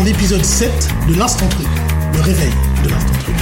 dans 0.00 0.06
l'épisode 0.06 0.42
7 0.42 0.70
de 1.08 1.14
l'Instant 1.14 1.46
Truc, 1.48 1.66
le 2.14 2.20
réveil 2.22 2.52
de 2.82 2.88
l'Instant 2.88 3.12
Truc. 3.22 3.34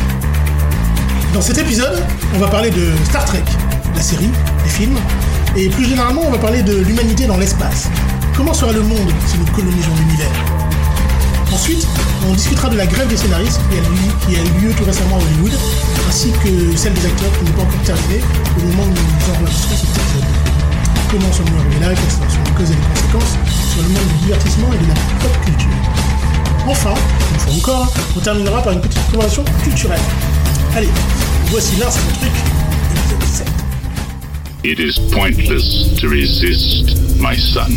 Dans 1.33 1.41
cet 1.41 1.57
épisode, 1.57 2.03
on 2.35 2.39
va 2.39 2.49
parler 2.49 2.71
de 2.71 2.91
Star 3.05 3.25
Trek, 3.27 3.45
la 3.95 4.03
série, 4.03 4.31
les 4.65 4.71
films, 4.71 4.99
et 5.57 5.69
plus 5.69 5.85
généralement, 5.85 6.23
on 6.27 6.33
va 6.33 6.39
parler 6.39 6.65
de 6.65 6.79
l'humanité 6.79 7.27
dans 7.27 7.37
l'espace. 7.37 7.89
Comment 8.37 8.53
sera 8.53 8.73
le 8.73 8.83
monde 8.83 9.09
si 9.29 9.39
nous 9.39 9.45
colonisons 9.53 9.93
l'univers? 10.01 10.33
Ensuite, 11.53 11.87
on 12.29 12.33
discutera 12.33 12.71
de 12.71 12.77
la 12.77 12.87
grève 12.87 13.07
des 13.07 13.17
scénaristes 13.17 13.61
qui 14.27 14.35
a, 14.35 14.41
eu 14.41 14.61
lieu 14.61 14.73
tout 14.73 14.85
récemment 14.85 15.19
à 15.19 15.21
Hollywood, 15.21 15.57
ainsi 16.09 16.33
que 16.43 16.77
celle 16.77 16.95
des 16.95 17.07
acteurs 17.07 17.31
qui 17.39 17.45
n'est 17.45 17.53
pas 17.53 17.63
encore 17.63 17.83
terminée 17.85 18.21
au 18.59 18.67
moment 18.67 18.83
où 18.83 18.91
nous 18.91 19.35
enregistrons 19.37 19.77
cet 19.77 19.91
épisode. 19.91 20.29
Comment 21.09 21.33
sommes-nous 21.33 21.61
arrivés 21.61 21.87
là? 21.87 21.95
Quelles 21.95 22.11
sont 22.11 22.43
les 22.45 22.51
causes 22.51 22.71
et 22.73 22.75
les 22.75 23.01
conséquences 23.01 23.39
sur 23.73 23.83
le 23.83 23.89
monde 23.91 24.09
du 24.09 24.25
divertissement 24.25 24.73
et 24.73 24.79
de 24.79 24.89
la 24.89 24.95
pop 25.23 25.45
culture? 25.45 25.98
Enfin, 26.71 26.93
une 27.33 27.39
fois 27.41 27.53
encore, 27.55 27.93
on 28.15 28.21
terminera 28.21 28.63
par 28.63 28.75
une 28.75 28.81
petite 28.83 29.11
conversation 29.11 29.43
culturelle. 29.65 30.01
Allez, 30.77 30.91
voici 31.47 31.77
l'instant 31.77 32.03
truc, 32.21 32.31
épisode 32.95 33.23
7. 33.23 33.47
It 34.65 34.79
is 34.79 34.99
pointless 35.11 35.95
to 35.99 36.09
resist, 36.11 36.95
my 37.19 37.39
son. 37.39 37.73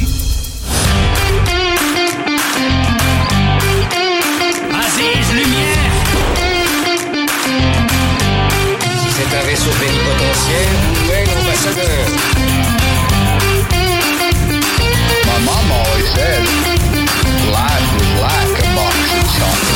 Aziz, 4.73 5.31
lumière 5.31 5.77
Si 8.97 9.07
c'est 9.15 9.37
un 9.37 9.43
vaisseau 9.47 9.71
plénipotentiaire, 9.79 10.67
où 11.07 11.11
est 11.13 11.25
l'ambassadeur? 11.33 12.07
My 15.25 15.39
mom 15.45 15.71
always 15.71 16.07
said 16.13 16.43
life 17.51 17.80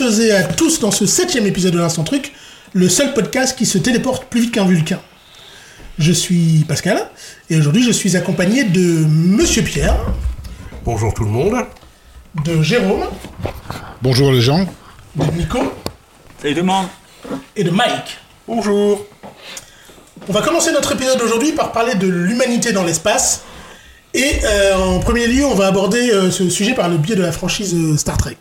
toutes 0.00 0.18
et 0.20 0.32
à 0.32 0.44
tous 0.44 0.80
dans 0.80 0.90
ce 0.90 1.04
septième 1.04 1.46
épisode 1.46 1.74
de 1.74 1.78
l'Instant 1.78 2.04
Truc, 2.04 2.32
le 2.72 2.88
seul 2.88 3.12
podcast 3.12 3.56
qui 3.58 3.66
se 3.66 3.76
téléporte 3.76 4.24
plus 4.30 4.40
vite 4.40 4.52
qu'un 4.54 4.64
vulcain. 4.64 4.98
Je 5.98 6.10
suis 6.10 6.64
Pascal, 6.66 7.06
et 7.50 7.58
aujourd'hui 7.58 7.82
je 7.82 7.90
suis 7.90 8.16
accompagné 8.16 8.64
de 8.64 8.80
Monsieur 8.80 9.60
Pierre, 9.60 9.94
Bonjour 10.86 11.12
tout 11.12 11.24
le 11.24 11.30
monde. 11.30 11.66
de 12.46 12.62
Jérôme, 12.62 13.04
Bonjour 14.00 14.32
les 14.32 14.40
gens. 14.40 14.66
de 15.16 15.24
Nico 15.36 15.58
Salut 16.40 16.54
tout 16.54 16.60
le 16.60 16.66
monde. 16.66 16.86
et 17.54 17.62
de 17.64 17.70
Mike. 17.70 18.20
Bonjour. 18.48 19.04
On 20.28 20.32
va 20.32 20.40
commencer 20.40 20.72
notre 20.72 20.92
épisode 20.92 21.20
aujourd'hui 21.20 21.52
par 21.52 21.72
parler 21.72 21.94
de 21.96 22.06
l'humanité 22.06 22.72
dans 22.72 22.84
l'espace. 22.84 23.42
Et 24.14 24.36
euh, 24.44 24.76
en 24.76 24.98
premier 25.00 25.26
lieu, 25.26 25.44
on 25.44 25.54
va 25.54 25.66
aborder 25.66 26.10
euh, 26.10 26.30
ce 26.30 26.48
sujet 26.48 26.72
par 26.72 26.88
le 26.88 26.96
biais 26.96 27.16
de 27.16 27.22
la 27.22 27.32
franchise 27.32 27.74
euh, 27.74 27.98
Star 27.98 28.16
Trek. 28.16 28.38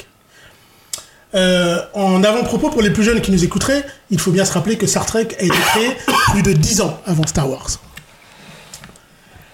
Euh, 1.35 1.79
en 1.93 2.23
avant-propos 2.23 2.69
pour 2.69 2.81
les 2.81 2.89
plus 2.89 3.03
jeunes 3.03 3.21
qui 3.21 3.31
nous 3.31 3.43
écouteraient, 3.43 3.85
il 4.09 4.19
faut 4.19 4.31
bien 4.31 4.45
se 4.45 4.53
rappeler 4.53 4.77
que 4.77 4.87
Star 4.87 5.05
Trek 5.05 5.27
a 5.39 5.43
été 5.43 5.49
créé 5.49 5.97
plus 6.31 6.41
de 6.41 6.53
10 6.53 6.81
ans 6.81 6.99
avant 7.05 7.25
Star 7.27 7.49
Wars. 7.49 7.69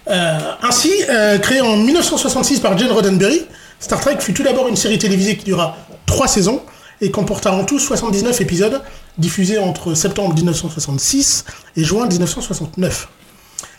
Euh, 0.07 0.39
ainsi, 0.61 0.91
euh, 1.09 1.37
créé 1.39 1.61
en 1.61 1.77
1966 1.77 2.59
par 2.59 2.77
Gene 2.77 2.91
Roddenberry, 2.91 3.45
Star 3.79 3.99
Trek 3.99 4.17
fut 4.19 4.33
tout 4.33 4.43
d'abord 4.43 4.67
une 4.67 4.75
série 4.75 4.99
télévisée 4.99 5.35
qui 5.35 5.45
dura 5.45 5.77
3 6.05 6.27
saisons 6.27 6.61
et 7.01 7.11
comporta 7.11 7.51
en 7.51 7.65
tout 7.65 7.79
79 7.79 8.39
épisodes 8.39 8.81
diffusés 9.17 9.57
entre 9.57 9.95
septembre 9.95 10.33
1966 10.33 11.45
et 11.75 11.83
juin 11.83 12.07
1969. 12.07 13.09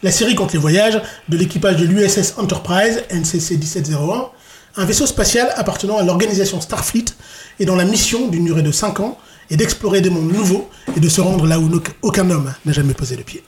La 0.02 0.10
série 0.10 0.34
compte 0.34 0.52
les 0.52 0.58
voyages 0.58 1.00
de 1.28 1.36
l'équipage 1.36 1.76
de 1.76 1.86
l'USS 1.86 2.34
Enterprise, 2.36 3.04
NCC 3.10 3.56
1701, 3.56 4.28
un 4.76 4.84
vaisseau 4.84 5.06
spatial 5.06 5.52
appartenant 5.56 5.98
à 5.98 6.02
l'organisation 6.02 6.60
Starfleet 6.60 7.06
et 7.58 7.64
dont 7.64 7.76
la 7.76 7.84
mission, 7.84 8.28
d'une 8.28 8.44
durée 8.44 8.62
de 8.62 8.72
5 8.72 9.00
ans, 9.00 9.18
est 9.50 9.56
d'explorer 9.56 10.00
des 10.00 10.10
mondes 10.10 10.32
nouveaux 10.32 10.68
et 10.96 11.00
de 11.00 11.08
se 11.08 11.20
rendre 11.20 11.46
là 11.46 11.58
où 11.58 11.70
aucun 12.02 12.28
homme 12.30 12.52
n'a 12.64 12.72
jamais 12.72 12.94
posé 12.94 13.16
le 13.16 13.22
pied. 13.22 13.42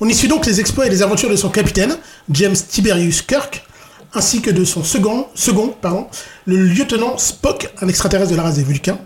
On 0.00 0.08
y 0.08 0.14
suit 0.14 0.28
donc 0.28 0.44
les 0.46 0.60
exploits 0.60 0.86
et 0.86 0.90
les 0.90 1.02
aventures 1.02 1.30
de 1.30 1.36
son 1.36 1.48
capitaine, 1.48 1.96
James 2.30 2.56
Tiberius 2.56 3.22
Kirk, 3.22 3.64
ainsi 4.12 4.42
que 4.42 4.50
de 4.50 4.64
son 4.64 4.84
second, 4.84 5.26
le 6.46 6.56
lieutenant 6.56 7.16
Spock, 7.18 7.72
un 7.80 7.88
extraterrestre 7.88 8.32
de 8.32 8.36
la 8.36 8.42
race 8.42 8.56
des 8.56 8.64
Vulcains, 8.64 8.98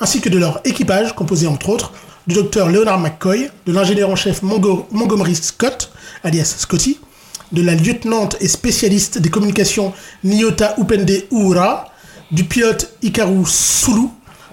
ainsi 0.00 0.20
que 0.20 0.28
de 0.28 0.38
leur 0.38 0.60
équipage, 0.64 1.14
composé 1.14 1.46
entre 1.46 1.68
autres 1.68 1.92
du 2.26 2.34
docteur 2.34 2.68
Leonard 2.68 2.98
McCoy, 2.98 3.50
de 3.66 3.72
l'ingénieur 3.72 4.10
en 4.10 4.16
chef 4.16 4.42
Montgomery 4.42 5.34
Scott, 5.34 5.90
alias 6.22 6.54
Scotty, 6.58 6.98
de 7.52 7.62
la 7.62 7.74
lieutenante 7.74 8.36
et 8.40 8.48
spécialiste 8.48 9.18
des 9.18 9.28
communications 9.28 9.92
Nyota 10.24 10.74
Upende 10.78 11.24
Uhura, 11.30 11.92
du 12.30 12.44
pilote 12.44 12.92
Hikaru 13.02 13.44
Sulu, 13.46 14.08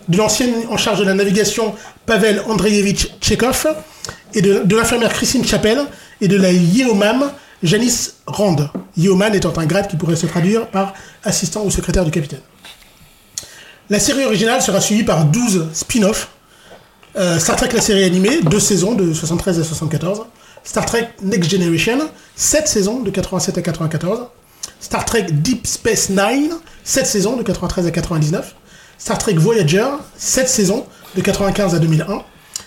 de 0.07 0.17
l'ancienne 0.17 0.53
en 0.69 0.77
charge 0.77 0.99
de 0.99 1.05
la 1.05 1.13
navigation 1.13 1.75
Pavel 2.05 2.41
Andreevich 2.47 3.11
Tchekhov, 3.21 3.67
et 4.33 4.41
de, 4.41 4.75
l'infirmière 4.75 5.13
Christine 5.13 5.45
Chapelle, 5.45 5.81
et 6.21 6.27
de 6.27 6.37
la 6.37 6.51
Yeoman 6.51 7.31
Janice 7.63 8.15
Rand. 8.25 8.69
Yeoman 8.95 9.35
étant 9.35 9.53
un 9.57 9.65
grade 9.65 9.87
qui 9.87 9.97
pourrait 9.97 10.15
se 10.15 10.25
traduire 10.25 10.67
par 10.67 10.93
assistant 11.23 11.63
ou 11.65 11.71
secrétaire 11.71 12.05
du 12.05 12.11
capitaine. 12.11 12.41
La 13.89 13.99
série 13.99 14.25
originale 14.25 14.61
sera 14.61 14.81
suivie 14.81 15.03
par 15.03 15.25
12 15.25 15.67
spin-offs. 15.73 16.29
Euh, 17.15 17.39
Star 17.39 17.55
Trek 17.55 17.69
la 17.73 17.81
série 17.81 18.03
animée, 18.03 18.41
2 18.43 18.59
saisons 18.59 18.93
de 18.93 19.13
73 19.13 19.59
à 19.59 19.63
74. 19.63 20.25
Star 20.67 20.85
Trek 20.85 21.13
Next 21.21 21.49
Generation, 21.49 22.09
7 22.35 22.67
saisons 22.67 22.99
de 22.99 23.09
87 23.09 23.57
à 23.57 23.61
94. 23.61 24.27
Star 24.81 25.05
Trek 25.05 25.27
Deep 25.31 25.65
Space 25.65 26.09
Nine, 26.09 26.55
7 26.83 27.05
saisons 27.05 27.37
de 27.37 27.43
93 27.43 27.87
à 27.87 27.91
99. 27.91 28.53
Star 28.99 29.17
Trek 29.17 29.35
Voyager, 29.35 29.87
7 30.17 30.49
saisons 30.49 30.85
de 31.15 31.21
95 31.21 31.73
à 31.73 31.79
2001. 31.79 32.21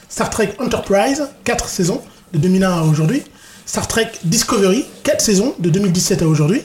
Star 0.09 0.31
Trek 0.31 0.55
Enterprise, 0.59 1.28
4 1.44 1.69
saisons 1.69 2.00
de 2.33 2.39
2001 2.39 2.71
à 2.71 2.83
aujourd'hui. 2.84 3.22
Star 3.66 3.87
Trek 3.87 4.10
Discovery, 4.25 4.87
4 5.03 5.21
saisons 5.21 5.55
de 5.59 5.69
2017 5.69 6.22
à 6.22 6.27
aujourd'hui. 6.27 6.62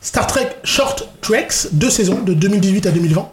Star 0.00 0.26
Trek 0.26 0.56
Short 0.64 1.06
Treks, 1.20 1.68
2 1.72 1.90
saisons 1.90 2.22
de 2.22 2.32
2018 2.32 2.86
à 2.86 2.92
2020. 2.92 3.28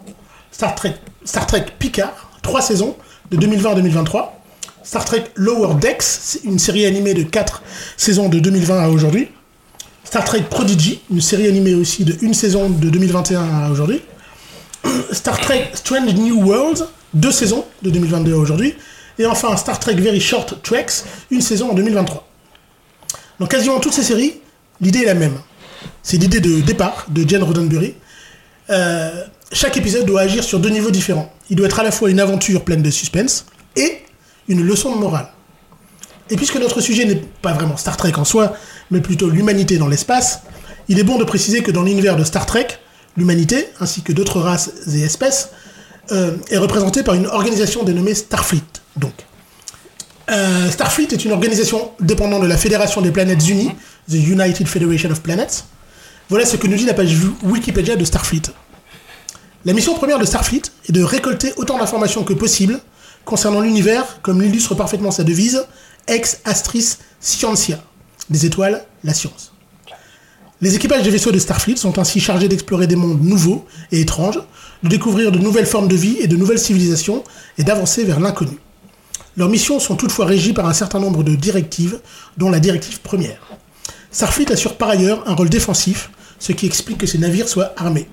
Star 0.52 0.74
Trek, 0.74 0.96
Star 1.24 1.46
Trek 1.46 1.64
Picard, 1.78 2.30
3 2.42 2.60
saisons 2.60 2.94
de 3.30 3.38
2020 3.38 3.70
à 3.70 3.74
2023. 3.76 4.43
Star 4.84 5.04
Trek 5.04 5.24
Lower 5.34 5.74
Decks, 5.80 6.40
une 6.44 6.58
série 6.58 6.84
animée 6.84 7.14
de 7.14 7.22
4 7.22 7.62
saisons 7.96 8.28
de 8.28 8.38
2020 8.38 8.84
à 8.84 8.88
aujourd'hui. 8.88 9.28
Star 10.04 10.24
Trek 10.24 10.42
Prodigy, 10.50 11.00
une 11.10 11.22
série 11.22 11.48
animée 11.48 11.74
aussi 11.74 12.04
de 12.04 12.14
1 12.22 12.34
saison 12.34 12.68
de 12.68 12.90
2021 12.90 13.42
à 13.42 13.70
aujourd'hui. 13.70 14.02
Star 15.10 15.40
Trek 15.40 15.70
Strange 15.72 16.14
New 16.14 16.44
Worlds, 16.46 16.84
2 17.14 17.32
saisons 17.32 17.64
de 17.82 17.90
2022 17.90 18.34
à 18.34 18.36
aujourd'hui. 18.36 18.74
Et 19.18 19.24
enfin 19.24 19.56
Star 19.56 19.80
Trek 19.80 19.94
Very 19.94 20.20
Short 20.20 20.62
Treks, 20.62 21.04
une 21.30 21.40
saison 21.40 21.70
en 21.70 21.74
2023. 21.74 22.28
Dans 23.40 23.46
quasiment 23.46 23.80
toutes 23.80 23.94
ces 23.94 24.02
séries, 24.02 24.34
l'idée 24.82 25.00
est 25.00 25.06
la 25.06 25.14
même. 25.14 25.38
C'est 26.02 26.18
l'idée 26.18 26.40
de 26.40 26.60
départ 26.60 27.06
de 27.08 27.26
Gene 27.26 27.42
Roddenberry. 27.42 27.94
Euh, 28.68 29.24
chaque 29.50 29.76
épisode 29.78 30.04
doit 30.04 30.20
agir 30.20 30.44
sur 30.44 30.60
deux 30.60 30.68
niveaux 30.68 30.90
différents. 30.90 31.32
Il 31.48 31.56
doit 31.56 31.66
être 31.66 31.80
à 31.80 31.82
la 31.82 31.90
fois 31.90 32.10
une 32.10 32.20
aventure 32.20 32.64
pleine 32.64 32.82
de 32.82 32.90
suspense 32.90 33.46
et 33.76 34.03
une 34.48 34.62
leçon 34.62 34.94
de 34.94 35.00
morale. 35.00 35.28
Et 36.30 36.36
puisque 36.36 36.56
notre 36.56 36.80
sujet 36.80 37.04
n'est 37.04 37.22
pas 37.42 37.52
vraiment 37.52 37.76
Star 37.76 37.96
Trek 37.96 38.12
en 38.16 38.24
soi, 38.24 38.54
mais 38.90 39.00
plutôt 39.00 39.28
l'humanité 39.28 39.76
dans 39.78 39.88
l'espace, 39.88 40.40
il 40.88 40.98
est 40.98 41.04
bon 41.04 41.18
de 41.18 41.24
préciser 41.24 41.62
que 41.62 41.70
dans 41.70 41.82
l'univers 41.82 42.16
de 42.16 42.24
Star 42.24 42.46
Trek, 42.46 42.68
l'humanité, 43.16 43.68
ainsi 43.80 44.02
que 44.02 44.12
d'autres 44.12 44.40
races 44.40 44.70
et 44.92 45.02
espèces, 45.02 45.50
euh, 46.12 46.36
est 46.50 46.58
représentée 46.58 47.02
par 47.02 47.14
une 47.14 47.26
organisation 47.26 47.82
dénommée 47.84 48.14
Starfleet. 48.14 48.62
Donc, 48.96 49.14
Euh, 50.30 50.70
Starfleet 50.70 51.08
est 51.12 51.24
une 51.24 51.32
organisation 51.32 51.92
dépendant 52.00 52.38
de 52.40 52.46
la 52.46 52.56
Fédération 52.56 53.02
des 53.02 53.10
Planètes 53.10 53.46
Unies, 53.46 53.72
The 54.08 54.14
United 54.14 54.66
Federation 54.66 55.10
of 55.10 55.20
Planets. 55.20 55.64
Voilà 56.30 56.46
ce 56.46 56.56
que 56.56 56.66
nous 56.66 56.76
dit 56.76 56.86
la 56.86 56.94
page 56.94 57.14
Wikipédia 57.42 57.96
de 57.96 58.04
Starfleet. 58.04 58.42
La 59.66 59.74
mission 59.74 59.94
première 59.94 60.18
de 60.18 60.24
Starfleet 60.24 60.62
est 60.88 60.92
de 60.92 61.02
récolter 61.02 61.52
autant 61.56 61.78
d'informations 61.78 62.24
que 62.24 62.32
possible 62.32 62.80
concernant 63.24 63.60
l'univers, 63.60 64.20
comme 64.22 64.42
l'illustre 64.42 64.74
parfaitement 64.74 65.10
sa 65.10 65.24
devise 65.24 65.66
Ex 66.06 66.40
Astris 66.44 66.98
Scientia, 67.20 67.82
des 68.30 68.46
étoiles, 68.46 68.84
la 69.02 69.14
science. 69.14 69.52
Les 70.60 70.76
équipages 70.76 71.02
des 71.02 71.10
vaisseaux 71.10 71.32
de 71.32 71.38
Starfleet 71.38 71.76
sont 71.76 71.98
ainsi 71.98 72.20
chargés 72.20 72.48
d'explorer 72.48 72.86
des 72.86 72.96
mondes 72.96 73.22
nouveaux 73.22 73.66
et 73.92 74.00
étranges, 74.00 74.40
de 74.82 74.88
découvrir 74.88 75.32
de 75.32 75.38
nouvelles 75.38 75.66
formes 75.66 75.88
de 75.88 75.96
vie 75.96 76.16
et 76.20 76.26
de 76.26 76.36
nouvelles 76.36 76.58
civilisations, 76.58 77.24
et 77.58 77.64
d'avancer 77.64 78.04
vers 78.04 78.20
l'inconnu. 78.20 78.58
Leurs 79.36 79.48
missions 79.48 79.80
sont 79.80 79.96
toutefois 79.96 80.26
régies 80.26 80.52
par 80.52 80.66
un 80.66 80.72
certain 80.72 81.00
nombre 81.00 81.24
de 81.24 81.34
directives, 81.34 82.00
dont 82.36 82.50
la 82.50 82.60
directive 82.60 83.00
première. 83.00 83.40
Starfleet 84.12 84.52
assure 84.52 84.76
par 84.76 84.90
ailleurs 84.90 85.28
un 85.28 85.34
rôle 85.34 85.50
défensif, 85.50 86.10
ce 86.38 86.52
qui 86.52 86.66
explique 86.66 86.98
que 86.98 87.06
ces 87.06 87.18
navires 87.18 87.48
soient 87.48 87.72
armés, 87.76 88.08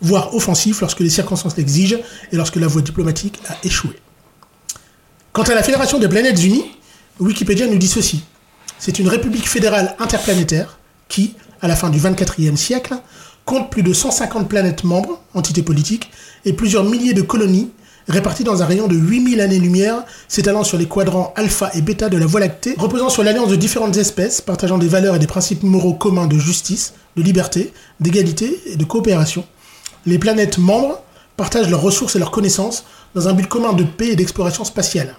voire 0.00 0.34
offensifs 0.34 0.80
lorsque 0.80 1.00
les 1.00 1.10
circonstances 1.10 1.56
l'exigent 1.56 1.98
et 2.30 2.36
lorsque 2.36 2.56
la 2.56 2.68
voie 2.68 2.82
diplomatique 2.82 3.40
a 3.48 3.56
échoué. 3.64 3.98
Quant 5.32 5.44
à 5.44 5.54
la 5.54 5.62
Fédération 5.62 5.98
des 5.98 6.08
planètes 6.08 6.44
unies, 6.44 6.66
Wikipédia 7.18 7.66
nous 7.66 7.78
dit 7.78 7.88
ceci. 7.88 8.22
C'est 8.78 8.98
une 8.98 9.08
république 9.08 9.48
fédérale 9.48 9.96
interplanétaire 9.98 10.78
qui, 11.08 11.34
à 11.62 11.68
la 11.68 11.74
fin 11.74 11.88
du 11.88 11.98
24e 11.98 12.56
siècle, 12.56 12.96
compte 13.46 13.70
plus 13.70 13.82
de 13.82 13.94
150 13.94 14.46
planètes 14.46 14.84
membres, 14.84 15.22
entités 15.32 15.62
politiques, 15.62 16.10
et 16.44 16.52
plusieurs 16.52 16.84
milliers 16.84 17.14
de 17.14 17.22
colonies 17.22 17.70
réparties 18.08 18.44
dans 18.44 18.62
un 18.62 18.66
rayon 18.66 18.88
de 18.88 18.94
8000 18.94 19.40
années-lumière 19.40 20.04
s'étalant 20.28 20.64
sur 20.64 20.76
les 20.76 20.86
quadrants 20.86 21.32
alpha 21.34 21.70
et 21.72 21.80
bêta 21.80 22.10
de 22.10 22.18
la 22.18 22.26
Voie 22.26 22.40
lactée, 22.40 22.74
reposant 22.76 23.08
sur 23.08 23.24
l'alliance 23.24 23.48
de 23.48 23.56
différentes 23.56 23.96
espèces 23.96 24.42
partageant 24.42 24.76
des 24.76 24.88
valeurs 24.88 25.14
et 25.14 25.18
des 25.18 25.26
principes 25.26 25.62
moraux 25.62 25.94
communs 25.94 26.26
de 26.26 26.36
justice, 26.36 26.92
de 27.16 27.22
liberté, 27.22 27.72
d'égalité 28.00 28.60
et 28.66 28.76
de 28.76 28.84
coopération. 28.84 29.46
Les 30.04 30.18
planètes 30.18 30.58
membres 30.58 31.02
partagent 31.38 31.70
leurs 31.70 31.80
ressources 31.80 32.16
et 32.16 32.18
leurs 32.18 32.32
connaissances 32.32 32.84
dans 33.14 33.28
un 33.28 33.32
but 33.32 33.46
commun 33.46 33.72
de 33.72 33.84
paix 33.84 34.08
et 34.08 34.16
d'exploration 34.16 34.64
spatiale. 34.64 35.16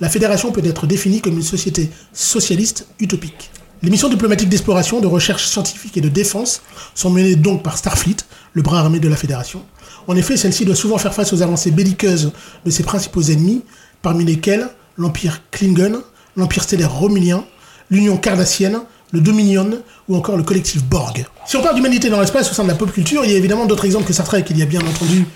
La 0.00 0.08
fédération 0.08 0.52
peut 0.52 0.64
être 0.64 0.86
définie 0.86 1.20
comme 1.20 1.34
une 1.34 1.42
société 1.42 1.90
socialiste 2.12 2.86
utopique. 2.98 3.50
Les 3.82 3.90
missions 3.90 4.08
diplomatiques 4.08 4.48
d'exploration, 4.48 5.00
de 5.00 5.06
recherche 5.06 5.46
scientifique 5.46 5.96
et 5.96 6.00
de 6.00 6.08
défense 6.08 6.62
sont 6.94 7.10
menées 7.10 7.36
donc 7.36 7.62
par 7.62 7.76
Starfleet, 7.76 8.16
le 8.54 8.62
bras 8.62 8.80
armé 8.80 8.98
de 8.98 9.08
la 9.08 9.16
Fédération. 9.16 9.62
En 10.06 10.16
effet, 10.16 10.36
celle-ci 10.36 10.64
doit 10.64 10.74
souvent 10.74 10.98
faire 10.98 11.14
face 11.14 11.32
aux 11.32 11.42
avancées 11.42 11.70
belliqueuses 11.70 12.32
de 12.64 12.70
ses 12.70 12.82
principaux 12.82 13.22
ennemis, 13.22 13.62
parmi 14.02 14.24
lesquels 14.24 14.68
l'Empire 14.96 15.42
Klingon, 15.50 16.02
l'Empire 16.36 16.62
stellaire 16.62 16.92
romulien, 16.92 17.44
l'Union 17.90 18.16
cardassienne, 18.16 18.80
le 19.12 19.20
Dominion 19.20 19.82
ou 20.08 20.16
encore 20.16 20.36
le 20.36 20.42
collectif 20.42 20.84
Borg. 20.84 21.26
Si 21.46 21.56
on 21.56 21.62
parle 21.62 21.76
d'humanité 21.76 22.10
dans 22.10 22.20
l'espace 22.20 22.50
au 22.50 22.54
sein 22.54 22.64
de 22.64 22.68
la 22.68 22.74
pop 22.74 22.90
culture, 22.90 23.24
il 23.24 23.30
y 23.30 23.34
a 23.34 23.36
évidemment 23.36 23.66
d'autres 23.66 23.84
exemples 23.84 24.06
que 24.06 24.12
Star 24.12 24.26
Trek. 24.26 24.44
Il 24.50 24.58
y 24.58 24.62
a 24.62 24.66
bien 24.66 24.80
entendu 24.80 25.26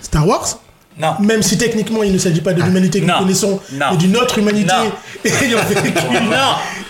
Star 0.00 0.26
Wars, 0.26 0.58
Non. 1.00 1.14
même 1.20 1.42
si 1.42 1.56
techniquement 1.56 2.02
il 2.02 2.12
ne 2.12 2.18
s'agit 2.18 2.40
pas 2.40 2.52
de 2.52 2.62
l'humanité 2.62 3.00
que 3.00 3.06
Non. 3.06 3.14
nous 3.14 3.20
connaissons, 3.20 3.60
Non. 3.72 3.86
mais 3.92 3.96
d'une 3.96 4.16
autre 4.16 4.38
humanité 4.38 4.72
Non. 4.72 4.92
ayant 5.42 5.58
vécu 5.68 5.92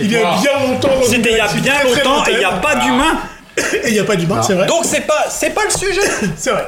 il 0.01 0.11
y 0.11 0.17
a 0.17 0.21
bien 0.43 0.67
longtemps 0.67 0.89
C'était 1.09 1.31
il 1.33 1.37
y 1.37 1.41
a 1.41 1.47
bien 1.55 1.75
longtemps 1.85 2.25
et 2.27 2.33
il 2.33 2.39
n'y 2.39 2.45
a 2.45 2.53
pas 2.53 2.75
d'humain. 2.77 3.19
Et 3.85 3.89
il 3.89 3.93
n'y 3.93 3.99
a 3.99 4.05
pas 4.05 4.17
d'humain, 4.17 4.43
c'est 4.43 4.55
vrai. 4.55 4.67
Donc 4.67 4.85
c'est 4.85 5.07
pas, 5.07 5.27
c'est 5.29 5.51
pas 5.51 5.63
le 5.65 5.71
sujet. 5.71 6.01
C'est 6.37 6.51
vrai. 6.51 6.67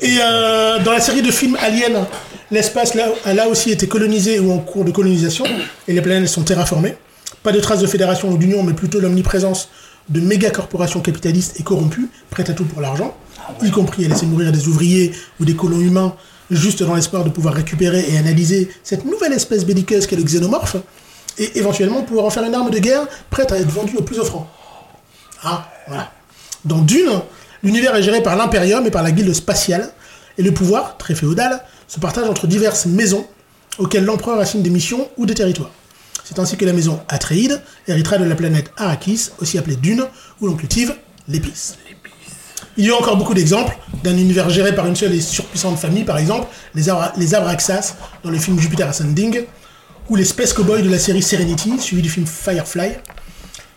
Et 0.00 0.16
euh, 0.20 0.78
dans 0.80 0.92
la 0.92 1.00
série 1.00 1.22
de 1.22 1.30
films 1.30 1.56
Alien, 1.60 2.04
l'espace 2.50 2.94
là, 2.94 3.06
a 3.24 3.32
là 3.34 3.48
aussi 3.48 3.70
été 3.70 3.86
colonisé 3.88 4.38
ou 4.40 4.52
en 4.52 4.58
cours 4.58 4.84
de 4.84 4.90
colonisation, 4.90 5.44
et 5.88 5.92
les 5.92 6.00
planètes 6.00 6.28
sont 6.28 6.42
terraformées. 6.42 6.96
Pas 7.42 7.52
de 7.52 7.60
traces 7.60 7.80
de 7.80 7.86
fédération 7.86 8.28
ou 8.30 8.36
d'union, 8.38 8.62
mais 8.62 8.72
plutôt 8.74 9.00
l'omniprésence 9.00 9.68
de 10.08 10.20
méga 10.20 10.50
corporations 10.50 11.00
capitalistes 11.00 11.58
et 11.60 11.62
corrompues, 11.62 12.08
prêtes 12.30 12.50
à 12.50 12.52
tout 12.52 12.64
pour 12.64 12.80
l'argent, 12.80 13.16
y 13.62 13.70
compris 13.70 14.04
à 14.04 14.08
laisser 14.08 14.26
mourir 14.26 14.52
des 14.52 14.68
ouvriers 14.68 15.12
ou 15.40 15.44
des 15.44 15.54
colons 15.54 15.80
humains, 15.80 16.14
juste 16.50 16.82
dans 16.82 16.94
l'espoir 16.94 17.24
de 17.24 17.30
pouvoir 17.30 17.54
récupérer 17.54 18.04
et 18.10 18.18
analyser 18.18 18.70
cette 18.82 19.04
nouvelle 19.04 19.32
espèce 19.32 19.64
belliqueuse 19.64 20.06
qu'est 20.06 20.16
le 20.16 20.22
xénomorphe, 20.22 20.76
et 21.38 21.58
éventuellement 21.58 22.02
pouvoir 22.02 22.26
en 22.26 22.30
faire 22.30 22.44
une 22.44 22.54
arme 22.54 22.70
de 22.70 22.78
guerre 22.78 23.06
prête 23.30 23.52
à 23.52 23.58
être 23.58 23.70
vendue 23.70 23.96
au 23.96 24.02
plus 24.02 24.18
offrant. 24.18 24.50
Ah, 25.42 25.68
voilà. 25.88 26.12
Dans 26.64 26.78
Dune, 26.78 27.10
l'univers 27.62 27.96
est 27.96 28.02
géré 28.02 28.22
par 28.22 28.36
l'Imperium 28.36 28.86
et 28.86 28.90
par 28.90 29.02
la 29.02 29.12
guilde 29.12 29.32
spatiale, 29.32 29.90
et 30.38 30.42
le 30.42 30.52
pouvoir, 30.52 30.96
très 30.98 31.14
féodal, 31.14 31.62
se 31.88 32.00
partage 32.00 32.28
entre 32.28 32.46
diverses 32.46 32.86
maisons 32.86 33.26
auxquelles 33.78 34.04
l'empereur 34.04 34.38
assigne 34.38 34.62
des 34.62 34.70
missions 34.70 35.08
ou 35.16 35.26
des 35.26 35.34
territoires. 35.34 35.70
C'est 36.24 36.38
ainsi 36.38 36.56
que 36.56 36.64
la 36.64 36.72
maison 36.72 37.00
Atréide 37.08 37.60
héritera 37.88 38.18
de 38.18 38.24
la 38.24 38.34
planète 38.34 38.70
Arrakis, 38.76 39.30
aussi 39.40 39.58
appelée 39.58 39.76
Dune, 39.76 40.04
où 40.40 40.46
l'on 40.46 40.54
cultive 40.54 40.94
l'épice. 41.28 41.76
Il 42.76 42.86
y 42.86 42.90
a 42.90 42.96
encore 42.96 43.16
beaucoup 43.16 43.34
d'exemples 43.34 43.76
d'un 44.02 44.16
univers 44.16 44.48
géré 44.50 44.74
par 44.74 44.86
une 44.86 44.96
seule 44.96 45.12
et 45.14 45.20
surpuissante 45.20 45.78
famille, 45.78 46.04
par 46.04 46.18
exemple 46.18 46.46
les, 46.74 46.88
Abra- 46.88 47.12
les 47.16 47.34
Abraxas 47.34 47.94
dans 48.24 48.30
le 48.30 48.38
film 48.38 48.58
Jupiter 48.58 48.88
Ascending, 48.88 49.44
ou 50.08 50.16
les 50.16 50.24
Space 50.24 50.52
Cowboys 50.52 50.82
de 50.82 50.88
la 50.90 50.98
série 50.98 51.22
Serenity, 51.22 51.78
suivi 51.78 52.02
du 52.02 52.08
film 52.10 52.26
Firefly, 52.26 52.92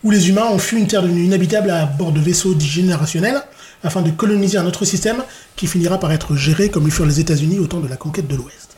où 0.03 0.11
les 0.11 0.29
humains 0.29 0.45
ont 0.45 0.57
fui 0.59 0.77
une 0.79 0.87
terre 0.87 1.01
devenue 1.01 1.23
inhabitable 1.25 1.69
à 1.71 1.85
bord 1.85 2.11
de 2.11 2.19
vaisseaux 2.19 2.53
dits 2.53 2.67
générationnels 2.69 3.41
afin 3.83 4.01
de 4.01 4.11
coloniser 4.11 4.57
un 4.57 4.65
autre 4.65 4.85
système 4.85 5.23
qui 5.55 5.67
finira 5.67 5.99
par 5.99 6.11
être 6.11 6.35
géré 6.35 6.69
comme 6.69 6.85
le 6.85 6.91
furent 6.91 7.05
les 7.05 7.19
États-Unis 7.19 7.59
au 7.59 7.67
temps 7.67 7.79
de 7.79 7.87
la 7.87 7.97
conquête 7.97 8.27
de 8.27 8.35
l'Ouest. 8.35 8.75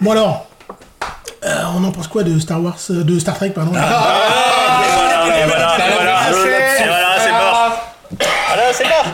Bon 0.00 0.12
alors, 0.12 0.48
euh, 1.44 1.62
on 1.76 1.82
en 1.84 1.90
pense 1.92 2.08
quoi 2.08 2.22
de 2.24 2.38
Star 2.38 2.62
Wars, 2.62 2.78
euh, 2.90 3.02
de 3.04 3.18
Star 3.18 3.36
Trek 3.36 3.50
pardon? 3.50 3.72
Et 3.72 3.74
voilà, 3.74 5.24
et 5.26 5.46
voilà, 5.46 5.76
et 5.78 5.92
voilà, 5.92 6.30
et 6.30 6.86
voilà, 6.86 7.08
c'est 7.18 7.30
mort. 7.32 7.94
Voilà, 8.48 8.72
c'est 8.72 8.84
mort. 8.84 9.06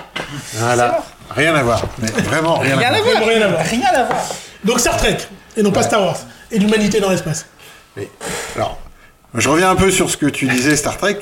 Voilà. 0.64 1.02
Rien 1.30 1.54
à 1.54 1.62
voir. 1.62 1.82
Mais 1.98 2.08
vraiment 2.22 2.56
rien, 2.58 2.76
Rien 2.76 2.88
à 2.92 2.96
à 2.96 3.00
voir. 3.02 3.16
voir. 3.16 3.28
Rien 3.28 3.42
à 3.42 3.48
voir. 3.48 3.62
Rien 3.64 3.86
à 3.94 4.04
voir. 4.04 4.24
Donc 4.64 4.80
Star 4.80 4.96
Trek 4.96 5.18
et 5.56 5.62
non 5.62 5.72
pas 5.72 5.82
Star 5.82 6.00
Wars 6.02 6.18
et 6.50 6.58
l'humanité 6.58 7.00
dans 7.00 7.10
l'espace. 7.10 7.46
Mais, 7.96 8.08
alors, 8.56 8.78
je 9.34 9.48
reviens 9.48 9.70
un 9.70 9.76
peu 9.76 9.90
sur 9.90 10.10
ce 10.10 10.16
que 10.16 10.26
tu 10.26 10.46
disais, 10.48 10.76
Star 10.76 10.96
Trek. 10.96 11.18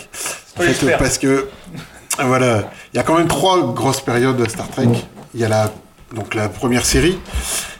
En 0.56 0.60
fait, 0.62 0.68
j'espère. 0.68 0.98
parce 0.98 1.18
que, 1.18 1.48
voilà, 2.18 2.70
il 2.92 2.96
y 2.96 3.00
a 3.00 3.02
quand 3.02 3.16
même 3.16 3.28
trois 3.28 3.72
grosses 3.72 4.00
périodes 4.00 4.36
de 4.36 4.48
Star 4.48 4.68
Trek. 4.68 4.88
Il 5.34 5.40
y 5.40 5.44
a 5.44 5.48
la, 5.48 5.70
donc 6.14 6.34
la 6.34 6.48
première 6.48 6.84
série, 6.84 7.18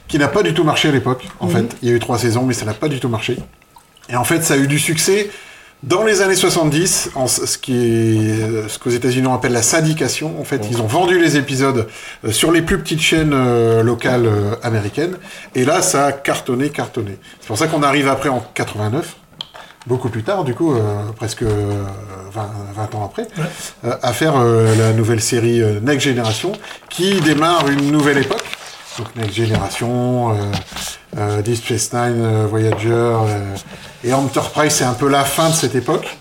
qui 0.07 0.17
n'a 0.17 0.27
pas 0.27 0.43
du 0.43 0.53
tout 0.53 0.63
marché 0.63 0.89
à 0.89 0.91
l'époque, 0.91 1.27
en 1.39 1.47
fait. 1.47 1.65
Il 1.81 1.89
y 1.89 1.91
a 1.91 1.95
eu 1.95 1.99
trois 1.99 2.17
saisons, 2.17 2.43
mais 2.43 2.53
ça 2.53 2.65
n'a 2.65 2.73
pas 2.73 2.87
du 2.87 2.99
tout 2.99 3.09
marché. 3.09 3.37
Et 4.09 4.15
en 4.15 4.23
fait, 4.23 4.43
ça 4.43 4.55
a 4.55 4.57
eu 4.57 4.67
du 4.67 4.79
succès 4.79 5.29
dans 5.83 6.03
les 6.03 6.21
années 6.21 6.35
70, 6.35 7.11
en 7.15 7.27
ce 7.27 7.57
qui 7.57 7.75
est 7.75 8.69
ce 8.69 8.79
qu'aux 8.79 8.89
États-Unis 8.89 9.27
on 9.27 9.35
appelle 9.35 9.51
la 9.51 9.61
syndication. 9.61 10.39
En 10.39 10.43
fait, 10.43 10.65
ils 10.71 10.81
ont 10.81 10.87
vendu 10.87 11.19
les 11.19 11.37
épisodes 11.37 11.87
euh, 12.25 12.31
sur 12.31 12.51
les 12.51 12.61
plus 12.61 12.79
petites 12.79 13.01
chaînes 13.01 13.33
euh, 13.33 13.83
locales 13.83 14.25
euh, 14.25 14.55
américaines. 14.63 15.17
Et 15.55 15.65
là, 15.65 15.81
ça 15.81 16.05
a 16.05 16.11
cartonné, 16.13 16.69
cartonné. 16.69 17.17
C'est 17.41 17.47
pour 17.47 17.57
ça 17.57 17.67
qu'on 17.67 17.83
arrive 17.83 18.07
après 18.07 18.29
en 18.29 18.43
89, 18.53 19.15
beaucoup 19.87 20.09
plus 20.09 20.23
tard, 20.23 20.43
du 20.43 20.53
coup, 20.53 20.73
euh, 20.73 20.79
presque 21.15 21.43
euh, 21.43 21.83
20, 22.31 22.49
20 22.75 22.95
ans 22.95 23.05
après, 23.05 23.27
euh, 23.83 23.95
à 24.01 24.13
faire 24.13 24.35
euh, 24.37 24.75
la 24.77 24.93
nouvelle 24.93 25.21
série 25.21 25.61
Next 25.81 26.07
Generation, 26.07 26.53
qui 26.89 27.19
démarre 27.21 27.67
une 27.69 27.91
nouvelle 27.91 28.19
époque. 28.19 28.43
Donc 28.97 29.15
Next 29.15 29.35
Generation, 29.35 30.31
euh, 30.31 30.35
euh, 31.17 31.41
Deep 31.41 31.69
Nine, 31.69 31.81
euh, 31.93 32.47
Voyager 32.47 32.89
euh, 32.89 33.55
et 34.03 34.13
Enterprise, 34.13 34.71
c'est 34.71 34.83
un 34.83 34.93
peu 34.93 35.09
la 35.09 35.23
fin 35.23 35.49
de 35.49 35.55
cette 35.55 35.75
époque. 35.75 36.17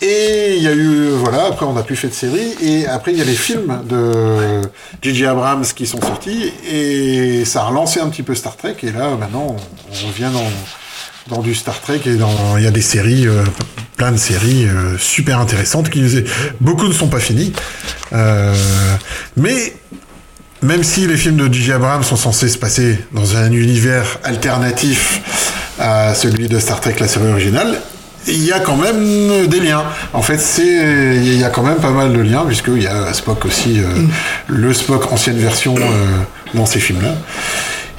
Et 0.00 0.56
il 0.56 0.62
y 0.62 0.68
a 0.68 0.72
eu, 0.72 1.10
voilà, 1.10 1.46
après 1.46 1.64
on 1.64 1.72
n'a 1.72 1.82
plus 1.82 1.96
fait 1.96 2.08
de 2.08 2.14
série, 2.14 2.54
et 2.60 2.86
après 2.86 3.12
il 3.12 3.18
y 3.18 3.22
a 3.22 3.24
les 3.24 3.34
films 3.34 3.80
de 3.88 4.60
J.J. 5.00 5.26
Abrams 5.26 5.64
qui 5.64 5.86
sont 5.86 6.00
sortis, 6.00 6.52
et 6.68 7.44
ça 7.44 7.62
a 7.62 7.66
relancé 7.66 8.00
un 8.00 8.08
petit 8.08 8.22
peu 8.22 8.34
Star 8.34 8.56
Trek, 8.56 8.76
et 8.82 8.90
là 8.90 9.16
maintenant 9.18 9.56
on, 9.56 10.06
revient 10.08 10.30
dans, 11.28 11.40
du 11.40 11.54
Star 11.54 11.80
Trek, 11.80 12.00
et 12.04 12.18
il 12.56 12.62
y 12.62 12.66
a 12.66 12.70
des 12.70 12.82
séries, 12.82 13.26
plein 13.96 14.12
de 14.12 14.18
séries 14.18 14.66
super 14.98 15.38
intéressantes, 15.38 15.88
qui 15.88 16.04
beaucoup 16.60 16.86
ne 16.86 16.92
sont 16.92 17.08
pas 17.08 17.20
finis. 17.20 17.54
Euh, 18.12 18.54
mais 19.36 19.74
même 20.64 20.82
si 20.82 21.06
les 21.06 21.16
films 21.16 21.36
de 21.36 21.52
J.J. 21.52 21.72
Abrams 21.72 22.02
sont 22.02 22.16
censés 22.16 22.48
se 22.48 22.58
passer 22.58 22.98
dans 23.12 23.36
un 23.36 23.52
univers 23.52 24.18
alternatif 24.24 25.20
à 25.78 26.14
celui 26.14 26.48
de 26.48 26.58
Star 26.58 26.80
Trek, 26.80 26.96
la 27.00 27.08
série 27.08 27.28
originale, 27.28 27.80
il 28.26 28.42
y 28.42 28.52
a 28.52 28.60
quand 28.60 28.76
même 28.76 29.46
des 29.46 29.60
liens. 29.60 29.84
En 30.14 30.22
fait, 30.22 30.38
c'est 30.38 31.16
il 31.16 31.38
y 31.38 31.44
a 31.44 31.50
quand 31.50 31.62
même 31.62 31.76
pas 31.76 31.90
mal 31.90 32.12
de 32.12 32.20
liens 32.20 32.44
puisqu'il 32.46 32.82
y 32.82 32.86
a 32.86 33.12
Spock 33.12 33.44
aussi, 33.44 33.80
euh, 33.80 33.84
le 34.48 34.72
Spock 34.72 35.12
ancienne 35.12 35.38
version 35.38 35.74
euh, 35.76 35.82
dans 36.54 36.64
ces 36.64 36.80
films-là. 36.80 37.14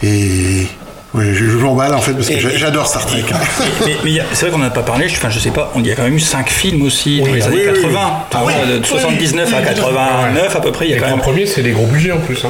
Et 0.02 0.68
ouais, 1.16 1.34
je, 1.34 1.46
je 1.46 1.58
m'emballe 1.58 1.94
en 1.94 2.02
fait 2.02 2.14
parce 2.14 2.28
que 2.30 2.40
j'adore 2.58 2.88
Star 2.88 3.06
Trek. 3.06 3.24
hein. 3.34 3.38
Mais, 3.86 4.12
il 4.12 4.20
a- 4.20 4.24
c'est 4.34 4.46
vrai 4.46 4.52
qu'on 4.52 4.58
n'a 4.60 4.70
pas 4.70 4.84
parlé, 4.84 5.08
je- 5.10 5.16
enfin 5.16 5.30
je 5.30 5.40
sais 5.40 5.52
pas, 5.52 5.72
on 5.76 5.84
y 5.84 5.92
a 5.92 5.96
quand 5.96 6.04
même 6.04 6.16
eu 6.16 6.20
5 6.20 6.50
films 6.50 6.82
aussi 6.84 7.22
dans 7.22 7.34
les 7.34 7.42
ah 7.42 7.48
années 7.48 7.58
oui, 7.58 7.64
oui, 7.74 7.82
80. 7.82 7.82
oui. 7.84 7.92
Tu 8.32 8.38
vois, 8.38 8.52
Ah 8.56 8.62
oui. 8.72 8.80
de 8.80 8.86
79 8.86 9.54
à 9.54 9.62
89 9.62 10.56
à 10.56 10.60
peu 10.62 10.72
près, 10.72 10.86
il 10.86 10.90
y 10.90 10.94
a 10.94 10.96
Les 10.96 11.02
quand 11.02 11.08
trois 11.08 11.18
même. 11.18 11.26
premiers, 11.26 11.46
c'est 11.46 11.62
des 11.64 11.72
gros 11.72 11.86
budgets 11.86 12.12
en 12.12 12.20
plus. 12.20 12.38
Hein. 12.46 12.50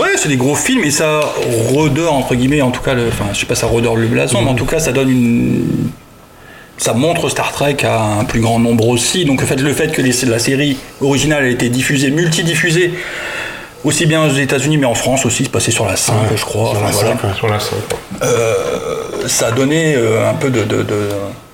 Ouais, 0.00 0.08
c'est 0.16 0.28
des 0.28 0.36
gros 0.36 0.54
films 0.54 0.84
et 0.84 0.90
ça 0.90 1.20
redore 1.74 2.14
entre 2.14 2.34
guillemets, 2.34 2.62
en 2.62 2.70
tout 2.70 2.82
cas, 2.82 2.94
le, 2.94 3.08
enfin 3.08 3.26
je 3.32 3.38
sais 3.40 3.46
pas, 3.46 3.54
ça 3.54 3.66
redore 3.66 3.96
le 3.96 4.06
blason, 4.06 4.42
mais 4.42 4.50
en 4.50 4.54
tout 4.54 4.66
cas 4.66 4.78
ça 4.78 4.92
donne 4.92 5.10
une. 5.10 5.64
Ça 6.76 6.92
montre 6.92 7.28
Star 7.28 7.52
Trek 7.52 7.76
à 7.84 8.02
un 8.02 8.24
plus 8.24 8.40
grand 8.40 8.58
nombre 8.58 8.88
aussi. 8.88 9.24
Donc 9.24 9.40
le 9.40 9.46
fait, 9.46 9.60
le 9.60 9.72
fait 9.72 9.92
que 9.92 10.02
les- 10.02 10.12
la 10.28 10.40
série 10.40 10.76
originale 11.00 11.44
a 11.44 11.48
été 11.48 11.68
diffusée, 11.68 12.10
multidiffusée, 12.10 12.92
aussi 13.84 14.06
bien 14.06 14.24
aux 14.26 14.30
États-Unis 14.32 14.78
mais 14.78 14.86
en 14.86 14.94
France 14.94 15.24
aussi, 15.26 15.44
c'est 15.44 15.52
passé 15.52 15.70
sur 15.70 15.86
la 15.86 15.96
5, 15.96 16.14
je 16.34 16.44
crois. 16.44 16.70
sur 16.70 16.78
enfin, 16.78 16.86
la 16.86 16.90
voilà. 16.92 17.10
5, 17.10 17.24
ouais. 17.24 17.34
Sur 17.36 17.48
la 17.48 17.60
5. 17.60 17.70
Euh, 18.22 18.94
ça 19.26 19.48
a 19.48 19.52
donné 19.52 19.94
euh, 19.96 20.28
un 20.28 20.34
peu 20.34 20.50
de, 20.50 20.64
de- 20.64 20.82
de- 20.82 21.08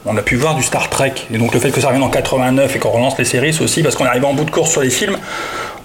on 0.06 0.16
a 0.16 0.22
pu 0.22 0.36
voir 0.36 0.54
du 0.54 0.62
Star 0.62 0.88
Trek. 0.88 1.12
Et 1.32 1.38
donc 1.38 1.52
le 1.54 1.60
fait 1.60 1.70
que 1.70 1.80
ça 1.80 1.88
revienne 1.88 2.02
en 2.02 2.08
89 2.08 2.74
et 2.74 2.78
qu'on 2.78 2.90
relance 2.90 3.18
les 3.18 3.24
séries, 3.24 3.52
c'est 3.52 3.62
aussi 3.62 3.82
parce 3.82 3.94
qu'on 3.96 4.04
est 4.06 4.08
arrivé 4.08 4.26
en 4.26 4.34
bout 4.34 4.44
de 4.44 4.50
course 4.50 4.70
sur 4.70 4.80
les 4.80 4.90
films. 4.90 5.16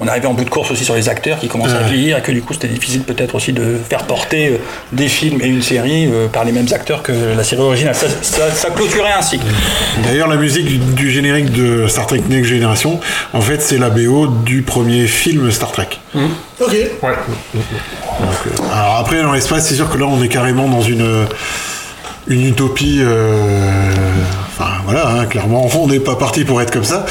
On 0.01 0.07
est 0.07 0.09
arrivé 0.09 0.27
en 0.27 0.33
bout 0.33 0.43
de 0.43 0.49
course 0.49 0.71
aussi 0.71 0.83
sur 0.83 0.95
les 0.95 1.07
acteurs 1.07 1.39
qui 1.39 1.47
commencent 1.47 1.71
à 1.71 1.83
vieillir 1.83 2.17
et 2.17 2.21
que 2.21 2.31
du 2.33 2.41
coup 2.41 2.53
c'était 2.53 2.67
difficile 2.67 3.01
peut-être 3.03 3.33
aussi 3.35 3.53
de 3.53 3.77
faire 3.89 4.03
porter 4.03 4.49
euh, 4.49 4.57
des 4.91 5.07
films 5.07 5.39
et 5.41 5.47
une 5.47 5.61
série 5.61 6.07
euh, 6.11 6.27
par 6.27 6.43
les 6.43 6.51
mêmes 6.51 6.67
acteurs 6.73 7.01
que 7.01 7.13
la 7.35 7.43
série 7.45 7.61
originale. 7.61 7.95
Ça, 7.95 8.07
ça- 8.21 8.51
ça 8.51 8.69
clôturait 8.71 9.13
un 9.17 9.21
cycle. 9.21 9.45
D'ailleurs, 10.03 10.27
la 10.27 10.35
musique 10.35 10.65
du, 10.65 10.77
du 10.79 11.11
générique 11.11 11.51
de 11.51 11.87
Star 11.87 12.07
Trek 12.07 12.21
Next 12.29 12.49
Generation, 12.49 12.99
en 13.33 13.39
fait, 13.41 13.61
c'est 13.61 13.77
la 13.77 13.89
BO 13.89 14.27
du 14.27 14.63
premier 14.63 15.07
film 15.07 15.49
Star 15.51 15.71
Trek. 15.71 15.87
Ok. 16.59 16.71
Ouais. 17.03 17.09
Alors 18.73 18.97
après, 18.99 19.21
dans 19.21 19.31
l'espace, 19.33 19.67
c'est 19.67 19.75
sûr 19.75 19.89
que 19.89 19.97
là, 19.97 20.05
on 20.07 20.21
est 20.23 20.27
carrément 20.29 20.67
dans 20.67 20.81
une, 20.81 21.25
une 22.27 22.45
utopie. 22.47 22.99
euh, 23.01 23.91
Enfin, 24.57 24.71
voilà, 24.85 25.05
hein, 25.09 25.25
clairement, 25.25 25.67
on 25.75 25.87
n'est 25.87 25.99
pas 25.99 26.15
parti 26.15 26.45
pour 26.45 26.61
être 26.61 26.71
comme 26.71 26.85
ça. 26.85 27.05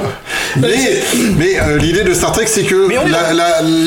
mais 0.56 1.02
mais 1.36 1.60
euh, 1.60 1.76
l'idée 1.76 2.04
de 2.04 2.14
Star 2.14 2.32
Trek, 2.32 2.46
c'est 2.46 2.62
que 2.62 2.88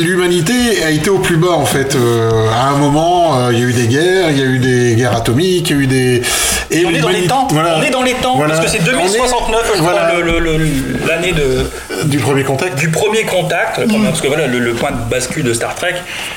l'humanité 0.04 0.84
a 0.86 0.92
été 0.92 1.10
au 1.10 1.18
plus 1.18 1.38
bas, 1.38 1.54
en 1.54 1.66
fait. 1.66 1.96
Euh, 1.96 2.30
à 2.52 2.68
un 2.70 2.78
moment, 2.78 3.50
il 3.50 3.58
y 3.58 3.64
a 3.64 3.66
eu 3.66 3.74
des 3.74 3.88
guerres, 3.88 4.30
il 4.30 4.38
y 4.38 4.42
a 4.42 4.46
eu 4.46 4.60
des 4.60 4.94
guerres 4.96 5.16
atomiques, 5.16 5.72
il 5.72 5.76
y 5.76 5.80
a 5.80 5.82
eu 5.82 5.88
des. 5.88 6.22
Et 6.70 6.86
On 6.86 6.92
est 6.92 7.00
dans 7.00 7.10
les 7.10 7.26
temps. 7.26 7.48
voilà. 7.50 7.78
On 7.80 7.82
est 7.82 7.90
dans 7.90 8.04
les 8.04 8.14
temps 8.14 8.36
Voilà. 8.38 8.54
parce 8.54 8.66
que 8.66 8.72
c'est 8.72 8.84
On 8.84 9.00
est- 9.00 9.02
2069, 9.02 9.72
je 9.78 9.82
voilà, 9.82 10.02
crois, 10.10 10.20
le- 10.22 10.40
le- 10.40 10.58
le- 10.58 11.08
l'année 11.08 11.32
de 11.32 11.66
du 12.06 12.20
premier 12.20 12.44
contact. 12.44 12.78
du 12.78 12.90
premier 12.90 13.24
contact, 13.24 13.88
premier- 13.88 14.06
parce 14.06 14.22
que 14.22 14.28
voilà, 14.28 14.46
le, 14.46 14.60
le 14.60 14.74
point 14.76 14.92
de 14.92 15.10
bascule 15.10 15.44
de 15.46 15.54
Star 15.56 15.74
Trek, 15.74 15.96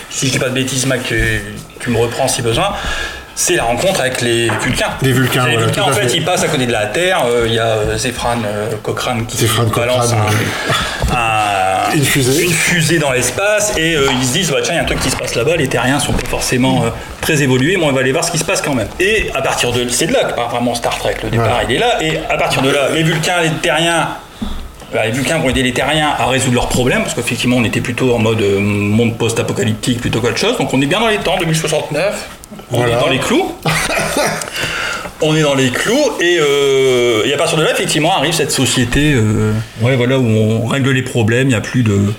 si 0.09 0.29
je 0.29 0.33
dis 0.33 0.39
pas 0.39 0.49
de 0.49 0.55
bêtises, 0.55 0.87
Mac, 0.87 1.03
tu, 1.05 1.21
tu 1.81 1.91
me 1.91 1.99
reprends 1.99 2.29
si 2.29 2.41
besoin, 2.41 2.71
c'est 3.35 3.57
la 3.57 3.65
rencontre 3.65 4.01
avec 4.01 4.21
les 4.21 4.49
Vulcains. 4.63 4.91
Les 5.03 5.13
Vulcains, 5.13 5.47
Les 5.47 5.57
Vulcains, 5.57 5.83
en 5.83 5.93
fait, 5.93 6.09
fait. 6.09 6.17
ils 6.17 6.25
passent 6.25 6.45
à 6.45 6.49
côté 6.49 6.67
de 6.67 6.73
la 6.73 6.87
Terre. 6.87 7.25
euh, 7.27 7.45
Il 7.47 7.55
y 7.55 7.59
a 7.59 7.97
Zéphran 7.97 8.37
euh, 8.45 8.71
Cochrane 8.83 9.27
qui 9.27 9.37
Zéphran 9.39 9.65
balance 9.65 10.11
Cochrane, 10.11 10.29
un- 11.13 11.17
un- 11.93 11.95
Une 11.95 12.05
fusée. 12.05 12.45
une 12.45 12.53
fusée 12.53 12.99
dans 12.99 13.13
l'espace 13.13 13.73
et 13.77 13.95
euh, 13.97 14.07
ils 14.21 14.27
se 14.27 14.33
disent 14.33 14.51
bah, 14.51 14.59
tiens, 14.63 14.75
il 14.75 14.77
y 14.77 14.81
a 14.81 14.83
un 14.83 14.87
truc 14.87 15.01
qui 15.01 15.11
se 15.11 15.17
passe 15.17 15.35
là-bas, 15.35 15.57
les 15.57 15.69
terriens 15.69 15.99
sont 15.99 16.13
pas 16.13 16.27
forcément 16.29 16.85
très 17.21 17.43
évolués, 17.43 17.77
mais 17.77 17.85
on 17.85 17.93
va 17.93 18.01
aller 18.01 18.13
voir 18.13 18.25
ce 18.25 18.31
qui 18.31 18.39
se 18.39 18.45
passe 18.45 18.63
quand 18.63 18.75
même. 18.75 18.89
Et 19.01 19.31
à 19.35 19.43
partir 19.43 19.73
de 19.73 19.89
c'est 19.89 20.07
de 20.07 20.13
là 20.13 20.25
que 20.25 20.35
part 20.35 20.49
vraiment 20.51 20.75
Star 20.75 20.97
Trek, 20.99 21.17
le 21.23 21.31
départ 21.31 21.61
il 21.69 21.77
est 21.77 21.79
là, 21.79 22.03
et 22.03 22.19
à 22.31 22.37
partir 22.37 22.63
de 22.63 22.71
là, 22.71 22.89
les 22.95 23.03
Vulcains, 23.03 23.41
les 23.43 23.51
terriens. 23.63 24.09
Bah, 24.93 25.07
les 25.07 25.13
Vulcains 25.13 25.39
vont 25.39 25.49
aider 25.49 25.63
les 25.63 25.73
Terriens 25.73 26.11
à 26.19 26.27
résoudre 26.27 26.55
leurs 26.55 26.69
problèmes, 26.69 27.03
parce 27.03 27.15
qu'effectivement 27.15 27.57
on 27.57 27.65
était 27.65 27.81
plutôt 27.81 28.15
en 28.15 28.19
mode 28.19 28.43
euh, 28.43 28.61
monde 28.61 29.17
post-apocalyptique 29.17 30.01
plutôt 30.01 30.21
qu'autre 30.21 30.37
chose, 30.37 30.59
donc 30.59 30.73
on 30.75 30.81
est 30.81 30.87
bien 30.87 31.01
dans 31.01 31.09
les 31.09 31.19
temps, 31.19 31.37
2069, 31.39 32.29
on 32.73 32.87
est 32.87 32.93
dans 32.93 33.09
les 33.09 33.19
clous. 33.19 33.53
on 35.23 35.37
est 35.37 35.43
dans 35.43 35.55
les 35.55 35.71
clous 35.71 36.11
et, 36.21 36.39
euh, 36.41 37.25
et 37.25 37.33
à 37.33 37.37
partir 37.37 37.57
de 37.57 37.63
là 37.63 37.71
effectivement 37.71 38.17
arrive 38.17 38.33
cette 38.33 38.51
société 38.51 39.13
euh, 39.15 39.53
ouais, 39.81 39.97
voilà, 39.97 40.19
où 40.19 40.27
on 40.27 40.67
règle 40.67 40.91
les 40.91 41.03
problèmes, 41.03 41.47
il 41.47 41.51
n'y 41.51 41.55
a 41.55 41.61
plus 41.61 41.85
de 41.85 42.13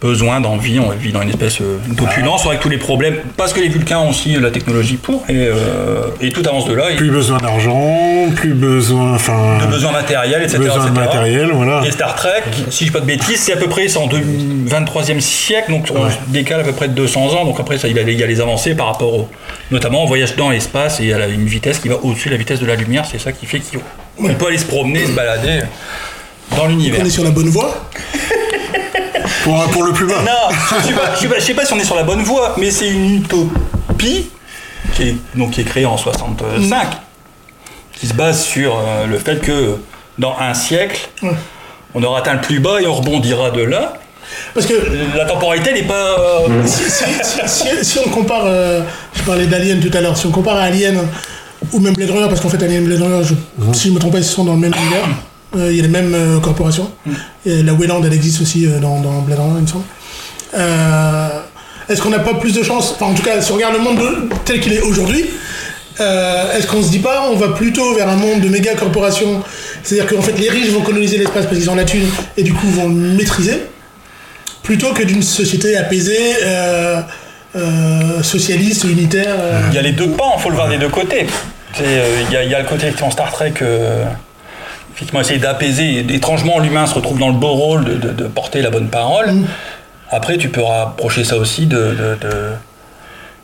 besoin 0.00 0.40
d'envie, 0.40 0.78
on 0.80 0.90
vit 0.90 1.12
dans 1.12 1.20
une 1.22 1.28
espèce 1.28 1.60
euh, 1.60 1.78
d'opulence 1.88 2.46
avec 2.46 2.60
tous 2.60 2.70
les 2.70 2.78
problèmes, 2.78 3.16
parce 3.36 3.52
que 3.52 3.60
les 3.60 3.68
Vulcains 3.68 3.98
ont 3.98 4.10
aussi 4.10 4.34
la 4.40 4.50
technologie 4.50 4.96
pour 4.96 5.24
et, 5.28 5.34
euh, 5.36 6.06
et 6.22 6.30
tout 6.30 6.42
avance 6.48 6.66
de 6.66 6.72
là. 6.74 6.90
et 6.90 6.96
Plus 6.96 7.10
besoin 7.10 7.36
d'argent, 7.38 7.98
plus 8.34 8.54
besoin. 8.54 9.14
Enfin. 9.14 9.58
de 9.60 9.66
besoins 9.70 9.92
matériels, 9.92 10.42
etc. 10.42 10.58
Besoin 10.58 10.84
de 10.84 10.90
etc.. 10.90 11.00
matériel, 11.00 11.50
voilà. 11.52 11.82
Et 11.86 11.90
Star 11.90 12.14
Trek, 12.14 12.42
si 12.70 12.84
je 12.86 12.90
dis 12.90 12.90
pas 12.92 13.00
de 13.00 13.04
bêtises, 13.06 13.40
c'est 13.40 13.52
à 13.52 13.56
peu 13.56 13.68
près 13.68 13.88
c'est 13.88 13.98
en 13.98 14.06
deux- 14.06 14.22
23e 14.66 15.20
siècle, 15.20 15.70
donc 15.70 15.88
on 15.94 16.04
Ouais. 16.04 16.10
décale 16.28 16.60
à 16.60 16.64
peu 16.64 16.72
près 16.72 16.88
de 16.88 16.94
200 16.94 17.34
ans. 17.34 17.44
Donc 17.44 17.60
après, 17.60 17.76
ça, 17.76 17.86
il 17.88 17.96
y 17.96 18.00
a 18.00 18.02
les, 18.02 18.12
il 18.14 18.18
y 18.20 18.22
a 18.22 18.26
les 18.26 18.40
avancées 18.40 18.74
par 18.74 18.86
rapport 18.86 19.12
au, 19.14 19.28
notamment 19.70 20.04
au 20.04 20.06
voyage 20.06 20.34
dans 20.36 20.48
l'espace 20.50 21.00
et 21.00 21.12
à 21.12 21.18
la- 21.18 21.26
une 21.28 21.44
vitesse 21.46 21.78
qui 21.78 21.88
va 21.88 21.96
au-dessus 22.02 22.28
de 22.28 22.34
la 22.34 22.38
vitesse 22.38 22.60
de 22.60 22.66
la 22.66 22.74
lumière. 22.76 23.04
C'est 23.10 23.18
ça 23.20 23.32
qui 23.32 23.44
fait 23.46 23.60
qu'on 24.16 24.34
peut 24.34 24.46
aller 24.46 24.58
se 24.58 24.64
promener, 24.66 25.04
se 25.04 25.12
balader 25.12 25.60
dans 26.56 26.66
l'univers. 26.66 27.00
On 27.02 27.06
est 27.06 27.10
sur 27.10 27.24
la 27.24 27.30
bonne 27.30 27.48
voie? 27.50 27.74
Pour, 29.44 29.62
pour 29.70 29.82
le 29.84 29.92
plus 29.92 30.06
bas. 30.06 30.22
Non, 30.24 30.54
je 30.82 30.86
sais 30.88 30.92
pas, 30.92 31.14
je 31.14 31.20
sais 31.20 31.28
pas- 31.28 31.34
je 31.38 31.44
sais 31.44 31.54
pas 31.54 31.64
si 31.64 31.72
on 31.72 31.78
est 31.78 31.84
sur 31.84 31.96
la 31.96 32.02
bonne 32.02 32.22
voie, 32.22 32.54
mais 32.58 32.70
c'est 32.70 32.88
une 32.88 33.16
utopie 33.16 34.30
qui 34.94 35.02
est, 35.08 35.16
donc, 35.34 35.52
qui 35.52 35.60
est 35.62 35.64
créée 35.64 35.86
en 35.86 35.96
65, 35.96 36.86
qui 37.98 38.06
se 38.06 38.14
base 38.14 38.42
sur 38.42 38.76
euh, 38.78 39.06
le 39.06 39.18
fait 39.18 39.40
que 39.40 39.76
dans 40.18 40.34
un 40.38 40.54
siècle, 40.54 41.08
on 41.94 42.02
aura 42.02 42.18
atteint 42.20 42.34
le 42.34 42.40
plus 42.40 42.60
bas 42.60 42.80
et 42.80 42.86
on 42.86 42.94
rebondira 42.94 43.50
de 43.50 43.62
là. 43.62 43.94
Parce 44.54 44.66
que 44.66 44.74
La 45.16 45.24
temporalité 45.24 45.72
n'est 45.72 45.82
pas. 45.82 45.94
euh, 46.18 46.62
si, 46.66 46.84
si- 46.90 47.04
si- 47.22 47.48
si- 47.48 47.84
si 47.84 47.98
on 47.98 48.08
compare, 48.10 48.42
euh, 48.44 48.82
je 49.14 49.22
parlais 49.22 49.46
d'Alien 49.46 49.80
tout 49.80 49.96
à 49.96 50.00
l'heure, 50.00 50.16
si 50.16 50.26
on 50.26 50.30
compare 50.30 50.56
à 50.56 50.62
Alien 50.64 51.00
ou 51.72 51.78
même 51.80 51.94
Blade 51.94 52.10
Runner, 52.10 52.28
parce 52.28 52.40
qu'en 52.40 52.48
fait 52.48 52.62
Alien 52.62 52.82
et 52.84 52.86
Blade 52.86 53.02
Runner, 53.02 53.24
je- 53.24 53.72
si 53.72 53.88
je 53.88 53.92
me 53.94 53.98
trompe 53.98 54.12
pas, 54.12 54.18
ils 54.18 54.24
sont 54.24 54.44
dans 54.44 54.52
le 54.54 54.58
même 54.60 54.72
univers. 54.74 55.04
Euh, 55.56 55.68
Il 55.70 55.76
y 55.76 55.80
a 55.80 55.82
les 55.82 55.88
mêmes 55.88 56.14
euh, 56.14 56.40
corporations. 56.40 56.90
Et 57.46 57.62
la 57.62 57.72
Wayland, 57.72 58.02
elle 58.04 58.12
existe 58.12 58.40
aussi 58.42 58.66
euh, 58.66 58.78
dans, 58.78 59.00
dans 59.00 59.20
Blade 59.20 59.38
Runner, 59.38 59.54
il 59.58 59.62
me 59.62 59.66
semble. 59.66 59.84
Euh, 60.54 61.28
Est-ce 61.88 62.00
qu'on 62.02 62.10
n'a 62.10 62.18
pas 62.20 62.34
plus 62.34 62.54
de 62.54 62.62
chance 62.62 62.92
Enfin, 62.94 63.06
en 63.06 63.14
tout 63.14 63.22
cas, 63.22 63.40
si 63.40 63.50
on 63.52 63.56
regarde 63.56 63.74
le 63.74 63.80
monde 63.80 63.98
de- 63.98 64.28
tel 64.44 64.60
qu'il 64.60 64.72
est 64.72 64.80
aujourd'hui, 64.80 65.24
euh, 66.00 66.56
est-ce 66.56 66.66
qu'on 66.66 66.82
se 66.82 66.90
dit 66.90 66.98
pas, 67.00 67.28
on 67.30 67.36
va 67.36 67.48
plutôt 67.48 67.94
vers 67.94 68.08
un 68.08 68.16
monde 68.16 68.40
de 68.40 68.48
méga 68.48 68.74
corporations? 68.74 69.42
C'est-à-dire 69.82 70.06
qu'en 70.14 70.22
fait, 70.22 70.38
les 70.38 70.48
riches 70.50 70.70
vont 70.70 70.82
coloniser 70.82 71.18
l'espace 71.18 71.46
parce 71.46 71.56
qu'ils 71.58 71.68
ont 71.70 71.74
la 71.74 71.84
thune 71.84 72.06
et 72.36 72.42
du 72.42 72.52
coup 72.54 72.68
vont 72.68 72.88
le 72.88 72.94
maîtriser, 72.94 73.62
plutôt 74.62 74.92
que 74.92 75.02
d'une 75.02 75.22
société 75.22 75.76
apaisée, 75.76 76.36
euh, 76.44 77.00
euh, 77.56 78.22
socialiste, 78.22 78.84
unitaire. 78.84 79.34
euh. 79.38 79.60
Il 79.70 79.74
y 79.74 79.78
a 79.78 79.82
les 79.82 79.92
deux 79.92 80.10
pans, 80.10 80.34
il 80.38 80.42
faut 80.42 80.48
le 80.50 80.54
voir 80.54 80.68
des 80.68 80.78
deux 80.78 80.88
côtés. 80.88 81.26
Euh, 81.80 82.22
Il 82.28 82.32
y, 82.32 82.36
a- 82.36 82.44
il 82.44 82.50
y 82.50 82.54
a 82.54 82.60
le 82.60 82.68
côté 82.68 82.84
effectivement 82.86 83.10
Star 83.10 83.30
Trek, 83.32 83.54
euh, 83.62 84.04
effectivement 85.00 85.22
essayer 85.22 85.38
d'apaiser. 85.38 86.04
Étrangement, 86.14 86.58
l'humain 86.58 86.86
se 86.86 86.92
retrouve 86.94 87.18
dans 87.18 87.28
le 87.28 87.34
beau 87.34 87.54
rôle 87.54 87.84
de, 87.86 87.94
de- 87.94 88.12
de 88.12 88.24
porter 88.28 88.60
la 88.60 88.68
bonne 88.70 88.88
parole. 88.88 89.30
Après, 90.10 90.36
tu 90.36 90.50
peux 90.50 90.62
rapprocher 90.62 91.24
ça 91.24 91.36
aussi 91.38 91.64
de, 91.66 91.96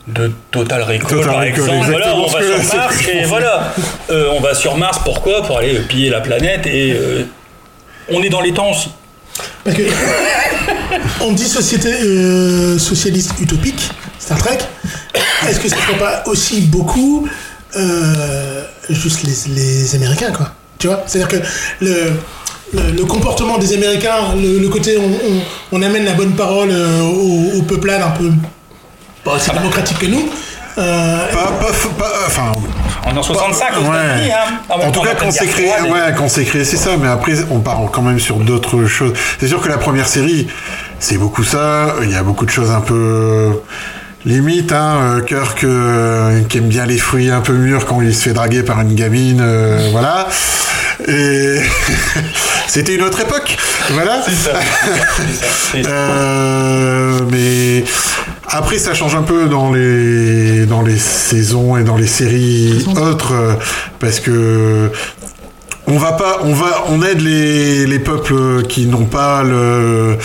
de, 0.07 0.31
Total 0.51 0.83
Recall, 0.83 1.01
Total 1.09 1.25
par 1.25 1.35
Recall, 1.39 1.47
exemple. 1.49 1.85
Voilà, 1.91 2.15
on 2.15 2.27
va 2.27 2.41
sur 2.41 2.75
Mars 2.77 3.07
et 3.11 3.23
voilà. 3.25 3.73
Euh, 4.11 4.29
on 4.35 4.39
va 4.39 4.53
sur 4.53 4.77
Mars, 4.77 4.99
pourquoi? 5.03 5.43
Pour 5.43 5.57
aller 5.57 5.75
euh, 5.77 5.81
piller 5.81 6.09
la 6.11 6.21
planète 6.21 6.65
et 6.67 6.93
euh, 6.93 7.23
on 8.13 8.21
est 8.21 8.29
dans 8.29 8.39
les 8.41 8.53
temps 8.53 8.69
aussi. 8.71 8.91
Parce 9.65 9.75
que 9.75 9.83
on 11.21 11.31
dit 11.33 11.47
société 11.47 11.89
euh, 11.91 12.77
socialiste 12.77 13.33
utopique, 13.41 13.89
Star 14.19 14.37
Trek. 14.37 14.59
Est-ce 15.49 15.59
que 15.59 15.67
ça 15.69 15.75
ferait 15.75 15.97
pas 15.97 16.23
aussi 16.27 16.61
beaucoup 16.61 17.27
juste 18.89 19.23
les, 19.23 19.53
les 19.55 19.95
Américains, 19.95 20.31
quoi? 20.31 20.51
Tu 20.79 20.87
vois 20.87 21.03
C'est-à-dire 21.07 21.27
que 21.27 21.45
le, 21.81 22.11
le, 22.73 22.91
le 22.97 23.05
comportement 23.05 23.57
des 23.57 23.73
Américains, 23.73 24.33
le, 24.35 24.59
le 24.59 24.69
côté 24.69 24.97
on, 24.97 25.03
on, 25.05 25.41
on 25.79 25.81
amène 25.81 26.05
la 26.05 26.13
bonne 26.13 26.33
parole 26.35 26.69
euh, 26.71 27.01
au, 27.01 27.57
au 27.59 27.61
peuplade 27.63 28.01
un 28.01 28.11
peu 28.11 28.29
pas 29.23 29.35
aussi 29.35 29.49
démocratique 29.51 29.99
que 29.99 30.05
nous. 30.05 30.29
euh, 30.77 31.31
Pas, 31.31 31.51
pas, 31.59 31.71
pas- 31.97 32.11
enfin, 32.27 32.51
On 33.05 33.15
est 33.15 33.17
en 33.17 33.23
65 33.23 33.67
aux 33.77 33.81
ouais. 33.81 33.97
Hein. 34.31 34.59
En 34.69 34.77
même 34.77 34.87
En 34.87 34.91
tout 34.91 35.01
cas, 35.01 35.15
quand 35.19 35.31
c'est 35.31 35.47
créé, 35.47 35.67
ouais, 35.81 36.13
quand 36.15 36.29
c'est 36.29 36.45
créé, 36.45 36.63
c'est 36.63 36.77
ça. 36.77 36.91
Mais 37.01 37.07
après, 37.09 37.33
on 37.49 37.59
part 37.59 37.79
quand 37.91 38.01
même 38.03 38.19
sur 38.19 38.37
d'autres 38.37 38.85
choses. 38.85 39.13
C'est 39.39 39.47
sûr 39.47 39.59
que 39.61 39.67
la 39.69 39.77
première 39.79 40.07
série, 40.07 40.47
c'est 40.99 41.17
beaucoup 41.17 41.43
ça. 41.43 41.95
Il 42.03 42.11
y 42.11 42.15
a 42.15 42.23
beaucoup 42.23 42.45
de 42.45 42.51
choses 42.51 42.69
un 42.71 42.79
peu 42.81 43.51
limite. 44.27 44.71
Hein, 44.71 45.21
Kirk 45.25 45.63
euh, 45.63 46.41
qui 46.43 46.57
aime 46.59 46.67
bien 46.67 46.85
les 46.85 46.97
fruits 46.97 47.31
un 47.31 47.41
peu 47.41 47.53
mûrs 47.53 47.85
quand 47.85 48.01
il 48.01 48.13
se 48.13 48.23
fait 48.23 48.33
draguer 48.33 48.63
par 48.63 48.81
une 48.81 48.93
gamine, 48.93 49.41
euh, 49.41 49.87
voilà. 49.91 50.27
Et 51.07 51.57
c'était 52.67 52.95
une 52.95 53.03
autre 53.03 53.21
époque, 53.21 53.57
voilà. 53.91 54.21
Ça. 54.23 54.31
Ça. 55.83 55.89
Euh, 55.89 57.19
mais 57.31 57.83
après, 58.47 58.77
ça 58.77 58.93
change 58.93 59.15
un 59.15 59.23
peu 59.23 59.47
dans 59.47 59.71
les 59.71 60.65
dans 60.65 60.81
les 60.81 60.97
saisons 60.97 61.77
et 61.77 61.83
dans 61.83 61.97
les 61.97 62.07
séries 62.07 62.85
autres 62.99 63.33
euh, 63.33 63.53
parce 63.99 64.19
que 64.19 64.91
on 65.85 65.97
va 65.97 66.13
pas, 66.13 66.39
on 66.43 66.53
va, 66.53 66.83
on 66.89 67.01
aide 67.01 67.21
les, 67.21 67.85
les 67.85 67.99
peuples 67.99 68.63
qui 68.67 68.87
n'ont 68.87 69.05
pas 69.05 69.43
le, 69.43 70.17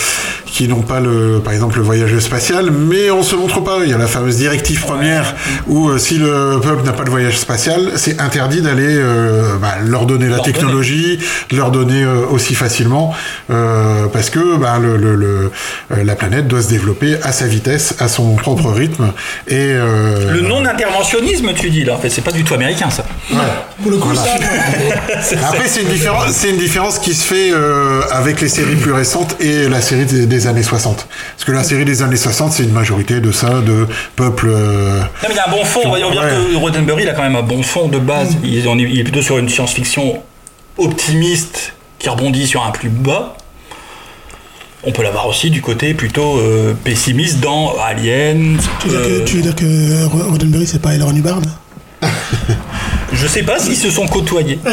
qui 0.52 0.68
n'ont 0.68 0.82
pas 0.82 1.00
le, 1.00 1.40
par 1.42 1.54
exemple 1.54 1.78
le 1.78 1.82
voyage 1.82 2.18
spatial, 2.18 2.70
mais 2.70 3.10
on 3.10 3.22
se 3.22 3.34
montre 3.34 3.60
pas. 3.64 3.78
Il 3.84 3.90
y 3.90 3.94
a 3.94 3.98
la 3.98 4.06
fameuse 4.06 4.36
directive 4.36 4.82
première 4.82 5.34
où 5.66 5.88
euh, 5.88 5.96
si 5.98 6.18
le 6.18 6.60
peuple 6.62 6.84
n'a 6.84 6.92
pas 6.92 7.04
de 7.04 7.10
voyage 7.10 7.38
spatial, 7.38 7.92
c'est 7.96 8.20
interdit 8.20 8.60
d'aller 8.60 8.84
euh, 8.98 9.56
bah, 9.60 9.76
leur 9.82 10.04
donner 10.04 10.26
la 10.28 10.36
Leur 10.36 10.44
technologie, 10.44 11.18
leur 11.52 11.70
donner 11.70 12.02
euh, 12.02 12.26
aussi 12.30 12.54
facilement, 12.54 13.14
euh, 13.50 14.06
parce 14.12 14.28
que 14.28 14.58
bah, 14.58 14.78
le, 14.78 14.98
le, 14.98 15.16
le- 15.16 15.50
la 16.04 16.14
planète 16.16 16.48
doit 16.48 16.60
se 16.60 16.68
développer 16.68 17.16
à 17.22 17.32
sa 17.32 17.46
vitesse, 17.46 17.94
à 17.98 18.08
son 18.08 18.34
propre 18.36 18.70
rythme. 18.72 19.12
Et 19.48 19.54
euh, 19.58 20.32
Le 20.34 20.42
non-interventionnisme, 20.42 21.52
tu 21.54 21.70
dis 21.70 21.84
là, 21.84 21.94
en 21.94 21.98
fait, 21.98 22.10
c'est 22.10 22.20
pas 22.20 22.32
du 22.32 22.44
tout 22.44 22.52
américain 22.52 22.90
ça. 22.90 23.04
pour 23.82 23.90
le 23.90 23.96
coup, 23.96 24.08
Voilà. 24.12 24.22
ça, 25.22 25.36
Après, 25.48 25.66
c'est 25.66 25.80
une 25.82 25.88
différence, 25.88 26.30
c'est 26.32 26.50
une 26.50 26.58
différence 26.58 26.98
qui 26.98 27.14
se 27.14 27.24
fait 27.24 27.52
euh, 27.54 28.02
avec 28.10 28.40
les 28.42 28.48
séries 28.48 28.76
plus 28.76 28.92
récentes 28.92 29.36
et 29.40 29.66
la 29.68 29.80
série 29.80 30.04
des, 30.04 30.26
des 30.26 30.41
années 30.46 30.58
années 30.58 30.62
60. 30.62 31.06
Parce 31.36 31.44
que 31.44 31.52
la 31.52 31.64
série 31.64 31.84
des 31.84 32.02
années 32.02 32.16
60, 32.16 32.52
c'est 32.52 32.62
une 32.64 32.72
majorité 32.72 33.20
de 33.20 33.32
ça, 33.32 33.60
de 33.60 33.86
peuple. 34.16 34.48
euh, 34.50 35.00
Non, 35.00 35.06
mais 35.28 35.34
il 35.34 35.38
a 35.38 35.48
un 35.48 35.50
bon 35.50 35.64
fond. 35.64 35.80
On 35.86 35.90
va 35.90 35.98
dire 35.98 36.08
Ouais. 36.08 36.16
que 36.16 36.56
Roddenberry, 36.56 37.02
il 37.04 37.08
a 37.08 37.12
quand 37.14 37.22
même 37.22 37.36
un 37.36 37.42
bon 37.42 37.62
fond 37.62 37.88
de 37.88 37.98
base. 37.98 38.36
Il, 38.44 38.66
on 38.68 38.78
est, 38.78 38.82
il 38.82 39.00
est 39.00 39.04
plutôt 39.04 39.22
sur 39.22 39.38
une 39.38 39.48
science-fiction 39.48 40.22
optimiste 40.78 41.72
qui 41.98 42.08
rebondit 42.08 42.46
sur 42.46 42.64
un 42.64 42.70
plus 42.70 42.88
bas. 42.88 43.36
On 44.84 44.90
peut 44.92 45.02
l'avoir 45.04 45.28
aussi 45.28 45.50
du 45.50 45.62
côté 45.62 45.94
plutôt 45.94 46.38
euh, 46.38 46.74
pessimiste 46.84 47.38
dans 47.40 47.74
Alien. 47.78 48.58
Tu 48.80 48.88
veux, 48.88 48.96
dire 48.96 49.00
euh, 49.00 49.20
que, 49.20 49.24
tu 49.24 49.36
veux 49.36 49.42
dire 49.42 49.54
que 49.54 50.04
Ro- 50.06 50.30
Roddenberry, 50.30 50.66
c'est 50.66 50.82
pas 50.82 50.94
Elron 50.94 51.14
Hubbard? 51.14 51.40
Je 53.12 53.26
sais 53.26 53.42
pas 53.42 53.58
s'ils 53.58 53.76
se 53.76 53.90
sont 53.90 54.06
côtoyés. 54.06 54.58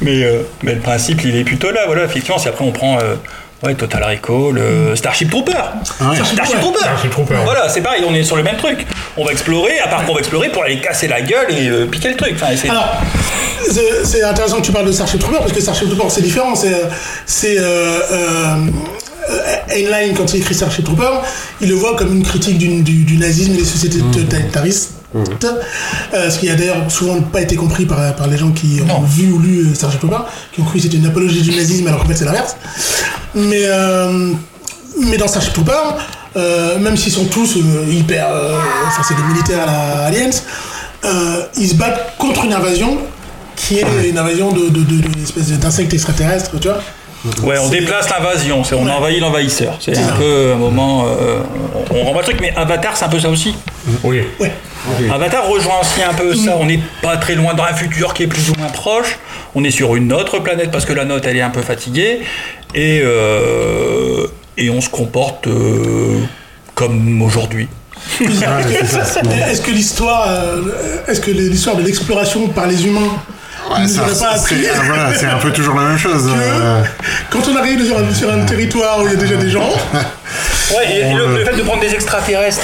mais, 0.00 0.22
euh, 0.24 0.42
mais 0.62 0.74
le 0.74 0.80
principe, 0.80 1.22
il 1.24 1.36
est 1.36 1.44
plutôt 1.44 1.70
là. 1.70 1.82
Voilà, 1.86 2.04
effectivement, 2.04 2.38
si 2.38 2.48
après 2.48 2.64
on 2.64 2.72
prend 2.72 2.98
euh, 2.98 3.14
ouais, 3.62 3.74
Total 3.74 4.02
Recall, 4.02 4.58
euh, 4.58 4.96
Starship 4.96 5.30
Trooper. 5.30 5.52
ouais. 5.52 6.16
Starship 6.16 6.60
Trooper. 6.60 6.78
Starship 6.80 7.10
Trooper. 7.10 7.36
Voilà, 7.44 7.68
c'est 7.68 7.80
pareil, 7.80 8.02
on 8.08 8.14
est 8.14 8.24
sur 8.24 8.36
le 8.36 8.42
même 8.42 8.56
truc. 8.56 8.86
On 9.16 9.24
va 9.24 9.32
explorer, 9.32 9.78
à 9.78 9.88
part 9.88 10.04
qu'on 10.04 10.14
va 10.14 10.20
explorer 10.20 10.50
pour 10.50 10.64
aller 10.64 10.80
casser 10.80 11.08
la 11.08 11.20
gueule 11.20 11.46
et 11.50 11.68
euh, 11.68 11.86
piquer 11.86 12.08
le 12.10 12.16
truc. 12.16 12.34
Enfin, 12.34 12.54
Alors, 12.68 12.96
c'est 13.70 14.04
c'est 14.04 14.22
intéressant 14.22 14.56
que 14.60 14.66
tu 14.66 14.72
parles 14.72 14.86
de 14.86 14.92
Starship 14.92 15.20
Trooper 15.20 15.38
parce 15.38 15.52
que 15.52 15.60
Starship 15.60 15.88
Trooper 15.88 16.10
c'est 16.10 16.22
différent. 16.22 16.54
C'est 16.54 16.74
c'est 17.26 17.56
euh, 17.58 18.00
euh, 18.12 18.56
Heinlein 19.70 20.14
quand 20.16 20.32
il 20.34 20.40
écrit 20.40 20.54
Starship 20.54 20.84
Trooper, 20.84 21.20
il 21.60 21.68
le 21.68 21.74
voit 21.74 21.96
comme 21.96 22.14
une 22.14 22.22
critique 22.22 22.58
du, 22.58 22.82
du, 22.82 23.04
du 23.04 23.16
nazisme 23.16 23.52
et 23.54 23.58
des 23.58 23.64
sociétés 23.64 24.00
totalitaristes. 24.12 24.92
Euh, 25.14 26.30
ce 26.30 26.38
qui 26.38 26.50
a 26.50 26.54
d'ailleurs 26.54 26.90
souvent 26.90 27.20
pas 27.20 27.40
été 27.40 27.56
compris 27.56 27.86
par, 27.86 28.14
par 28.16 28.26
les 28.26 28.36
gens 28.36 28.50
qui 28.50 28.80
ont 28.82 29.02
vu 29.02 29.30
ou 29.32 29.38
lu 29.38 29.60
euh, 29.60 29.74
Starship 29.74 30.00
Trooper, 30.00 30.24
qui 30.52 30.60
ont 30.60 30.64
cru 30.64 30.78
que 30.78 30.84
c'était 30.84 30.96
une 30.96 31.06
apologie 31.06 31.42
du 31.42 31.54
nazisme 31.54 31.86
alors 31.86 32.02
qu'en 32.02 32.08
fait 32.08 32.16
c'est 32.16 32.24
l'inverse. 32.24 32.56
Mais, 33.34 33.64
euh, 33.64 34.32
mais 34.98 35.16
dans 35.16 35.28
Starship 35.28 35.52
Trooper, 35.52 35.72
euh, 36.36 36.78
même 36.78 36.96
s'ils 36.96 37.12
sont 37.12 37.26
tous 37.26 37.56
hyper. 37.90 38.28
Enfin, 38.86 39.02
c'est 39.06 39.16
des 39.16 39.22
militaires 39.22 39.62
à 39.62 39.66
la 39.66 40.04
Aliens, 40.06 40.30
ils 41.56 41.68
se 41.68 41.74
battent 41.74 42.16
contre 42.18 42.44
une 42.44 42.52
invasion 42.52 42.98
qui 43.56 43.78
est 43.78 44.08
une 44.08 44.18
invasion 44.18 44.52
de, 44.52 44.68
de, 44.68 45.22
espèce 45.22 45.50
d'insectes 45.58 45.94
extraterrestres, 45.94 46.58
tu 46.60 46.68
vois. 46.68 46.80
Ouais, 47.42 47.56
on 47.58 47.68
déplace 47.70 48.08
l'invasion, 48.10 48.64
c'est 48.64 48.74
on 48.74 48.84
Ouais. 48.84 48.90
envahit 48.92 49.20
l'envahisseur. 49.20 49.76
C'est 49.80 49.96
un 49.96 50.12
peu 50.12 50.52
un 50.54 50.56
moment. 50.58 51.06
euh, 51.06 51.40
on, 51.90 51.96
on 51.96 52.04
renvoie 52.04 52.20
le 52.22 52.26
truc, 52.26 52.38
mais 52.40 52.52
Avatar, 52.54 52.96
c'est 52.96 53.04
un 53.06 53.08
peu 53.08 53.18
ça 53.20 53.30
aussi. 53.30 53.54
Oui. 54.02 54.20
Ouais. 54.38 54.52
Avatar 55.10 55.46
rejoint 55.48 55.80
aussi 55.80 56.02
un 56.02 56.12
peu 56.12 56.34
ça. 56.34 56.56
On 56.60 56.66
n'est 56.66 56.80
pas 57.00 57.16
très 57.16 57.34
loin 57.34 57.54
dans 57.54 57.64
un 57.64 57.72
futur 57.72 58.12
qui 58.12 58.24
est 58.24 58.26
plus 58.26 58.50
ou 58.50 58.54
moins 58.58 58.68
proche. 58.68 59.18
On 59.54 59.64
est 59.64 59.70
sur 59.70 59.96
une 59.96 60.12
autre 60.12 60.38
planète 60.40 60.70
parce 60.70 60.84
que 60.84 60.92
la 60.92 61.06
note 61.06 61.24
elle 61.26 61.36
est 61.38 61.42
un 61.42 61.48
peu 61.50 61.62
fatiguée 61.62 62.20
et 62.74 63.00
euh, 63.02 64.26
et 64.58 64.68
on 64.68 64.80
se 64.82 64.90
comporte 64.90 65.46
euh, 65.46 66.18
comme 66.74 67.22
aujourd'hui. 67.22 67.68
Est-ce 68.20 69.62
que 69.62 69.70
l'histoire, 69.70 70.26
euh, 70.28 70.60
est-ce 71.08 71.20
que 71.20 71.30
l'histoire 71.30 71.76
de 71.76 71.82
l'exploration 71.82 72.48
par 72.48 72.66
les 72.66 72.84
humains 72.86 73.16
Ouais, 73.70 73.80
nous 73.82 73.88
ça, 73.88 74.02
aurait 74.02 74.10
pas 74.10 74.36
c'est 74.36 74.54
appris 74.54 74.66
ah, 74.72 74.80
voilà, 74.86 75.14
c'est 75.14 75.26
un 75.26 75.38
peu 75.38 75.50
toujours 75.50 75.74
la 75.74 75.88
même 75.88 75.98
chose. 75.98 76.30
euh, 76.36 76.82
quand 77.30 77.40
on 77.50 77.56
arrive 77.56 77.84
sur 77.84 77.98
un, 77.98 78.12
sur 78.12 78.30
un 78.32 78.44
territoire 78.44 79.00
où 79.02 79.06
il 79.06 79.12
y 79.12 79.14
a 79.14 79.18
déjà 79.18 79.36
des 79.36 79.50
gens, 79.50 79.68
Ouais, 80.76 80.96
et 81.00 81.14
le, 81.14 81.38
le 81.38 81.44
fait 81.44 81.56
de 81.56 81.62
prendre 81.62 81.80
des 81.80 81.92
extraterrestres. 81.94 82.60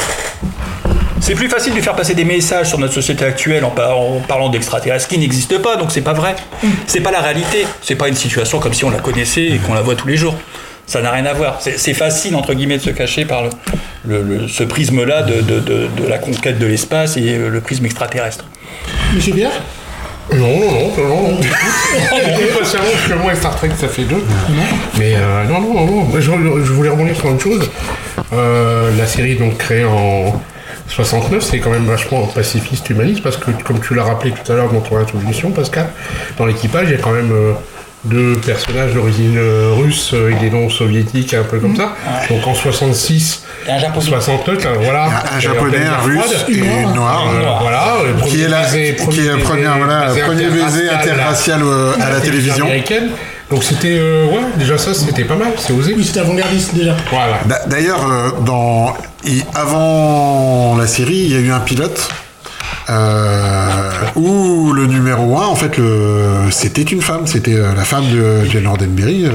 C'est 1.21 1.35
plus 1.35 1.49
facile 1.51 1.75
de 1.75 1.81
faire 1.81 1.95
passer 1.95 2.15
des 2.15 2.25
messages 2.25 2.69
sur 2.69 2.79
notre 2.79 2.95
société 2.95 3.25
actuelle 3.25 3.65
en, 3.65 3.71
par- 3.71 3.97
en 3.99 4.21
parlant 4.27 4.49
d'extraterrestres 4.49 5.07
qui 5.07 5.19
n'existent 5.19 5.59
pas, 5.61 5.77
donc 5.77 5.93
c'est 5.93 6.01
pas 6.01 6.15
vrai. 6.15 6.35
C'est 6.87 7.01
pas 7.01 7.11
la 7.11 7.21
réalité. 7.21 7.67
C'est 7.83 7.95
pas 7.95 8.09
une 8.09 8.17
situation 8.17 8.59
comme 8.59 8.73
si 8.73 8.85
on 8.85 8.91
la 8.91 8.99
connaissait 9.01 9.45
et 9.45 9.59
qu'on 9.59 9.75
la 9.75 9.83
voit 9.83 9.95
tous 9.95 10.09
les 10.09 10.17
jours. 10.17 10.35
Ça 10.87 11.03
n'a 11.03 11.11
rien 11.13 11.27
à 11.27 11.35
voir. 11.35 11.61
C'est 11.61 11.95
facile, 11.95 12.35
entre 12.35 12.55
guillemets, 12.55 12.79
de 12.79 12.83
se 12.83 12.91
cacher 12.91 13.25
par 13.27 13.43
le, 13.45 13.51
le- 14.07 14.23
le- 14.23 14.49
ce 14.49 14.65
prisme-là 14.65 15.23
de, 15.23 15.41
de- 15.43 15.61
de- 15.61 15.89
de 16.03 16.07
la 16.09 16.19
conquête 16.19 16.59
de 16.59 16.67
l'espace 16.67 17.17
et 17.17 17.37
le 17.39 17.61
prisme 17.61 17.85
extraterrestre. 17.85 18.45
Monsieur 19.15 19.35
Pierre? 19.35 19.53
Non, 20.33 20.47
non, 20.61 20.71
non, 20.97 21.09
non, 21.09 21.29
non. 21.33 21.41
Patiemment, 22.59 22.85
parce 22.93 23.09
que 23.09 23.15
moi 23.15 23.33
et 23.33 23.37
Star 23.37 23.57
Trek, 23.57 23.71
ça 23.79 23.89
fait 23.89 24.05
deux. 24.05 24.23
Mais 24.99 25.15
euh, 25.17 25.45
non, 25.45 25.61
non, 25.61 25.75
non, 25.75 25.87
non. 25.87 26.09
Je, 26.15 26.21
je 26.21 26.73
voulais 26.73 26.89
rebondir 26.91 27.17
sur 27.17 27.27
autre 27.27 27.43
chose. 27.43 27.71
Euh, 28.33 28.91
la 28.97 29.07
série, 29.07 29.37
donc, 29.37 29.59
créée 29.59 29.85
en 29.85 30.41
69, 30.89 31.43
c'est 31.43 31.59
quand 31.59 31.71
même 31.71 31.85
vachement 31.85 32.27
pacifiste, 32.27 32.89
humaniste, 32.91 33.23
parce 33.23 33.37
que, 33.37 33.51
comme 33.65 33.81
tu 33.81 33.95
l'as 33.95 34.05
rappelé 34.05 34.33
tout 34.33 34.53
à 34.53 34.57
l'heure 34.57 34.73
dans 34.73 34.81
ton 34.81 34.97
introduction, 34.99 35.51
Pascal, 35.51 35.91
dans 36.39 36.47
l'équipage, 36.47 36.89
il 36.89 36.93
y 36.93 36.95
a 36.95 36.99
quand 36.99 37.13
même 37.13 37.33
euh, 37.33 37.53
deux 38.05 38.35
personnages 38.45 38.95
d'origine 38.95 39.37
euh, 39.37 39.73
russe 39.77 40.13
euh, 40.15 40.31
et 40.31 40.35
des 40.37 40.51
noms 40.51 40.71
soviétiques, 40.71 41.35
un 41.35 41.43
peu 41.43 41.59
comme 41.59 41.77
ça. 41.77 41.95
Donc, 42.31 42.47
en 42.47 42.55
66, 42.55 43.43
Et 43.67 43.71
un 43.73 43.79
japonais. 43.79 44.07
69, 44.07 44.65
là, 44.65 44.71
voilà. 44.83 45.09
un, 45.35 45.39
japonais, 45.41 45.85
un 45.85 45.99
russe 46.03 46.45
et 46.49 46.53
une 46.55 46.93
noire. 46.95 47.27
Euh, 47.33 47.41
euh, 47.43 47.51
voilà, 47.61 47.97
qui 48.15 48.21
premier 48.21 48.43
est 48.43 48.49
la, 48.49 48.63
baiser- 48.63 48.97
qui 49.11 49.21
est 49.21 49.23
le 49.33 49.39
premier, 49.39 49.63
baiser- 49.65 49.79
voilà, 49.79 50.07
baiser 50.09 50.21
premier 50.23 50.47
baiser 50.49 50.89
interracial 50.89 51.61
à 52.01 52.11
la 52.11 52.21
télévision. 52.21 52.65
américaine. 52.67 53.09
Donc 53.51 53.65
c'était, 53.65 53.97
euh, 53.99 54.27
ouais, 54.27 54.39
déjà 54.57 54.79
ça, 54.79 54.95
c'était 54.95 55.25
pas 55.25 55.35
mal, 55.35 55.49
c'est 55.59 55.73
osé. 55.73 55.93
Oui, 55.97 56.05
c'était 56.05 56.21
avant-gardiste 56.21 56.73
déjà. 56.75 56.95
Voilà. 57.11 57.41
D'ailleurs, 57.67 58.07
euh, 58.09 58.31
dans 58.47 58.95
et 59.27 59.43
avant 59.55 60.77
la 60.79 60.87
série, 60.87 61.17
il 61.27 61.33
y 61.33 61.37
a 61.37 61.41
eu 61.41 61.51
un 61.51 61.59
pilote 61.61 62.09
euh, 62.89 63.69
où 64.17 64.73
le 64.73 64.87
numéro 64.87 65.39
1, 65.39 65.47
en 65.47 65.55
fait, 65.55 65.77
le, 65.79 66.51
c'était 66.51 66.83
une 66.83 67.03
femme, 67.03 67.27
c'était 67.27 67.55
euh, 67.55 67.75
la 67.77 67.85
femme 67.85 68.05
de 68.11 68.45
Jane 68.51 68.67
Roddenberry, 68.67 69.27
euh, 69.27 69.31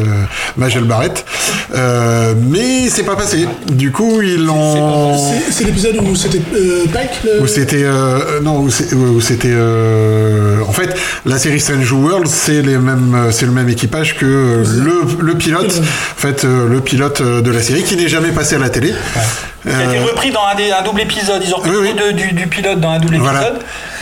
Majel 0.57 0.83
Barrett. 0.83 1.25
Euh, 1.73 2.33
mais 2.49 2.89
c'est 2.89 3.03
pas 3.03 3.15
passé. 3.15 3.47
Du 3.71 3.91
coup, 3.91 4.21
ils 4.21 4.43
l'ont. 4.45 5.17
C'est- 5.17 5.51
C'est 5.51 5.63
l'épisode 5.65 5.97
où 6.01 6.15
c'était 6.15 6.41
euh, 6.55 6.85
Pike 6.91 7.09
le... 7.23 7.41
Où 7.43 7.47
c'était 7.47 7.83
euh, 7.83 8.39
non 8.41 8.59
où 8.59 8.69
c'est- 8.69 8.93
où 8.93 9.21
c'était 9.21 9.47
euh, 9.51 10.59
en 10.67 10.71
fait 10.71 10.95
la 11.25 11.37
série 11.37 11.59
Strange 11.59 11.91
World 11.91 12.27
c'est 12.27 12.61
les 12.61 12.77
mêmes 12.77 13.29
c'est 13.31 13.45
le 13.45 13.51
même 13.51 13.69
équipage 13.69 14.15
que 14.17 14.25
le, 14.25 15.01
le 15.21 15.35
pilote 15.35 15.81
en 15.81 16.19
fait 16.19 16.43
euh, 16.45 16.67
le 16.67 16.81
pilote 16.81 17.21
de 17.21 17.51
la 17.51 17.61
série 17.61 17.83
qui 17.83 17.95
n'est 17.95 18.07
jamais 18.07 18.29
passé 18.31 18.55
à 18.55 18.59
la 18.59 18.69
télé 18.69 18.93
Ça 19.65 19.71
a 19.79 19.83
été 19.85 19.99
repris 19.99 20.31
dans 20.31 20.45
un, 20.51 20.55
des- 20.55 20.71
un 20.71 20.83
double 20.83 21.01
épisode. 21.01 21.41
Ils 21.45 21.53
ont 21.53 21.57
repris 21.57 21.71
Oui, 21.71 21.77
oui. 21.81 21.93
de- 21.93 22.11
du, 22.17 22.31
du 22.33 22.47
pilote 22.47 22.79
dans 22.79 22.91
un 22.91 22.99
double 22.99 23.15
voilà. 23.31 23.53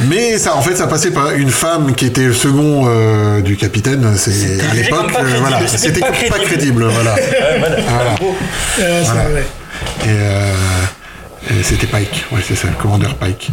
Mais 0.06 0.38
ça 0.38 0.56
en 0.56 0.62
fait 0.62 0.76
ça 0.76 0.88
passait 0.88 1.12
par 1.12 1.32
une 1.32 1.50
femme 1.50 1.94
qui 1.96 2.06
était 2.06 2.26
le 2.26 2.34
second 2.34 2.84
euh, 2.88 3.42
du 3.42 3.56
capitaine 3.58 4.14
c'est 4.18 4.60
à 4.70 4.74
l'époque 4.74 5.12
euh, 5.20 5.38
voilà. 5.40 5.68
C'était 5.68 6.00
pas 6.00 6.08
pas 6.30 6.40
crédible, 6.40 6.86
voilà. 6.86 7.16
Euh, 8.80 9.42
et, 10.04 10.08
euh, 10.08 10.54
et 11.52 11.64
c'était 11.64 11.88
Pike. 11.88 12.26
Ouais 12.32 12.40
c'est 12.48 12.56
ça 12.56 12.68
le 12.68 12.82
commandeur 12.82 13.16
Pike. 13.16 13.52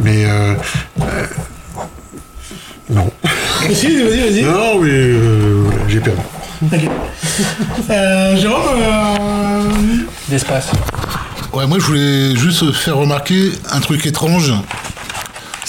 Mais 0.00 0.24
euh, 0.24 0.54
euh, 1.02 1.26
non. 2.88 3.10
Si, 3.74 4.02
vas-y, 4.02 4.20
vas-y. 4.20 4.42
non 4.42 4.78
mais 4.80 4.88
euh, 4.90 5.64
j'ai 5.88 6.00
perdu. 6.00 6.20
Ok. 6.62 6.80
Euh, 7.90 8.36
Jérôme, 8.36 8.62
euh, 8.78 9.62
D'espace. 10.28 10.68
Ouais, 11.52 11.66
moi 11.66 11.78
je 11.78 11.84
voulais 11.84 12.36
juste 12.36 12.72
faire 12.72 12.96
remarquer 12.96 13.52
un 13.70 13.80
truc 13.80 14.06
étrange. 14.06 14.52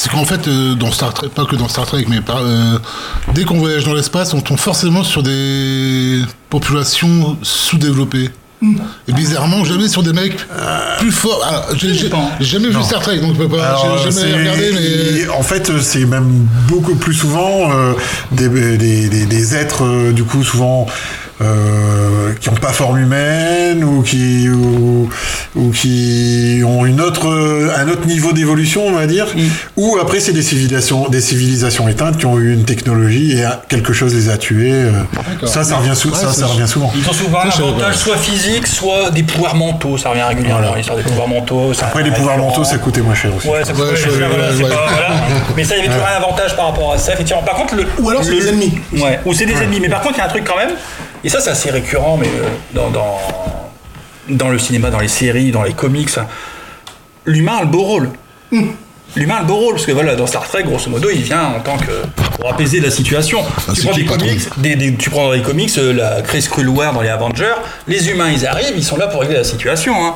C'est 0.04 0.10
qu'en 0.10 0.26
fait, 0.26 0.48
euh, 0.48 0.74
dans 0.74 0.92
Star 0.92 1.14
Trek, 1.14 1.28
pas 1.30 1.46
que 1.46 1.56
dans 1.56 1.68
Star 1.68 1.86
Trek, 1.86 2.06
mais 2.10 2.22
par- 2.22 2.40
euh, 2.42 2.80
dès 3.36 3.44
qu'on 3.44 3.60
voyage 3.60 3.84
dans 3.84 3.94
l'espace, 3.94 4.34
on 4.34 4.42
tombe 4.42 4.58
forcément 4.58 5.04
sur 5.04 5.22
des 5.22 6.24
populations 6.50 7.38
sous-développées. 7.44 8.32
Et 9.08 9.14
bizarrement, 9.14 9.64
jamais 9.64 9.88
sur 9.88 10.02
des 10.02 10.12
mecs 10.14 10.38
plus 11.00 11.12
forts. 11.12 11.44
Alors, 11.48 11.66
j'ai 12.40 12.46
jamais 12.48 12.70
vu 12.70 12.74
Star 12.84 13.02
Trek, 13.02 13.20
donc 13.20 13.34
je 13.36 13.38
peux 13.44 13.48
pas. 13.50 13.76
Jamais 14.04 14.34
regardé, 14.40 14.72
mais. 14.74 15.30
En 15.30 15.44
fait, 15.44 15.72
c'est 15.82 16.06
même 16.06 16.48
beaucoup 16.68 16.96
plus 16.96 17.14
souvent 17.14 17.72
euh, 17.72 17.94
des, 18.32 18.50
des, 18.50 19.08
des- 19.08 19.26
des 19.28 19.56
êtres, 19.56 19.84
euh, 19.86 20.12
du 20.14 20.24
coup, 20.24 20.44
souvent 20.44 20.88
euh, 21.42 22.34
qui 22.40 22.50
n'ont 22.50 22.56
pas 22.56 22.72
forme 22.72 23.00
humaine 23.00 23.84
ou 23.84 24.02
qui 24.02 24.48
ou, 24.50 25.10
ou 25.56 25.70
qui 25.72 26.62
ont 26.66 26.86
une 26.86 27.02
autre 27.02 27.28
un 27.78 27.88
autre 27.90 28.06
niveau 28.08 28.32
d'évolution, 28.34 28.88
on 28.88 28.92
va 28.94 29.08
dire. 29.08 29.28
Ou 29.78 29.98
après, 30.02 30.20
c'est 30.20 30.34
des 30.34 30.42
civilisations 30.42 31.08
des 31.10 31.22
civilisations 31.22 31.88
éteintes 31.88 32.18
qui 32.18 32.26
ont 32.26 32.38
eu 32.40 32.54
une 32.54 32.64
technologie 32.64 33.34
et 33.40 33.46
quelque 33.70 33.94
chose 33.94 34.14
les 34.14 34.30
a 34.30 34.38
tués. 34.38 34.72
euh. 34.74 34.92
ça, 35.46 35.64
ça 35.64 35.78
revient, 35.78 35.96
sou- 35.96 36.10
Ouais, 36.10 36.18
ça, 36.18 36.46
revient 36.46 36.68
souvent. 36.68 36.92
Ils 36.96 37.08
ont 37.10 37.14
souvent 37.14 37.40
un 37.42 37.50
avantage 37.50 37.96
soit 37.96 38.18
physique, 38.18 38.68
soit 38.68 39.10
des 39.12 39.24
pouvoirs 39.24 39.56
mentaux. 39.56 39.98
Ça 39.98 40.10
revient 40.10 40.22
régulièrement. 40.24 40.76
L'histoire 40.76 40.98
des 40.98 41.04
pouvoirs 41.04 41.28
mentaux. 41.28 41.74
ça- 41.74 41.88
Après, 41.88 42.04
les 42.04 42.12
pouvoirs 42.12 42.38
mentaux, 42.38 42.64
ça 42.64 42.78
coûtait 42.78 43.02
moins 43.02 43.16
cher 43.16 43.32
aussi. 43.36 43.48
Ouais, 43.48 43.64
ça 43.66 43.74
je- 43.74 43.96
cher, 43.96 44.12
voilà, 44.30 44.50
c'est 44.56 44.64
ouais. 44.64 44.70
pas- 44.70 44.88
voilà. 44.92 45.10
Mais 45.56 45.64
ça, 45.64 45.76
il 45.76 45.80
y 45.80 45.82
avait 45.88 45.94
toujours 45.94 46.08
un 46.08 46.18
avantage 46.18 46.56
par 46.56 46.68
rapport 46.68 46.94
à 46.94 46.98
ça, 46.98 47.14
effectivement. 47.14 47.42
Par 47.44 47.56
contre, 47.56 47.76
le. 47.76 47.86
Ou 48.00 48.10
alors 48.10 48.24
c'est 48.24 48.32
le- 48.32 48.40
des 48.42 48.48
ennemis. 48.50 48.74
Ouais, 48.94 49.20
ou 49.26 49.34
c'est 49.34 49.46
des 49.46 49.54
ennemis. 49.54 49.80
Mais 49.80 49.90
par 49.90 50.02
contre, 50.02 50.16
il 50.16 50.20
y 50.20 50.22
a 50.22 50.26
un 50.26 50.30
truc 50.30 50.44
quand 50.46 50.58
même, 50.58 50.72
et 51.24 51.30
ça, 51.30 51.40
c'est 51.42 51.50
assez 51.52 51.70
récurrent, 51.72 52.18
mais 52.18 52.28
euh, 52.28 52.44
dans, 52.74 52.90
dans, 52.90 53.18
dans 54.30 54.50
le 54.50 54.58
cinéma, 54.60 54.90
dans 54.90 55.00
les 55.00 55.08
séries, 55.08 55.52
dans 55.52 55.64
les 55.64 55.74
comics, 55.74 56.10
l'humain 57.26 57.58
a 57.58 57.62
le 57.62 57.68
beau 57.68 57.84
rôle. 57.84 58.10
L'humain 59.16 59.36
a 59.36 59.42
le 59.42 59.46
beau 59.48 59.56
rôle, 59.56 59.74
parce 59.76 59.86
que 59.86 59.92
voilà, 59.92 60.16
dans 60.16 60.26
Star 60.26 60.48
Trek, 60.48 60.64
grosso 60.64 60.90
modo, 60.90 61.10
il 61.14 61.22
vient 61.22 61.44
en 61.44 61.60
tant 61.60 61.78
que 61.78 61.92
pour 62.38 62.50
apaiser 62.50 62.80
la 62.80 62.90
situation. 62.90 63.40
tu, 63.74 63.82
prends 63.84 63.94
des 63.94 64.06
comics, 64.06 64.42
des, 64.58 64.76
des- 64.76 64.96
tu 64.96 65.10
prends 65.10 65.26
dans 65.26 65.32
les 65.34 65.42
comics 65.42 65.72
euh, 65.78 65.94
la 65.94 66.22
Chris 66.22 66.48
War 66.68 66.94
dans 66.94 67.02
les 67.02 67.10
Avengers, 67.10 67.56
les 67.88 68.10
humains 68.10 68.30
ils 68.32 68.48
arrivent, 68.48 68.74
ils 68.76 68.84
sont 68.84 68.98
là 68.98 69.08
pour 69.08 69.20
régler 69.22 69.36
la 69.38 69.44
situation. 69.44 69.94
Hein. 70.06 70.16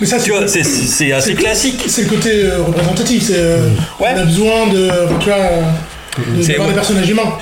Mais 0.00 0.06
ça, 0.06 0.18
c'est- 0.18 0.62
c'est 0.62 1.12
assez 1.12 1.34
classique. 1.34 1.82
C'est 1.88 2.02
le 2.02 2.08
côté 2.08 2.30
euh, 2.44 2.62
représentatif. 2.66 3.24
C'est, 3.28 3.34
euh, 3.38 3.68
On 3.98 4.04
a 4.04 4.24
besoin 4.24 4.66
de, 4.68 4.88
tu 5.20 5.28
vois, 5.30 5.38
de, 6.18 6.56
voir 6.56 6.68
des 6.68 6.74
personnages 6.74 7.08
humains. 7.08 7.32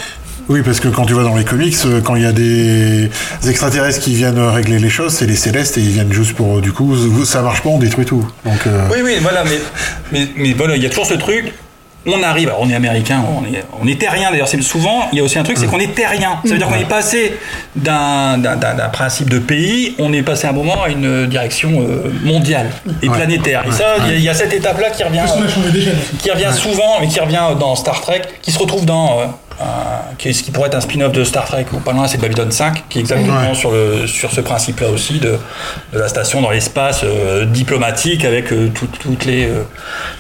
Oui, 0.49 0.63
parce 0.65 0.79
que 0.79 0.89
quand 0.89 1.05
tu 1.07 1.15
vas 1.15 1.25
dans 1.25 1.35
les 1.37 1.45
comics, 1.45 1.75
euh, 1.87 2.01
quand 2.01 2.15
il 2.15 2.23
y 2.23 2.27
a 2.27 2.33
des 2.33 3.11
extraterrestres 3.49 4.01
qui 4.01 4.15
viennent 4.15 4.39
régler 4.39 4.79
les 4.79 4.91
choses, 4.91 5.13
c'est 5.13 5.27
les 5.27 5.35
célestes 5.37 5.77
et 5.77 5.81
ils 5.81 5.91
viennent 5.91 6.13
juste 6.13 6.35
pour. 6.35 6.61
Du 6.61 6.73
coup, 6.73 6.95
ça 7.25 7.43
marche 7.43 7.63
pas, 7.63 7.71
on 7.71 7.79
détruit 7.79 8.05
tout. 8.05 8.25
Donc, 8.45 8.61
euh, 8.67 8.87
Oui, 8.93 8.99
oui, 9.03 9.17
voilà, 9.21 9.43
mais, 9.45 9.59
mais, 10.13 10.29
mais 10.37 10.53
voilà, 10.53 10.77
il 10.77 10.83
y 10.83 10.87
a 10.87 10.89
toujours 10.89 11.07
ce 11.07 11.15
truc. 11.15 11.53
On 12.09 12.23
arrive, 12.23 12.47
alors 12.51 12.61
on 12.63 12.71
est 12.71 12.75
américain, 12.77 13.25
on 13.37 13.45
est, 13.53 13.65
on 13.83 13.89
est 13.89 13.99
terrien 14.01 14.31
d'ailleurs, 14.31 14.47
c'est 14.47 14.63
souvent, 14.63 15.09
il 15.13 15.19
y 15.19 15.21
a 15.21 15.25
aussi 15.25 15.41
un 15.41 15.43
truc, 15.43 15.59
c'est 15.59 15.67
qu'on 15.67 15.81
est 15.81 15.93
terrien. 15.93 16.39
Ça 16.45 16.53
veut 16.53 16.59
dire 16.59 16.69
qu'on 16.69 16.77
est 16.79 16.85
passé 16.89 17.37
d'un 17.75 18.39
d'un- 18.39 18.55
d'un- 18.55 18.75
d'un 18.75 18.89
principe 18.91 19.29
de 19.29 19.41
pays, 19.41 19.97
on 19.99 20.13
est 20.13 20.23
passé 20.23 20.47
à 20.47 20.51
un 20.51 20.53
moment 20.53 20.85
à 20.85 20.89
une 20.89 21.27
direction 21.27 21.81
euh, 21.81 22.09
mondiale 22.23 22.71
et 23.03 23.09
Ouais. 23.09 23.17
planétaire. 23.17 23.65
Et 23.67 23.71
Ouais. 23.71 23.75
ça, 23.75 23.97
il 24.05 24.07
y 24.07 24.11
a- 24.11 24.15
il 24.19 24.23
y, 24.23 24.29
a 24.29 24.35
cet 24.35 24.53
étape-là 24.53 24.91
qui 24.91 25.03
revient, 25.03 25.25
qui 26.21 26.31
revient 26.31 26.53
souvent, 26.55 27.01
mais 27.01 27.09
qui 27.09 27.19
revient 27.19 27.43
dans 27.59 27.75
Star 27.75 28.01
Trek, 28.01 28.23
qui 28.41 28.53
se 28.53 28.59
retrouve 28.61 28.87
dans 28.87 29.19
euh, 29.19 29.25
qui 30.19 30.29
est- 30.29 30.33
ce 30.33 30.42
qui 30.42 30.51
pourrait 30.51 30.69
être 30.69 30.75
un 30.75 30.81
spin-off 30.81 31.12
de 31.12 31.25
Star 31.25 31.45
Trek 31.47 31.66
ou 31.73 31.79
pas 31.79 31.92
loin, 31.92 32.07
c'est 32.07 32.21
Babylon 32.21 32.51
5, 32.51 32.85
qui 32.88 32.99
est 32.99 33.01
exactement 33.01 33.38
Ouais. 33.38 33.55
sur, 33.55 33.71
le, 33.71 34.07
sur 34.07 34.31
ce 34.33 34.40
principe-là 34.40 34.88
aussi 34.90 35.19
de, 35.19 35.38
de 35.92 35.99
la 35.99 36.09
station 36.09 36.42
dans 36.42 36.51
l'espace 36.51 37.01
euh, 37.05 37.45
diplomatique 37.47 38.25
avec 38.25 38.53
euh, 38.53 38.69
tout- 38.75 38.88
toutes, 39.01 39.25
les, 39.25 39.47
euh, 39.47 39.62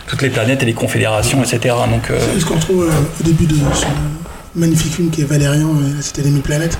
toutes 0.06 0.22
les 0.22 0.30
planètes 0.30 0.62
et 0.62 0.66
les 0.66 0.74
confédérations, 0.74 1.42
etc. 1.42 1.74
Donc, 1.90 2.10
euh, 2.10 2.18
C'est 2.34 2.40
ce 2.40 2.46
qu'on 2.46 2.58
trouve 2.58 2.84
euh, 2.84 3.20
au 3.20 3.24
début 3.24 3.46
de 3.46 3.54
ce 3.74 3.84
magnifique 4.54 4.94
film 4.94 5.10
qui 5.10 5.20
est 5.20 5.24
Valérian 5.24 5.68
et 5.86 5.96
la 5.96 6.02
cité 6.02 6.22
des 6.22 6.30
mille 6.30 6.40
planètes, 6.42 6.78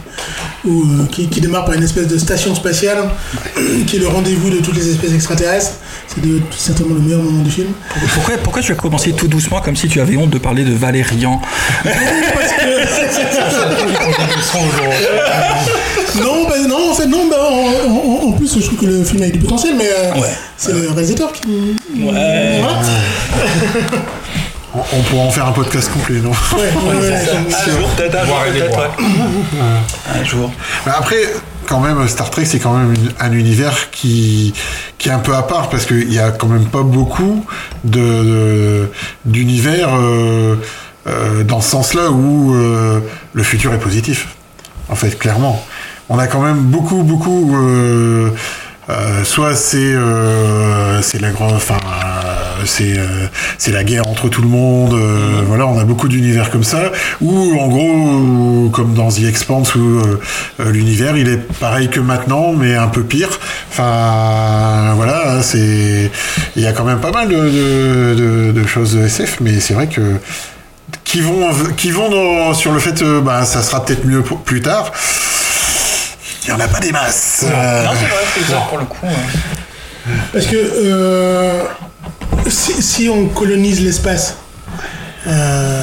où, 0.65 0.83
euh, 0.83 1.07
qui, 1.13 1.29
qui 1.29 1.41
démarre 1.43 1.67
par 1.67 1.75
une 1.75 1.83
espèce 1.83 2.07
de 2.09 2.17
station 2.17 2.55
spatiale 2.55 3.11
qui 3.87 3.97
est 3.97 4.01
le 4.01 4.09
rendez-vous 4.09 4.49
de 4.51 4.59
toutes 4.59 4.77
les 4.77 4.91
espèces 4.91 5.13
extraterrestres. 5.13 5.73
C'est 6.17 6.27
de- 6.27 6.41
certainement 6.57 6.95
le 6.95 7.01
meilleur 7.03 7.21
moment 7.23 7.43
du 7.43 7.51
film. 7.51 7.69
pourquoi, 8.15 8.37
pourquoi 8.39 8.63
tu 8.63 8.73
as 8.73 8.75
commencé 8.75 9.13
tout 9.13 9.29
doucement 9.29 9.61
comme 9.61 9.77
si 9.77 9.87
tu 9.89 10.01
avais 10.01 10.17
honte 10.17 10.31
de 10.31 10.39
parler 10.39 10.65
de 10.65 10.73
Valérian? 10.73 11.41
Non, 16.23 16.49
bah, 16.49 16.55
non, 16.67 16.91
en 16.93 16.95
fait, 16.95 17.07
non, 17.07 17.27
bah, 17.29 17.37
en, 17.41 17.91
en- 17.91 18.29
en 18.29 18.33
plus, 18.33 18.55
je 18.59 18.65
trouve 18.65 18.79
que 18.79 18.87
le 18.87 19.05
film 19.05 19.23
a 19.23 19.29
du 19.29 19.39
potentiel, 19.39 19.75
mais 19.77 19.89
euh, 19.89 20.13
c'est 20.57 20.73
le 20.73 20.89
réalisateur 20.91 21.31
qui. 21.33 21.43
Ouais. 21.47 22.61
Voilà. 22.61 22.81
on, 24.75 25.03
pourra 25.03 25.23
en 25.25 25.31
faire 25.31 25.47
un 25.47 25.53
podcast 25.53 25.91
complet, 25.93 26.17
non? 26.21 26.31
Ouais, 26.31 26.59
ouais, 26.59 27.01
ouais. 27.01 27.15
Un 27.15 27.71
jour, 27.79 27.89
peut-être, 27.91 28.17
un 28.19 28.27
jour, 28.27 28.37
peut-être, 28.53 28.79
ouais. 28.79 28.89
Un 30.15 30.25
après, 30.87 31.17
quand 31.67 31.81
même, 31.81 32.07
Star 32.09 32.31
Trek, 32.31 32.45
c'est 32.45 32.59
quand 32.59 32.77
même 32.77 32.95
un 33.21 33.33
univers 33.33 33.91
qui, 33.91 34.55
qui 34.99 35.09
est 35.09 35.13
un 35.13 35.19
peu 35.19 35.35
à 35.35 35.43
part 35.43 35.69
parce 35.69 35.85
qu'il 35.87 36.13
y 36.13 36.19
a 36.19 36.31
quand 36.31 36.47
même 36.47 36.67
pas 36.67 36.83
beaucoup 36.83 37.45
de, 37.85 38.91
d'univers 39.25 39.91
euh, 39.95 40.57
euh, 41.07 41.45
dans 41.45 41.61
ce 41.61 41.71
sens-là 41.71 42.11
où 42.11 42.55
euh, 42.55 43.01
le 43.33 43.43
futur 43.43 43.75
est 43.75 43.81
positif. 43.81 44.29
En 44.89 44.95
fait, 44.95 45.19
clairement. 45.19 45.65
On 46.09 46.19
a 46.19 46.27
quand 46.29 46.41
même 46.41 46.59
beaucoup, 46.59 47.03
beaucoup. 47.03 47.57
soit 49.25 49.57
c'est 49.57 49.95
c'est 51.03 51.21
la 51.21 51.31
grande, 51.31 51.55
enfin 51.55 51.79
c'est 52.65 52.99
euh, 52.99 53.27
c'est 53.59 53.73
la 53.73 53.85
guerre 53.85 54.07
entre 54.09 54.29
tout 54.29 54.43
le 54.43 54.49
monde. 54.49 54.95
euh, 54.95 55.43
Voilà, 55.47 55.67
on 55.67 55.79
a 55.79 55.85
beaucoup 55.85 56.09
d'univers 56.09 56.51
comme 56.51 56.65
ça. 56.65 56.91
Ou 57.21 57.59
en 57.61 57.69
gros, 57.69 58.69
comme 58.71 58.95
dans 58.95 59.09
The 59.11 59.25
Expanse, 59.25 59.75
où 59.75 59.81
euh, 60.01 60.21
euh, 60.61 60.71
l'univers 60.73 61.17
il 61.17 61.29
est 61.29 61.37
pareil 61.59 61.89
que 61.89 62.01
maintenant, 62.01 62.53
mais 62.53 62.75
un 62.75 62.89
peu 62.89 63.03
pire. 63.03 63.29
Enfin 63.71 64.93
voilà, 64.97 65.43
c'est 65.43 66.11
il 66.57 66.63
y 66.63 66.67
a 66.67 66.73
quand 66.73 66.85
même 66.85 67.01
pas 67.01 67.11
mal 67.13 67.29
de, 67.29 67.35
de, 67.35 68.15
de- 68.15 68.53
de 68.53 68.67
choses 68.67 68.95
de 68.95 69.05
SF, 69.05 69.39
mais 69.41 69.61
c'est 69.61 69.75
vrai 69.75 69.87
que 69.87 70.17
qui 71.05 71.21
vont 71.21 71.49
qui 71.77 71.91
vont 71.91 72.09
dans- 72.11 72.55
sur 72.55 72.73
le 72.73 72.79
fait 72.79 73.03
euh, 73.03 73.21
bah 73.21 73.45
ça 73.45 73.63
sera 73.63 73.85
peut-être 73.85 74.05
mieux 74.07 74.23
pour- 74.23 74.41
plus 74.41 74.61
tard. 74.63 74.93
Il 76.45 76.51
y 76.51 76.53
en 76.53 76.61
a 76.61 76.69
pas 76.69 76.79
des 76.79 76.93
masses. 76.93 77.45
Euh, 77.45 77.85
Non, 77.85 77.91
c'est 77.99 78.07
vrai, 78.07 78.23
c'est 78.49 78.69
pour 78.69 78.79
le 78.79 78.85
coup. 78.85 79.05
ouais. 79.05 79.11
Parce 80.33 80.47
que 80.47 80.57
euh, 80.57 81.63
si, 82.49 83.09
on 83.09 83.27
colonise 83.29 83.83
l'espace, 83.83 84.37
euh, 85.27 85.83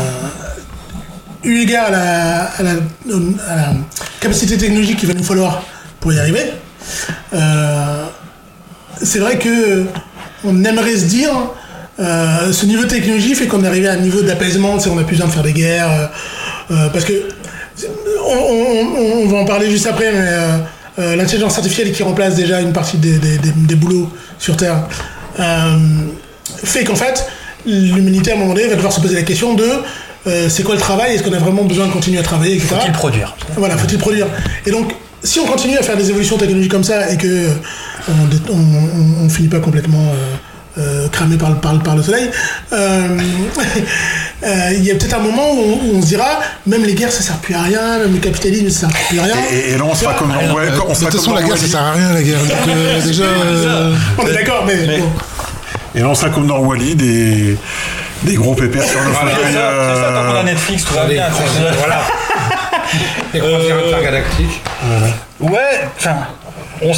eu 1.43 1.59
égard 1.61 1.87
à 1.87 2.63
la, 2.63 3.73
capacité 4.19 4.57
technologique 4.57 4.99
qu'il 4.99 5.09
va 5.09 5.13
nous 5.13 5.23
falloir 5.23 5.63
pour 5.99 6.13
y 6.13 6.19
arriver, 6.19 6.53
euh, 7.33 8.05
c'est 9.01 9.19
vrai 9.19 9.37
que 9.37 9.85
on 10.45 10.63
aimerait 10.63 10.95
se 10.95 11.05
dire 11.05 11.31
ce 11.97 12.65
niveau 12.65 12.83
de 12.83 12.89
technologie 12.89 13.35
fait 13.35 13.47
qu'on 13.47 13.63
est 13.63 13.67
arrivé 13.67 13.87
à 13.87 13.93
un 13.93 13.97
niveau 13.97 14.21
d'apaisement, 14.21 14.77
on 14.89 14.97
a 14.97 15.03
plus 15.03 15.15
besoin 15.15 15.27
de 15.27 15.31
faire 15.31 15.43
des 15.43 15.53
guerres, 15.53 16.09
parce 16.69 17.05
que 17.05 17.13
on 18.25 19.27
va 19.27 19.37
en 19.37 19.45
parler 19.45 19.69
juste 19.69 19.87
après, 19.87 20.11
mais 20.13 20.63
euh, 20.99 21.15
l'intelligence 21.15 21.57
artificielle 21.57 21.91
qui 21.91 22.03
remplace 22.03 22.35
déjà 22.35 22.61
une 22.61 22.73
partie 22.73 22.97
des, 22.97 23.17
des- 23.17 23.37
des- 23.37 23.51
des 23.51 23.75
boulots 23.75 24.09
sur 24.39 24.55
Terre 24.57 24.87
euh, 25.39 25.77
fait 26.63 26.83
qu'en 26.83 26.95
fait, 26.95 27.25
l'humanité 27.65 28.31
à 28.31 28.35
un 28.35 28.37
moment 28.37 28.53
donné 28.53 28.67
va 28.67 28.75
devoir 28.75 28.93
se 28.93 28.99
poser 29.01 29.15
la 29.15 29.23
question 29.23 29.53
de 29.55 29.67
euh, 30.27 30.47
c'est 30.49 30.63
quoi 30.63 30.75
le 30.75 30.81
travail? 30.81 31.15
Est-ce 31.15 31.23
qu'on 31.23 31.33
a 31.33 31.39
vraiment 31.39 31.63
besoin 31.63 31.87
de 31.87 31.91
continuer 31.91 32.19
à 32.19 32.23
travailler, 32.23 32.55
etc. 32.55 32.75
Faut-il 32.79 32.91
produire? 32.93 33.35
Voilà, 33.57 33.77
faut-il 33.77 33.97
produire? 33.97 34.27
Et 34.65 34.71
donc, 34.71 34.93
si 35.23 35.39
on 35.39 35.45
continue 35.45 35.77
à 35.77 35.81
faire 35.83 35.97
des 35.97 36.09
évolutions 36.09 36.37
technologiques 36.37 36.71
comme 36.71 36.83
ça 36.83 37.09
et 37.11 37.17
que 37.17 37.47
on, 38.07 39.25
on, 39.25 39.29
finit 39.29 39.47
pas 39.49 39.59
complètement 39.59 40.13
cramé 41.11 41.37
par 41.37 41.49
le, 41.51 41.55
par, 41.57 41.77
par 41.83 41.95
le 41.95 42.03
soleil, 42.03 42.29
il 44.71 44.83
y 44.83 44.91
a 44.91 44.95
peut-être 44.95 45.15
un 45.15 45.19
moment 45.19 45.51
où 45.53 45.59
on, 45.59 45.73
où 45.93 45.97
on 45.97 46.01
se 46.01 46.07
dira 46.07 46.39
même 46.65 46.83
les 46.83 46.93
guerres 46.93 47.11
ça 47.11 47.21
sert 47.21 47.37
plus 47.37 47.55
à 47.55 47.61
rien, 47.61 47.99
même 47.99 48.13
le 48.13 48.19
capitalisme 48.19 48.69
ça 48.69 48.87
sert 48.89 49.07
plus 49.09 49.19
à 49.19 49.23
rien. 49.23 49.35
Et, 49.51 49.71
et 49.71 49.77
là, 49.77 49.83
on 49.85 49.95
sera 49.95 50.13
comme 50.13 50.29
dans, 50.33 50.53
ouais, 50.55 50.67
Euh, 50.67 50.79
on 50.85 50.89
de 50.91 50.95
sera 50.95 51.11
toute 51.11 51.19
façon, 51.19 51.31
comme 51.31 51.41
la 51.41 51.47
guerre, 51.47 51.57
ça 51.57 51.67
sert 51.67 51.81
à 51.81 51.91
rien, 51.93 52.13
la 52.13 52.23
guerre. 52.23 52.39
Donc, 52.39 52.51
euh, 52.67 53.01
déjà, 53.05 53.23
euh, 53.23 53.95
On 54.17 54.27
est 54.27 54.33
d'accord, 54.33 54.63
mais, 54.67 54.97
bon. 54.99 55.09
Et 55.95 55.99
là, 55.99 56.07
on 56.09 56.15
sera 56.15 56.29
comme 56.29 56.47
dans 56.47 56.59
Wally, 56.59 56.95
des, 56.95 57.57
des 58.23 58.35
gros 58.35 58.55
pépères 58.55 58.83
sur 58.83 58.99
le 58.99 59.11
Voilà, 59.11 59.29
fauteuil. 59.31 59.45
c'est 59.47 59.53
ça, 59.53 59.71
c'est 59.95 60.01
ça, 60.01 60.07
tant 60.13 60.23
qu'on 60.31 60.35
a 60.37 60.39
euh, 60.39 60.43
Netflix, 60.43 60.85
tout 60.85 60.93
va 60.95 61.05
bien. 61.05 61.25
voilà. 61.77 62.01
Les 63.33 63.39
croisières 63.39 63.77
Euh, 63.77 63.87
intergalactiques. 63.89 64.61
Ouais, 65.39 65.81
enfin, 65.97 66.15
on, 66.81 66.91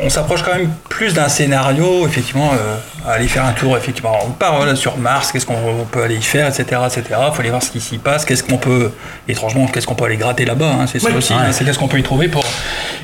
on 0.00 0.08
s'approche 0.10 0.42
quand 0.42 0.54
même 0.54 0.70
plus 0.88 1.14
d'un 1.14 1.28
scénario, 1.28 2.06
effectivement, 2.06 2.52
euh, 2.52 2.76
aller 3.10 3.26
faire 3.28 3.44
un 3.44 3.52
tour, 3.52 3.76
effectivement. 3.76 4.16
On 4.26 4.30
part 4.30 4.56
voilà, 4.56 4.76
sur 4.76 4.96
Mars, 4.96 5.32
qu'est-ce 5.32 5.46
qu'on 5.46 5.86
peut 5.90 6.02
aller 6.02 6.16
y 6.16 6.22
faire, 6.22 6.46
etc., 6.46 6.80
etc. 6.86 7.02
Faut 7.32 7.40
aller 7.40 7.50
voir 7.50 7.62
ce 7.62 7.70
qui 7.70 7.80
s'y 7.80 7.98
passe, 7.98 8.24
qu'est-ce 8.24 8.42
qu'on 8.44 8.58
peut, 8.58 8.92
étrangement, 9.28 9.66
qu'est-ce 9.66 9.86
qu'on 9.86 9.94
peut 9.94 10.04
aller 10.04 10.16
gratter 10.16 10.44
là-bas, 10.44 10.70
hein, 10.80 10.86
c'est 10.86 10.98
ça 11.00 11.08
Oui. 11.10 11.16
aussi. 11.16 11.32
hein, 11.32 11.52
c'est 11.52 11.64
qu'est-ce 11.64 11.78
qu'on 11.78 11.88
peut 11.88 11.98
y 11.98 12.02
trouver 12.02 12.28
pour, 12.28 12.44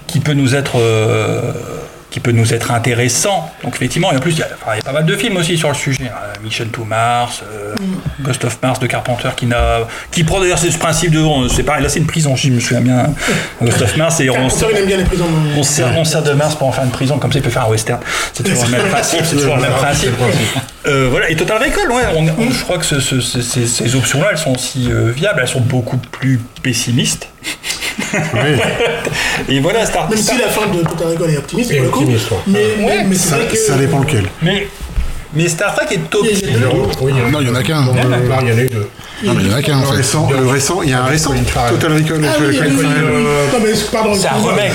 qui 0.07 0.21
peut 0.21 0.35
nous 0.35 0.55
être, 0.55 0.79
euh, 0.79 1.53
qui 2.15 2.21
peut 2.21 2.31
nous 2.31 2.55
être 2.55 2.71
intéressant. 2.71 3.51
Donc 3.65 3.75
effectivement, 3.75 4.13
et 4.13 4.17
en 4.17 4.21
plus, 4.21 4.31
il 4.35 4.39
y, 4.39 4.43
a, 4.43 4.47
enfin, 4.63 4.75
il 4.75 4.77
y 4.77 4.81
a 4.81 4.85
pas 4.85 4.93
mal 4.93 5.05
de 5.05 5.17
films 5.17 5.37
aussi 5.37 5.59
sur 5.59 5.69
le 5.69 5.75
sujet. 5.75 6.05
hein. 6.05 6.39
Mission 6.45 6.67
to 6.71 6.85
Mars, 6.85 7.43
euh, 7.43 7.75
Ghost 8.21 8.45
of 8.45 8.57
Mars 8.63 8.79
de 8.79 8.87
Carpenter, 8.87 9.31
qui 9.37 9.47
n'a, 9.47 9.81
qui 10.13 10.23
prend 10.23 10.39
d'ailleurs 10.39 10.59
ce 10.61 10.69
principe 10.79 11.11
de, 11.11 11.21
c'est 11.53 11.65
pareil, 11.65 11.83
là 11.83 11.89
c'est 11.89 11.99
une 11.99 12.07
prison, 12.07 12.37
je 12.37 12.51
me 12.51 12.61
souviens 12.61 12.83
bien. 12.83 13.07
Ghost 13.63 13.83
of 13.83 13.97
Mars, 13.97 14.21
et 14.21 14.31
on, 14.31 14.37
aime 14.49 14.87
bien 14.87 14.97
les 14.99 15.03
prisons. 15.03 15.27
on 15.57 15.63
sert, 15.65 15.89
on 15.99 16.05
sert 16.05 16.23
de 16.23 16.31
Mars 16.35 16.55
pour 16.55 16.69
en 16.69 16.73
faire 16.73 16.85
une 16.85 16.91
prison, 16.91 17.19
comme 17.19 17.33
ça 17.33 17.41
il 17.41 17.43
peut 17.43 17.51
faire 17.51 17.65
un 17.67 17.71
western. 17.71 17.99
C'est 18.33 18.45
toujours 18.45 18.65
le 18.67 18.71
même 18.71 18.87
principe, 18.91 19.23
c'est 19.25 19.35
toujours 19.35 19.57
le 19.57 19.63
même 19.63 19.73
principe. 19.73 20.13
Euh, 20.87 21.09
voilà, 21.11 21.31
et 21.31 21.35
Total 21.35 21.57
Recall, 21.57 21.91
ouais, 21.91 22.03
on- 22.15 22.43
on- 22.43 22.51
je 22.51 22.63
crois 22.63 22.77
que 22.77 22.85
ce- 22.85 23.01
ce- 23.01 23.23
ce- 23.23 23.41
ces, 23.41 23.67
ces 23.67 23.97
options-là, 23.97 24.29
elles 24.33 24.37
sont 24.37 24.53
aussi 24.55 24.89
euh, 24.93 25.11
viables, 25.17 25.41
elles 25.41 25.49
sont 25.49 25.63
beaucoup 25.63 25.97
plus 25.97 26.39
pessimistes. 26.63 27.29
Et 29.49 29.61
voilà, 29.61 29.87
Star 29.87 30.09
Même 30.09 30.19
si 30.19 30.39
la 30.39 30.49
fin 30.49 30.67
de 30.69 30.83
Total 30.83 31.09
Recall 31.09 31.31
est 31.31 31.39
optimiste, 31.39 31.73
pour 31.75 31.83
le 31.83 31.89
coup. 31.91 32.01
optimiste, 32.01 32.31
ouais. 32.31 32.37
Mais, 32.47 32.61
mais, 32.79 33.05
mais 33.05 33.15
c'est 33.17 33.29
ça, 33.29 33.37
vrai 33.37 33.47
que. 33.49 33.57
ça 33.57 33.77
dépend 33.77 33.99
lequel. 34.01 34.27
Mais, 34.43 34.69
mais 35.35 35.49
Star 35.49 35.75
Trek 35.75 35.87
est 35.93 36.15
optimiste. 36.15 36.45
Oui, 37.01 37.13
il 37.13 37.19
y 37.19 37.23
en 37.23 37.27
a- 37.27 37.31
non, 37.31 37.41
il 37.41 37.49
y 37.49 37.51
en 37.51 37.55
a 37.55 37.63
qu'un. 37.63 37.83
Non, 37.83 37.93
il 37.95 38.49
y 38.49 38.53
en 38.53 38.59
a 38.59 38.63
eu 38.63 38.69
deux. 38.69 38.89
Non, 39.23 39.33
mais 39.35 39.43
il 39.45 39.51
y 39.51 39.55
en 39.55 39.57
a 39.57 39.63
qu'un, 39.63 39.81
Le 39.81 39.89
récent, 39.89 40.29
le 40.31 40.47
récent, 40.49 40.83
il 40.83 40.91
y 40.91 40.93
a 40.93 41.01
un 41.03 41.05
récent. 41.05 41.33
Total 41.71 41.93
Recall. 41.93 42.21
Ah 42.25 42.37
oui, 42.41 42.59
oui, 42.61 42.67
oui. 42.77 42.85
Non, 42.85 43.61
mais 43.63 43.71
pardon. 43.93 44.15
C'est 44.15 44.29
un 44.29 44.33
remake. 44.35 44.73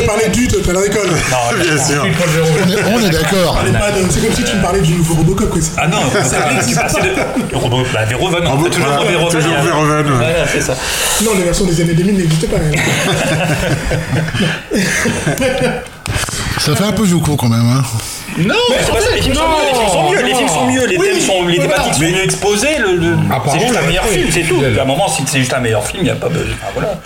Je 0.00 0.06
parlais 0.06 0.28
du 0.28 0.48
Total 0.48 0.76
Recall. 0.76 1.06
Non, 1.06 1.58
Bien 1.62 1.84
sûr. 1.84 2.06
On 2.94 3.00
est, 3.00 3.10
d'accord. 3.10 3.58
C'est 4.10 4.20
comme 4.24 4.34
si 4.34 4.44
tu 4.44 4.56
me 4.56 4.62
parlais 4.62 4.80
du 4.80 4.92
nouveau 4.94 5.14
Robocop. 5.14 5.50
Quoi. 5.50 5.60
Ah 5.76 5.88
non, 5.88 5.98
c'est 6.12 6.22
c'est 6.24 7.02
de. 7.02 7.54
Robot, 7.56 7.82
bah, 7.92 8.04
Verhoeven, 8.08 8.42
fait 8.42 8.70
toujours 8.70 8.88
Verhoeven. 9.62 10.06
Voilà, 10.12 10.46
c'est 10.46 10.60
ça. 10.62 10.74
Non, 11.24 11.32
les 11.36 11.42
versions 11.44 11.66
des 11.66 11.80
années 11.80 11.94
2000 11.94 12.16
n'existaient 12.16 12.46
pas. 12.46 12.58
Ça 16.58 16.74
fait 16.74 16.84
un 16.84 16.92
peu 16.92 17.04
jouco 17.06 17.36
quand 17.36 17.48
même. 17.48 17.60
Hein. 17.66 17.82
Non, 18.38 18.54
c'est 18.80 18.92
pas 18.92 19.00
ça, 19.00 19.14
les 19.14 19.22
films 19.22 19.34
sont 19.34 19.42
mieux, 19.48 19.66
les 19.66 19.74
films 19.74 19.88
sont 19.88 20.10
mieux, 20.10 20.22
les 20.22 20.34
films 20.34 20.48
sont 20.48 20.66
mieux, 20.66 20.86
les 20.86 20.96
Oui, 20.98 21.06
thèmes 21.06 21.20
sont, 21.20 21.46
les 21.46 21.56
voilà. 21.58 21.74
thématiques 21.74 21.94
sont 21.94 22.00
mieux 22.16 22.24
exposées, 22.24 22.78
le, 22.78 23.16
c'est 23.52 23.60
juste 23.60 23.76
un 23.82 23.86
meilleur 23.86 24.04
film, 24.04 24.28
est 24.28 24.32
c'est 24.32 24.42
tout. 24.42 24.60
À 24.78 24.82
un 24.82 24.84
moment, 24.84 25.08
si 25.08 25.22
c'est 25.26 25.38
juste 25.38 25.54
un 25.54 25.60
meilleur 25.60 25.84
film, 25.84 26.02
il 26.02 26.04
n'y 26.04 26.10
a 26.10 26.14
pas 26.16 26.28
besoin. 26.28 26.54
Voilà. 26.74 27.00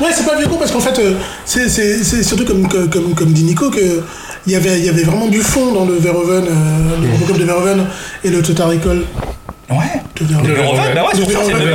Ouais, 0.00 0.08
c'est 0.14 0.26
pas 0.26 0.36
vieux 0.36 0.46
con 0.48 0.56
parce 0.56 0.72
qu'en 0.72 0.80
fait, 0.80 0.98
euh, 0.98 1.14
c'est- 1.44 1.68
c'est 1.68 2.02
c'est 2.04 2.22
surtout 2.22 2.44
comme, 2.44 2.66
comme, 2.68 2.90
comme, 2.90 3.14
comme 3.14 3.32
dit 3.32 3.44
Nico 3.44 3.70
que 3.70 4.02
il 4.46 4.52
y 4.52 4.56
avait, 4.56 4.78
il 4.78 4.84
y 4.84 4.88
avait 4.88 5.04
vraiment 5.04 5.28
du 5.28 5.40
fond 5.40 5.72
dans 5.72 5.84
le 5.86 5.94
Verhoeven, 5.94 6.44
euh, 6.46 7.02
le 7.02 7.10
Robocop 7.12 7.38
de 7.38 7.44
Verhoeven 7.44 7.86
et 8.24 8.28
le 8.30 8.42
Total 8.42 8.68
Recall 8.68 9.04
Ouais. 9.70 10.02
De 10.20 10.24
bah 10.94 11.02
ouais, 11.02 11.08
c'est 11.12 11.52
le. 11.52 11.74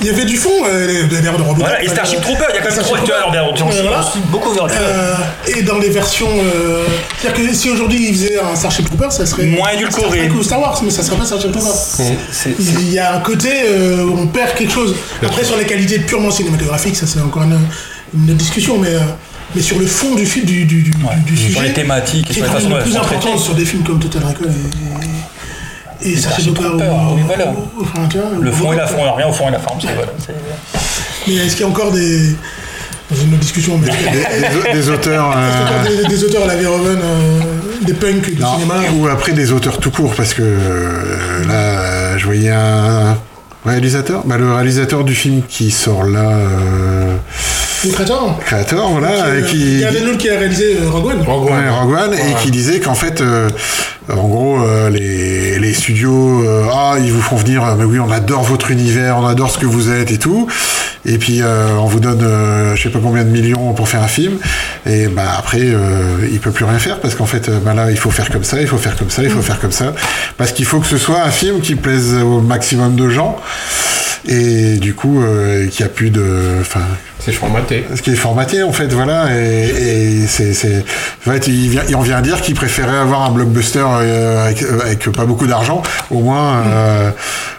Il 0.00 0.06
y 0.06 0.10
avait 0.10 0.24
du 0.24 0.36
fond, 0.36 0.50
euh, 0.68 0.86
les- 0.86 1.02
d'ailleurs 1.16 1.36
de 1.38 1.42
Robocop. 1.42 1.58
Voilà, 1.66 1.82
et 1.82 1.88
Starship 1.88 2.20
Trooper, 2.20 2.44
il 2.50 2.54
y 2.54 2.58
a 2.58 2.62
quand 2.62 2.68
même 2.68 2.72
Starship 2.84 3.04
trois 3.04 3.16
acteurs, 3.18 3.22
Trooper. 3.32 3.58
j'en 3.58 3.66
Ouais, 3.66 3.72
suis 3.72 3.82
voilà. 3.82 4.00
aussi 4.00 4.18
beaucoup 4.30 4.52
Euh, 4.56 5.14
et 5.56 5.62
dans 5.62 5.78
les 5.78 5.88
versions. 5.90 6.28
euh, 6.30 6.84
C'est-à-dire 7.20 7.48
que 7.48 7.54
si 7.54 7.70
aujourd'hui 7.70 8.08
ils 8.10 8.14
faisaient 8.14 8.38
un 8.38 8.54
Starship 8.54 8.86
Trooper, 8.86 9.10
ça 9.10 9.26
serait. 9.26 9.46
Moins 9.46 9.70
édulcoré. 9.70 10.28
Ou 10.30 10.42
Star 10.42 10.60
Wars, 10.60 10.80
mais 10.84 10.90
ça 10.90 11.02
serait 11.02 11.16
pas 11.16 11.24
Starship 11.24 11.50
Trooper. 11.52 11.70
Il 12.60 12.92
y 12.92 12.98
a 12.98 13.16
un 13.16 13.20
côté 13.20 13.48
euh, 13.68 14.04
où 14.04 14.18
on 14.20 14.26
perd 14.28 14.54
quelque 14.54 14.72
chose. 14.72 14.94
Après, 15.24 15.42
sur 15.42 15.56
les 15.56 15.64
qualités 15.64 15.98
purement 15.98 16.30
cinématographiques, 16.30 16.96
ça 16.96 17.06
c'est 17.06 17.20
encore 17.20 17.42
une, 17.42 18.34
discussion, 18.36 18.78
mais, 18.78 18.90
euh, 18.94 19.00
mais 19.54 19.62
sur 19.62 19.78
le 19.78 19.86
fond 19.86 20.14
du, 20.14 20.24
film, 20.26 20.44
du, 20.44 20.64
du, 20.64 20.82
du, 20.82 20.90
du 20.90 21.36
Sur 21.36 21.48
sujet. 21.48 21.62
les 21.62 21.72
thématiques 21.72 22.28
qui 22.28 22.38
est 22.38 22.42
quand 22.42 22.54
même 22.60 22.68
le 22.70 22.78
plus 22.82 22.92
sont 22.92 22.98
important 23.00 23.36
sur 23.38 23.54
des 23.54 23.64
films 23.64 23.82
comme 23.82 23.98
Total 23.98 24.22
Recall 24.22 24.48
et, 24.48 25.06
et, 26.02 26.16
oui, 27.14 27.22
voilà. 27.26 27.52
vois, 28.18 28.38
Le 28.40 28.50
fond 28.52 28.72
et 28.72 28.76
la 28.76 28.86
forme, 28.86 29.02
on 29.06 29.12
a 29.12 29.14
rien 29.16 29.28
au 29.28 29.32
fond 29.32 29.48
et 29.48 29.52
la 29.52 29.58
forme, 29.58 29.78
c'est 29.80 29.94
voilà. 29.94 30.12
c'est- 30.18 30.34
Mais 31.26 31.34
est-ce 31.34 31.52
qu'il 31.56 31.62
y 31.62 31.68
a 31.68 31.70
encore 31.70 31.92
des. 31.92 32.34
Dans 33.08 33.16
une 33.16 33.30
autre 33.34 33.40
discussion, 33.40 33.78
mais. 33.78 33.86
Des, 33.88 34.72
des- 34.72 34.72
des 34.72 34.88
auteurs. 34.90 35.30
Est-ce 35.30 35.56
qu'il 35.56 35.66
y 35.66 35.68
a 35.68 35.72
euh, 35.72 35.80
encore 35.80 36.08
des, 36.08 36.16
des 36.16 36.24
auteurs 36.24 36.42
à 36.44 36.46
la 36.48 36.56
Verhoeven, 36.56 36.98
euh, 37.02 37.40
des 37.84 37.94
punks 37.94 38.34
du 38.34 38.40
non, 38.42 38.54
cinéma 38.54 38.74
ou 38.98 39.06
après 39.08 39.32
des 39.32 39.52
auteurs 39.52 39.78
tout 39.78 39.90
court, 39.90 40.12
parce 40.16 40.34
que 40.34 40.42
euh, 40.42 41.44
là, 41.48 42.18
je 42.18 42.24
voyais 42.24 42.50
un 42.50 43.16
réalisateur, 43.64 44.22
bah, 44.24 44.36
le 44.38 44.52
réalisateur 44.52 45.04
du 45.04 45.14
film 45.14 45.42
qui 45.48 45.70
sort 45.70 46.04
là, 46.04 46.30
euh, 47.86 47.90
Le 47.90 47.94
créateur 47.94 48.38
créateur, 48.44 48.88
voilà, 48.90 49.26
Euh, 49.26 49.40
et 49.40 49.44
qui, 49.50 49.56
Il 49.74 49.80
y 49.80 49.84
a 49.84 49.92
Daniel 49.92 50.16
qui 50.16 50.28
a 50.28 50.38
réalisé 50.38 50.76
euh, 50.80 50.90
Rogue 50.90 51.06
One. 51.06 51.22
Rogue 51.22 51.50
One. 51.50 51.52
Ouais, 51.58 51.68
Rogue 51.70 51.92
One, 51.92 52.14
et 52.14 52.34
qui 52.42 52.50
disait 52.50 52.80
qu'en 52.80 52.94
fait, 52.94 53.20
euh, 53.20 53.48
en 54.08 54.28
gros, 54.28 54.60
euh, 54.60 54.88
les, 54.90 55.58
les 55.58 55.74
studios, 55.74 56.42
euh, 56.44 56.64
ah, 56.72 56.96
ils 57.02 57.12
vous 57.12 57.22
font 57.22 57.36
venir, 57.36 57.64
euh, 57.64 57.74
mais 57.78 57.84
oui, 57.84 57.98
on 57.98 58.10
adore 58.10 58.42
votre 58.42 58.70
univers, 58.70 59.18
on 59.18 59.26
adore 59.26 59.50
ce 59.50 59.58
que 59.58 59.66
vous 59.66 59.90
êtes 59.90 60.10
et 60.12 60.18
tout, 60.18 60.46
et 61.04 61.18
puis 61.18 61.40
euh, 61.42 61.76
on 61.78 61.86
vous 61.86 61.98
donne, 62.00 62.22
euh, 62.22 62.76
je 62.76 62.82
sais 62.84 62.88
pas 62.90 63.00
combien 63.02 63.24
de 63.24 63.30
millions 63.30 63.72
pour 63.72 63.88
faire 63.88 64.02
un 64.02 64.08
film, 64.08 64.34
et 64.86 65.06
bah 65.08 65.24
après, 65.38 65.60
euh, 65.62 66.18
il 66.30 66.38
peut 66.40 66.52
plus 66.52 66.64
rien 66.64 66.78
faire 66.78 67.00
parce 67.00 67.14
qu'en 67.16 67.26
fait, 67.26 67.48
euh, 67.48 67.58
bah 67.64 67.74
là, 67.74 67.90
il 67.90 67.96
faut 67.98 68.10
faire 68.10 68.30
comme 68.30 68.44
ça, 68.44 68.60
il 68.60 68.66
faut 68.68 68.78
faire 68.78 68.96
comme 68.96 69.10
ça, 69.10 69.22
il 69.22 69.30
faut 69.30 69.42
faire 69.42 69.58
comme 69.58 69.72
ça, 69.72 69.92
parce 70.36 70.52
qu'il 70.52 70.64
faut 70.66 70.78
que 70.80 70.86
ce 70.86 70.98
soit 70.98 71.22
un 71.22 71.30
film 71.30 71.60
qui 71.60 71.74
plaise 71.74 72.14
au 72.14 72.40
maximum 72.40 72.94
de 72.96 73.08
gens, 73.08 73.36
et 74.28 74.76
du 74.76 74.94
coup, 74.94 75.20
euh, 75.22 75.66
qu'il 75.68 75.84
n'y 75.84 75.90
a 75.90 75.92
plus 75.94 76.10
de, 76.10 76.24
enfin, 76.60 76.80
C'est 77.18 77.32
formaté. 77.32 77.84
ce 77.94 78.02
qui 78.02 78.10
est 78.10 78.14
formaté 78.16 78.62
en 78.62 78.72
fait 78.72 78.92
voilà 78.92 79.28
et, 79.36 79.64
et 79.68 80.26
c'est 80.28 80.52
c'est 80.54 80.84
en 81.26 81.30
fait 81.32 81.48
il 81.48 81.70
vient 81.70 81.82
il 81.88 81.96
en 81.96 82.00
vient 82.02 82.20
dire 82.20 82.40
qu'il 82.40 82.54
préférait 82.54 82.96
avoir 82.96 83.22
un 83.22 83.30
blockbuster 83.32 83.84
euh, 83.84 84.44
avec, 84.46 84.62
euh, 84.62 84.80
avec 84.82 85.10
pas 85.10 85.24
beaucoup 85.24 85.46
d'argent. 85.48 85.82
Au 86.10 86.20
moins 86.20 86.62
euh, 86.66 87.10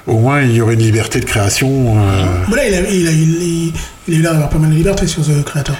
au 0.05 0.19
moins 0.19 0.41
il 0.41 0.53
y 0.53 0.61
aurait 0.61 0.75
une 0.75 0.79
liberté 0.81 1.19
de 1.19 1.25
création 1.25 1.97
euh, 1.97 2.25
Bon, 2.47 2.55
là, 2.55 2.65
il 2.67 2.73
a, 2.75 2.79
il, 2.79 3.07
a, 3.07 3.11
il, 3.11 3.43
il- 3.43 3.73
il 4.07 4.13
a 4.13 4.17
eu 4.19 4.21
l'air 4.21 4.31
d'avoir 4.31 4.49
pas 4.49 4.57
mal 4.57 4.69
de 4.69 4.75
liberté 4.75 5.05
sur 5.05 5.21
The 5.21 5.43
Creator. 5.43 5.75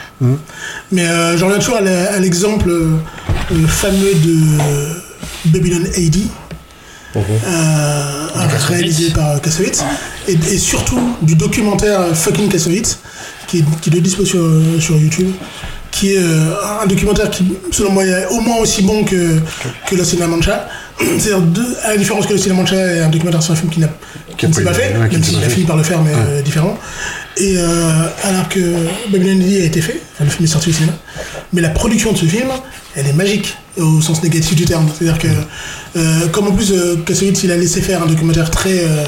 Mais 0.91 1.07
euh, 1.07 1.37
j'en 1.37 1.45
reviens 1.45 1.59
toujours 1.59 1.77
à 1.77 1.81
la- 1.81 2.11
à 2.13 2.19
l'exemple 2.19 2.69
fameux 3.69 4.13
de 4.15 4.37
Babylon 5.45 5.83
AD, 5.95 6.17
euh, 7.15 8.27
réalisé 8.67 9.11
par 9.11 9.39
Kassovitz, 9.41 9.81
et, 10.27 10.33
et 10.33 10.57
surtout 10.57 10.99
du 11.21 11.35
documentaire 11.35 12.01
Fucking 12.13 12.49
Kassovitz, 12.49 12.99
qui 13.47 13.59
est, 13.59 13.63
qui 13.81 13.89
est 13.89 14.01
dispo 14.01 14.25
sur, 14.25 14.39
euh, 14.41 14.79
sur 14.79 14.95
YouTube, 14.97 15.31
qui 15.91 16.13
est 16.13 16.19
euh, 16.19 16.53
un 16.81 16.85
documentaire 16.85 17.29
qui, 17.29 17.45
selon 17.71 17.91
moi, 17.91 18.05
est 18.05 18.25
au 18.27 18.39
moins 18.41 18.57
aussi 18.57 18.81
bon 18.83 19.03
que, 19.03 19.39
que 19.89 19.95
La 20.19 20.27
Mancha. 20.27 20.67
C'est-à-dire, 21.19 21.43
à 21.83 21.89
la 21.91 21.97
différence 21.97 22.25
que 22.25 22.33
La 22.47 22.53
Mancha 22.55 22.75
est 22.75 22.99
un 23.01 23.09
documentaire 23.09 23.41
sur 23.43 23.53
un 23.53 23.55
film 23.55 23.69
qui, 23.71 23.79
n'a- 23.79 23.89
qui 24.37 24.47
ne 24.47 24.53
s'est 24.53 24.63
pas 24.63 24.73
fait, 24.73 24.97
ouais, 24.97 25.09
qui 25.09 25.15
même 25.15 25.23
s'il 25.23 25.37
a 25.43 25.49
fini 25.49 25.65
par 25.65 25.77
le 25.77 25.83
faire, 25.83 26.01
mais 26.01 26.11
euh, 26.13 26.41
différent. 26.41 26.77
Et 27.37 27.53
euh, 27.57 28.07
alors 28.23 28.49
que 28.49 28.59
Babylon 29.11 29.39
AD 29.41 29.61
a 29.61 29.65
été 29.65 29.79
fait, 29.81 30.01
enfin, 30.13 30.23
le 30.25 30.29
film 30.31 30.45
est 30.45 30.51
sorti 30.51 30.69
au 30.69 30.73
cinéma, 30.73 30.93
mais 31.53 31.61
la 31.61 31.69
production 31.69 32.11
de 32.13 32.17
ce 32.17 32.25
film, 32.25 32.47
elle 32.95 33.05
est 33.07 33.13
magique 33.13 33.55
au 33.77 34.01
sens 34.01 34.23
négatif 34.23 34.55
du 34.55 34.65
terme. 34.65 34.87
C'est-à-dire 34.97 35.19
que, 35.21 35.27
euh, 35.99 36.27
comme 36.31 36.47
en 36.47 36.51
plus 36.51 36.71
euh, 36.71 36.95
Kassovitz, 37.05 37.43
il 37.43 37.51
a 37.51 37.57
laissé 37.57 37.79
faire 37.81 38.01
un 38.01 38.07
documentaire 38.07 38.49
très 38.49 38.79
euh, 38.85 39.05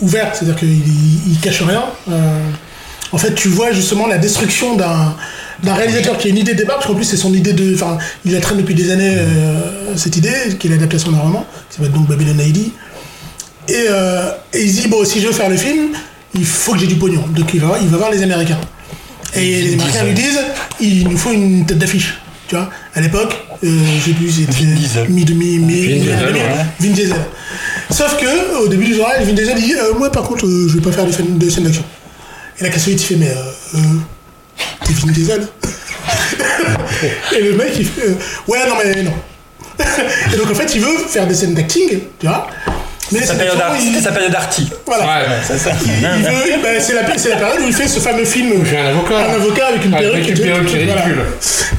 ouvert, 0.00 0.30
c'est-à-dire 0.34 0.54
qu'il 0.56 0.68
il, 0.70 1.32
il 1.32 1.40
cache 1.40 1.62
rien. 1.62 1.82
En 3.12 3.18
fait, 3.18 3.34
tu 3.34 3.48
vois 3.48 3.72
justement 3.72 4.06
la 4.06 4.18
destruction 4.18 4.76
d'un 4.76 5.14
d'un 5.62 5.74
réalisateur 5.74 6.16
qui 6.18 6.28
a 6.28 6.30
une 6.30 6.38
idée 6.38 6.52
de 6.52 6.58
départ, 6.58 6.76
parce 6.76 6.86
qu'en 6.86 6.94
plus 6.94 7.04
c'est 7.04 7.16
son 7.16 7.34
idée 7.34 7.52
de, 7.52 7.74
enfin, 7.74 7.98
il 8.24 8.32
la 8.32 8.40
traîne 8.40 8.58
depuis 8.58 8.74
des 8.74 8.90
années 8.90 9.14
euh, 9.16 9.96
cette 9.96 10.16
idée, 10.16 10.56
qui 10.58 10.68
est 10.68 10.70
l'adaptation 10.70 11.10
d'un 11.10 11.18
roman, 11.18 11.44
qui 11.68 11.76
s'appelle 11.76 11.92
donc 11.92 12.06
Babylon 12.06 12.38
AD. 12.38 12.58
Et, 12.58 12.70
euh, 13.90 14.30
et 14.52 14.62
il 14.62 14.72
se 14.72 14.82
dit 14.82 14.88
bon, 14.88 15.04
si 15.04 15.20
je 15.20 15.26
veux 15.26 15.32
faire 15.32 15.50
le 15.50 15.56
film, 15.56 15.88
il 16.34 16.44
faut 16.44 16.72
que 16.72 16.78
j'ai 16.78 16.86
du 16.86 16.94
pognon. 16.94 17.24
Donc 17.34 17.52
il 17.54 17.60
va, 17.60 17.76
il 17.80 17.88
va 17.88 17.96
voir 17.98 18.10
les 18.10 18.22
Américains. 18.22 18.58
Et 19.34 19.62
les 19.62 19.74
Américains 19.74 20.04
lui 20.04 20.14
disent, 20.14 20.40
il 20.80 21.08
nous 21.08 21.18
faut 21.18 21.32
une 21.32 21.66
tête 21.66 21.78
d'affiche. 21.78 22.18
Tu 22.46 22.54
vois, 22.54 22.70
à 22.94 23.00
l'époque, 23.00 23.36
euh, 23.62 23.68
j'ai 24.06 24.14
plus, 24.14 24.30
c'était 24.30 25.08
mi 25.08 25.24
demi, 25.24 25.58
mi, 25.58 25.98
Vin 26.80 26.90
Diesel. 26.90 27.16
Sauf 27.90 28.16
que 28.16 28.64
au 28.64 28.68
début 28.68 28.86
du 28.86 28.96
tournage, 28.96 29.26
Vin 29.26 29.32
Diesel 29.34 29.56
dit, 29.56 29.74
moi 29.98 30.10
par 30.10 30.22
contre, 30.22 30.46
je 30.46 30.74
vais 30.74 30.80
pas 30.80 30.92
faire 30.92 31.04
de 31.04 31.10
de 31.10 31.50
scène 31.50 31.64
d'action. 31.64 31.84
Et 32.60 32.64
la 32.64 32.70
Kassovitz 32.70 33.02
il 33.02 33.06
fait, 33.06 33.16
mais 33.16 33.30
euh, 33.30 33.52
euh, 33.76 33.78
t'es 34.84 34.92
Vin 34.92 35.12
Diesel 35.12 35.48
Et 37.36 37.40
le 37.40 37.56
mec 37.56 37.72
il 37.78 37.86
fait, 37.86 38.08
euh, 38.08 38.14
ouais 38.48 38.66
non 38.68 38.74
mais 38.82 39.02
non. 39.02 39.14
Et 40.32 40.36
donc 40.36 40.50
en 40.50 40.54
fait, 40.54 40.74
il 40.74 40.80
veut 40.80 40.98
faire 41.06 41.26
des 41.26 41.34
scènes 41.34 41.54
d'acting, 41.54 42.00
tu 42.18 42.26
vois. 42.26 42.48
Mais 43.12 43.20
Sa 43.20 43.26
c'est 43.32 43.38
période 43.38 43.58
il- 43.80 44.02
sa 44.02 44.12
période 44.12 44.34
arty. 44.34 44.68
voilà. 44.86 45.04
Ouais, 45.04 45.26
C'est 45.46 45.58
ça. 45.58 45.70
Il, 45.84 45.90
il 45.90 46.24
veut, 46.24 46.62
ben, 46.62 46.80
c'est, 46.80 46.94
la, 46.94 47.16
c'est 47.16 47.30
la 47.30 47.36
période 47.36 47.60
où 47.62 47.66
il 47.66 47.72
fait 47.72 47.88
ce 47.88 48.00
fameux 48.00 48.24
film. 48.24 48.52
un 48.52 48.86
avocat. 48.88 49.30
Un 49.30 49.34
avocat 49.34 49.66
avec 49.68 49.84
une 49.84 49.94
Avec 49.94 50.10
perruque. 50.10 50.26
une 50.28 50.32
et 50.32 50.34
tout, 50.36 50.42
perruque 50.42 50.66
tout, 50.68 50.76
voilà. 50.86 51.02
ridicule. 51.02 51.22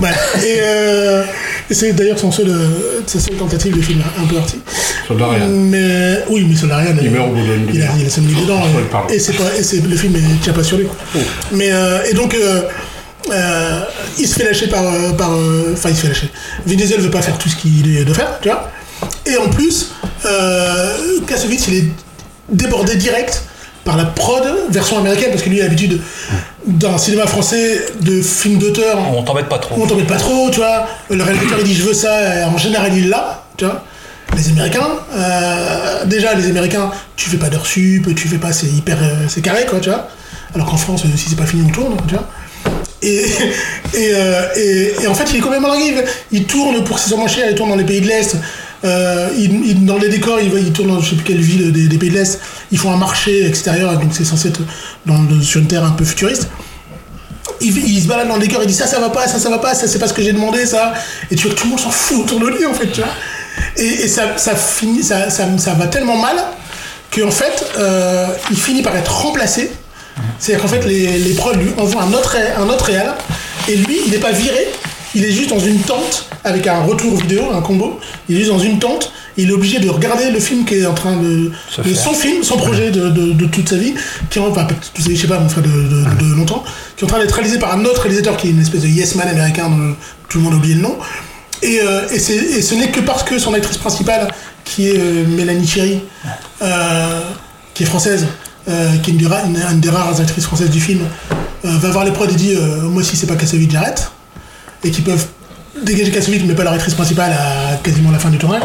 Ouais. 0.02 0.10
Et, 0.44 0.58
euh, 0.62 1.24
c'est 1.72 1.94
d'ailleurs 1.94 2.18
son 2.18 2.32
seul, 2.32 2.50
euh, 2.50 3.02
sa 3.06 3.20
seule 3.20 3.36
tentative 3.36 3.76
de 3.78 3.82
film 3.82 4.02
un 4.20 4.26
peu 4.26 4.38
arty. 4.38 4.60
Soldat. 5.08 5.26
Mais 5.48 6.20
oui, 6.30 6.46
mais 6.50 6.56
Soldat 6.56 6.78
Ryan. 6.78 6.96
Il 7.02 7.12
meurt 7.12 7.28
au 7.28 7.32
bout 7.34 7.44
d'une 7.44 7.70
Il 7.74 7.82
a, 7.84 7.88
il 8.00 8.08
a 8.08 8.10
5 8.10 8.22
minutes 8.22 8.42
dedans. 8.42 8.62
Oui, 8.76 8.84
et- 9.16 9.20
c'est 9.20 9.34
pas, 9.34 9.44
et 9.58 9.62
c'est, 9.62 9.86
le 9.86 9.96
film 9.96 10.14
ne 10.14 10.44
tient 10.44 10.54
pas 10.54 10.64
sur 10.64 10.78
lui. 10.78 10.88
Mais, 11.52 11.72
euh, 11.72 12.00
et 12.10 12.14
donc, 12.16 12.34
euh, 12.34 12.62
euh, 13.32 13.80
il 14.18 14.28
se 14.28 14.34
fait 14.40 14.46
lâcher 14.46 14.68
par. 14.68 14.82
euh, 14.84 15.12
par, 15.12 15.32
euh, 15.34 15.74
Enfin, 15.74 15.90
il 15.90 15.96
se 15.96 16.02
fait 16.02 16.08
lâcher. 16.08 16.30
Vin 16.66 16.76
Diesel 16.76 17.02
veut 17.02 17.12
pas 17.12 17.22
faire 17.22 17.38
tout 17.38 17.50
ce 17.50 17.56
qu'il 17.56 18.04
doit 18.06 18.16
faire, 18.16 18.40
tu 18.42 18.50
vois. 18.50 18.72
Et 19.28 19.38
en 19.38 19.48
plus, 19.50 19.92
euh, 20.26 21.22
Kassovitz, 21.28 21.68
il 21.68 21.74
est 21.76 21.84
débordé 22.50 22.96
direct 22.96 23.44
par 23.86 23.98
la 23.98 24.06
prod 24.06 24.44
version 24.70 24.98
américaine, 24.98 25.30
parce 25.32 25.42
que 25.42 25.50
lui 25.50 25.62
a 25.62 25.64
l'habitude 25.64 26.02
d'un 26.66 26.98
cinéma 26.98 27.26
français 27.26 27.86
de 28.02 28.22
films 28.22 28.60
d'auteur 28.60 29.00
On 29.16 29.24
t'embête 29.24 29.48
pas 29.48 29.58
trop. 29.58 29.82
on 29.82 29.88
t'embête 29.88 30.08
pas 30.08 30.18
trop, 30.18 30.50
tu 30.50 30.58
vois. 30.58 30.88
Le 31.10 31.24
réalisateur 31.24 31.60
il 31.60 31.66
dit 31.66 31.76
je 31.76 31.84
veux 31.84 31.94
ça, 31.94 32.40
et 32.40 32.44
en 32.44 32.58
général 32.58 32.96
il 32.96 33.10
l'a, 33.10 33.46
tu 33.58 33.66
vois. 33.66 33.84
Les 34.36 34.50
Américains, 34.50 34.88
euh, 35.16 36.06
déjà 36.06 36.36
les 36.36 36.48
Américains, 36.48 36.92
tu 37.16 37.30
fais 37.30 37.38
pas 37.38 37.50
d'heures 37.50 37.66
sup, 37.66 38.14
tu 38.16 38.28
fais 38.28 38.38
pas, 38.38 38.52
c'est 38.52 38.68
hyper, 38.68 38.98
euh, 39.02 39.26
c'est 39.28 39.42
carré 39.42 39.66
quoi, 39.68 39.80
tu 39.80 39.90
vois. 39.90 40.08
Alors 40.54 40.70
qu'en 40.70 40.78
France, 40.78 41.04
euh, 41.06 41.18
si 41.18 41.30
c'est 41.30 41.36
pas 41.36 41.46
fini, 41.48 41.64
on 41.68 41.72
tourne, 41.72 41.98
tu 42.08 42.14
vois. 42.14 42.28
Et, 43.02 43.26
et, 43.96 44.12
et, 44.58 44.94
et 45.04 45.08
en 45.08 45.16
fait, 45.16 45.26
il 45.32 45.38
est 45.38 45.42
complètement 45.42 45.70
largué. 45.70 45.96
Il, 46.32 46.40
il 46.40 46.46
tourne 46.46 46.84
pour 46.84 47.00
moins 47.18 47.28
cher, 47.28 47.48
il 47.50 47.56
tourne 47.56 47.70
dans 47.70 47.76
les 47.76 47.86
pays 47.86 48.02
de 48.02 48.08
l'Est. 48.08 48.36
Euh, 48.86 49.30
dans 49.82 49.98
les 49.98 50.10
décors, 50.10 50.40
il, 50.40 50.54
il 50.54 50.72
tourne 50.72 50.90
dans 50.90 51.02
je 51.02 51.10
sais 51.10 51.16
plus 51.16 51.26
quelle 51.26 51.42
ville 51.42 51.72
des, 51.72 51.98
pays 51.98 52.10
de 52.10 52.16
l'Est. 52.16 52.40
Ils 52.72 52.78
font 52.78 52.92
un 52.92 52.98
marché 52.98 53.46
extérieur, 53.46 53.98
donc 53.98 54.12
c'est 54.12 54.26
censé 54.26 54.50
être 54.50 54.62
sur 55.42 55.62
une 55.62 55.68
terre 55.68 55.84
un 55.84 55.92
peu 55.92 56.06
futuriste 56.06 56.48
il, 57.62 58.02
se 58.02 58.08
balade 58.08 58.28
dans 58.28 58.36
le 58.36 58.42
décor, 58.42 58.62
il 58.62 58.68
dit 58.68 58.74
ça, 58.74 58.88
ça 58.88 59.00
va 59.00 59.10
pas, 59.10 59.28
ça, 59.28 59.40
ça 59.40 59.50
va 59.50 59.58
pas, 59.58 59.74
ça, 59.74 59.88
c'est 59.88 60.00
pas 60.00 60.08
ce 60.08 60.14
que 60.14 60.22
j'ai 60.22 60.34
demandé, 60.34 60.66
ça. 60.66 60.94
Et 61.30 61.36
tu 61.36 61.48
vois 61.48 61.56
que 61.56 61.60
tout 61.60 61.66
le 61.66 61.72
monde 61.72 61.80
s'en 61.80 61.92
fout 61.92 62.20
autour 62.22 62.40
de 62.40 62.48
lui, 62.48 62.66
en 62.66 62.74
fait, 62.74 62.88
tu 62.88 63.02
vois. 63.02 63.12
Et, 63.78 64.08
ça, 64.08 64.38
ça 64.38 64.56
finit, 64.56 65.04
ça, 65.04 65.30
ça, 65.30 65.46
ça 65.58 65.74
va 65.74 65.88
tellement 65.88 66.18
mal 66.18 66.36
qu'en 67.14 67.32
fait, 67.32 67.66
euh, 67.78 68.28
il 68.52 68.58
finit 68.58 68.82
par 68.82 68.96
être 68.96 69.12
remplacé. 69.12 69.72
C'est-à-dire 70.38 70.64
qu'en 70.64 70.70
fait, 70.70 70.86
les, 70.86 71.08
les 71.08 71.34
lui 71.34 71.74
envoient 71.78 72.04
un 72.04 72.14
autre, 72.14 72.36
un 72.58 72.70
autre 72.70 72.86
réal, 72.86 73.16
et 73.68 73.76
lui, 73.76 74.00
il 74.06 74.12
n'est 74.12 74.20
pas 74.20 74.32
viré, 74.32 74.70
il 75.20 75.26
est 75.26 75.32
juste 75.32 75.50
dans 75.50 75.60
une 75.60 75.80
tente 75.80 76.26
avec 76.44 76.66
un 76.68 76.82
retour 76.84 77.16
vidéo, 77.20 77.42
un 77.54 77.62
combo. 77.62 78.00
Il 78.30 78.36
est 78.36 78.40
juste 78.40 78.52
dans 78.52 78.60
une 78.60 78.80
tente, 78.80 79.12
il 79.38 79.50
est 79.50 79.54
obligé 79.54 79.80
de 79.80 79.90
regarder 79.90 80.32
le 80.32 80.40
film 80.40 80.66
qui 80.66 80.76
est 80.76 80.86
en 80.86 80.94
train 80.94 81.16
de. 81.18 81.52
De 81.84 81.94
son 81.94 82.14
film, 82.14 82.44
son 82.44 82.58
projet 82.58 82.90
de, 82.92 83.10
de- 83.10 83.34
de 83.34 83.46
toute 83.46 83.68
sa 83.70 83.76
vie, 83.76 83.94
qui 84.30 84.40
est, 84.40 84.42
en- 84.42 84.48
enfin, 84.48 84.66
je 84.98 85.16
sais 85.16 85.28
pas, 85.28 85.40
mon 85.40 85.50
frère 85.50 85.64
de, 85.64 86.36
longtemps, 86.36 86.64
qui 86.96 87.04
est 87.04 87.08
en 87.08 87.10
train 87.10 87.20
d'être 87.20 87.34
réalisé 87.36 87.60
par 87.60 87.74
un 87.78 87.84
autre 87.86 88.02
réalisateur 88.02 88.38
qui 88.38 88.48
est 88.48 88.52
une 88.52 88.62
espèce 88.62 88.82
de 88.82 88.88
yes 88.88 89.16
man 89.16 89.28
américain 89.28 89.70
dont 89.70 89.96
tout 90.30 90.38
le 90.40 90.44
monde 90.46 90.54
a 90.54 90.58
oublié 90.58 90.76
le 90.76 90.82
nom. 90.82 90.96
Et, 91.62 91.80
euh, 91.82 92.08
et, 92.12 92.20
c'est- 92.20 92.36
et 92.38 92.62
ce 92.62 92.74
n'est 92.76 92.90
que 92.90 93.02
parce 93.02 93.24
que 93.24 93.38
son 93.38 93.54
actrice 93.54 93.78
principale, 93.78 94.30
qui 94.64 94.88
est 94.88 94.98
euh, 94.98 95.26
Mélanie 95.28 95.66
Thierry, 95.66 96.00
euh, 96.62 97.20
qui 97.74 97.84
est 97.84 97.86
française, 97.86 98.26
qui 99.04 99.10
est 99.10 99.14
une 99.14 99.18
des, 99.18 99.26
ra- 99.28 99.44
une- 99.46 99.58
une 99.72 99.80
des 99.80 99.90
rares 99.90 100.20
actrices 100.22 100.46
françaises 100.46 100.70
du 100.70 100.80
film, 100.80 101.02
va 101.64 101.90
voir 101.90 102.06
les 102.06 102.12
prods 102.12 102.28
et 102.30 102.36
dit 102.36 102.56
Moi, 102.84 103.04
si 103.04 103.16
c'est 103.18 103.26
pas 103.28 103.36
Kassovitz, 103.36 103.72
j'arrête. 103.72 104.12
Et 104.84 104.92
qui 104.92 105.02
peuvent 105.02 105.26
dégager 105.84 106.12
Kassovitz, 106.12 106.44
mais 106.46 106.54
pas 106.54 106.64
leur 106.64 106.74
actrice 106.74 106.94
principale 106.94 107.32
à 107.32 107.78
quasiment 107.84 108.12
la 108.12 108.20
fin 108.20 108.30
du 108.30 108.38
tournage. 108.38 108.64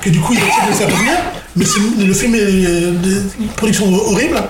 Que 0.00 0.10
du 0.10 0.20
coup, 0.20 0.34
ils 0.34 0.38
acceptent 0.38 0.68
de 0.70 0.74
faire 0.74 0.92
revenir. 0.94 1.14
Mais 1.56 2.04
le 2.04 2.14
film 2.14 2.34
est 2.34 2.40
euh, 2.40 2.92
de 2.92 3.22
production 3.56 3.92
horrible, 3.92 4.42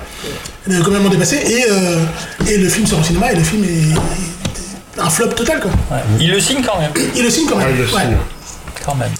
complètement 0.85 1.09
dépassé. 1.09 1.37
Et, 1.37 1.65
euh, 1.71 2.05
et 2.49 2.59
le 2.59 2.69
film 2.69 2.87
sort 2.87 3.01
au 3.01 3.05
cinéma 3.05 3.33
et 3.33 3.37
le 3.37 3.45
film 3.45 3.63
est 3.65 5.01
un 5.01 5.09
flop 5.11 5.29
total, 5.29 5.61
quoi. 5.61 5.71
Il 6.19 6.31
le 6.31 6.41
signe 6.41 6.63
quand 6.63 6.81
même. 6.81 6.91
Il 7.15 7.23
le 7.23 7.31
signe 7.31 7.47
quand 7.49 7.57
même. 7.57 7.69
Ah, 7.69 7.73
il 7.73 7.79
le 7.79 7.85
ouais. 7.85 7.91
signe. 7.91 8.17
Quand 8.85 8.95
même. 8.97 9.11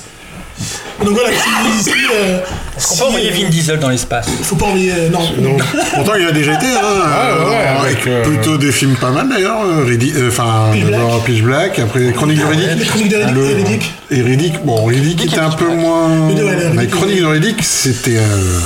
Donc 1.05 1.11
voilà, 1.15 1.29
si, 1.31 1.85
si, 1.85 1.91
euh, 1.91 2.39
Est-ce 2.77 2.89
qu'on 2.89 2.97
peut 2.97 3.05
envoyer 3.05 3.31
euh, 3.31 3.35
Vin 3.45 3.49
Diesel 3.51 3.79
dans 3.79 3.91
l'espace 3.91 4.29
Faut 4.43 4.57
pas 4.57 4.67
envoyer. 4.67 4.93
euh, 4.93 5.09
non. 5.11 5.21
Non. 5.41 5.57
Pourtant, 5.95 6.13
il 6.19 6.27
a 6.27 6.33
déjà 6.33 6.55
été, 6.55 6.67
hein, 6.67 6.81
euh, 6.83 7.49
ouais, 7.51 7.57
avec, 7.57 7.97
avec 7.99 8.07
euh, 8.07 8.23
plutôt 8.25 8.57
des 8.57 8.73
films 8.73 8.97
pas 8.97 9.11
mal 9.11 9.29
d'ailleurs. 9.29 9.61
euh, 9.63 9.85
Riddick- 9.85 10.17
euh, 10.17 10.29
Enfin, 10.29 10.71
Pitch 10.73 10.85
Black. 10.85 11.01
d'abord 11.01 11.25
Pitch 11.25 11.43
Black, 11.43 11.79
après 11.79 12.13
Chronique 12.13 12.39
de 12.41 12.45
Riddick. 12.47 12.79
Les 12.79 12.85
chroniques 12.87 13.09
de 13.11 13.17
Riddick 13.17 13.35
Le- 13.35 13.51
et 13.51 13.55
Riddick. 13.55 13.95
Et 14.11 14.23
Riddick, 14.23 14.65
bon, 14.65 14.85
Riddick 14.87 15.25
était 15.27 15.39
un 15.39 15.51
peu 15.51 15.69
moins. 15.69 16.29
Ouais, 16.31 16.71
Mais 16.75 16.87
Chronique 16.87 17.21
de 17.21 17.27
Riddick, 17.27 17.63
c'était. 17.63 18.17
euh, 18.17 18.61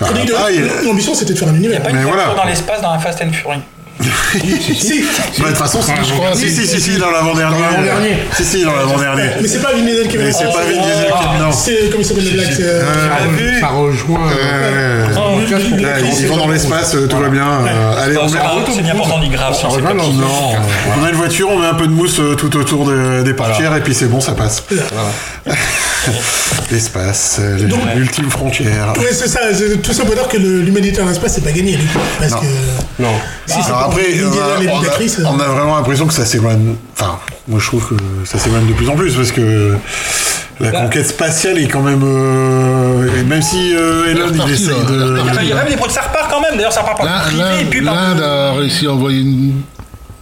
enfin, 0.00 0.12
Chronique 0.12 0.28
de 0.28 0.34
ah, 0.38 0.50
il- 0.50 0.62
Riddick, 0.62 0.84
L'ambition 0.84 1.14
c'était 1.14 1.32
de 1.34 1.38
faire 1.38 1.48
un 1.48 1.54
Il 1.54 1.60
n'y 1.60 1.66
a 1.66 1.70
univers. 1.70 1.82
pas 1.82 1.90
une 1.90 1.96
Mais 1.96 2.02
voiture 2.04 2.22
voilà. 2.24 2.40
dans 2.42 2.48
l'espace 2.48 2.80
dans 2.80 2.90
un 2.92 2.98
Fast 2.98 3.20
and 3.22 3.32
Fury. 3.32 3.58
Si, 4.02 5.04
Bah, 5.38 5.44
de 5.44 5.48
toute 5.50 5.58
façon, 5.58 5.80
c'est- 5.82 5.92
je 6.04 6.12
crois, 6.14 6.34
si, 6.34 6.48
si, 6.50 6.56
si, 6.56 6.66
si, 6.66 6.80
si, 6.80 6.92
si, 6.92 6.98
dans 6.98 7.10
l'avant-dernier. 7.10 7.56
Dans 7.56 7.62
l'avant-dernier. 7.62 8.16
Si, 8.36 8.44
si, 8.44 8.64
dans 8.64 8.74
l'avant-dernier. 8.74 9.22
mais 9.40 9.48
c'est 9.48 9.62
pas 9.62 9.72
Vin 9.72 9.82
Diesel 9.82 10.08
qui 10.08 10.16
va 10.16 10.24
Mais 10.24 10.32
c'est 10.32 10.44
pas 10.44 10.62
Vin 10.64 10.82
Diesel 10.82 11.06
qui 11.06 11.24
est 11.24 11.38
dedans. 11.38 11.52
C'est 11.52 11.90
comme 11.90 12.00
il 12.00 12.04
s'appelle 12.06 12.24
le 12.24 12.30
black. 12.32 12.60
euh, 12.60 12.82
Ça, 12.82 13.26
vu 13.28 13.60
ça 13.60 13.68
rejoint. 13.68 14.30
euh, 14.32 15.06
en 15.16 15.38
trouve- 15.38 16.20
Ils 16.20 16.26
vont 16.28 16.36
dans 16.36 16.48
l'espace, 16.48 16.94
euh, 16.94 17.06
tout 17.06 17.16
va 17.18 17.28
bien. 17.28 17.46
euh, 17.46 18.02
Allez, 18.04 18.16
on 18.16 18.24
met 18.28 18.38
c'est 18.74 18.82
bien 18.82 18.94
pourtant 18.96 19.18
dit 19.18 19.28
grave. 19.28 19.54
Non, 19.82 20.52
on 21.00 21.04
a 21.04 21.08
une 21.10 21.16
voiture, 21.16 21.48
on 21.50 21.58
met 21.58 21.66
un 21.66 21.74
peu 21.74 21.86
de 21.86 21.92
mousse 21.92 22.18
euh, 22.20 22.34
tout 22.34 22.54
autour 22.56 22.84
de- 22.86 23.22
des 23.22 23.34
portières 23.34 23.74
et 23.76 23.80
puis 23.80 23.94
c'est 23.94 24.06
bon, 24.06 24.20
ça 24.20 24.32
passe. 24.32 24.62
L'espace, 26.70 27.36
euh, 27.40 27.68
l'ultime 27.94 28.30
frontière. 28.30 28.92
C'est 29.12 29.28
ça. 29.28 29.40
Tout 29.82 29.92
ça 29.92 30.04
pour 30.04 30.14
dire 30.14 30.26
que 30.28 30.36
l'humanité 30.36 31.00
dans 31.00 31.06
l'espace, 31.08 31.34
c'est 31.34 31.44
pas 31.44 31.52
gagné. 31.52 31.78
Parce 32.18 32.32
Non. 32.32 32.38
que. 32.40 33.02
Non. 33.02 33.12
Pas 33.94 34.00
après, 34.00 34.12
Vin 34.12 34.30
on 34.30 34.70
a, 34.70 34.72
on 34.72 34.78
a- 34.80 34.82
l'actrice, 34.82 35.18
euh, 35.18 35.24
on 35.26 35.40
a 35.40 35.44
vraiment 35.48 35.76
l'impression 35.76 36.06
que 36.06 36.14
ça 36.14 36.24
s'éloigne. 36.24 36.74
Enfin, 36.98 37.18
moi 37.48 37.58
je 37.60 37.66
trouve 37.66 37.88
que 37.88 37.94
ça 38.24 38.38
s'éloigne 38.38 38.66
de 38.66 38.72
plus 38.72 38.88
en 38.88 38.94
plus 38.96 39.14
parce 39.14 39.32
que 39.32 39.76
la 40.60 40.70
Bah. 40.70 40.80
conquête 40.82 41.06
spatiale 41.08 41.58
est 41.58 41.68
quand 41.68 41.82
même. 41.82 42.02
euh, 42.04 43.20
et 43.20 43.24
même 43.24 43.42
si 43.42 43.74
euh, 43.74 44.10
Elon 44.10 44.26
il 44.28 44.32
reparti, 44.32 44.52
essaye 44.52 44.68
là, 44.68 44.74
de. 44.84 45.42
Il 45.42 45.48
y 45.48 45.52
a 45.52 45.56
même 45.56 45.68
des 45.68 45.76
produits, 45.76 45.94
ça 45.94 46.02
repart 46.02 46.30
quand 46.30 46.40
même. 46.40 46.56
D'ailleurs, 46.56 46.72
ça 46.72 46.80
repart 46.82 46.98
par 46.98 47.06
le 47.26 47.28
privé 47.28 47.60
et 47.62 47.64
puis 47.64 47.80
L'Inde 47.80 47.94
par. 47.94 48.04
l'Inde 48.14 48.22
a 48.22 48.52
réussi 48.52 48.86
à 48.86 48.92
envoyer 48.92 49.20
une, 49.20 49.62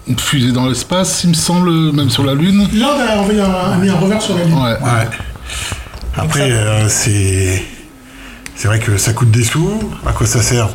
une 0.09 0.19
fusée 0.19 0.53
dans 0.53 0.67
l'espace, 0.67 1.23
il 1.25 1.31
me 1.31 1.35
semble, 1.35 1.71
même 1.93 2.11
sur 2.11 2.25
la 2.25 2.35
Lune. 2.35 2.69
L'Inde 2.73 3.01
a 3.09 3.19
envoyé 3.19 3.41
un, 3.41 3.73
a 3.73 3.77
mis 3.77 3.89
un 3.91 3.97
revers 3.97 4.23
sur 4.23 4.37
la 4.39 4.45
Lune. 4.45 4.55
Ouais. 4.55 4.71
Ouais. 4.71 5.09
Après, 6.17 6.51
euh, 6.51 6.89
c'est. 6.89 7.63
C'est 8.57 8.69
vrai 8.69 8.79
que 8.79 8.97
ça 8.99 9.13
coûte 9.15 9.31
des 9.31 9.45
sous. 9.45 9.71
À 10.07 10.13
quoi 10.13 10.27
ça 10.27 10.43
sert 10.43 10.69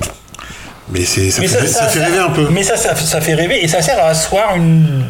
Mais 0.89 1.03
ça, 1.03 1.21
Mais 1.41 1.47
fait, 1.47 1.67
ça 1.67 1.87
fait 1.87 2.03
rêver 2.03 2.19
un 2.19 2.29
peu. 2.29 2.47
Mais 2.51 2.63
ça, 2.63 2.77
ça, 2.77 2.95
ça 2.95 3.19
fait 3.21 3.33
rêver 3.33 3.63
et 3.63 3.67
ça 3.67 3.81
sert 3.81 3.97
à 3.99 4.09
asseoir 4.09 4.55
une, 4.55 5.03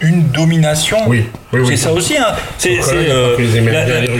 une 0.00 0.28
domination. 0.28 0.98
Oui, 1.06 1.24
oui, 1.52 1.60
oui. 1.60 1.66
C'est 1.70 1.76
ça 1.84 1.92
aussi. 1.92 2.16
Hein. 2.18 2.34
C'est, 2.58 2.78
euh, 2.92 3.36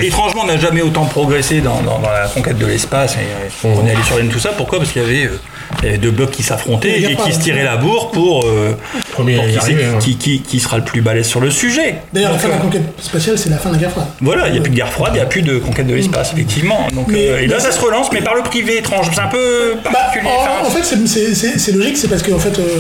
étrangement, 0.03 0.43
on 0.45 0.47
n'a 0.47 0.59
jamais 0.59 0.81
autant 0.81 1.05
progressé 1.05 1.61
dans, 1.61 1.81
dans- 1.83 1.99
dans 1.99 2.11
la 2.11 2.29
conquête 2.29 2.57
de 2.59 2.67
l'espace. 2.67 3.17
Et, 3.17 3.19
euh, 3.67 3.69
On 3.77 3.87
est 3.87 3.91
allé 3.91 4.03
sur 4.03 4.17
Lune, 4.19 4.31
tout 4.31 4.39
ça. 4.39 4.51
Pourquoi? 4.57 4.79
Parce 4.79 4.91
qu'il 4.93 5.03
y 5.03 5.05
avait, 5.05 5.27
euh, 5.27 5.41
il 5.81 5.85
y 5.87 5.89
avait 5.89 5.99
deux 5.99 6.11
blocs 6.11 6.31
qui 6.31 6.43
s'affrontaient 6.43 7.01
et 7.03 7.17
qui 7.17 7.33
se 7.33 7.41
tiraient 7.41 7.65
la 7.65 7.77
bourre 7.77 8.11
pour, 8.11 8.45
euh, 8.47 8.77
pour 9.13 9.25
qui, 9.25 9.35
hein. 9.35 9.99
qui, 10.01 10.17
qui- 10.17 10.41
qui 10.43 10.61
sera 10.61 10.79
le 10.79 10.85
plus 10.85 11.01
balèze 11.03 11.27
sur 11.27 11.41
le 11.41 11.51
sujet. 11.51 11.97
D'ailleurs, 12.13 12.33
la 12.33 12.39
fin 12.39 12.49
de 12.49 12.53
la 12.53 12.59
euh, 12.59 12.63
conquête 12.63 12.83
spatiale, 13.01 13.39
c'est 13.39 13.51
la 13.51 13.59
fin 13.59 13.71
de 13.71 13.75
la 13.75 13.81
guerre 13.81 13.91
froide. 13.91 14.07
voilà, 14.21 14.49
il 14.49 14.53
n'y 14.53 14.59
a 14.59 14.61
plus 14.61 14.71
de 14.71 14.77
guerre 14.77 14.93
froide, 14.93 15.13
il 15.15 15.17
n'y 15.19 15.23
a 15.23 15.27
plus 15.27 15.43
de 15.43 15.59
conquête 15.59 15.87
de 15.87 15.95
l'espace, 15.95 16.33
effectivement. 16.33 16.87
Donc, 16.93 17.09
Mais- 17.09 17.29
euh, 17.29 17.43
et 17.43 17.47
là, 17.47 17.59
ça 17.61 17.73
se 17.73 17.81
relance, 17.81 18.11
mais 18.13 18.21
par 18.23 18.35
le 18.35 18.43
privé 18.43 18.79
étrange. 18.79 19.07
C'est 19.13 19.21
un 19.21 19.27
peu 19.29 19.75
Bah, 19.85 19.91
particulier. 19.93 20.31
en, 20.31 20.71
fait, 20.71 20.83
c'est- 20.85 21.73
logique, 21.73 21.97
c'est 21.97 22.09
parce 22.09 22.23
que 22.23 22.33
en 22.33 22.39
fait, 22.39 22.59
euh, 22.59 22.79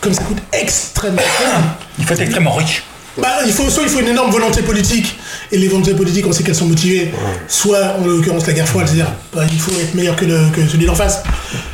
comme 0.00 0.12
ça 0.14 0.22
coûte 0.22 0.38
extrêmement 0.52 1.18
cher, 1.20 1.48
il 1.98 2.04
faut 2.04 2.14
être 2.14 2.20
extrêmement 2.20 2.52
riche. 2.52 2.82
Bah, 3.20 3.38
il 3.46 3.52
faut, 3.52 3.68
soit 3.70 3.82
il 3.84 3.88
faut 3.88 4.00
une 4.00 4.08
énorme 4.08 4.30
volonté 4.30 4.62
politique, 4.62 5.18
et 5.52 5.58
les 5.58 5.68
volontés 5.68 5.94
politiques, 5.94 6.26
on 6.26 6.32
sait 6.32 6.42
qu'elles 6.42 6.54
sont 6.54 6.66
motivées, 6.66 7.10
soit 7.48 7.96
en 8.00 8.04
l'occurrence 8.06 8.46
la 8.46 8.52
guerre 8.52 8.68
froide, 8.68 8.86
c'est-à-dire 8.86 9.12
bah, 9.34 9.42
il 9.50 9.58
faut 9.60 9.72
être 9.72 9.94
meilleur 9.94 10.16
que, 10.16 10.24
le- 10.24 10.48
que 10.54 10.66
celui 10.68 10.86
d'en 10.86 10.94
face, 10.94 11.22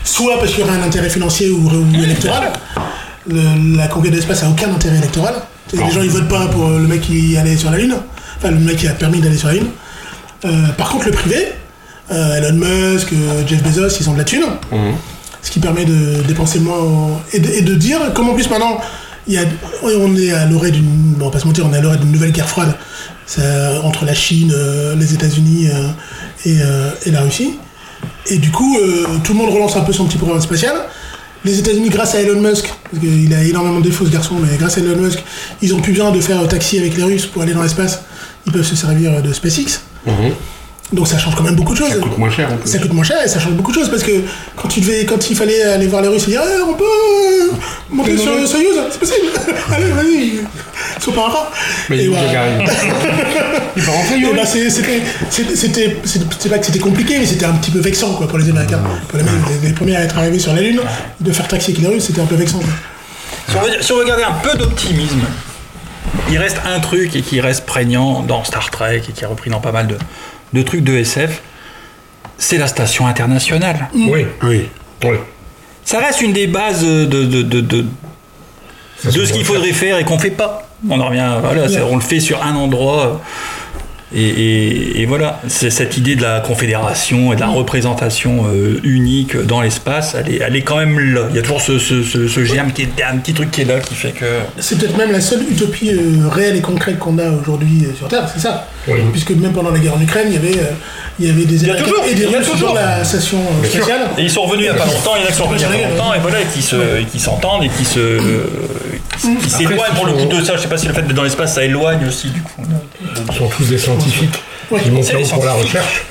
soit 0.04 0.38
parce 0.38 0.50
qu'il 0.52 0.60
y 0.60 0.62
aura 0.62 0.74
un 0.74 0.82
intérêt 0.82 1.08
financier 1.10 1.50
ou, 1.50 1.68
ou 1.68 2.02
électoral. 2.02 2.52
Le- 3.28 3.76
la 3.76 3.88
conquête 3.88 4.10
de 4.12 4.16
l'espace 4.16 4.42
n'a 4.42 4.50
aucun 4.50 4.72
intérêt 4.72 4.96
électoral. 4.98 5.34
Les 5.72 5.90
gens 5.90 6.02
ils 6.02 6.10
votent 6.10 6.28
pas 6.28 6.46
pour 6.46 6.68
le 6.68 6.86
mec 6.86 7.00
qui 7.00 7.36
allait 7.36 7.56
sur 7.56 7.70
la 7.70 7.78
Lune, 7.78 7.96
enfin 8.38 8.50
le 8.50 8.58
mec 8.58 8.76
qui 8.76 8.86
a 8.86 8.92
permis 8.92 9.20
d'aller 9.20 9.36
sur 9.38 9.48
la 9.48 9.54
Lune. 9.54 9.68
Euh, 10.44 10.68
par 10.76 10.90
contre, 10.90 11.06
le 11.06 11.12
privé, 11.12 11.48
euh, 12.12 12.36
Elon 12.36 12.54
Musk, 12.58 13.08
euh, 13.12 13.42
Jeff 13.46 13.62
Bezos, 13.62 13.96
ils 13.98 14.08
ont 14.10 14.12
de 14.12 14.18
la 14.18 14.24
thune. 14.24 14.44
Ce 15.42 15.50
qui 15.50 15.58
permet 15.58 15.84
de 15.84 16.22
dépenser 16.28 16.58
moins 16.58 17.20
et, 17.32 17.38
de, 17.38 17.50
et 17.50 17.62
de 17.62 17.74
dire, 17.74 17.98
comme 18.14 18.28
en 18.28 18.34
plus 18.34 18.48
maintenant, 18.50 18.78
il 19.26 19.34
y 19.34 19.38
a, 19.38 19.44
on 19.82 20.16
est 20.16 20.32
à 20.32 20.46
l'orée 20.46 20.70
d'une, 20.70 21.14
bon, 21.16 21.30
pas 21.30 21.38
se 21.38 21.46
mentir, 21.46 21.66
on 21.66 21.72
est 21.72 21.78
à 21.78 21.80
l'orée 21.80 21.98
d'une 21.98 22.12
nouvelle 22.12 22.32
guerre 22.32 22.48
froide 22.48 22.74
ça, 23.26 23.42
entre 23.82 24.04
la 24.04 24.14
Chine, 24.14 24.52
euh, 24.54 24.94
les 24.96 25.14
États-Unis 25.14 25.68
euh, 25.68 25.88
et, 26.44 26.58
euh, 26.60 26.90
et 27.06 27.10
la 27.10 27.22
Russie. 27.22 27.54
Et 28.26 28.38
du 28.38 28.50
coup, 28.50 28.78
euh, 28.78 29.06
tout 29.22 29.32
le 29.32 29.38
monde 29.38 29.50
relance 29.50 29.76
un 29.76 29.80
peu 29.80 29.92
son 29.92 30.06
petit 30.06 30.18
programme 30.18 30.40
spatial. 30.40 30.74
Les 31.44 31.58
États-Unis, 31.58 31.90
grâce 31.90 32.14
à 32.14 32.20
Elon 32.20 32.40
Musk, 32.40 32.72
parce 32.90 33.02
qu'il 33.02 33.32
a 33.34 33.42
énormément 33.44 33.80
de 33.80 33.84
défauts 33.84 34.06
ce 34.06 34.10
garçon, 34.10 34.36
mais 34.40 34.56
grâce 34.56 34.78
à 34.78 34.80
Elon 34.80 34.96
Musk, 34.96 35.22
ils 35.60 35.74
ont 35.74 35.80
plus 35.80 35.92
besoin 35.92 36.10
de 36.10 36.20
faire 36.20 36.40
euh, 36.40 36.46
taxi 36.46 36.78
avec 36.78 36.96
les 36.96 37.02
Russes 37.02 37.26
pour 37.26 37.42
aller 37.42 37.52
dans 37.52 37.62
l'espace. 37.62 38.00
Ils 38.46 38.52
peuvent 38.52 38.64
se 38.64 38.76
servir 38.76 39.12
euh, 39.12 39.20
de 39.20 39.32
SpaceX. 39.32 39.80
Donc 40.92 41.08
ça 41.08 41.18
change 41.18 41.34
quand 41.34 41.42
même 41.42 41.56
beaucoup 41.56 41.72
de 41.72 41.78
choses. 41.78 41.90
Ça 41.90 41.96
coûte 41.98 42.18
moins 42.18 42.30
cher 42.30 42.52
en 42.52 42.56
plus. 42.56 42.70
Ça 42.70 42.78
coûte 42.78 42.92
moins 42.92 43.04
cher 43.04 43.16
et 43.24 43.28
ça 43.28 43.40
change 43.40 43.54
beaucoup 43.54 43.72
de 43.72 43.76
choses 43.78 43.88
parce 43.88 44.02
que 44.02 44.22
quand 44.54 44.68
tu 44.68 44.80
devais, 44.80 45.04
quand 45.04 45.28
il 45.30 45.36
fallait 45.36 45.62
aller 45.62 45.86
voir 45.86 46.02
les 46.02 46.08
Russes 46.08 46.24
et 46.28 46.32
dire 46.32 46.42
Eh, 46.46 46.60
on 46.62 46.74
peut 46.74 46.84
euh, 46.84 47.52
monter 47.90 48.16
sur 48.16 48.34
le 48.36 48.46
Soyuz, 48.46 48.68
c'est 48.90 49.00
possible. 49.00 49.26
Allez, 49.72 49.90
vas-y, 49.90 50.40
sois 51.00 51.14
pas 51.14 51.22
rat. 51.22 51.50
Mais 51.90 51.96
Et 51.98 52.02
il 52.04 52.10
voilà. 52.10 52.26
Gagarin. 52.26 52.64
Il 53.76 53.82
va 53.82 53.92
rentrer, 53.92 54.14
Et 54.14 54.18
Yuri. 54.18 54.34
bah, 54.36 54.46
c'est- 54.46 54.70
c'était, 54.70 55.02
c'était, 55.30 55.56
c'était, 55.56 55.96
c'était- 56.04 56.24
c'est 56.38 56.48
pas 56.48 56.58
que 56.58 56.66
c'était 56.66 56.78
compliqué, 56.78 57.18
mais 57.18 57.26
c'était 57.26 57.46
un 57.46 57.54
petit 57.54 57.72
peu 57.72 57.80
vexant 57.80 58.12
quoi 58.14 58.28
pour 58.28 58.38
les 58.38 58.48
Américains. 58.48 58.80
Pour 59.08 59.18
les 59.18 59.24
mecs, 59.24 59.32
les, 59.62 59.68
les 59.68 59.74
premiers 59.74 59.96
à 59.96 60.02
être 60.02 60.16
arrivés 60.16 60.38
sur 60.38 60.52
la 60.52 60.60
Lune, 60.60 60.80
de 61.20 61.32
faire 61.32 61.48
taxi 61.48 61.72
avec 61.72 61.82
les 61.82 61.88
Russes, 61.88 62.04
c'était 62.04 62.20
un 62.20 62.26
peu 62.26 62.36
vexant. 62.36 62.58
quoi. 62.58 62.68
Si 63.48 63.56
on, 63.56 63.62
veut, 63.62 63.82
si 63.82 63.92
on 63.92 63.98
veut 63.98 64.04
garder 64.06 64.22
un 64.22 64.32
peu 64.32 64.56
d'optimisme, 64.56 65.22
il 66.30 66.38
reste 66.38 66.58
un 66.64 66.78
truc 66.78 67.16
et 67.16 67.22
qui 67.22 67.40
reste 67.40 67.66
prégnant 67.66 68.22
dans 68.22 68.44
Star 68.44 68.70
Trek 68.70 69.02
et 69.08 69.12
qui 69.12 69.24
est 69.24 69.26
repris 69.26 69.50
dans 69.50 69.60
pas 69.60 69.72
mal 69.72 69.88
de, 69.88 69.96
de 70.54 70.62
trucs 70.62 70.84
de 70.84 70.94
SF, 70.94 71.42
c'est 72.38 72.58
la 72.58 72.68
station 72.68 73.06
internationale. 73.06 73.88
Oui, 73.94 74.26
Oui. 74.42 74.68
oui. 75.04 75.16
Ça 75.84 75.98
reste 75.98 76.22
une 76.22 76.32
des 76.32 76.46
bases 76.46 76.82
de, 76.82 77.04
de, 77.04 77.42
de, 77.42 77.60
de, 77.60 77.84
ce 79.04 79.32
qu'il 79.32 79.44
faudrait 79.44 79.72
faire 79.72 79.98
et 79.98 80.04
qu'on 80.04 80.18
fait 80.18 80.30
pas. 80.30 80.66
On 80.88 80.98
en 80.98 81.08
revient, 81.08 81.30
voilà, 81.42 81.66
on 81.90 81.96
le 81.96 82.00
fait 82.00 82.20
sur 82.20 82.42
un 82.42 82.54
endroit. 82.54 83.20
Et, 84.16 84.22
et- 84.22 85.00
et 85.02 85.06
voilà, 85.06 85.40
c'est 85.48 85.70
cette 85.70 85.96
idée 85.96 86.14
de 86.14 86.22
la 86.22 86.40
confédération 86.40 87.32
et 87.32 87.36
de 87.36 87.40
la 87.40 87.48
représentation 87.48 88.46
euh, 88.46 88.80
unique 88.84 89.36
dans 89.36 89.60
l'espace, 89.60 90.14
elle 90.18 90.32
est, 90.32 90.38
elle 90.46 90.54
est 90.54 90.62
quand 90.62 90.76
même 90.76 90.98
là. 91.00 91.22
Il 91.30 91.36
y 91.36 91.38
a 91.38 91.42
toujours 91.42 91.60
ce, 91.60 91.78
ce, 91.78 92.02
ce, 92.02 92.28
ce 92.28 92.44
germe 92.44 92.70
qui 92.72 92.82
est 92.82 93.02
un 93.02 93.16
petit 93.18 93.34
truc 93.34 93.50
qui 93.50 93.62
est 93.62 93.64
là 93.64 93.80
qui 93.80 93.94
fait 93.94 94.12
que. 94.12 94.24
C'est 94.58 94.78
peut-être 94.78 94.96
même 94.96 95.10
la 95.12 95.20
seule 95.20 95.42
utopie 95.50 95.90
euh, 95.90 96.28
réelle 96.28 96.56
et 96.56 96.60
concrète 96.60 96.98
qu'on 96.98 97.18
a 97.18 97.28
aujourd'hui 97.30 97.86
euh, 97.86 97.94
sur 97.96 98.08
Terre, 98.08 98.28
c'est 98.32 98.40
ça. 98.40 98.68
Oui. 98.86 99.00
Puisque 99.12 99.30
même 99.30 99.52
pendant 99.52 99.70
la 99.70 99.78
guerre 99.78 99.96
en 99.96 100.00
Ukraine, 100.00 100.26
il 100.28 100.34
y 100.34 100.36
avait, 100.36 100.58
euh, 100.58 100.72
il 101.18 101.26
y 101.26 101.30
avait 101.30 101.44
des 101.44 101.64
Américains 101.64 101.90
et 102.08 102.14
des 102.14 102.26
Russes 102.26 102.54
sur 102.56 102.72
la 102.74 103.02
station 103.04 103.38
spatiale. 103.64 104.02
Et 104.18 104.22
ils 104.22 104.30
sont 104.30 104.42
revenus 104.42 104.66
il 104.68 104.72
n'y 104.74 104.78
a 104.78 104.84
pas 104.84 104.86
longtemps, 104.92 105.12
il 105.16 105.22
y 105.22 105.24
en 105.24 105.28
a 105.28 105.30
qui 105.30 105.36
sont 105.36 105.44
revenus 105.44 105.62
il 105.62 105.80
y 105.80 105.82
a 105.82 105.86
pas 105.86 105.90
longtemps, 105.90 106.14
et 106.14 106.20
voilà, 106.20 106.40
et 106.40 106.44
qui 106.54 106.62
se- 106.62 107.00
et 107.00 107.04
qui 107.10 107.18
s'entendent 107.18 107.64
qui 109.42 109.50
s'éloignent 109.50 109.94
pour 109.94 110.06
le 110.06 110.12
coup 110.14 110.26
de 110.26 110.42
ça. 110.44 110.56
Je 110.56 110.62
sais 110.62 110.68
pas 110.68 110.78
si 110.78 110.86
le 110.88 110.94
fait 110.94 111.02
d'être 111.02 111.14
dans 111.16 111.22
l'espace 111.24 111.54
ça 111.54 111.64
éloigne 111.64 112.06
aussi 112.06 112.28
du 112.30 112.42
coup. 112.42 112.62
Ce 113.30 113.38
sont 113.38 113.48
tous 113.48 113.68
des 113.68 113.78
scientifiques 113.78 114.42
Ouais. 114.70 114.80
qui 114.80 114.88
vont 114.90 115.02
C'est 115.02 115.12
faire 115.12 115.20
des 115.22 115.28
pour 115.28 115.44
la 115.44 115.52
recherche 115.52 116.02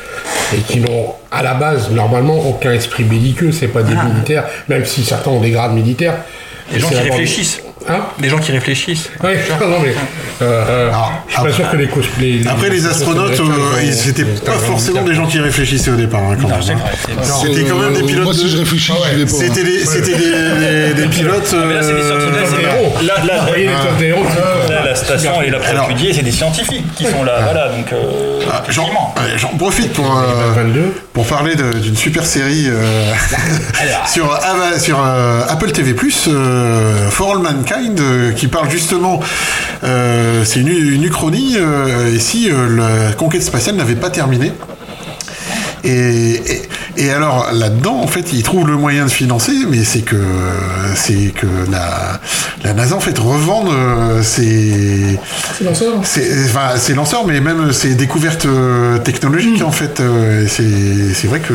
et 0.55 0.59
qui 0.61 0.79
n'ont 0.79 1.15
à 1.31 1.41
la 1.41 1.55
base 1.55 1.89
normalement 1.89 2.35
aucun 2.37 2.71
esprit 2.71 3.03
belliqueux. 3.03 3.51
C'est 3.51 3.67
pas 3.67 3.81
des 3.81 3.95
militaires, 3.95 4.45
même 4.67 4.85
si 4.85 5.03
certains 5.03 5.31
ont 5.31 5.39
des 5.41 5.49
grades 5.51 5.73
militaires. 5.73 6.17
Des 6.71 6.79
gens 6.79 6.87
C'est 6.89 7.01
qui 7.01 7.09
réfléchissent. 7.09 7.61
Hein 7.89 7.99
Des 8.19 8.29
gens 8.29 8.37
qui 8.39 8.51
réfléchissent. 8.51 9.09
Ouais, 9.23 9.39
non, 9.61 9.79
mais. 9.81 9.93
Euh, 10.41 10.63
euh, 10.67 10.91
je 11.27 11.33
suis 11.33 11.43
pas 11.43 11.51
sûr 11.51 11.69
que 11.71 11.77
les 11.77 11.87
cosplays. 11.87 12.41
Après, 12.49 12.69
les 12.69 12.85
astronautes, 12.85 13.39
euh, 13.39 13.81
ils- 13.83 13.93
c'était 13.93 14.23
pas 14.25 14.53
forcément 14.53 15.01
des 15.03 15.13
gens 15.13 15.25
qui 15.27 15.39
réfléchissaient 15.39 15.91
au 15.91 15.95
départ, 15.95 16.21
hein, 16.21 16.35
quand 16.41 16.47
Non, 16.47 16.55
même. 16.55 16.63
c'est 16.63 16.73
hein. 16.73 17.39
C'était 17.41 17.63
quand 17.69 17.77
même 17.77 17.93
des 17.93 18.01
Euh, 18.01 18.05
pilotes. 18.05 18.23
Moi, 18.23 18.33
si 18.33 18.49
je 18.49 18.57
réfléchis, 18.57 18.93
Ah 18.95 19.01
ouais. 19.01 19.07
je 19.19 19.23
pas. 19.23 19.29
C'était 19.31 19.63
des, 19.63 19.79
c'était 19.85 20.17
des, 20.17 20.93
des- 20.93 20.93
des 21.01 21.07
pilotes. 21.07 21.53
Mais 21.67 21.73
là, 21.75 21.81
c'est 21.83 21.93
des 21.93 22.01
euh, 22.01 22.61
héros. 22.61 22.93
Là, 23.05 23.13
là, 23.25 23.45
les 23.55 23.65
là, 23.65 23.71
là, 23.73 23.75
la, 23.79 23.83
sta- 23.83 24.69
l'adaptation 24.69 25.41
et 25.41 25.49
la 25.49 25.59
pour 25.59 25.67
Alors- 25.69 25.89
étudier, 25.91 26.13
c'est 26.13 26.23
des 26.23 26.31
scientifiques 26.31 26.85
qui 26.95 27.05
sont 27.05 27.23
là. 27.23 27.39
Voilà, 27.43 27.69
donc. 27.69 27.87
Ah, 28.51 28.63
J'en 28.69 29.47
profite 29.57 29.93
pour, 29.93 30.05
22. 30.55 30.93
pour 31.13 31.25
parler 31.25 31.55
de- 31.55 31.73
d'une 31.79 31.95
super 31.95 32.25
série 32.25 32.67
euh, 32.69 33.11
sur, 34.07 34.25
Ava- 34.33 34.79
sur 34.79 35.01
euh, 35.03 35.41
Apple 35.49 35.71
TV+, 35.71 35.95
euh, 36.27 37.09
For 37.09 37.31
All 37.31 37.39
Mankind, 37.39 37.72
euh, 37.99 38.31
qui 38.31 38.47
parle 38.47 38.69
justement, 38.69 39.19
euh, 39.83 40.43
c'est 40.45 40.59
une, 40.59 40.69
une 40.69 41.03
uchronie, 41.03 41.55
euh, 41.57 42.13
et 42.13 42.19
si 42.19 42.49
la 42.49 43.13
conquête 43.13 43.43
spatiale 43.43 43.75
n'avait 43.75 43.95
pas 43.95 44.09
terminé. 44.09 44.51
Et, 45.83 45.89
et, 45.89 46.61
et 46.95 47.09
alors 47.11 47.51
là-dedans, 47.51 47.99
en 48.01 48.07
fait, 48.07 48.31
ils 48.31 48.43
trouvent 48.43 48.67
le 48.67 48.77
moyen 48.77 49.05
de 49.05 49.11
financer, 49.11 49.51
mais 49.69 49.83
c'est 49.83 50.01
que 50.01 50.15
c'est 50.95 51.33
que 51.35 51.47
la, 51.69 52.21
la 52.63 52.73
NASA 52.73 52.95
en 52.95 53.01
fait 53.01 53.17
revend 53.19 53.65
ses 54.21 55.19
C'est 55.57 55.65
lanceur. 55.65 55.93
c'est 56.03 56.45
enfin, 56.45 56.77
c'est 56.77 56.93
lanceur, 56.93 57.25
mais 57.27 57.41
même 57.41 57.73
ses 57.73 57.95
découvertes 57.95 58.47
technologiques 59.03 59.61
en 59.61 59.71
fait. 59.71 60.01
c'est 60.47 61.27
vrai 61.27 61.41
que 61.41 61.53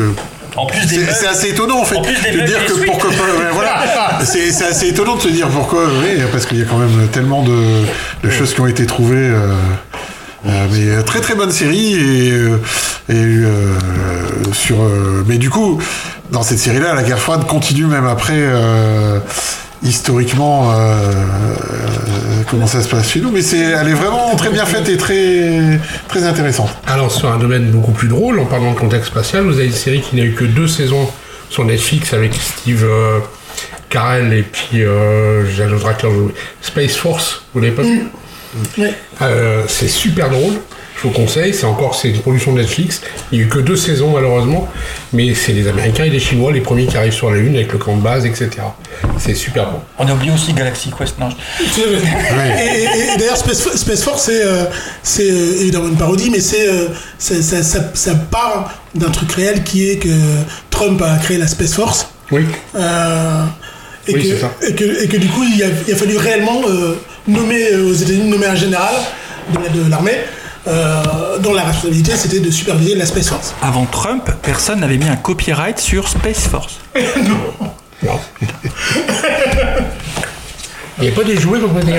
En 0.55 0.65
plus 0.65 0.85
des 0.87 1.05
c'est 1.05 1.27
assez 1.27 1.49
étonnant 1.49 1.81
en 1.81 1.85
fait 1.85 1.95
En 1.95 2.01
plus 2.01 2.19
des 2.21 2.31
de 2.31 2.41
dire 2.45 2.65
que 2.65 2.73
pas 2.73 2.93
ouais, 2.93 3.51
voilà. 3.53 3.83
C'est 4.25 4.65
assez 4.65 4.87
étonnant 4.89 5.15
de 5.15 5.21
se 5.21 5.27
dire 5.29 5.47
pourquoi 5.47 5.85
oui 5.85 6.21
parce 6.31 6.45
qu'il 6.45 6.59
y 6.59 6.61
a 6.61 6.65
quand 6.65 6.77
même 6.77 7.07
tellement 7.11 7.43
de, 7.43 7.83
de 8.23 8.29
choses 8.29 8.53
qui 8.53 8.61
ont 8.61 8.67
été 8.67 8.85
trouvées 8.85 9.15
euh, 9.17 9.53
euh, 10.47 10.65
mais 10.71 10.87
euh, 10.89 11.01
très 11.03 11.21
très 11.21 11.35
bonne 11.35 11.51
série 11.51 11.93
et, 11.95 12.29
et 12.29 13.13
euh, 13.13 13.73
sur 14.53 14.77
mais 15.27 15.37
du 15.37 15.49
coup 15.49 15.79
dans 16.31 16.43
cette 16.43 16.59
série 16.59 16.79
là 16.79 16.93
la 16.93 17.03
guerre 17.03 17.19
froide 17.19 17.45
continue 17.45 17.85
même 17.85 18.07
après 18.07 18.39
historiquement 19.81 20.71
euh, 20.71 20.75
euh, 20.75 22.43
comment 22.49 22.67
ça 22.67 22.81
se 22.81 22.87
passe 22.89 23.09
chez 23.09 23.21
nous 23.21 23.31
mais 23.31 23.41
c'est 23.41 23.59
elle 23.59 23.87
est 23.87 23.93
vraiment 23.93 24.35
très 24.35 24.49
bien 24.49 24.65
faite 24.65 24.89
et 24.89 24.97
très 24.97 25.79
très 26.07 26.23
intéressante 26.23 26.69
Alors, 26.87 27.11
sur 27.11 27.31
un 27.31 27.37
domaine 27.37 27.71
beaucoup 27.71 27.91
plus 27.91 28.07
drôle, 28.09 28.39
en 28.39 28.45
parlant 28.45 28.73
de 28.73 28.77
contexte 28.79 29.11
spatial, 29.11 29.43
vous 29.43 29.53
avez 29.57 29.67
une 29.67 29.71
série 29.71 30.01
qui 30.01 30.15
n'a 30.17 30.23
eu 30.23 30.33
que 30.33 30.43
deux 30.45 30.67
saisons 30.67 31.07
sur 31.49 31.63
Netflix 31.65 32.13
avec 32.13 32.33
Steve 32.35 32.83
euh, 32.83 33.19
Carell 33.89 34.33
et 34.33 34.43
puis 34.43 34.83
euh, 34.83 35.45
j'ai 35.49 35.63
un 35.63 35.71
autre 35.71 35.87
acteur 35.87 36.11
joué. 36.11 36.33
Space 36.61 36.95
Force, 36.95 37.43
vous 37.53 37.61
l'avez 37.61 37.73
pas 37.73 37.81
vu? 37.83 38.03
Ouais. 38.77 38.93
Euh, 39.21 39.63
C'est 39.67 39.87
super 39.87 40.29
drôle. 40.29 40.53
Je 41.01 41.07
vous 41.07 41.13
conseille, 41.13 41.53
c'est 41.53 41.65
encore 41.65 41.95
c'est 41.95 42.09
une 42.09 42.19
production 42.19 42.51
de 42.53 42.59
Netflix. 42.59 43.01
Il 43.31 43.37
n'y 43.37 43.43
a 43.43 43.47
eu 43.47 43.49
que 43.49 43.59
deux 43.59 43.77
saisons 43.77 44.11
malheureusement, 44.11 44.67
mais 45.13 45.33
c'est 45.33 45.53
les 45.53 45.65
Américains 45.67 46.03
et 46.03 46.09
les 46.09 46.19
Chinois 46.19 46.51
les 46.51 46.59
premiers 46.59 46.87
qui 46.87 46.97
arrivent 46.97 47.13
sur 47.13 47.31
la 47.31 47.37
Lune 47.37 47.55
avec 47.55 47.71
le 47.71 47.77
camp 47.77 47.95
de 47.95 48.01
base, 48.01 48.25
etc. 48.25 48.49
C'est 49.17 49.33
super 49.33 49.67
bon. 49.71 49.79
On 49.97 50.05
a 50.07 50.13
oublié 50.13 50.33
aussi 50.33 50.51
Galaxy 50.51 50.91
Quest. 50.97 51.17
Non, 51.17 51.29
je-. 51.29 51.81
Et, 51.81 52.83
et- 52.83 53.13
et 53.13 53.17
d'ailleurs, 53.17 53.37
Space, 53.37 53.75
Space 53.77 54.03
Force, 54.03 54.23
c'est 54.25 54.43
euh, 54.43 54.65
c'est, 55.01 55.29
euh, 55.31 55.61
évidemment 55.61 55.87
une 55.87 55.95
parodie, 55.97 56.29
mais 56.29 56.41
c'est 56.41 56.67
euh, 56.67 56.87
c'est- 57.17 57.41
ça, 57.43 57.63
ça- 57.63 57.91
ça 57.93 58.15
part 58.15 58.73
d'un 58.93 59.09
truc 59.09 59.31
réel 59.31 59.63
qui 59.63 59.89
est 59.89 59.97
que 59.97 60.09
Trump 60.69 61.01
a 61.01 61.17
créé 61.17 61.37
la 61.37 61.47
Space 61.47 61.73
Force. 61.75 62.09
Oui. 62.31 62.41
Euh, 62.75 63.43
et, 64.07 64.13
Oui, 64.15 64.21
que, 64.21 64.27
c'est 64.35 64.41
ça. 64.41 64.51
et, 64.67 64.75
que, 64.75 65.03
et 65.03 65.07
que 65.07 65.17
du 65.17 65.29
coup, 65.29 65.43
il 65.43 65.63
a, 65.63 65.67
il 65.87 65.93
a 65.93 65.97
fallu 65.97 66.17
réellement 66.17 66.61
euh, 66.67 66.95
nommer 67.27 67.71
euh, 67.71 67.89
aux 67.89 67.93
États-Unis 67.93 68.29
nommer 68.29 68.47
un 68.47 68.55
général 68.55 68.95
de, 69.53 69.79
de 69.83 69.89
l'armée 69.89 70.17
dont 71.39 71.53
la 71.53 71.63
responsabilité 71.63 72.11
c'était 72.15 72.39
de 72.39 72.51
superviser 72.51 72.95
la 72.95 73.05
Space 73.05 73.29
Force. 73.29 73.53
Avant 73.61 73.85
Trump, 73.85 74.29
personne 74.41 74.79
n'avait 74.81 74.97
mis 74.97 75.07
un 75.07 75.15
copyright 75.15 75.79
sur 75.79 76.07
Space 76.07 76.47
Force. 76.47 76.79
Non. 78.01 78.17
Il 81.01 81.03
n'y 81.03 81.07
a 81.09 81.11
pas 81.13 81.23
des 81.23 81.37
jouets 81.39 81.59
comme 81.59 81.73
des 81.81 81.91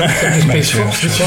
Space 0.43 0.71
Force, 0.73 0.97
c'est 1.01 1.09
ça 1.09 1.25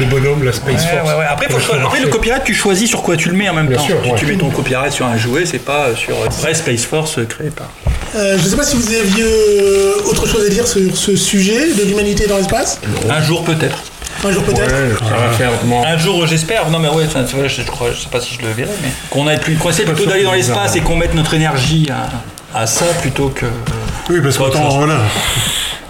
Les 0.00 0.06
bonhommes, 0.06 0.42
la 0.44 0.52
Space 0.52 0.82
Ouais, 0.84 0.98
Force. 0.98 1.08
ouais, 1.12 1.18
ouais. 1.18 1.24
Après, 1.28 1.46
faut 1.48 1.60
Ça 1.60 1.66
choisir- 1.66 1.82
marche. 1.82 1.94
après, 1.94 2.00
le 2.06 2.10
copyright, 2.12 2.42
tu 2.44 2.54
choisis 2.54 2.88
sur 2.88 3.02
quoi 3.02 3.16
tu 3.16 3.28
le 3.28 3.36
mets 3.36 3.48
en 3.48 3.54
même 3.54 3.68
Bien 3.68 3.76
temps. 3.76 3.84
sûr, 3.86 4.00
Si 4.04 4.10
ouais. 4.10 4.18
tu 4.18 4.26
mets 4.26 4.36
ton 4.36 4.50
copyright 4.50 4.92
sur 4.92 5.06
un 5.06 5.16
jouet, 5.16 5.46
c'est 5.46 5.60
pas 5.60 5.86
euh, 5.86 5.94
sur 5.96 6.14
euh, 6.16 6.28
vrai 6.40 6.54
Space 6.54 6.84
Force 6.84 7.18
euh, 7.18 7.24
créé 7.24 7.50
par. 7.50 7.68
Euh, 8.16 8.36
je 8.38 8.44
ne 8.44 8.48
sais 8.48 8.56
pas 8.56 8.64
si 8.64 8.76
vous 8.76 8.86
aviez 8.92 9.22
euh, 9.24 9.94
autre 10.06 10.26
chose 10.26 10.44
à 10.44 10.48
dire 10.48 10.66
sur 10.66 10.96
ce 10.96 11.14
sujet 11.14 11.72
de 11.74 11.82
l'humanité 11.84 12.26
dans 12.26 12.36
l'espace. 12.36 12.80
Un 13.08 13.22
jour 13.22 13.44
peut-être. 13.44 13.78
Un 14.24 14.32
jour 14.32 14.42
peut-être. 14.44 14.72
Ouais, 14.72 14.96
ça 14.98 15.16
va 15.16 15.30
faire. 15.32 15.50
bon. 15.64 15.84
Un 15.84 15.98
jour, 15.98 16.26
j'espère. 16.26 16.70
Non, 16.70 16.78
mais 16.78 16.88
ouais, 16.88 17.04
je, 17.06 17.48
je 17.48 17.62
crois, 17.70 17.90
je 17.92 18.00
sais 18.00 18.08
pas 18.10 18.20
si 18.20 18.34
je 18.34 18.42
le 18.46 18.52
verrai, 18.52 18.70
mais 18.82 18.88
qu'on 19.10 19.28
ait 19.28 19.36
plus, 19.38 19.56
qu'on 19.56 19.70
essaie 19.70 19.84
plutôt 19.84 20.06
d'aller 20.06 20.24
dans 20.24 20.32
l'espace 20.32 20.76
et 20.76 20.80
qu'on 20.80 20.96
mette 20.96 21.14
notre 21.14 21.34
énergie 21.34 21.88
à, 21.90 22.58
à 22.58 22.66
ça 22.66 22.86
plutôt 23.02 23.28
que. 23.28 23.46
Oui, 24.10 24.20
parce 24.22 24.38
qu'autant 24.38 24.68
voilà, 24.78 24.98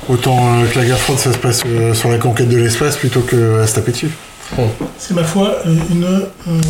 autant 0.09 0.37
euh, 0.39 0.66
que 0.66 0.78
la 0.78 0.85
guerre 0.85 0.99
froide, 0.99 1.18
ça 1.18 1.32
se 1.32 1.39
passe 1.39 1.62
euh, 1.66 1.95
sur 1.95 2.11
la 2.11 2.18
conquête 2.18 2.49
de 2.49 2.57
l'espace 2.57 2.97
plutôt 2.97 3.20
que 3.20 3.62
à 3.62 3.66
se 3.66 3.74
taper 3.74 3.93
dessus. 3.93 4.11
C'est 4.99 5.14
ma 5.14 5.24
foi 5.24 5.57
euh, 5.66 5.74
une, 5.91 6.05
euh, 6.05 6.61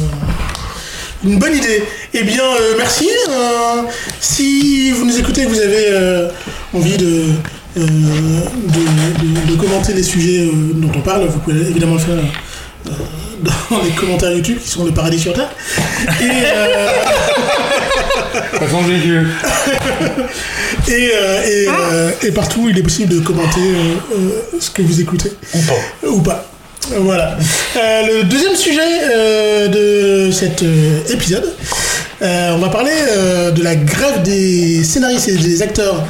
une 1.25 1.39
bonne 1.39 1.55
idée. 1.57 1.83
Eh 2.12 2.23
bien, 2.25 2.43
euh, 2.45 2.75
merci. 2.77 3.09
Euh, 3.29 3.83
si 4.21 4.91
vous 4.93 5.05
nous 5.07 5.19
écoutez, 5.19 5.45
vous 5.47 5.59
avez 5.59 5.87
euh, 5.89 6.29
envie 6.75 6.97
de, 6.97 7.07
euh, 7.07 7.33
de, 7.81 7.87
de- 7.87 9.53
de 9.53 9.57
commenter 9.57 9.93
les 9.95 10.03
sujets 10.03 10.47
euh, 10.47 10.51
dont 10.75 10.91
on 10.95 11.01
parle, 11.01 11.27
vous 11.27 11.39
pouvez 11.41 11.61
évidemment 11.61 11.95
le 11.95 12.01
faire 12.01 12.14
euh, 12.16 12.91
dans 13.70 13.83
les 13.83 13.91
commentaires 13.91 14.33
YouTube 14.33 14.59
qui 14.62 14.68
sont 14.70 14.85
le 14.85 14.93
paradis 14.93 15.18
sur 15.18 15.33
Terre. 15.33 15.51
Et, 16.20 16.29
euh, 16.45 16.89
Ça 18.53 18.68
sent 18.68 18.77
les 18.89 19.07
yeux. 19.07 19.27
et, 20.89 21.11
euh, 21.14 21.43
et, 21.45 21.66
euh, 21.68 22.11
et 22.22 22.31
partout, 22.33 22.68
il 22.70 22.79
est 22.79 22.83
possible 22.83 23.14
de 23.14 23.20
commenter 23.20 23.61
euh, 23.61 23.95
euh, 24.16 24.59
ce 24.61 24.70
que 24.70 24.83
vous 24.83 25.01
écoutez. 25.01 25.33
Ou 25.55 25.59
pas. 25.62 26.09
Ou 26.09 26.20
pas. 26.22 26.45
Voilà. 26.99 27.37
Euh, 27.77 28.03
le 28.07 28.25
deuxième 28.25 28.55
sujet 28.57 28.81
euh, 29.11 29.68
de 29.68 30.31
cet 30.31 30.62
euh, 30.62 31.01
épisode, 31.11 31.51
euh, 32.22 32.53
on 32.55 32.59
va 32.59 32.68
parler 32.68 32.93
euh, 33.09 33.51
de 33.51 33.62
la 33.62 33.75
grève 33.75 34.22
des 34.22 34.85
scénaristes 34.85 35.29
et 35.29 35.37
des 35.37 35.62
acteurs 35.62 36.05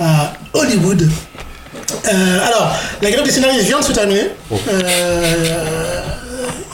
à 0.00 0.32
Hollywood. 0.54 1.08
Euh, 2.06 2.46
alors, 2.46 2.74
la 3.02 3.10
grève 3.10 3.24
des 3.24 3.30
scénaristes 3.30 3.64
vient 3.66 3.80
de 3.80 3.84
se 3.84 3.92
terminer. 3.92 4.30
Euh, 4.52 6.02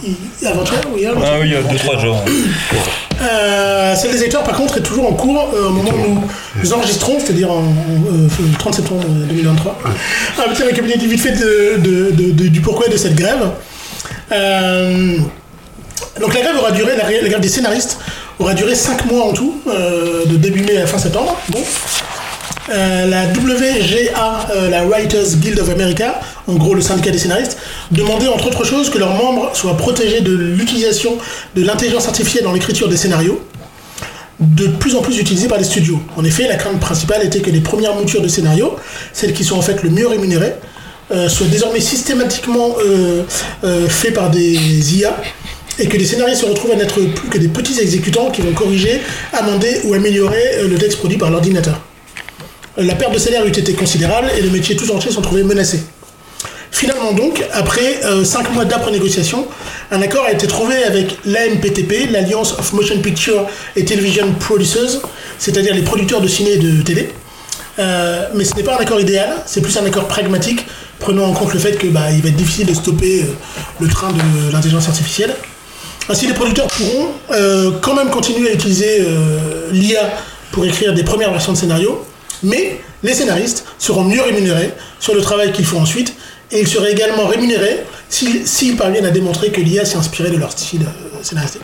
hi- 0.05 0.17
avant-hier 0.47 0.81
ou 0.93 0.97
hier 0.99 1.13
je 1.15 1.21
sais 1.21 1.27
Ah 1.27 1.37
oui, 1.41 1.47
il 1.49 1.53
y 1.53 1.57
a 1.57 1.63
2-3 1.63 1.99
jours. 2.01 2.17
euh, 3.23 3.95
celle 3.97 4.13
des 4.13 4.23
acteurs, 4.23 4.43
par 4.45 4.57
contre, 4.57 4.79
est 4.79 4.83
toujours 4.83 5.09
en 5.09 5.13
cours 5.15 5.51
euh, 5.55 5.67
au 5.69 5.71
moment 5.71 5.91
où 5.91 6.09
nous, 6.15 6.23
nous 6.63 6.73
enregistrons, 6.73 7.19
c'est-à-dire 7.21 7.51
en, 7.51 7.59
en, 7.59 7.63
euh, 7.63 8.29
le 8.41 8.59
30 8.59 8.75
septembre 8.75 9.03
2023. 9.05 9.79
Un 10.39 10.53
petit 10.53 10.63
récapitulatif 10.63 11.09
vite 11.11 11.21
fait 11.21 11.33
de, 11.33 12.11
de- 12.13 12.49
du 12.49 12.61
pourquoi 12.61 12.89
de 12.89 12.97
cette 12.97 13.15
grève. 13.15 13.51
Euh, 14.33 15.17
donc 16.21 16.35
la 16.35 16.41
grève 16.41 16.57
aura 16.59 16.71
duré, 16.73 16.93
la, 16.97 17.05
la 17.11 17.29
grève 17.29 17.41
des 17.41 17.49
scénaristes 17.49 17.99
aura 18.39 18.55
duré 18.55 18.75
5 18.75 19.05
mois 19.07 19.25
en 19.27 19.33
tout, 19.33 19.61
euh, 19.69 20.25
de 20.27 20.37
début 20.37 20.63
mai 20.63 20.79
à 20.79 20.87
fin 20.87 20.99
septembre. 20.99 21.37
Bon. 21.51 21.61
Euh, 22.71 23.07
la 23.07 23.25
WGA, 23.27 24.49
euh, 24.55 24.71
la 24.71 24.85
Writers 24.85 25.37
Guild 25.37 25.59
of 25.59 25.69
America, 25.71 26.21
en 26.47 26.55
gros 26.55 26.75
le 26.75 26.81
syndicat 26.81 27.11
des 27.11 27.19
scénaristes, 27.19 27.57
demandait 27.91 28.29
entre 28.29 28.47
autres 28.47 28.65
choses 28.65 28.91
que 28.91 28.99
leurs 28.99 29.15
membres 29.15 29.51
soient 29.55 29.77
protégés 29.77 30.21
de 30.21 30.33
l'utilisation 30.33 31.19
de 31.57 31.65
l'intelligence 31.65 32.07
artificielle 32.07 32.45
dans 32.45 32.53
l'écriture 32.53 32.89
des 32.89 32.97
scénarios, 32.97 33.41
de 34.39 34.69
plus 34.69 34.95
en 34.95 35.01
plus 35.01 35.19
utilisée 35.19 35.49
par 35.49 35.59
les 35.59 35.65
studios. 35.65 35.99
En 36.17 36.25
effet, 36.25 36.47
la 36.47 36.57
crainte 36.57 36.79
principale 36.79 37.25
était 37.25 37.41
que 37.41 37.51
les 37.51 37.61
premières 37.61 37.95
moutures 37.95 38.23
de 38.23 38.29
scénarios, 38.29 38.77
celles 39.13 39.33
qui 39.33 39.43
sont 39.43 39.59
en 39.59 39.63
fait 39.63 39.83
le 39.83 39.91
mieux 39.91 40.07
rémunérées, 40.07 40.55
euh, 41.11 41.29
soient 41.29 41.49
désormais 41.49 41.81
systématiquement 41.81 42.77
faits 43.89 44.15
par 44.15 44.31
des 44.31 44.97
IA 44.97 45.17
et 45.81 45.89
que 45.89 45.97
les 45.97 46.05
scénaristes 46.05 46.43
se 46.43 46.47
retrouvent 46.47 46.71
à 46.71 46.77
n'être 46.77 47.01
plus 47.01 47.29
que 47.31 47.39
des 47.39 47.49
petits 47.49 47.81
exécutants 47.81 48.31
qui 48.31 48.43
vont 48.43 48.53
corriger, 48.53 49.01
amender 49.33 49.81
ou 49.85 49.95
améliorer 49.95 50.63
le 50.69 50.79
texte 50.79 50.99
produit 50.99 51.19
par 51.19 51.31
l'ordinateur. 51.31 51.81
Euh, 52.79 52.85
La 52.85 52.95
perte 52.95 53.13
de 53.13 53.19
salaire 53.19 53.45
eût 53.45 53.51
été 53.51 53.73
considérable 53.75 54.29
et 54.37 54.43
le 54.43 54.51
métier 54.51 54.77
tout 54.77 54.91
entier 54.91 55.11
sont 55.11 55.23
trouvés 55.23 55.43
menacés. 55.43 55.83
Finalement 56.73 57.13
donc, 57.13 57.45
après 57.53 58.01
5 58.25 58.55
mois 58.55 58.65
d'âpres 58.65 58.91
négociations, 58.91 59.47
un 59.91 60.01
accord 60.01 60.25
a 60.25 60.33
été 60.33 60.47
trouvé 60.47 60.83
avec 60.85 61.19
l'AMPTP, 61.27 62.11
l'Alliance 62.11 62.53
of 62.59 62.73
Motion 62.73 62.99
Picture 63.01 63.47
et 63.77 63.85
Television 63.85 64.33
Producers, 64.39 65.03
c'est-à-dire 65.39 65.75
les 65.75 65.83
producteurs 65.83 66.23
de 66.23 66.29
ciné 66.29 66.53
et 66.53 66.59
de 66.59 66.81
télé. 66.81 67.11
Euh, 67.79 68.29
mais 68.35 68.45
ce 68.45 68.55
n'est 68.55 68.63
pas 68.63 68.77
un 68.77 68.81
accord 68.81 69.01
idéal, 69.01 69.43
c'est 69.47 69.61
plus 69.61 69.77
un 69.77 69.85
accord 69.85 70.07
pragmatique, 70.07 70.65
prenant 70.99 71.25
en 71.25 71.33
compte 71.33 71.53
le 71.53 71.59
fait 71.59 71.73
que 71.73 71.87
bah, 71.87 72.11
il 72.13 72.23
va 72.23 72.29
être 72.29 72.37
difficile 72.37 72.67
de 72.67 72.75
stopper 72.75 73.23
euh, 73.23 73.35
le 73.81 73.89
train 73.89 74.13
de 74.13 74.53
l'intelligence 74.53 74.89
artificielle. 74.89 75.35
Ainsi, 76.09 76.27
les 76.27 76.35
producteurs 76.35 76.67
pourront 76.67 77.09
euh, 77.31 77.71
quand 77.81 77.95
même 77.95 78.11
continuer 78.11 78.51
à 78.51 78.53
utiliser 78.53 79.01
euh, 79.01 79.71
l'IA 79.73 80.11
pour 80.53 80.65
écrire 80.65 80.93
des 80.93 81.05
premières 81.05 81.31
versions 81.31 81.53
de 81.53 81.57
scénario, 81.59 82.05
mais 82.43 82.81
les 83.03 83.15
scénaristes 83.15 83.65
seront 83.79 84.05
mieux 84.05 84.23
rémunérés 84.23 84.73
sur 84.99 85.15
le 85.15 85.21
travail 85.21 85.53
qu'ils 85.53 85.65
font 85.65 85.81
ensuite, 85.81 86.15
et 86.53 86.61
ils 86.61 86.69
seraient 86.69 86.93
également 86.93 87.27
rémunérés 87.27 87.85
s'ils 88.09 88.77
parviennent 88.77 89.07
à 89.07 89.11
démontrer 89.11 89.51
que 89.51 89.61
l'IA 89.61 89.85
s'est 89.85 89.97
inspirée 89.97 90.31
de 90.31 90.37
leur 90.37 90.51
style 90.51 90.83
euh, 90.83 91.19
scénaristique. 91.23 91.63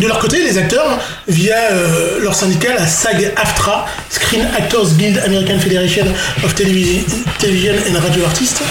De 0.00 0.06
leur 0.06 0.18
côté, 0.18 0.42
les 0.42 0.56
acteurs, 0.56 0.98
via 1.28 1.56
euh, 1.72 2.20
leur 2.20 2.34
syndicat, 2.34 2.74
la 2.78 2.86
SAG-AFTRA, 2.86 3.86
Screen 4.08 4.46
Actors 4.56 4.88
Guild 4.96 5.18
American 5.26 5.58
Federation 5.58 6.06
of 6.44 6.54
Television, 6.54 7.74
and 7.90 8.00
Radio 8.00 8.24
Artists, 8.24 8.62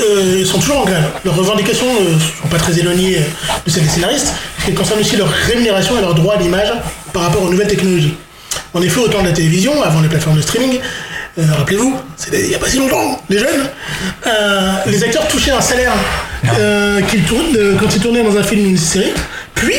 euh, 0.00 0.44
sont 0.44 0.58
toujours 0.58 0.80
en 0.80 0.84
grève. 0.84 1.04
Leurs 1.24 1.36
revendications 1.36 1.86
ne 1.86 2.18
sont 2.18 2.48
pas 2.50 2.58
très 2.58 2.78
éloignées 2.78 3.20
de 3.64 3.70
celles 3.70 3.84
des 3.84 3.88
scénaristes, 3.88 4.34
elles 4.68 4.74
concernent 4.74 5.00
aussi 5.00 5.16
leur 5.16 5.28
rémunération 5.28 5.96
et 5.96 6.02
leur 6.02 6.14
droit 6.14 6.34
à 6.34 6.38
l'image 6.38 6.72
par 7.12 7.22
rapport 7.22 7.42
aux 7.42 7.50
nouvelles 7.50 7.68
technologies. 7.68 8.14
En 8.72 8.82
effet, 8.82 9.00
au 9.00 9.08
temps 9.08 9.22
de 9.22 9.26
la 9.28 9.32
télévision, 9.32 9.82
avant 9.82 10.00
les 10.00 10.08
plateformes 10.08 10.36
de 10.36 10.42
streaming, 10.42 10.78
euh, 11.38 11.42
rappelez-vous, 11.58 11.96
il 12.32 12.48
n'y 12.48 12.54
a 12.54 12.58
pas 12.58 12.68
si 12.68 12.78
longtemps, 12.78 13.20
les 13.28 13.38
jeunes, 13.38 13.68
euh, 14.26 14.72
les 14.86 15.02
acteurs 15.02 15.26
touchaient 15.28 15.50
un 15.50 15.60
salaire 15.60 15.92
euh, 16.58 17.00
qu'ils 17.02 17.22
tournent, 17.24 17.56
euh, 17.56 17.76
quand 17.80 17.92
ils 17.94 18.00
tournaient 18.00 18.22
dans 18.22 18.36
un 18.36 18.42
film 18.42 18.66
ou 18.66 18.68
une 18.70 18.76
série, 18.78 19.12
puis 19.54 19.74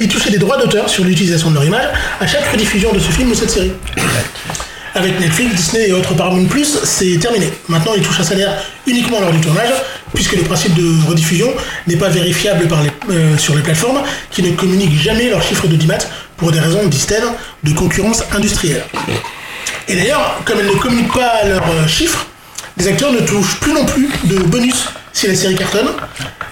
ils 0.00 0.08
touchaient 0.08 0.30
des 0.30 0.38
droits 0.38 0.56
d'auteur 0.58 0.88
sur 0.88 1.04
l'utilisation 1.04 1.50
de 1.50 1.54
leur 1.54 1.64
image 1.64 1.86
à 2.20 2.26
chaque 2.26 2.50
rediffusion 2.50 2.92
de 2.92 2.98
ce 2.98 3.10
film 3.12 3.30
ou 3.30 3.34
cette 3.34 3.50
série. 3.50 3.72
Avec 4.94 5.18
Netflix, 5.20 5.54
Disney 5.54 5.88
et 5.88 5.92
autres 5.92 6.12
Paramount+, 6.14 6.46
c'est 6.84 7.16
terminé. 7.18 7.48
Maintenant, 7.68 7.92
ils 7.96 8.02
touchent 8.02 8.20
un 8.20 8.24
salaire 8.24 8.52
uniquement 8.86 9.20
lors 9.20 9.32
du 9.32 9.40
tournage, 9.40 9.70
puisque 10.12 10.34
le 10.34 10.42
principe 10.42 10.74
de 10.74 11.08
rediffusion 11.08 11.50
n'est 11.86 11.96
pas 11.96 12.08
vérifiable 12.10 12.68
par 12.68 12.82
les- 12.82 13.38
sur 13.38 13.54
les 13.54 13.62
plateformes, 13.62 14.02
qui 14.30 14.42
ne 14.42 14.50
communiquent 14.50 15.00
jamais 15.00 15.30
leurs 15.30 15.42
chiffres 15.42 15.66
de 15.66 15.76
DIMAT 15.76 16.00
pour 16.42 16.50
des 16.50 16.58
raisons, 16.58 16.84
disent-elles, 16.88 17.22
de 17.62 17.72
concurrence 17.72 18.24
industrielle. 18.34 18.82
Et 19.86 19.94
d'ailleurs, 19.94 20.40
comme 20.44 20.58
elles 20.58 20.66
ne 20.66 20.72
communiquent 20.72 21.14
pas 21.14 21.44
leurs 21.44 21.70
euh, 21.70 21.86
chiffres, 21.86 22.26
les 22.78 22.88
acteurs 22.88 23.12
ne 23.12 23.20
touchent 23.20 23.60
plus 23.60 23.72
non 23.72 23.84
plus 23.84 24.08
de 24.24 24.38
bonus 24.38 24.88
si 25.12 25.28
la 25.28 25.36
série 25.36 25.54
cartonne, 25.54 25.90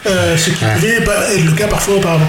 euh, 0.06 0.36
ce 0.36 0.50
qui 0.50 0.64
pouvait 0.64 1.00
pas 1.00 1.32
être 1.32 1.44
le 1.44 1.50
cas 1.50 1.66
parfois 1.66 1.96
auparavant. 1.96 2.28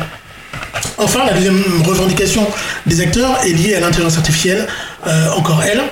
Enfin, 0.98 1.20
la 1.28 1.34
deuxième 1.34 1.62
revendication 1.86 2.48
des 2.88 3.00
acteurs 3.00 3.38
est 3.46 3.54
liée 3.54 3.76
à 3.76 3.80
l'intelligence 3.80 4.18
artificielle, 4.18 4.68
euh, 5.06 5.30
encore 5.38 5.62
elle. 5.62 5.84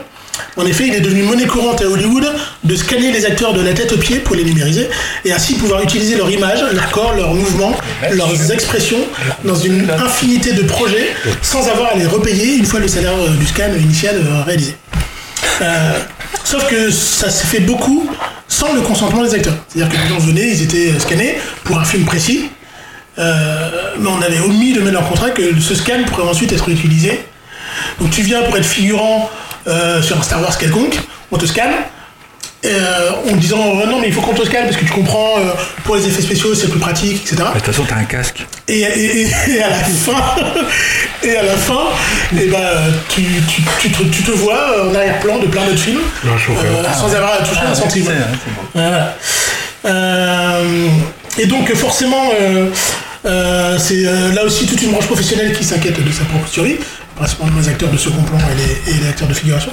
En 0.59 0.65
effet, 0.65 0.87
il 0.87 0.93
est 0.93 0.99
devenu 0.99 1.23
monnaie 1.23 1.45
courante 1.45 1.81
à 1.81 1.85
Hollywood 1.85 2.25
de 2.65 2.75
scanner 2.75 3.13
les 3.13 3.25
acteurs 3.25 3.53
de 3.53 3.61
la 3.61 3.71
tête 3.71 3.93
aux 3.93 3.97
pieds 3.97 4.17
pour 4.19 4.35
les 4.35 4.43
numériser 4.43 4.89
et 5.23 5.31
ainsi 5.31 5.53
pouvoir 5.53 5.81
utiliser 5.81 6.17
leur 6.17 6.29
image, 6.29 6.59
leur 6.73 6.91
corps, 6.91 7.13
leurs 7.15 7.33
mouvements, 7.33 7.73
leurs 8.11 8.51
expressions 8.51 8.99
dans 9.45 9.55
une 9.55 9.89
infinité 9.89 10.51
de 10.51 10.63
projets 10.63 11.15
sans 11.41 11.69
avoir 11.69 11.93
à 11.93 11.95
les 11.95 12.05
repayer 12.05 12.57
une 12.57 12.65
fois 12.65 12.81
le 12.81 12.89
salaire 12.89 13.13
euh, 13.13 13.37
du 13.37 13.45
scan 13.45 13.69
initial 13.79 14.17
euh, 14.17 14.43
réalisé. 14.43 14.75
Euh, 15.61 15.93
sauf 16.43 16.67
que 16.67 16.91
ça 16.91 17.29
s'est 17.29 17.47
fait 17.47 17.61
beaucoup 17.61 18.09
sans 18.49 18.73
le 18.73 18.81
consentement 18.81 19.23
des 19.23 19.33
acteurs. 19.35 19.55
C'est-à-dire 19.69 19.93
que 19.95 20.03
les 20.03 20.09
gens 20.09 20.19
venaient, 20.19 20.49
ils 20.49 20.63
étaient 20.63 20.99
scannés 20.99 21.37
pour 21.63 21.79
un 21.79 21.85
film 21.85 22.03
précis, 22.03 22.49
mais 23.17 24.09
on 24.09 24.21
avait 24.21 24.41
omis 24.41 24.73
de 24.73 24.81
mettre 24.81 24.95
dans 24.95 25.03
le 25.03 25.07
contrat 25.07 25.29
que 25.29 25.57
ce 25.57 25.73
scan 25.73 26.03
pourrait 26.07 26.27
ensuite 26.27 26.51
être 26.51 26.67
utilisé. 26.67 27.21
Donc 28.01 28.09
tu 28.11 28.23
viens 28.23 28.41
pour 28.41 28.57
être 28.57 28.65
figurant 28.65 29.29
euh, 29.69 30.01
sur 30.01 30.17
un 30.19 30.23
Star 30.23 30.41
Wars 30.41 30.57
quelconque, 30.57 30.97
on 31.31 31.37
te 31.37 31.45
scanne, 31.45 31.71
euh, 32.65 33.11
en 33.31 33.35
disant 33.37 33.57
oh, 33.61 33.85
non 33.87 33.99
mais 34.01 34.07
il 34.07 34.13
faut 34.13 34.19
qu'on 34.21 34.33
te 34.33 34.45
scanne 34.45 34.65
parce 34.65 34.75
que 34.75 34.83
tu 34.83 34.91
comprends, 34.91 35.35
euh, 35.37 35.51
pour 35.85 35.95
les 35.95 36.05
effets 36.07 36.21
spéciaux 36.21 36.53
c'est 36.55 36.67
plus 36.67 36.79
pratique, 36.79 37.21
etc. 37.23 37.35
De 37.53 37.59
toute 37.59 37.67
façon, 37.67 37.83
t'as 37.87 37.95
un 37.95 38.03
casque. 38.03 38.45
Et, 38.67 38.81
et- 38.81 39.21
et- 39.21 39.29
et 39.55 39.61
à 39.63 39.69
la 39.69 39.75
fin, 39.75 40.23
et 41.23 41.37
à 41.37 41.43
la 41.43 41.55
fin, 41.55 41.83
et 42.37 42.47
ben, 42.47 42.59
tu, 43.09 43.21
tu, 43.47 43.61
tu 43.81 43.89
te, 43.91 44.03
tu 44.03 44.23
te 44.23 44.31
vois 44.31 44.89
en 44.89 44.93
arrière-plan 44.93 45.39
de 45.39 45.45
plein 45.47 45.63
d'autres 45.65 45.79
films, 45.79 46.01
euh, 46.25 46.83
sans 46.99 47.13
avoir 47.15 47.33
à 47.35 47.37
toucher 47.45 47.61
Ah, 47.65 47.71
un 47.71 47.75
centime. 47.75 48.03
bon. 48.05 48.11
Voilà. 48.75 49.15
Euh, 49.85 50.87
et 51.37 51.45
donc 51.45 51.73
forcément, 51.75 52.29
euh, 52.41 52.65
euh, 53.25 53.77
c'est 53.79 54.05
euh, 54.05 54.33
là 54.33 54.43
aussi 54.43 54.65
toute 54.65 54.81
une 54.81 54.91
branche 54.91 55.05
professionnelle 55.05 55.53
qui 55.53 55.63
s'inquiète 55.63 56.03
de 56.03 56.11
sa 56.11 56.25
propre 56.25 56.47
survie, 56.49 56.75
principalement 57.19 57.59
les 57.59 57.67
acteurs 57.67 57.91
de 57.91 57.97
second 57.97 58.23
plan 58.23 58.37
et 58.37 58.91
les, 58.93 59.07
acteurs 59.07 59.27
de 59.27 59.33
figuration. 59.33 59.71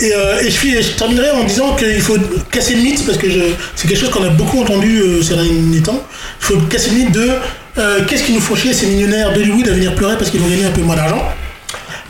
Et, 0.00 0.12
euh, 0.14 0.40
je, 0.42 0.96
terminerai 0.96 1.30
en 1.30 1.44
disant 1.44 1.74
qu'il 1.74 2.00
faut 2.00 2.18
casser 2.50 2.76
le 2.76 2.82
mythe, 2.82 3.04
parce 3.04 3.18
que 3.18 3.26
c'est 3.74 3.88
quelque 3.88 3.98
chose 3.98 4.10
qu'on 4.10 4.22
a 4.24 4.28
beaucoup 4.28 4.60
entendu 4.60 5.00
euh, 5.00 5.22
ces 5.22 5.34
derniers 5.34 5.80
temps. 5.80 6.00
Il 6.40 6.44
faut 6.44 6.58
casser 6.66 6.90
le 6.90 6.96
mythe 6.96 7.12
de 7.12 7.30
euh, 7.78 8.04
qu'est-ce 8.06 8.24
qui 8.24 8.32
nous 8.32 8.40
font 8.40 8.54
chier 8.54 8.72
ces 8.74 8.86
millionnaires 8.86 9.32
d'Hollywood 9.32 9.68
à 9.68 9.72
venir 9.72 9.94
pleurer 9.94 10.16
parce 10.16 10.30
qu'ils 10.30 10.40
vont 10.40 10.48
gagner 10.48 10.66
un 10.66 10.70
peu 10.70 10.82
moins 10.82 10.96
d'argent. 10.96 11.22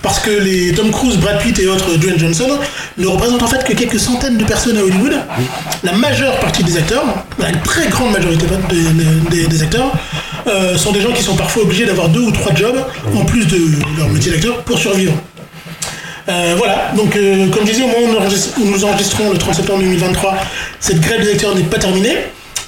Parce 0.02 0.20
que 0.20 0.30
les 0.30 0.72
Tom 0.72 0.90
Cruise, 0.90 1.16
Brad 1.18 1.38
Pitt 1.42 1.58
et 1.58 1.66
autres 1.66 1.96
Dwayne 1.96 2.18
Johnson 2.18 2.48
ne 2.96 3.06
représentent 3.06 3.42
en 3.42 3.46
fait 3.48 3.64
que 3.64 3.72
quelques 3.72 3.98
centaines 3.98 4.38
de 4.38 4.44
personnes 4.44 4.76
à 4.78 4.82
Hollywood. 4.82 5.12
La 5.82 5.92
majeure 5.92 6.38
partie 6.40 6.62
des 6.62 6.76
acteurs, 6.76 7.04
la 7.38 7.50
très 7.64 7.88
grande 7.88 8.12
majorité 8.12 8.46
des, 9.48 9.62
acteurs, 9.62 9.92
euh, 10.46 10.76
sont 10.78 10.92
des 10.92 11.00
gens 11.00 11.12
qui 11.12 11.22
sont 11.22 11.34
parfois 11.36 11.62
obligés 11.64 11.84
d'avoir 11.84 12.08
deux 12.08 12.20
ou 12.20 12.30
trois 12.30 12.54
jobs 12.54 12.78
en 13.14 13.24
plus 13.24 13.46
de 13.46 13.58
leur 13.98 14.08
métier 14.08 14.30
d'acteur 14.30 14.62
pour 14.62 14.78
survivre. 14.78 15.12
Euh, 16.28 16.54
voilà, 16.58 16.92
donc 16.94 17.16
euh, 17.16 17.48
comme 17.48 17.66
je 17.66 17.72
disais, 17.72 17.82
au 17.84 17.86
moment 17.88 17.98
où 18.04 18.12
nous, 18.12 18.18
enregistre- 18.18 18.54
où 18.60 18.64
nous 18.64 18.84
enregistrons 18.84 19.30
le 19.32 19.38
30 19.38 19.54
septembre 19.54 19.80
2023, 19.80 20.36
cette 20.78 21.00
grève 21.00 21.22
des 21.22 21.32
acteurs 21.32 21.54
n'est 21.56 21.62
pas 21.62 21.78
terminée, 21.78 22.16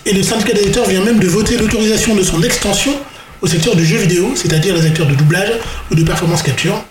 et 0.06 0.12
le 0.14 0.22
syndicat 0.22 0.54
des 0.54 0.66
acteurs 0.66 0.86
vient 0.86 1.02
même 1.04 1.18
de 1.18 1.28
voter 1.28 1.58
l'autorisation 1.58 2.14
de 2.14 2.22
son 2.22 2.42
extension 2.42 2.92
au 3.42 3.46
secteur 3.46 3.76
du 3.76 3.84
jeu 3.84 3.98
vidéo, 3.98 4.32
c'est-à-dire 4.34 4.74
les 4.74 4.86
acteurs 4.86 5.06
de 5.06 5.14
doublage 5.14 5.52
ou 5.90 5.94
de 5.94 6.02
performance 6.02 6.42
capture. 6.42 6.82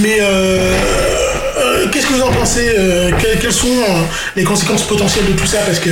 Mais 0.00 0.18
euh, 0.20 0.72
euh, 1.58 1.86
qu'est-ce 1.90 2.06
que 2.06 2.12
vous 2.14 2.22
en 2.22 2.32
pensez 2.32 2.74
euh, 2.78 3.10
que- 3.10 3.38
Quelles 3.40 3.52
sont 3.52 3.66
euh, 3.68 4.02
les 4.36 4.44
conséquences 4.44 4.84
potentielles 4.86 5.26
de 5.26 5.32
tout 5.32 5.46
ça 5.46 5.58
Parce 5.66 5.78
que 5.78 5.90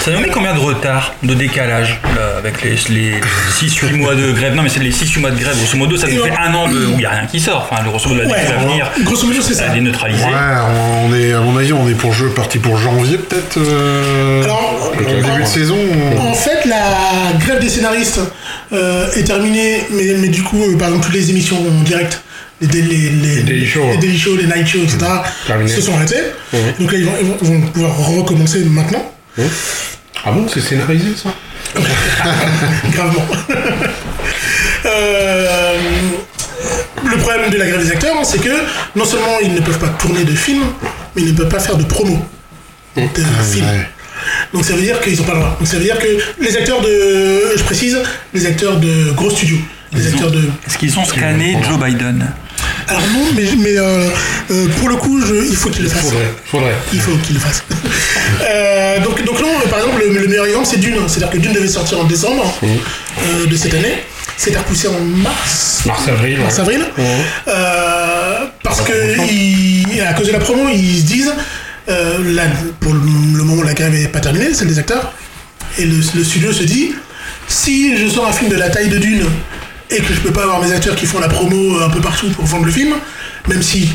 Ça 0.00 0.10
nous 0.12 0.20
met 0.20 0.28
combien 0.28 0.54
de 0.54 0.60
retard, 0.60 1.14
de 1.22 1.34
décalage 1.34 2.00
là, 2.14 2.38
avec 2.38 2.62
les, 2.62 2.76
les 2.88 3.20
6-8 3.60 3.96
mois 3.96 4.14
de 4.14 4.30
grève? 4.32 4.54
Non, 4.54 4.62
mais 4.62 4.68
c'est 4.68 4.80
les 4.80 4.92
6-8 4.92 5.18
mois 5.20 5.30
de 5.32 5.38
grève. 5.38 5.56
Grosso 5.56 5.76
modo, 5.76 5.96
ça 5.96 6.06
nous 6.06 6.22
fait 6.22 6.30
un 6.30 6.54
an 6.54 6.68
de, 6.68 6.86
où 6.86 6.90
il 6.92 6.96
n'y 6.98 7.04
a 7.04 7.10
rien 7.10 7.26
qui 7.26 7.40
sort. 7.40 7.68
Enfin, 7.70 7.82
le 7.82 7.90
grosso 7.90 8.08
modo, 8.08 8.20
la 8.22 8.28
Ouais, 8.28 8.46
à 8.46 8.58
venir, 8.64 8.90
grosso 9.02 9.26
modo, 9.26 9.40
c'est 9.42 9.54
ça. 9.54 9.64
elle 9.72 9.78
est 9.78 9.80
neutralisée. 9.82 10.24
Ouais, 10.24 10.30
on 11.08 11.14
est, 11.14 11.32
à 11.32 11.40
mon 11.40 11.56
avis, 11.58 11.72
on 11.72 11.88
est 11.88 11.94
pour 11.94 12.12
jeu 12.12 12.28
parti 12.30 12.58
pour 12.58 12.76
janvier 12.76 13.18
peut-être. 13.18 13.58
euh, 13.58 14.44
Alors, 14.44 14.92
au 14.96 15.02
début 15.04 15.42
de 15.42 15.46
saison. 15.46 15.76
on- 16.16 16.28
En 16.30 16.34
fait, 16.34 16.64
la 16.66 17.36
grève 17.38 17.60
des 17.60 17.68
scénaristes 17.68 18.20
euh, 18.72 19.10
est 19.16 19.24
terminée, 19.24 19.84
mais, 19.90 20.14
mais 20.18 20.28
du 20.28 20.42
coup, 20.44 20.62
euh, 20.62 20.76
par 20.78 20.88
exemple, 20.88 21.06
toutes 21.06 21.14
les 21.14 21.30
émissions 21.30 21.56
en 21.58 21.82
direct, 21.82 22.22
les, 22.62 22.82
les, 22.82 23.10
les, 23.10 23.34
Les 23.36 23.42
daily 23.42 23.66
shows. 23.66 23.90
les 23.92 23.96
daily 23.98 24.18
shows, 24.18 24.36
les 24.36 24.46
night 24.46 24.66
shows, 24.66 24.82
etc., 24.84 24.98
Terminé. 25.46 25.70
se 25.70 25.80
sont 25.80 25.94
arrêtés. 25.94 26.22
Donc 26.78 26.92
là, 26.92 26.98
ils 26.98 27.04
vont, 27.04 27.12
ils 27.20 27.26
vont- 27.28 27.38
ils 27.42 27.48
vont 27.48 27.60
pouvoir 27.68 27.96
recommencer 28.08 28.60
maintenant, 28.64 29.12
Ah 30.24 30.30
bon, 30.32 30.46
c'est 30.52 30.60
scénarisé 30.60 31.14
ça 31.16 31.30
gravement. 32.92 33.26
Euh, 34.84 35.76
le 37.04 37.16
problème 37.18 37.50
de 37.50 37.56
la 37.56 37.66
grève 37.66 37.84
des 37.84 37.90
acteurs, 37.92 38.16
hein, 38.18 38.24
c'est 38.24 38.40
que 38.40 38.50
non 38.96 39.04
seulement 39.04 39.38
ils 39.42 39.52
ne 39.54 39.60
peuvent 39.60 39.78
pas 39.78 39.88
tourner 39.90 40.24
de 40.24 40.32
films, 40.34 40.64
mais 41.14 41.22
ils 41.22 41.28
ne 41.32 41.36
peuvent 41.36 41.48
pas 41.48 41.60
faire 41.60 41.76
de 41.76 41.84
promo 41.84 42.18
de 42.96 43.00
films. 43.52 43.64
ouais. 43.64 43.86
Donc 44.52 44.64
ça 44.64 44.74
veut 44.74 44.82
dire 44.82 45.00
qu'ils 45.00 45.16
n'ont 45.18 45.24
pas 45.24 45.34
le 45.34 45.38
droit. 45.40 45.56
Donc 45.58 45.68
ça 45.68 45.76
veut 45.78 45.84
dire 45.84 45.98
que 45.98 46.06
les 46.40 46.56
acteurs 46.56 46.80
de, 46.80 47.56
je 47.56 47.62
précise, 47.62 47.98
les 48.34 48.46
acteurs 48.46 48.78
de 48.78 49.12
gros 49.12 49.30
studios, 49.30 49.58
les 49.92 50.06
acteurs 50.08 50.30
de 50.30 50.40
Est-ce 50.66 50.78
qu'ils 50.78 50.98
ont 50.98 51.04
scanné 51.04 51.56
Joe 51.68 51.78
Biden 51.78 52.26
Alors 52.88 53.02
non, 53.12 53.24
mais, 53.34 53.44
mais 53.58 53.78
euh, 53.78 54.08
euh, 54.50 54.68
pour 54.78 54.88
le 54.88 54.96
coup, 54.96 55.20
je- 55.20 55.46
il 55.48 55.56
faut 55.56 55.70
qu'il 55.70 55.82
le 55.84 55.88
fasse. 55.88 56.02
Faudrait, 56.02 56.32
faudrait. 56.44 56.74
Il 56.92 57.00
faut 57.00 57.16
qu'il 57.18 57.34
le 57.34 57.40
fasse. 57.40 57.62
Euh, 58.42 58.98
donc, 59.00 59.22
donc 59.24 59.40
non, 59.40 59.48
par 59.70 59.78
exemple, 59.80 60.02
le, 60.06 60.18
le 60.18 60.26
meilleur 60.28 60.46
exemple, 60.46 60.66
c'est 60.70 60.78
Dune. 60.80 60.96
C'est-à-dire 61.06 61.30
que 61.30 61.38
Dune 61.38 61.52
devait 61.52 61.68
sortir 61.68 62.00
en 62.00 62.04
décembre 62.04 62.58
de 63.48 63.56
cette 63.56 63.74
année. 63.74 63.98
C'était 64.36 64.58
repoussé 64.58 64.88
en 64.88 64.98
mars. 65.00 65.82
Mars-avril. 65.86 66.38
Mars-avril. 66.38 66.84
Parce 68.62 68.80
que 68.82 68.92
ils- 69.30 70.00
à 70.00 70.12
cause 70.14 70.26
de 70.26 70.32
la 70.32 70.38
promo, 70.38 70.68
ils 70.72 70.98
se 71.00 71.04
disent, 71.04 71.32
là, 71.88 72.42
pour 72.80 72.92
le, 72.92 73.00
le 73.00 73.44
moment 73.44 73.54
où 73.60 73.62
la 73.62 73.74
grève 73.74 73.92
n'est 73.92 74.08
pas 74.08 74.20
terminée, 74.20 74.54
celle 74.54 74.68
des 74.68 74.78
acteurs, 74.78 75.12
et 75.78 75.84
le, 75.84 75.96
le 76.14 76.24
studio 76.24 76.52
se 76.52 76.62
dit, 76.64 76.92
si 77.48 77.96
je 77.96 78.08
sors 78.08 78.26
un 78.26 78.32
film 78.32 78.50
de 78.50 78.56
la 78.56 78.70
taille 78.70 78.88
de 78.88 78.98
Dune 78.98 79.24
et 79.92 80.00
que 80.00 80.14
je 80.14 80.20
peux 80.20 80.32
pas 80.32 80.42
avoir 80.42 80.60
mes 80.62 80.72
acteurs 80.72 80.96
qui 80.96 81.06
font 81.06 81.20
la 81.20 81.28
promo 81.28 81.80
un 81.80 81.90
peu 81.90 82.00
partout 82.00 82.28
pour 82.30 82.44
vendre 82.46 82.64
le 82.64 82.72
film, 82.72 82.94
même 83.48 83.62
si 83.62 83.90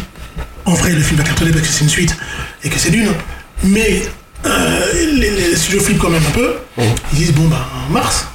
en 0.65 0.73
vrai 0.73 0.91
le 0.91 1.01
film 1.01 1.17
va 1.17 1.23
cartonner 1.23 1.51
parce 1.51 1.63
que 1.65 1.71
c'est 1.73 1.83
une 1.83 1.89
suite 1.89 2.15
et 2.63 2.69
que 2.69 2.77
c'est 2.77 2.91
Dune, 2.91 3.09
mais 3.63 4.03
euh, 4.45 4.93
les, 4.93 5.29
les 5.31 5.55
studios 5.55 5.81
flippent 5.81 5.99
quand 5.99 6.09
même 6.09 6.23
un 6.27 6.31
peu, 6.31 6.55
ils 7.13 7.17
disent 7.17 7.33
bon 7.33 7.47
bah 7.47 7.67
en 7.87 7.91
mars, 7.91 8.27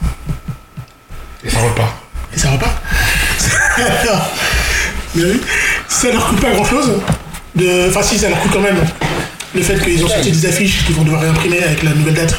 Et 1.44 1.50
ça 1.50 1.58
repart. 1.60 1.92
et 2.34 2.38
ça 2.38 2.50
repart. 2.50 2.74
Mais 5.14 5.24
oui, 5.24 5.40
ça 5.88 6.10
leur 6.10 6.26
coûte 6.26 6.40
pas 6.40 6.50
grand 6.52 6.64
chose. 6.64 6.90
De... 7.54 7.88
Enfin, 7.90 8.02
si, 8.02 8.18
ça 8.18 8.30
leur 8.30 8.40
coûte 8.40 8.52
quand 8.52 8.60
même. 8.62 8.78
Le 9.54 9.60
fait 9.62 9.78
qu'ils 9.84 10.02
ont 10.04 10.08
sorti 10.08 10.30
des 10.30 10.46
affiches 10.46 10.84
qu'ils 10.86 10.94
vont 10.94 11.02
devoir 11.02 11.20
réimprimer 11.22 11.62
avec 11.62 11.82
la 11.82 11.90
nouvelle 11.90 12.14
date 12.14 12.34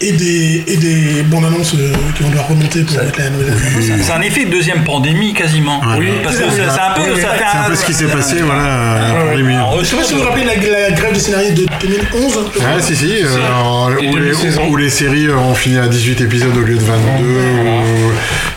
et 0.00 0.12
des, 0.12 0.64
et 0.66 0.76
des 0.76 1.22
bandes 1.22 1.44
annonces 1.44 1.74
euh, 1.74 1.92
qui 2.16 2.22
vont 2.24 2.30
devoir 2.30 2.48
remonter 2.48 2.80
pour 2.82 2.96
mettre 2.96 3.18
la 3.20 3.30
nouvelle 3.30 3.50
date. 3.50 3.58
C'est- 3.80 4.02
C'est 4.02 4.12
un 4.12 4.20
effet 4.22 4.44
de 4.46 4.50
deuxième 4.50 4.82
pandémie 4.84 5.32
quasiment. 5.32 5.80
Oui. 5.98 6.08
Parce 6.24 6.36
que 6.36 6.42
c'est 6.54 6.62
un 6.62 6.92
peu. 6.94 7.02
Oui, 7.14 7.20
ça 7.20 7.28
fait 7.34 7.44
c'est 7.52 7.58
un 7.58 7.62
peu 7.68 7.76
ce 7.76 7.84
qui 7.84 7.94
s'est 7.94 8.06
passé, 8.06 8.36
voilà, 8.44 9.14
pandémie. 9.30 9.54
un 9.54 9.66
Je 9.80 9.84
sais 9.84 9.96
pas 9.96 10.02
si 10.04 10.14
vous 10.14 10.20
vous 10.20 10.26
rappelez 10.28 10.44
la, 10.44 10.54
la 10.56 10.90
grève 10.90 11.12
des 11.12 11.20
scénaristes 11.20 11.54
de 11.54 11.66
2011. 11.80 12.32
je 12.54 12.58
crois. 12.60 12.74
Ouais, 12.74 12.82
si, 12.82 12.96
si. 12.96 13.12
euh, 13.22 13.36
alors, 13.46 13.90
où, 13.98 14.16
les, 14.16 14.32
où 14.68 14.76
les 14.76 14.90
séries 14.90 15.30
ont 15.30 15.54
fini 15.54 15.78
à 15.78 15.86
18 15.86 16.20
épisodes 16.20 16.56
au 16.56 16.60
lieu 16.62 16.74
de 16.74 16.80
22. 16.80 17.24
où 17.24 18.12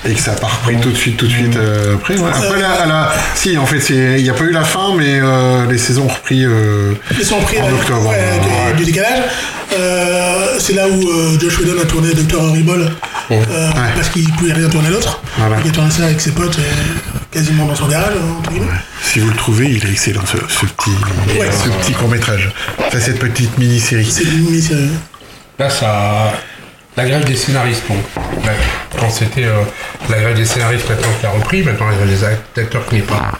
et 0.10 0.14
que 0.14 0.20
ça 0.22 0.32
n'a 0.32 0.38
pas 0.38 0.48
repris 0.48 0.78
tout 0.78 0.90
de 0.92 0.96
suite, 0.98 1.18
tout 1.18 1.28
de 1.28 1.32
suite 1.32 1.56
euh, 1.58 1.96
après. 1.96 2.16
ouais. 2.18 2.30
Après, 2.34 2.60
là, 2.88 3.12
si, 3.36 3.58
en 3.58 3.66
fait, 3.66 3.80
il 3.90 4.24
n'y 4.24 4.30
a 4.30 4.34
pas 4.34 4.46
eu 4.46 4.52
la 4.52 4.64
fin, 4.64 4.94
mais 4.98 5.20
euh, 5.22 5.66
les 5.70 5.78
saisons 5.78 6.06
ont 6.06 6.08
repris 6.08 6.46
euh, 6.46 6.94
Ils 7.20 7.26
sont 7.26 7.40
pris 7.42 7.60
en 7.62 7.68
octobre. 7.72 7.99
Ouais, 8.08 8.76
du 8.78 8.86
décalage. 8.86 9.24
Euh, 9.78 10.58
c'est 10.60 10.74
là 10.74 10.88
où 10.88 11.10
euh, 11.10 11.40
Josh 11.40 11.60
Whedon 11.60 11.80
a 11.82 11.86
tourné 11.86 12.14
Dr. 12.14 12.42
Horrible 12.42 12.92
euh, 13.32 13.70
parce 13.96 14.10
qu'il 14.10 14.30
pouvait 14.34 14.54
rien 14.54 14.68
tourner 14.70 14.90
d'autre. 14.90 15.22
Voilà. 15.38 15.58
Il 15.64 15.70
a 15.70 15.74
tourné 15.74 15.92
ça 15.92 16.06
avec 16.06 16.20
ses 16.20 16.32
potes 16.32 16.58
euh, 16.58 16.62
quasiment 17.32 17.66
dans 17.66 17.76
son 17.76 17.88
garage, 17.88 18.14
entre 18.40 18.50
guillemets. 18.52 18.68
Si 19.04 19.20
vous 19.20 19.30
le 19.30 19.36
trouvez, 19.36 19.70
il 19.70 19.86
est 19.86 19.92
excellent 19.92 20.26
ce, 20.26 20.38
ce 20.52 20.66
petit, 20.66 20.92
ce 21.64 21.70
petit 21.70 21.94
court 21.94 22.10
métrage. 22.10 22.52
Enfin, 22.80 23.00
cette 23.00 23.20
petite 23.20 23.58
mini-série. 23.58 24.10
C'est 24.10 24.24
une 24.24 24.46
mini-série. 24.46 24.90
Là, 25.60 25.70
ça. 25.70 26.34
La 26.98 27.06
grève 27.06 27.24
des 27.24 27.36
scénaristes. 27.36 27.84
Là, 28.44 28.52
Quand 29.00 29.10
c'était 29.10 29.46
euh, 29.46 29.62
la 30.10 30.20
grève 30.20 30.36
des 30.36 30.46
scénaristes, 30.46 30.90
maintenant 30.90 31.10
qui 31.20 31.26
a 31.26 31.30
repris, 31.30 31.62
maintenant 31.64 31.88
la 31.88 31.96
grève 31.96 32.10
des 32.10 32.24
acteurs 32.62 32.86
qui 32.88 32.96
n'est 32.96 33.02
pas, 33.02 33.32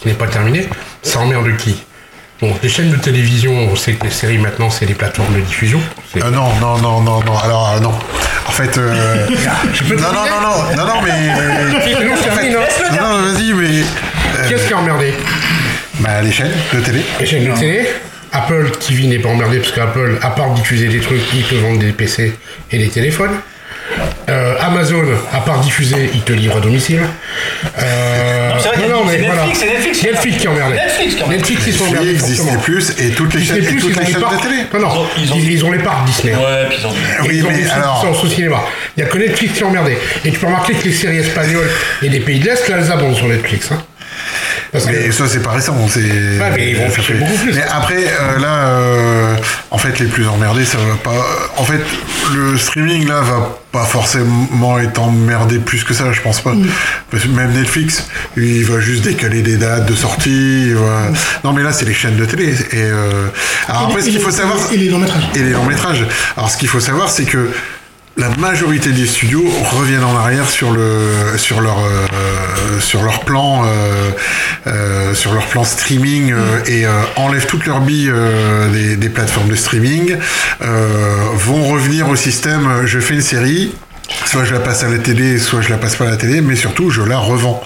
qui 0.00 0.08
n'est 0.08 0.14
pas 0.14 0.28
terminée, 0.28 0.68
ça 1.02 1.20
emmerde 1.20 1.56
qui? 1.56 1.82
Bon, 2.40 2.54
les 2.62 2.68
chaînes 2.68 2.90
de 2.90 2.96
télévision, 2.96 3.52
on 3.52 3.74
sait 3.74 3.94
que 3.94 4.04
les 4.04 4.10
séries 4.12 4.38
maintenant, 4.38 4.70
c'est 4.70 4.86
les 4.86 4.94
plateformes 4.94 5.34
de 5.34 5.40
diffusion. 5.40 5.80
Ah 6.22 6.30
non, 6.30 6.48
non, 6.60 6.78
non, 6.78 7.00
non, 7.00 7.20
non. 7.24 7.36
Alors, 7.36 7.72
euh, 7.76 7.80
non. 7.80 7.92
En 8.46 8.50
fait. 8.52 8.78
euh, 8.78 9.26
non, 9.90 9.96
non, 9.96 10.02
non, 10.12 10.40
non, 10.40 10.76
non, 10.76 10.86
non, 10.86 11.02
mais. 11.04 11.10
Non, 12.08 12.16
fait- 12.16 12.54
hein. 12.54 12.96
non, 13.00 13.18
non, 13.18 13.32
vas-y, 13.32 13.52
mais. 13.54 13.80
euh, 13.80 14.48
Qu'est-ce 14.48 14.68
qui 14.68 14.72
a 14.72 14.78
emmerdé 14.78 15.12
bah, 16.00 16.22
les 16.22 16.30
chaînes 16.30 16.52
de 16.72 16.78
télé. 16.80 17.00
Les 17.18 17.26
chaînes 17.26 17.44
de 17.52 17.58
télé 17.58 17.88
Apple 18.32 18.70
TV 18.86 19.06
n'est 19.08 19.18
pas 19.18 19.30
emmerdé 19.30 19.58
parce 19.58 19.72
qu'Apple, 19.72 20.18
à 20.22 20.30
part 20.30 20.50
diffuser 20.54 20.86
des 20.88 21.00
trucs, 21.00 21.22
il 21.34 21.42
te 21.42 21.56
vend 21.56 21.74
des 21.74 21.90
PC 21.92 22.36
et 22.70 22.78
des 22.78 22.88
téléphones. 22.88 23.32
Euh, 24.28 24.54
Amazon, 24.60 25.02
à 25.32 25.38
part 25.40 25.58
diffuser, 25.60 26.10
il 26.14 26.20
te 26.20 26.32
livre 26.34 26.58
à 26.58 26.60
domicile. 26.60 27.00
Euh, 27.80 28.34
Non, 28.36 28.37
c'est 28.60 28.68
vrai 28.68 28.84
a- 28.84 28.88
non, 28.88 29.04
mais 29.04 29.12
c'est 29.18 29.24
voilà. 29.26 29.46
Netflix, 29.46 29.58
c'est 29.60 29.66
Netflix. 29.72 30.02
Netflix 30.04 30.36
qui 30.38 30.48
emmerdait. 30.48 30.76
Netflix 30.76 31.14
qui 31.14 31.22
emmerdait. 31.22 31.36
Netflix, 31.38 31.62
ils 31.66 31.72
sont 31.74 31.84
emmerdés. 31.86 32.12
Netflix, 32.12 32.24
Disney. 32.40 32.56
Plus 32.62 32.90
et 32.98 33.10
toutes 33.10 33.34
les 33.34 33.40
Disney 33.40 33.60
chaînes, 33.60 33.68
et 33.68 33.72
Plus, 33.72 33.80
toutes 33.80 33.90
ils 33.90 33.96
ont 33.96 34.00
les 34.00 34.12
chaînes 34.12 34.20
parts. 34.22 34.36
de 34.36 34.42
télé. 34.42 34.56
Non, 34.74 34.80
non, 34.80 35.06
Ils 35.18 35.32
ont- 35.32 35.36
ils, 35.36 35.52
ils 35.52 35.64
ont 35.64 35.72
les 35.72 35.78
parts 35.78 36.04
Disney. 36.04 36.34
Ouais, 36.34 36.66
puis 36.68 36.78
ils 36.80 36.86
ont. 36.86 36.90
Oui, 37.22 37.28
ils 37.32 37.44
ont 37.44 37.48
mais 37.50 37.70
alors- 37.70 38.00
alors... 38.02 38.24
au 38.24 38.28
cinéma. 38.28 38.64
Il 38.96 39.02
n'y 39.02 39.08
a 39.08 39.12
que 39.12 39.18
Netflix 39.18 39.52
qui 39.54 39.60
est 39.60 39.64
emmerdé. 39.64 39.96
Et 40.24 40.30
tu 40.30 40.38
peux 40.38 40.46
remarquer 40.46 40.74
que 40.74 40.84
les 40.84 40.92
séries 40.92 41.18
espagnoles 41.18 41.68
et 42.02 42.08
des 42.08 42.20
pays 42.20 42.38
de 42.40 42.46
l'Est, 42.46 42.68
là, 42.68 42.76
elles 42.80 42.90
abondent 42.92 43.16
sur 43.16 43.26
Netflix. 43.28 43.70
Hein. 43.72 43.82
Parce 44.72 44.84
que 44.84 44.90
Mais 44.92 45.10
ça, 45.12 45.24
c'est 45.28 45.42
pas 45.42 45.52
récent. 45.52 45.74
C'est... 45.88 46.00
Ouais, 46.00 46.50
mais 46.54 46.70
ils 46.72 46.76
vont 46.76 46.88
ça 46.88 46.96
chercher 46.96 47.14
fait- 47.14 47.18
beaucoup 47.20 47.36
plus. 47.38 47.54
Mais 47.54 47.62
après, 47.70 48.04
euh, 48.06 48.38
là, 48.38 48.48
euh, 48.68 49.34
en 49.70 49.78
fait, 49.78 49.98
les 49.98 50.06
plus 50.06 50.26
emmerdés, 50.28 50.64
ça 50.64 50.78
va 50.78 50.94
pas. 51.02 51.26
En 51.56 51.64
fait, 51.64 51.80
le 52.34 52.58
streaming, 52.58 53.08
là, 53.08 53.20
va 53.22 53.58
pas 53.72 53.84
forcément 53.84 54.78
être 54.78 54.98
emmerdé 55.00 55.58
plus 55.58 55.84
que 55.84 55.94
ça, 55.94 56.12
je 56.12 56.20
pense 56.20 56.40
pas. 56.40 56.52
Parce 57.10 57.22
que 57.24 57.28
même 57.28 57.52
Netflix, 57.52 58.06
il 58.36 58.64
va 58.64 58.80
juste 58.80 59.04
décaler 59.04 59.42
des 59.42 59.56
dates 59.56 59.86
de 59.86 59.94
sortie. 59.94 60.68
il 60.68 60.74
va- 60.74 61.10
Non, 61.44 61.52
mais 61.52 61.62
là, 61.62 61.72
c'est 61.72 61.84
les 61.84 61.94
chaînes 61.94 62.16
de 62.16 62.24
télé. 62.24 62.48
Et, 62.72 62.76
euh, 62.76 63.28
Alors 63.68 63.88
après, 63.88 64.02
ce 64.02 64.10
qu'il 64.10 64.20
faut 64.20 64.30
savoir. 64.30 64.56
Et 64.72 64.76
les 64.76 64.88
longs 64.88 64.98
métrages. 64.98 65.28
Et 65.34 65.38
les 65.40 65.50
longs 65.50 65.64
métrages. 65.64 66.06
Alors, 66.36 66.50
ce 66.50 66.56
qu'il 66.58 66.68
faut 66.68 66.80
savoir, 66.80 67.08
c'est 67.10 67.24
que 67.24 67.50
la 68.18 68.28
majorité 68.36 68.90
des 68.90 69.06
studios 69.06 69.44
reviennent 69.76 70.04
en 70.04 70.16
arrière 70.16 70.50
sur 70.50 70.72
le 70.72 71.36
sur 71.36 71.60
leur 71.60 71.78
euh, 71.78 72.80
sur 72.80 73.02
leur 73.02 73.20
plan 73.20 73.62
euh, 73.64 74.10
euh, 74.66 75.14
sur 75.14 75.32
leur 75.32 75.46
plan 75.46 75.62
streaming 75.62 76.32
euh, 76.32 76.58
et 76.66 76.84
euh, 76.84 76.90
enlèvent 77.16 77.46
toutes 77.46 77.64
leurs 77.66 77.80
billes 77.80 78.10
euh, 78.12 78.68
des, 78.72 78.96
des 78.96 79.08
plateformes 79.08 79.48
de 79.48 79.54
streaming 79.54 80.16
euh, 80.62 81.16
vont 81.34 81.64
revenir 81.64 82.08
au 82.08 82.16
système 82.16 82.86
je 82.86 82.98
fais 82.98 83.14
une 83.14 83.22
série 83.22 83.72
Soit 84.24 84.44
je 84.44 84.52
la 84.52 84.60
passe 84.60 84.84
à 84.84 84.88
la 84.88 84.98
télé, 84.98 85.38
soit 85.38 85.60
je 85.60 85.68
la 85.68 85.76
passe 85.76 85.96
pas 85.96 86.06
à 86.06 86.10
la 86.10 86.16
télé, 86.16 86.40
mais 86.40 86.56
surtout 86.56 86.90
je 86.90 87.02
la 87.02 87.18
revends. 87.18 87.62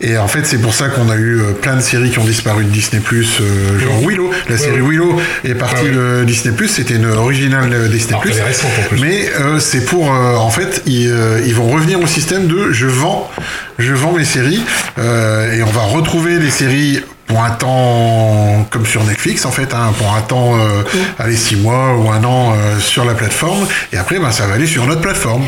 Et 0.00 0.16
en 0.16 0.28
fait, 0.28 0.44
c'est 0.46 0.58
pour 0.58 0.74
ça 0.74 0.88
qu'on 0.88 1.10
a 1.10 1.16
eu 1.16 1.40
euh, 1.40 1.52
plein 1.52 1.76
de 1.76 1.80
séries 1.80 2.10
qui 2.10 2.18
ont 2.18 2.24
disparu 2.24 2.64
de 2.64 2.70
Disney+, 2.70 3.02
euh, 3.12 3.78
genre 3.78 4.00
Willow. 4.06 4.30
La 4.48 4.56
série 4.58 4.80
Willow 4.80 5.20
est 5.44 5.54
partie 5.54 5.90
de 5.90 6.24
Disney+, 6.24 6.54
c'était 6.68 6.94
une 6.94 7.06
originale 7.06 7.70
de 7.70 7.88
Disney+. 7.88 8.14
Alors, 8.14 8.24
en 8.24 8.88
plus. 8.88 9.00
Mais 9.00 9.28
euh, 9.40 9.58
c'est 9.58 9.84
pour, 9.84 10.14
euh, 10.14 10.36
en 10.36 10.50
fait, 10.50 10.82
ils, 10.86 11.12
ils 11.46 11.54
vont 11.54 11.68
revenir 11.68 12.00
au 12.00 12.06
système 12.06 12.46
de 12.46 12.72
je 12.72 12.86
vends, 12.86 13.30
je 13.78 13.92
vends 13.92 14.12
mes 14.12 14.24
séries, 14.24 14.62
et 14.98 15.62
on 15.62 15.70
va 15.70 15.82
retrouver 15.82 16.38
les 16.38 16.50
séries 16.50 17.00
pour 17.26 17.42
un 17.42 17.50
temps 17.50 18.66
comme 18.70 18.86
sur 18.86 19.02
Netflix 19.04 19.44
en 19.44 19.50
fait, 19.50 19.72
hein, 19.74 19.92
pour 19.98 20.14
un 20.14 20.20
temps, 20.20 20.56
euh, 20.56 20.82
allez 21.18 21.36
six 21.36 21.56
mois 21.56 21.96
ou 21.96 22.10
un 22.10 22.22
an 22.24 22.52
euh, 22.54 22.78
sur 22.78 23.04
la 23.04 23.14
plateforme, 23.14 23.66
et 23.92 23.96
après 23.96 24.18
ben, 24.18 24.30
ça 24.30 24.46
va 24.46 24.54
aller 24.54 24.66
sur 24.66 24.86
notre 24.86 25.00
plateforme. 25.00 25.44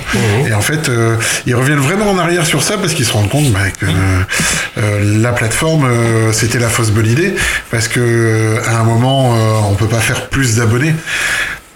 Et 0.48 0.54
en 0.54 0.60
fait, 0.60 0.88
euh, 0.88 1.16
ils 1.46 1.54
reviennent 1.54 1.78
vraiment 1.78 2.10
en 2.10 2.18
arrière 2.18 2.46
sur 2.46 2.62
ça 2.62 2.78
parce 2.78 2.94
qu'ils 2.94 3.04
se 3.04 3.12
rendent 3.12 3.28
compte 3.28 3.50
bah, 3.52 3.70
que 3.78 3.86
euh, 4.78 5.20
la 5.20 5.32
plateforme 5.32 5.84
euh, 5.84 6.32
c'était 6.32 6.58
la 6.58 6.68
fausse 6.68 6.90
bonne 6.90 7.06
idée. 7.06 7.34
Parce 7.70 7.88
que 7.88 8.00
euh, 8.00 8.58
à 8.66 8.80
un 8.80 8.84
moment 8.84 9.34
euh, 9.34 9.70
on 9.70 9.74
peut 9.74 9.88
pas 9.88 10.00
faire 10.00 10.28
plus 10.28 10.56
d'abonnés. 10.56 10.94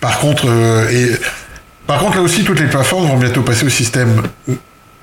Par 0.01 0.19
contre, 0.19 0.45
euh, 0.49 0.89
et 0.91 1.11
par 1.87 1.99
contre, 1.99 2.19
là 2.19 2.23
aussi, 2.23 2.45
toutes 2.45 2.61
les 2.61 2.69
plateformes 2.69 3.09
vont 3.09 3.17
bientôt 3.17 3.43
passer 3.43 3.67
au 3.67 3.69
système 3.69 4.23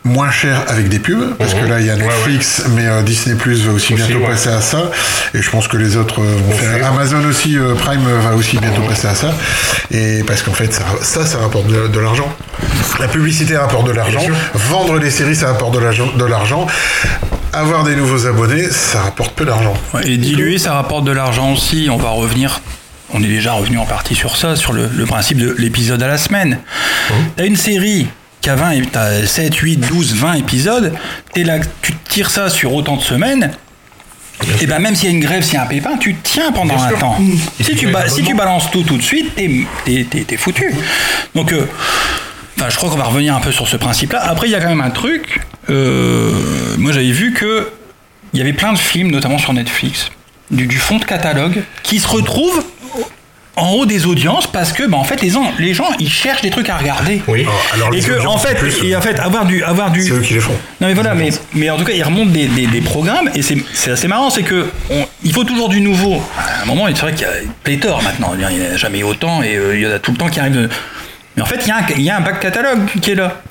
moins 0.03 0.31
cher 0.31 0.63
avec 0.67 0.87
des 0.87 0.99
pubs, 0.99 1.35
parce 1.37 1.53
que 1.53 1.65
là, 1.65 1.79
il 1.81 1.85
y 1.85 1.89
a 1.89 1.95
Netflix, 1.95 2.63
mais 2.75 2.85
euh, 2.87 3.01
Disney 3.01 3.35
Plus 3.35 3.65
va 3.65 3.73
aussi, 3.73 3.93
bientôt 3.93 4.19
ouais. 4.19 4.27
passer 4.27 4.49
à 4.49 4.61
ça, 4.61 4.89
et 5.33 5.41
je 5.41 5.49
pense 5.49 5.67
que 5.67 5.75
les 5.75 5.97
autres 5.97 6.21
euh, 6.21 6.35
vont 6.47 6.51
faire. 6.53 6.85
Amazon 6.87 7.23
aussi, 7.25 7.57
euh, 7.57 7.75
Prime 7.75 8.07
va 8.21 8.35
aussi 8.35 8.57
bientôt 8.57 8.81
passer 8.83 9.07
à 9.07 9.15
ça, 9.15 9.33
et 9.91 10.23
parce 10.25 10.41
qu'en 10.43 10.53
fait, 10.53 10.73
ça, 10.73 10.83
ça, 11.01 11.25
ça 11.25 11.39
rapporte 11.39 11.67
de, 11.67 11.87
de 11.87 11.99
l'argent. 11.99 12.33
La 12.99 13.07
publicité 13.09 13.57
rapporte 13.57 13.85
de 13.87 13.91
l'argent, 13.91 14.21
vendre 14.53 14.99
des 14.99 15.11
séries, 15.11 15.35
ça 15.35 15.47
rapporte 15.47 15.73
de 15.73 15.79
l'argent, 15.79 16.07
de 16.15 16.25
l'argent. 16.25 16.65
Avoir 17.53 17.83
des 17.83 17.95
nouveaux 17.95 18.27
abonnés, 18.27 18.69
ça 18.69 19.01
rapporte 19.01 19.33
peu 19.35 19.45
d'argent. 19.45 19.73
Et 20.03 20.17
diluer, 20.17 20.57
ça 20.57 20.73
rapporte 20.73 21.05
de 21.05 21.11
l'argent 21.11 21.51
aussi. 21.53 21.87
On 21.91 21.97
va 21.97 22.09
revenir. 22.09 22.61
On 23.13 23.23
est 23.23 23.27
déjà 23.27 23.53
revenu 23.53 23.77
en 23.77 23.85
partie 23.85 24.15
sur 24.15 24.35
ça, 24.35 24.55
sur 24.55 24.73
le, 24.73 24.89
le 24.93 25.05
principe 25.05 25.37
de 25.37 25.55
l'épisode 25.57 26.03
à 26.03 26.07
la 26.07 26.17
semaine. 26.17 26.59
T'as 27.35 27.45
une 27.45 27.55
série 27.55 28.07
qui 28.47 28.51
a 28.51 28.55
20, 28.55 28.71
et- 28.71 28.81
t'as 28.89 29.25
7, 29.25 29.53
8, 29.55 29.75
12, 29.77 30.13
20 30.15 30.35
épisodes. 30.35 30.93
T'es 31.33 31.43
là, 31.43 31.59
tu 31.81 31.93
tires 32.07 32.29
ça 32.29 32.49
sur 32.49 32.73
autant 32.73 32.95
de 32.95 33.01
semaines. 33.01 33.51
Et 34.61 34.67
ben 34.67 34.79
même 34.79 34.95
s'il 34.95 35.09
y 35.09 35.11
a 35.11 35.15
une 35.15 35.19
grève, 35.21 35.43
s'il 35.43 35.55
y 35.55 35.57
a 35.57 35.63
un 35.63 35.65
pépin, 35.65 35.97
tu 35.99 36.15
tiens 36.23 36.53
pendant 36.53 36.75
Bien 36.75 36.85
un 36.85 36.89
sûr. 36.89 36.99
temps. 36.99 37.17
Et 37.59 37.63
Si 37.63 37.75
tu 37.75 37.87
ba- 37.87 38.07
si 38.07 38.21
balances 38.33 38.71
tout 38.71 38.83
tout 38.83 38.95
de 38.95 39.01
suite, 39.01 39.35
t'es 39.35 40.37
foutu. 40.37 40.73
Donc, 41.35 41.51
euh, 41.51 41.65
je 42.69 42.75
crois 42.77 42.89
qu'on 42.89 42.95
va 42.95 43.03
revenir 43.03 43.35
un 43.35 43.41
peu 43.41 43.51
sur 43.51 43.67
ce 43.67 43.75
principe-là. 43.75 44.21
Après, 44.23 44.47
il 44.47 44.51
y 44.51 44.55
a 44.55 44.61
quand 44.61 44.69
même 44.69 44.79
un 44.81 44.91
truc. 44.91 45.41
euh, 45.69 46.31
moi, 46.77 46.93
j'avais 46.93 47.11
vu 47.11 47.33
que 47.33 47.67
il 48.33 48.37
y 48.39 48.41
avait 48.41 48.53
plein 48.53 48.71
de 48.71 48.77
films, 48.77 49.11
notamment 49.11 49.39
sur 49.39 49.51
Netflix, 49.51 50.09
du, 50.51 50.67
du 50.67 50.77
fond 50.77 50.99
de 50.99 51.03
catalogue, 51.05 51.63
qui 51.83 51.99
se 51.99 52.07
retrouvent 52.07 52.63
en 53.57 53.71
haut 53.73 53.85
des 53.85 54.05
audiences 54.05 54.47
parce 54.47 54.71
que, 54.71 54.83
bah, 54.83 54.97
en 54.97 55.03
fait, 55.03 55.21
les 55.21 55.29
gens, 55.29 55.51
les 55.59 55.73
gens, 55.73 55.87
ils 55.99 56.09
cherchent 56.09 56.41
des 56.41 56.49
trucs 56.49 56.69
à 56.69 56.77
regarder. 56.77 57.21
Oui. 57.27 57.45
alors, 57.73 57.93
et 57.93 57.97
les 57.97 58.01
que, 58.03 58.25
en 58.25 58.37
fait, 58.37 58.55
plus, 58.55 58.73
et 58.83 58.95
en 58.95 59.01
fait, 59.01 59.19
avoir 59.19 59.45
du, 59.45 59.63
avoir 59.63 59.91
du. 59.91 60.01
C'est 60.03 60.11
eux 60.13 60.21
qui 60.21 60.35
les 60.35 60.39
font. 60.39 60.53
Non 60.79 60.87
mais 60.87 60.93
voilà, 60.93 61.13
mais, 61.15 61.29
mais 61.53 61.69
en 61.69 61.77
tout 61.77 61.83
cas, 61.83 61.93
ils 61.93 62.03
remontent 62.03 62.31
des, 62.31 62.45
des- 62.47 62.67
des 62.67 62.81
programmes 62.81 63.29
et 63.35 63.41
c'est 63.41 63.57
c'est 63.73 63.91
assez 63.91 64.07
marrant, 64.07 64.29
c'est 64.29 64.43
que 64.43 64.67
on- 64.91 65.05
il 65.23 65.33
faut 65.33 65.43
toujours 65.43 65.69
du 65.69 65.81
nouveau. 65.81 66.21
À 66.37 66.63
un 66.63 66.65
moment, 66.65 66.85
c'est 66.87 67.01
vrai 67.01 67.13
qu'il 67.13 67.21
y 67.23 67.29
a 67.29 67.33
pléthore 67.63 68.01
maintenant, 68.03 68.33
il 68.33 68.39
n'y 68.39 68.45
en 68.69 68.73
a 68.73 68.77
jamais 68.77 69.03
autant 69.03 69.41
et 69.43 69.55
euh, 69.55 69.75
il 69.75 69.81
y 69.81 69.87
en 69.87 69.91
a 69.91 69.99
tout 69.99 70.11
le 70.11 70.17
temps 70.17 70.29
qui 70.29 70.39
arrive. 70.39 70.53
de- 70.53 70.69
Mais 71.35 71.41
en 71.41 71.45
fait, 71.45 71.59
il 71.65 71.67
y, 71.67 71.71
a 71.71 71.77
un, 71.77 71.85
il 71.95 72.01
y 72.03 72.09
a 72.09 72.17
un 72.17 72.21
bac 72.21 72.39
catalogue 72.39 72.79
qui 73.01 73.11
est 73.11 73.15
là. 73.15 73.41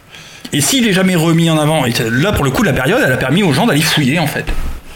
Et 0.52 0.60
s'il 0.60 0.86
est 0.86 0.92
jamais 0.92 1.16
remis 1.16 1.50
en 1.50 1.58
avant, 1.58 1.84
et 1.86 1.92
c'est- 1.92 2.08
là 2.08 2.30
pour 2.32 2.44
le 2.44 2.50
coup, 2.52 2.62
la 2.62 2.72
période, 2.72 3.02
elle 3.04 3.12
a 3.12 3.16
permis 3.16 3.42
aux 3.42 3.52
gens 3.52 3.66
d'aller 3.66 3.82
fouiller 3.82 4.18
en 4.20 4.28
fait, 4.28 4.44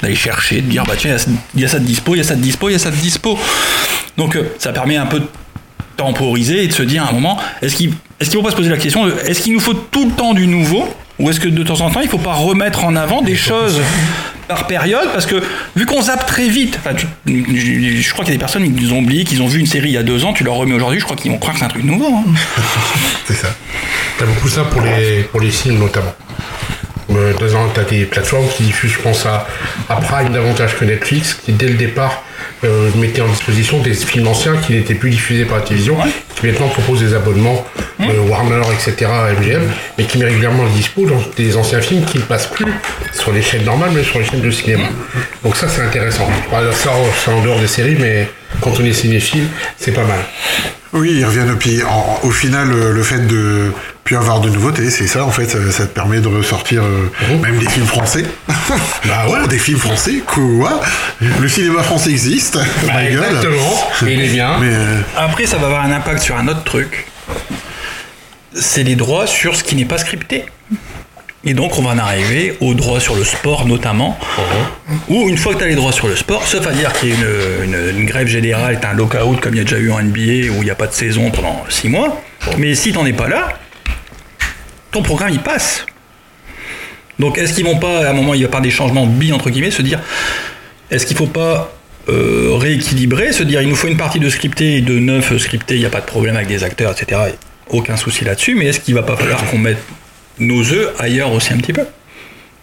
d'aller 0.03 0.15
chercher, 0.15 0.57
de 0.63 0.69
dire 0.71 0.85
bah 0.85 0.95
tiens, 0.97 1.17
il 1.55 1.61
y 1.61 1.65
a 1.65 1.69
ça 1.69 1.79
de 1.79 1.85
dispo, 1.85 2.15
il 2.15 2.19
y 2.19 2.21
a 2.21 2.25
ça 2.25 2.35
de 2.35 2.41
dispo, 2.41 2.69
il 2.69 2.73
y 2.73 2.77
a 2.77 2.79
ça 2.79 2.91
de 2.91 2.97
dispo. 2.97 3.39
Donc 4.17 4.37
euh, 4.37 4.53
ça 4.59 4.73
permet 4.73 4.97
un 4.97 5.07
peu 5.07 5.21
de 5.21 5.27
temporiser 5.97 6.65
et 6.65 6.69
de 6.69 6.73
se 6.73 6.83
dire 6.83 7.05
à 7.05 7.09
un 7.11 7.13
moment, 7.13 7.39
est-ce 7.63 7.77
qu'il 7.77 7.93
qu'il 8.21 8.29
ne 8.29 8.33
faut 8.35 8.43
pas 8.43 8.51
se 8.51 8.57
poser 8.57 8.69
la 8.71 8.77
question 8.77 9.07
de 9.07 9.15
est-ce 9.27 9.41
qu'il 9.41 9.53
nous 9.53 9.61
faut 9.61 9.75
tout 9.75 10.05
le 10.07 10.13
temps 10.13 10.35
du 10.35 10.47
nouveau 10.47 10.87
ou 11.19 11.31
est-ce 11.31 11.41
que 11.41 11.49
de 11.49 11.63
temps 11.63 11.81
en 11.81 11.91
temps 11.91 12.01
il 12.01 12.07
ne 12.07 12.11
faut 12.11 12.19
pas 12.19 12.35
remettre 12.35 12.85
en 12.85 12.97
avant 12.97 13.23
des 13.23 13.35
choses 13.37 13.81
par 14.49 14.67
période? 14.67 15.09
Parce 15.13 15.27
que 15.27 15.43
vu 15.77 15.87
qu'on 15.87 16.03
zappe 16.03 16.27
très 16.27 16.49
vite, 16.49 16.79
je 17.27 18.13
crois 18.13 18.25
qu'il 18.25 18.33
y 18.33 18.37
a 18.37 18.39
des 18.39 18.39
personnes 18.39 18.75
qui 18.75 18.93
ont 18.93 18.99
oublié 18.99 19.25
qu'ils 19.25 19.43
ont 19.43 19.47
vu 19.47 19.59
une 19.61 19.67
série 19.67 19.89
il 19.89 19.95
y 19.95 19.99
a 19.99 20.03
deux 20.03 20.25
ans, 20.25 20.33
tu 20.33 20.45
leur 20.45 20.55
remets 20.55 20.75
aujourd'hui, 20.75 21.01
je 21.01 21.05
crois 21.05 21.17
qu'ils 21.17 21.31
vont 21.31 21.39
croire 21.39 21.55
que 21.55 21.59
c'est 21.61 21.65
un 21.67 21.69
truc 21.69 21.85
nouveau. 21.85 22.09
hein. 22.15 22.25
C'est 23.27 23.35
ça. 23.35 23.49
T'as 24.19 24.27
beaucoup 24.27 24.49
ça 24.49 24.65
pour 24.65 24.81
les, 24.83 25.23
pour 25.25 25.41
les 25.41 25.51
films 25.51 25.79
notamment. 25.79 26.15
Euh, 27.11 27.33
dans 27.35 27.57
un- 27.57 27.69
T'as 27.75 27.83
des 27.85 28.05
plateformes 28.05 28.47
qui 28.49 28.63
diffusent, 28.65 28.93
je 28.93 28.99
pense 29.01 29.27
à, 29.27 29.47
à 29.89 29.97
Prime 29.97 30.33
davantage 30.33 30.77
que 30.79 30.85
Netflix, 30.85 31.35
qui 31.35 31.53
dès 31.53 31.69
le 31.69 31.75
départ 31.75 32.23
euh, 32.65 32.91
mettaient 32.97 33.21
en 33.23 33.29
disposition 33.29 33.81
des 33.81 33.95
films 33.95 34.29
anciens 34.29 34.57
qui 34.57 34.75
n'étaient 34.75 34.95
plus 34.95 35.11
diffusés 35.11 35.45
par 35.45 35.59
la 35.59 35.63
télévision, 35.65 35.97
qui 36.37 36.47
maintenant 36.47 36.69
proposent 36.69 37.01
des 37.01 37.15
abonnements 37.15 37.65
euh, 38.01 38.05
Warner, 38.29 38.61
etc., 38.73 39.11
MGM, 39.39 39.63
mais 39.99 40.05
qui 40.05 40.19
met 40.19 40.27
régulièrement 40.27 40.65
le 40.65 40.71
dispo 40.71 41.05
dans 41.07 41.21
des 41.37 41.57
anciens 41.57 41.81
films 41.81 42.05
qui 42.05 42.19
ne 42.19 42.23
passent 42.23 42.47
plus 42.49 42.67
sur 43.13 43.33
les 43.33 43.43
chaînes 43.43 43.65
normales, 43.65 43.91
mais 43.95 44.03
sur 44.05 44.19
les 44.19 44.25
chaînes 44.25 44.41
de 44.43 44.51
cinéma. 44.51 44.85
Donc 45.43 45.57
ça, 45.57 45.69
c'est 45.69 45.83
intéressant. 45.83 46.29
Voilà, 46.51 46.73
Ça, 46.73 46.91
c'est 47.25 47.31
en 47.31 47.43
dehors 47.43 47.59
des 47.61 47.67
séries, 47.67 47.97
mais 47.99 48.29
quand 48.61 48.73
on 48.81 48.85
est 48.85 48.93
cinéphile, 48.93 49.47
c'est 49.79 49.93
pas 49.93 50.05
mal. 50.05 50.21
Oui, 50.93 51.15
ils 51.19 51.25
reviennent. 51.25 51.57
Puis 51.59 51.83
en- 51.83 52.21
au 52.27 52.31
final, 52.31 52.69
le 52.71 53.03
fait 53.03 53.27
de 53.27 53.73
puis 54.11 54.17
avoir 54.17 54.41
de 54.41 54.51
nouveautés, 54.51 54.91
c'est 54.91 55.07
ça 55.07 55.25
en 55.25 55.31
fait, 55.31 55.49
ça, 55.49 55.59
ça 55.71 55.87
te 55.87 55.95
permet 55.95 56.19
de 56.19 56.27
ressortir 56.27 56.83
euh, 56.83 57.09
même 57.41 57.59
des 57.61 57.69
films 57.69 57.87
français. 57.87 58.25
bah 59.07 59.29
ouais, 59.29 59.47
des 59.47 59.57
films 59.57 59.79
français, 59.79 60.15
quoi 60.27 60.81
Le 61.41 61.49
cinéma 61.49 61.85
français 61.85 62.11
existe, 62.11 62.59
Bah, 62.89 63.05
exactement, 63.05 63.89
et 64.05 64.13
il 64.15 64.21
est 64.21 64.29
bien. 64.31 64.59
Mais 64.59 64.67
euh, 64.73 64.99
Après, 65.17 65.47
ça 65.47 65.59
va 65.59 65.67
avoir 65.67 65.85
un 65.85 65.93
impact 65.93 66.23
sur 66.23 66.37
un 66.37 66.49
autre 66.49 66.65
truc. 66.65 67.07
C'est 68.53 68.83
les 68.83 68.97
droits 68.97 69.29
sur 69.29 69.55
ce 69.55 69.63
qui 69.63 69.77
n'est 69.77 69.85
pas 69.85 69.99
scripté. 69.99 70.45
Et 71.45 71.55
donc, 71.55 71.79
on 71.79 71.83
va 71.83 71.91
en 71.91 71.99
arriver 71.99 72.57
aux 72.61 72.75
droits 72.75 72.99
sur 72.99 73.15
le 73.15 73.23
sport, 73.23 73.65
notamment. 73.65 74.19
Où, 75.09 75.29
une 75.29 75.39
fois 75.39 75.55
que 75.55 75.59
tu 75.59 75.65
as 75.67 75.69
les 75.69 75.77
droits 75.77 75.93
sur 75.93 76.09
le 76.09 76.17
sport, 76.17 76.45
sauf 76.49 76.67
à 76.67 76.73
dire 76.73 76.93
qu'il 76.95 77.11
y 77.11 77.13
a 77.13 77.15
une, 77.15 77.73
une- 77.73 77.99
une 78.01 78.07
grève 78.07 78.27
générale, 78.27 78.81
tu 78.81 78.87
un 78.89 78.93
lockout 78.95 79.39
comme 79.41 79.55
il 79.55 79.59
y 79.59 79.61
a 79.61 79.65
déjà 79.65 79.79
eu 79.79 79.93
en 79.93 80.01
NBA, 80.03 80.51
où 80.53 80.57
il 80.57 80.65
n'y 80.65 80.71
a 80.71 80.75
pas 80.75 80.89
de 80.89 80.95
saison 80.95 81.31
pendant 81.31 81.65
6 81.69 81.89
mois. 81.91 82.21
Mais 82.59 82.75
si 82.75 82.93
t'en 82.93 83.07
es 83.07 83.13
pas 83.13 83.29
là, 83.29 83.57
ton 84.93 85.03
programme, 85.03 85.31
il 85.31 85.41
passe. 85.41 85.87
Donc, 87.19 87.37
est-ce 87.39 87.53
qu'ils 87.55 87.65
vont 87.65 87.79
pas, 87.79 88.07
à 88.07 88.11
un 88.11 88.13
moment, 88.13 88.35
il 88.35 88.41
va 88.43 88.47
avoir 88.47 88.63
des 88.63 88.71
changements 88.71 89.07
de 89.07 89.13
billes, 89.13 89.33
entre 89.33 89.51
guillemets, 89.51 89.71
se 89.71 89.83
dire, 89.83 90.01
est-ce 90.91 91.05
qu'il 91.07 91.17
faut 91.17 91.27
pas 91.27 91.73
euh, 92.09 92.53
rééquilibrer, 92.55 93.33
se 93.33 93.43
dire, 93.43 93.61
il 93.63 93.69
nous 93.69 93.77
faut 93.77 93.89
une 93.89 93.97
partie 93.99 94.19
de 94.21 94.29
scripté 94.31 94.77
et 94.77 94.81
de 94.81 94.99
neuf 94.99 95.37
scripté, 95.39 95.75
il 95.75 95.81
n'y 95.81 95.87
a 95.87 95.91
pas 95.91 96.01
de 96.01 96.07
problème 96.07 96.37
avec 96.37 96.49
des 96.49 96.65
acteurs, 96.65 96.93
etc. 96.93 97.21
Aucun 97.69 97.97
souci 97.97 98.25
là-dessus, 98.25 98.55
mais 98.55 98.67
est-ce 98.67 98.81
qu'il 98.81 98.95
va 98.95 99.03
pas 99.03 99.17
falloir 99.17 99.45
qu'on 99.51 99.59
mette 99.59 99.83
nos 100.39 100.63
œufs 100.73 100.93
ailleurs 100.99 101.31
aussi 101.33 101.53
un 101.53 101.59
petit 101.59 101.73
peu? 101.75 101.85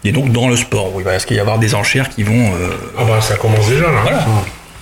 Et 0.03 0.11
donc, 0.11 0.31
dans 0.31 0.49
le 0.49 0.55
sport, 0.55 0.93
oui, 0.95 1.03
est-ce 1.11 1.25
qu'il 1.27 1.35
va 1.35 1.39
y 1.39 1.41
avoir 1.41 1.59
des 1.59 1.75
enchères 1.75 2.09
qui 2.09 2.23
vont. 2.23 2.53
euh, 2.55 2.69
Ah 2.97 3.03
bah 3.03 3.19
ça 3.21 3.35
commence 3.35 3.69
déjà 3.69 3.85
là. 3.91 4.01
Voilà. 4.01 4.25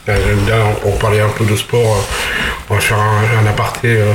Là, 0.08 0.64
on, 0.86 0.92
parlait 0.92 1.20
un 1.22 1.30
peu 1.30 1.46
de 1.46 1.56
sport, 1.56 1.82
euh, 1.98 2.70
on 2.70 2.76
va 2.76 2.80
faire 2.80 2.98
un, 3.00 3.44
un 3.44 3.48
aparté. 3.48 3.88
euh, 3.90 4.14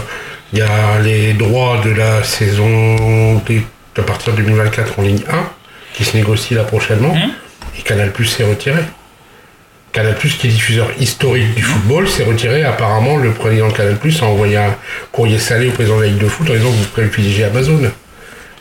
Il 0.53 0.59
y 0.59 0.63
a 0.63 0.99
les 1.03 1.33
droits 1.35 1.81
de 1.85 1.91
la 1.91 2.23
saison 2.25 3.41
à 3.99 4.03
partir 4.03 4.33
de 4.33 4.39
2024 4.43 4.99
en 4.99 5.03
ligne 5.03 5.23
1 5.31 5.35
qui 5.95 6.05
se 6.05 6.17
négocient 6.17 6.57
là 6.57 6.65
prochainement 6.65 7.15
et 7.79 7.83
Canal 7.83 8.11
Plus 8.13 8.25
s'est 8.27 8.45
retiré. 8.45 8.81
Canal 9.93 10.15
Plus 10.17 10.35
qui 10.37 10.47
est 10.49 10.51
diffuseur 10.51 10.89
historique 10.99 11.55
du 11.55 11.63
football 11.63 12.09
s'est 12.09 12.25
retiré. 12.25 12.65
Apparemment 12.65 13.17
le 13.17 13.31
président 13.33 13.69
de 13.69 13.73
Canal 13.73 13.97
Plus 13.97 14.21
a 14.23 14.27
envoyé 14.27 14.57
un 14.57 14.75
courrier 15.13 15.39
salé 15.39 15.69
au 15.69 15.73
président 15.73 15.97
de 15.99 16.03
la 16.03 16.09
Ligue 16.09 16.19
de 16.19 16.29
foot 16.29 16.49
en 16.51 16.55
disant 16.55 16.71
que 16.71 17.01
vous 17.01 17.09
privilégiez 17.11 17.45
Amazon. 17.45 17.81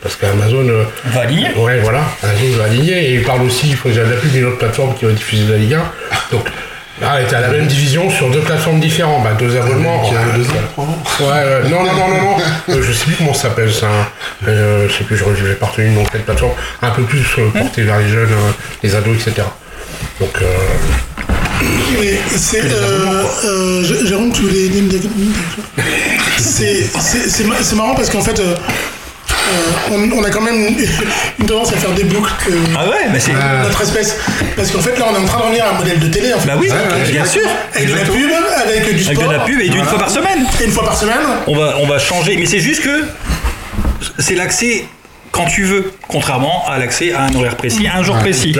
Parce 0.02 0.16
qu'Amazon. 0.16 0.66
euh, 0.68 0.84
Va 1.06 1.20
aligner. 1.22 1.48
Ouais, 1.56 1.78
voilà. 1.80 2.02
Amazon 2.22 2.56
va 2.56 2.64
aligner. 2.64 3.10
Et 3.10 3.14
il 3.16 3.22
parle 3.22 3.42
aussi, 3.42 3.68
il 3.68 3.76
faut 3.76 3.90
la 3.90 4.16
pub 4.16 4.30
d'une 4.32 4.46
autre 4.46 4.58
plateforme 4.58 4.94
qui 4.94 5.04
va 5.04 5.12
diffuser 5.12 5.44
la 5.50 5.58
Ligue 5.58 5.74
1. 5.74 5.82
Donc, 6.32 6.46
là, 7.00 7.16
elle 7.18 7.24
était 7.26 7.36
à 7.36 7.40
la 7.40 7.48
même 7.48 7.66
division 7.66 8.10
sur 8.10 8.30
deux 8.30 8.40
plateformes 8.40 8.80
différentes. 8.80 9.24
Bah, 9.24 9.30
deux 9.38 9.56
abonnements. 9.56 10.02
a 10.08 10.36
deux 10.36 10.44
ans, 10.44 10.98
Ouais, 11.20 11.68
non, 11.70 11.84
non, 11.84 11.92
non, 11.92 12.08
non, 12.08 12.20
non. 12.22 12.36
Euh, 12.70 12.82
je 12.82 12.92
sais 12.92 13.04
plus 13.04 13.14
comment 13.14 13.34
ça 13.34 13.42
s'appelle, 13.48 13.72
ça. 13.72 13.86
Euh, 14.46 14.88
je 14.88 14.94
sais 14.98 15.04
plus, 15.04 15.16
je 15.16 15.24
n'ai 15.46 15.54
pas 15.54 15.66
retenu 15.66 15.86
le 15.86 15.92
nom 15.92 16.02
de 16.02 16.08
cette 16.12 16.24
plateforme. 16.24 16.52
Un 16.82 16.90
peu 16.90 17.02
plus 17.02 17.24
euh, 17.38 17.48
porté 17.58 17.82
vers 17.82 17.98
les 17.98 18.08
jeunes, 18.08 18.28
euh, 18.32 18.50
les 18.82 18.94
ados, 18.94 19.16
etc. 19.26 19.46
Donc, 20.20 20.30
euh, 20.42 20.46
Mais 22.00 22.18
c'est. 22.36 22.64
Euh, 22.64 23.22
euh, 23.44 23.84
Jérôme, 24.06 24.32
tu 24.32 24.42
voulais 24.42 24.68
dire 24.68 24.82
une 24.82 24.88
quelque 24.88 25.02
chose 25.04 25.84
C'est 26.38 26.84
c'est- 27.00 27.28
c'est 27.28 27.44
ma- 27.44 27.62
c'est 27.62 27.76
marrant 27.76 27.94
parce 27.94 28.08
qu'en 28.10 28.22
fait, 28.22 28.38
euh, 28.40 28.54
euh, 28.54 28.56
on, 29.90 30.18
on 30.18 30.24
a 30.24 30.30
quand 30.30 30.40
même 30.40 30.76
une, 31.38 31.46
tendance 31.46 31.72
à 31.72 31.76
faire 31.76 31.90
des 31.92 32.04
boucles. 32.04 32.32
euh, 32.50 32.54
Ah 32.78 32.88
ouais, 32.88 33.08
mais 33.12 33.20
c'est. 33.20 33.32
notre 33.62 33.82
espèce. 33.82 34.16
Parce 34.56 34.70
qu'en 34.70 34.80
fait, 34.80 34.98
là, 34.98 35.06
on 35.10 35.14
est 35.14 35.18
en 35.18 35.24
train 35.26 35.38
de 35.38 35.44
revenir 35.44 35.64
à 35.64 35.70
un 35.70 35.78
modèle 35.78 35.98
de 35.98 36.08
télé. 36.08 36.32
En 36.34 36.38
fait. 36.38 36.46
Bah 36.48 36.54
oui, 36.58 36.68
bien 37.10 37.24
sûr. 37.24 37.42
Avec 37.74 37.88
de 37.88 37.94
la 37.94 38.00
pub, 38.04 38.30
avec 38.64 38.94
du 38.94 39.02
sport. 39.02 39.16
Avec 39.16 39.28
de 39.28 39.32
la 39.32 39.38
pub 39.40 39.60
et 39.60 39.68
d'une 39.68 39.84
fois 39.84 39.98
par 39.98 40.10
semaine. 40.10 40.46
Et 40.60 40.64
une 40.64 40.72
fois 40.72 40.84
par 40.84 40.96
semaine. 40.96 41.16
On 41.46 41.56
va, 41.56 41.76
on 41.80 41.86
va 41.86 41.98
changer, 41.98 42.36
mais 42.36 42.46
c'est 42.46 42.60
juste 42.60 42.82
que 42.82 43.04
c'est 44.18 44.34
l'accès 44.34 44.84
quand 45.32 45.46
tu 45.46 45.62
veux, 45.64 45.92
contrairement 46.08 46.64
à 46.68 46.78
l'accès 46.78 47.12
à 47.12 47.22
un 47.22 47.34
horaire 47.34 47.56
précis, 47.56 47.86
à 47.86 47.96
un 47.96 48.02
jour 48.02 48.16
précis. 48.18 48.52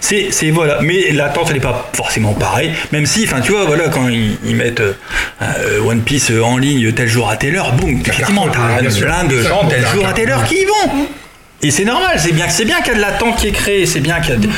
C'est, 0.00 0.28
c'est 0.30 0.50
voilà, 0.50 0.78
mais 0.82 1.10
l'attente 1.12 1.46
elle 1.48 1.54
n'est 1.54 1.60
pas 1.60 1.88
forcément 1.94 2.32
pareille, 2.34 2.72
même 2.92 3.06
si, 3.06 3.24
enfin 3.24 3.40
tu 3.40 3.52
vois, 3.52 3.64
voilà, 3.64 3.88
quand 3.88 4.08
ils, 4.08 4.36
ils 4.44 4.56
mettent 4.56 4.80
euh, 4.80 5.80
One 5.86 6.02
Piece 6.02 6.30
en 6.42 6.58
ligne 6.58 6.92
tel 6.92 7.08
jour 7.08 7.28
à 7.30 7.36
telle 7.36 7.56
heure, 7.56 7.72
boum, 7.72 8.00
effectivement, 8.00 8.46
t'as 8.52 8.78
plein 9.06 9.24
de 9.24 9.42
gens 9.42 9.64
tel 9.68 9.80
jour 9.94 10.06
à 10.06 10.12
telle 10.12 10.30
heure 10.30 10.44
qui 10.44 10.56
y 10.56 10.64
vont. 10.64 11.06
Et 11.62 11.70
c'est 11.70 11.84
normal, 11.86 12.16
c'est 12.18 12.32
bien, 12.32 12.46
c'est 12.50 12.66
bien 12.66 12.76
qu'il 12.82 12.88
y 12.88 12.90
a 12.90 12.94
de 12.96 13.00
l'attente 13.00 13.36
qui 13.36 13.48
est 13.48 13.52
créée, 13.52 13.86
c'est 13.86 14.00
bien 14.00 14.20
qu'il 14.20 14.34
y 14.34 14.36
a. 14.36 14.36
de- 14.40 14.48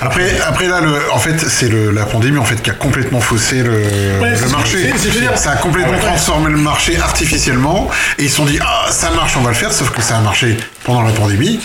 Après, 0.00 0.30
après 0.46 0.68
là, 0.68 0.80
le, 0.80 0.94
en 1.12 1.18
fait, 1.18 1.38
c'est 1.48 1.68
le- 1.68 1.90
la 1.90 2.04
pandémie 2.06 2.38
en 2.38 2.44
fait 2.44 2.60
qui 2.62 2.70
a 2.70 2.74
complètement 2.74 3.20
faussé 3.20 3.62
le, 3.62 3.82
Ouais, 4.20 4.30
le 4.30 4.36
c'est- 4.36 4.50
marché. 4.52 4.92
ça 5.36 5.52
a 5.52 5.56
complètement 5.56 5.92
Ouais. 5.92 5.98
transformé 6.00 6.50
le 6.50 6.56
marché 6.58 6.96
artificiellement 6.98 7.90
et 8.18 8.24
ils 8.24 8.30
se 8.30 8.36
sont 8.36 8.44
dit 8.44 8.58
ah 8.62 8.86
ça 8.90 9.10
marche, 9.10 9.36
on 9.36 9.40
va 9.42 9.50
le 9.50 9.54
faire. 9.56 9.72
Sauf 9.72 9.90
que 9.90 10.02
ça 10.02 10.16
a 10.18 10.20
marché 10.20 10.56
pendant 10.84 11.02
la 11.02 11.12
pandémie. 11.12 11.60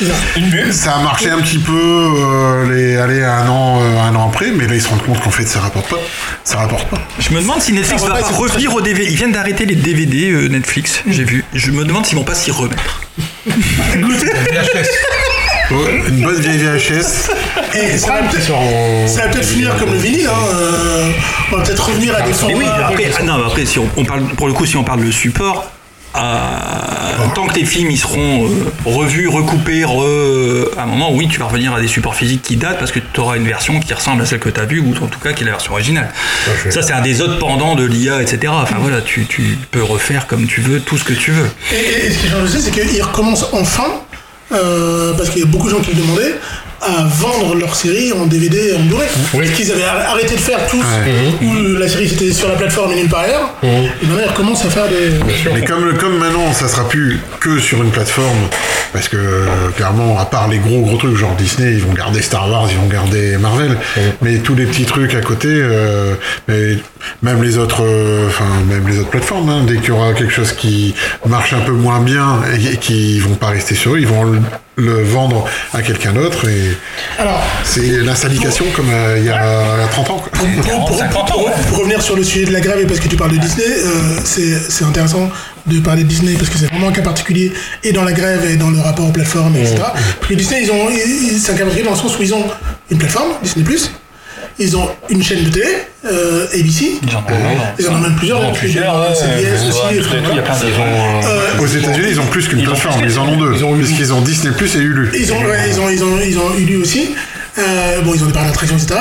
Ça 0.72 0.96
a 0.96 1.00
marché 1.04 1.30
un 1.30 1.40
petit 1.40 1.60
peu 1.60 1.74
euh, 1.74 2.74
les 2.74 2.98
aller 2.98 3.24
un 3.24 3.48
an 3.48 3.80
euh, 3.82 4.00
un 4.02 4.16
an 4.16 4.28
après, 4.30 4.52
mais 4.52 4.68
là 4.68 4.76
ils 4.76 4.82
se 4.82 4.88
rendent 4.90 5.04
compte 5.04 5.22
qu'en 5.22 5.32
fait 5.32 5.46
ça 5.46 5.60
rapporte 5.60 5.88
pas. 5.90 6.00
Ça 6.44 6.58
rapporte 6.58 6.88
pas. 6.90 6.98
Je 7.20 7.30
me 7.32 7.42
demande 7.42 7.62
si 7.62 7.74
Netflix 7.74 8.02
Ça 8.02 8.08
va 8.10 8.16
pas 8.20 8.28
revenir 8.28 8.74
au 8.74 8.82
DVD. 8.82 9.08
Ils 9.10 9.16
viennent 9.18 9.32
d'arrêter 9.32 9.66
les 9.66 9.76
DVD 9.76 10.32
euh, 10.32 10.48
Netflix, 10.48 11.02
j'ai 11.08 11.24
vu. 11.24 11.44
Je 11.54 11.72
me 11.72 11.84
demande 11.86 12.06
s'ils 12.06 12.18
vont 12.18 12.24
pas 12.24 12.36
s'y 12.36 12.52
remettre. 12.52 13.02
Une 16.08 16.22
bonne 16.22 16.40
vieille 16.40 16.58
VHS. 16.58 17.30
Et 17.76 17.98
ça 19.08 19.24
va 19.24 19.30
peut-être 19.30 19.46
finir 19.46 19.76
comme 19.78 19.92
le 19.92 19.98
vinyle. 20.00 20.28
Hein. 20.28 20.56
euh, 20.56 21.12
on 21.52 21.58
va 21.58 21.64
peut-être 21.64 21.88
revenir 21.88 22.16
à 22.16 22.22
des 22.22 22.34
formats. 22.34 22.58
Oui, 22.58 22.66
après, 22.66 23.12
ah 23.20 23.24
non, 23.24 23.38
mais 23.38 23.46
après 23.46 23.66
si 23.66 23.80
on, 23.80 23.88
on 23.98 24.04
parle, 24.04 24.22
pour 24.36 24.48
le 24.48 24.54
coup, 24.54 24.66
si 24.66 24.76
on 24.78 24.84
parle 24.84 25.06
de 25.06 25.12
support, 25.12 25.72
euh, 26.14 26.20
tant 27.36 27.48
que 27.48 27.54
tes 27.54 27.64
films 27.64 27.90
ils 27.90 27.98
seront 27.98 28.46
euh, 28.46 28.50
revus, 28.86 29.30
recoupés, 29.30 29.84
re- 29.84 30.68
à 30.78 30.84
un 30.84 30.86
moment, 30.86 31.14
oui, 31.14 31.30
tu 31.30 31.40
vas 31.40 31.46
revenir 31.46 31.74
à 31.74 31.80
des 31.80 31.88
supports 31.88 32.16
physiques 32.16 32.42
qui 32.42 32.58
datent 32.58 32.80
parce 32.80 32.92
que 32.92 33.00
tu 33.00 33.20
auras 33.22 33.38
une 33.38 33.48
version 33.48 33.80
qui 33.80 33.94
ressemble 33.94 34.22
à 34.22 34.26
celle 34.26 34.40
que 34.40 34.50
tu 34.50 34.60
as 34.60 34.66
vue 34.66 34.80
ou 34.82 34.94
en 35.02 35.08
tout 35.08 35.20
cas 35.20 35.32
qui 35.32 35.44
est 35.44 35.46
la 35.46 35.52
version 35.54 35.72
originale. 35.72 36.10
Ça, 36.70 36.82
c'est 36.82 36.92
un 36.94 37.02
des 37.02 37.22
autres 37.22 37.40
pendants 37.40 37.76
de 37.76 37.86
l'IA, 37.86 38.22
etc. 38.22 38.52
Enfin 38.54 38.76
voilà, 38.80 39.00
tu, 39.02 39.26
tu 39.26 39.58
peux 39.72 39.84
refaire 39.84 40.28
comme 40.28 40.48
tu 40.48 40.60
veux, 40.60 40.82
tout 40.82 40.98
ce 40.98 41.06
que 41.06 41.14
tu 41.14 41.32
veux. 41.32 41.50
Et, 41.74 42.12
ce 42.12 42.18
qui 42.18 42.28
change 42.30 42.44
aussi, 42.44 42.62
c'est 42.62 42.72
qu'ils 42.72 43.02
recommencent 43.02 43.48
enfin, 43.54 44.01
euh, 44.54 45.14
parce 45.14 45.30
qu'il 45.30 45.40
y 45.40 45.44
a 45.44 45.48
beaucoup 45.48 45.68
de 45.68 45.72
gens 45.72 45.82
qui 45.82 45.92
le 45.92 46.02
demandaient, 46.02 46.36
à 46.82 47.04
vendre 47.04 47.56
leurs 47.56 47.76
séries 47.76 48.12
en 48.14 48.26
DVD 48.26 48.70
et 48.72 48.76
en 48.76 48.80
Blu-ray. 48.80 49.08
Oui. 49.34 49.48
Ce 49.48 49.52
qu'ils 49.52 49.72
avaient 49.72 49.84
ar- 49.84 50.10
arrêté 50.12 50.36
de 50.36 50.40
faire 50.40 50.66
tous, 50.68 50.84
où 51.42 51.78
la 51.78 51.88
série 51.88 52.10
c'était 52.10 52.32
sur 52.32 52.48
la 52.50 52.56
plateforme 52.56 52.92
et 52.94 52.96
nulle 52.96 53.10
part 53.10 53.22
ailleurs. 53.22 53.50
Et 53.64 54.06
maintenant 54.06 54.24
ils 54.24 54.30
recommencent 54.30 54.66
à 54.66 54.70
faire 54.70 54.88
des. 54.88 55.12
Mais 55.54 55.64
comme, 55.66 55.96
comme 55.98 56.18
maintenant, 56.18 56.52
ça 56.54 56.68
sera 56.68 56.88
plus 56.88 57.20
que 57.40 57.60
sur 57.60 57.82
une 57.84 57.92
plateforme, 57.92 58.38
parce 58.94 59.08
que 59.08 59.18
euh, 59.18 59.46
clairement, 59.76 60.18
à 60.20 60.26
part 60.26 60.48
les 60.48 60.58
gros 60.58 60.82
gros 60.82 60.98
trucs 60.98 61.16
genre 61.16 61.36
Disney, 61.36 61.74
ils 61.74 61.82
vont 61.84 61.94
garder 61.94 62.22
Star 62.22 62.50
Wars, 62.50 62.68
ils 62.72 62.78
vont 62.78 62.88
garder 62.88 63.38
Marvel, 63.38 63.78
mais 64.22 64.40
tous 64.40 64.56
les 64.56 64.66
petits 64.66 64.86
trucs 64.86 65.14
à 65.16 65.22
côté, 65.22 65.50
euh, 65.52 66.16
mais 66.48 66.78
même 67.22 67.44
les 67.44 67.58
autres, 67.58 67.84
euh, 67.84 68.28
enfin 68.28 68.46
même 68.68 68.88
les 68.88 69.00
autres 69.00 69.10
plateformes, 69.10 69.50
hein, 69.50 69.64
dès 69.68 69.76
qu'il 69.78 69.90
y 69.90 69.92
aura 69.92 70.14
quelque 70.14 70.34
chose 70.34 70.52
qui 70.54 70.94
marche 71.28 71.54
un 71.54 71.60
peu 71.62 71.72
moins 71.74 72.00
bien 72.02 72.40
et, 72.58 72.74
et 72.74 72.78
qui 72.78 73.20
vont 73.20 73.36
pas 73.36 73.48
rester 73.50 73.76
sur 73.76 73.96
eux, 73.96 74.00
ils 74.00 74.08
vont 74.08 74.26
le, 74.82 75.04
vendre 75.04 75.46
à 75.74 75.82
quelqu'un 75.82 76.14
d'autre 76.14 76.48
et 76.50 76.78
Alors, 77.20 77.42
c'est 77.64 77.82
la 78.04 78.16
syndication 78.16 78.66
comme 78.76 78.90
euh, 78.92 79.18
il 79.20 79.26
y 79.26 79.30
a 79.30 79.88
30 79.92 80.10
ans. 80.10 80.18
Quoi. 80.20 80.30
pour, 80.32 80.86
pour- 80.88 80.98
50 80.98 81.18
ans, 81.22 81.26
pour- 81.34 81.46
ouais. 81.46 81.52
pour 81.70 81.78
revenir 81.80 82.02
sur 82.02 82.16
le 82.16 82.24
sujet 82.24 82.46
de 82.46 82.52
la 82.54 82.60
grève 82.62 82.80
et 82.80 82.86
parce 82.86 83.00
que 83.00 83.08
tu 83.08 83.16
parles 83.16 83.32
de 83.32 83.38
Disney, 83.38 83.66
euh, 83.68 84.18
c'est 84.24 84.58
c'est 84.70 84.84
intéressant 84.86 85.30
de 85.68 85.80
parler 85.80 86.04
de 86.04 86.08
Disney 86.08 86.34
parce 86.34 86.50
que 86.50 86.58
c'est 86.58 86.66
vraiment 86.68 86.88
un 86.90 86.92
cas 86.92 87.02
particulier 87.04 87.52
et 87.84 87.92
dans 87.94 88.04
la 88.04 88.14
grève 88.14 88.44
et 88.50 88.56
dans 88.56 88.70
le 88.72 88.80
rapport 88.80 89.08
aux 89.08 89.12
plateformes, 89.12 89.56
etc. 89.56 89.76
Parce 89.80 90.28
que 90.30 90.34
Disney, 90.34 90.64
ils 90.64 90.72
ont, 90.72 90.90
ils- 90.90 91.40
c'est 91.40 91.52
un 91.52 91.56
cas 91.56 91.64
particulier 91.64 91.86
dans 91.90 91.96
le 91.96 92.02
sens 92.02 92.18
où 92.18 92.24
ils 92.24 92.34
ont 92.34 92.46
une 92.90 92.98
plateforme, 92.98 93.30
Disney+, 93.44 93.66
ils 94.62 94.78
ont 94.78 94.88
une 95.10 95.24
chaîne 95.24 95.44
de 95.44 95.50
télé, 95.50 95.66
euh, 96.06 96.48
ABC, 96.54 96.94
Ils 97.80 97.88
en 97.90 97.94
ont, 97.94 97.98
même 98.00 98.16
plusieurs, 98.16 98.40
Ils 98.42 98.46
en 98.46 98.50
ont 98.50 99.16
CBS 99.16 99.68
aussi, 99.70 99.80
Euh, 101.26 101.60
Aux 101.60 101.68
États-Unis, 101.68 102.08
ils 102.12 102.20
ont 102.20 102.26
plus 102.26 102.48
qu'une 102.48 102.64
plateforme, 102.64 103.02
ils 103.06 103.20
en 103.20 103.28
ont 103.28 103.38
deux, 103.38 103.54
puisqu'ils 103.84 104.14
ont 104.14 104.22
Disney 104.22 104.54
Plus 104.56 104.76
et 104.76 104.80
Hulu. 104.80 105.12
Ils 105.18 105.32
ont, 105.34 105.42
ouais, 105.44 105.70
ils 105.70 105.80
ont, 105.80 105.90
ils 105.90 106.04
ont, 106.04 106.18
ils 106.26 106.38
ont 106.38 106.54
Hulu 106.58 106.78
aussi. 106.78 107.12
Euh, 107.60 108.02
bon, 108.02 108.14
ils 108.16 108.24
ont 108.24 108.28
des 108.28 108.34
parcs 108.34 108.48
d'attractions, 108.48 108.78
etc. 108.78 108.96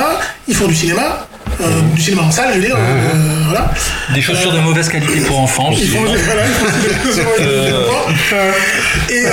Ils 0.47 0.55
font 0.55 0.67
du 0.67 0.75
cinéma, 0.75 1.25
euh, 1.61 1.65
du 1.95 2.01
cinéma 2.01 2.23
en 2.23 2.31
salle, 2.31 2.49
je 2.53 2.59
veux 2.59 2.65
dire. 2.65 2.75
euh, 2.77 3.13
voilà. 3.49 3.71
Des 4.13 4.21
chaussures 4.21 4.51
de 4.51 4.59
mauvaise 4.59 4.89
qualité 4.89 5.21
pour 5.21 5.39
enfants. 5.39 5.69
Ils 5.71 5.87
font, 5.87 6.03
voilà, 6.03 6.43
ils 6.45 6.53
font 6.53 6.65
des- 7.39 9.13
et, 9.15 9.25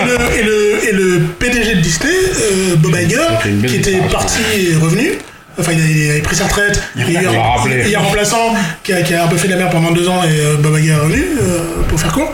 le, 0.00 0.38
et, 0.38 0.42
le, 0.42 0.88
et 0.88 0.92
le 0.92 1.20
PDG 1.38 1.76
de 1.76 1.80
Disney, 1.80 2.10
euh, 2.10 2.76
Bob 2.76 2.94
Iger, 2.94 3.66
qui 3.66 3.76
était 3.76 4.00
parti 4.10 4.40
et 4.56 4.76
revenu. 4.76 5.12
Enfin, 5.58 5.72
il, 5.72 6.10
avait 6.10 6.20
pris 6.20 6.36
sa 6.36 6.44
retraite. 6.44 6.82
Il 6.96 7.08
il 7.08 7.94
a 7.96 8.00
remplaçant 8.00 8.54
qui 8.82 8.92
a, 8.92 9.02
qui 9.02 9.14
a 9.14 9.24
un 9.24 9.28
peu 9.28 9.36
fait 9.36 9.46
de 9.46 9.52
la 9.52 9.58
merde 9.58 9.72
pendant 9.72 9.92
deux 9.92 10.08
ans 10.08 10.22
et 10.24 10.40
euh, 10.40 10.56
Bob 10.56 10.76
Iger 10.78 10.92
est 10.92 10.96
revenu, 10.96 11.24
euh, 11.40 11.82
pour 11.88 12.00
faire 12.00 12.12
court. 12.12 12.32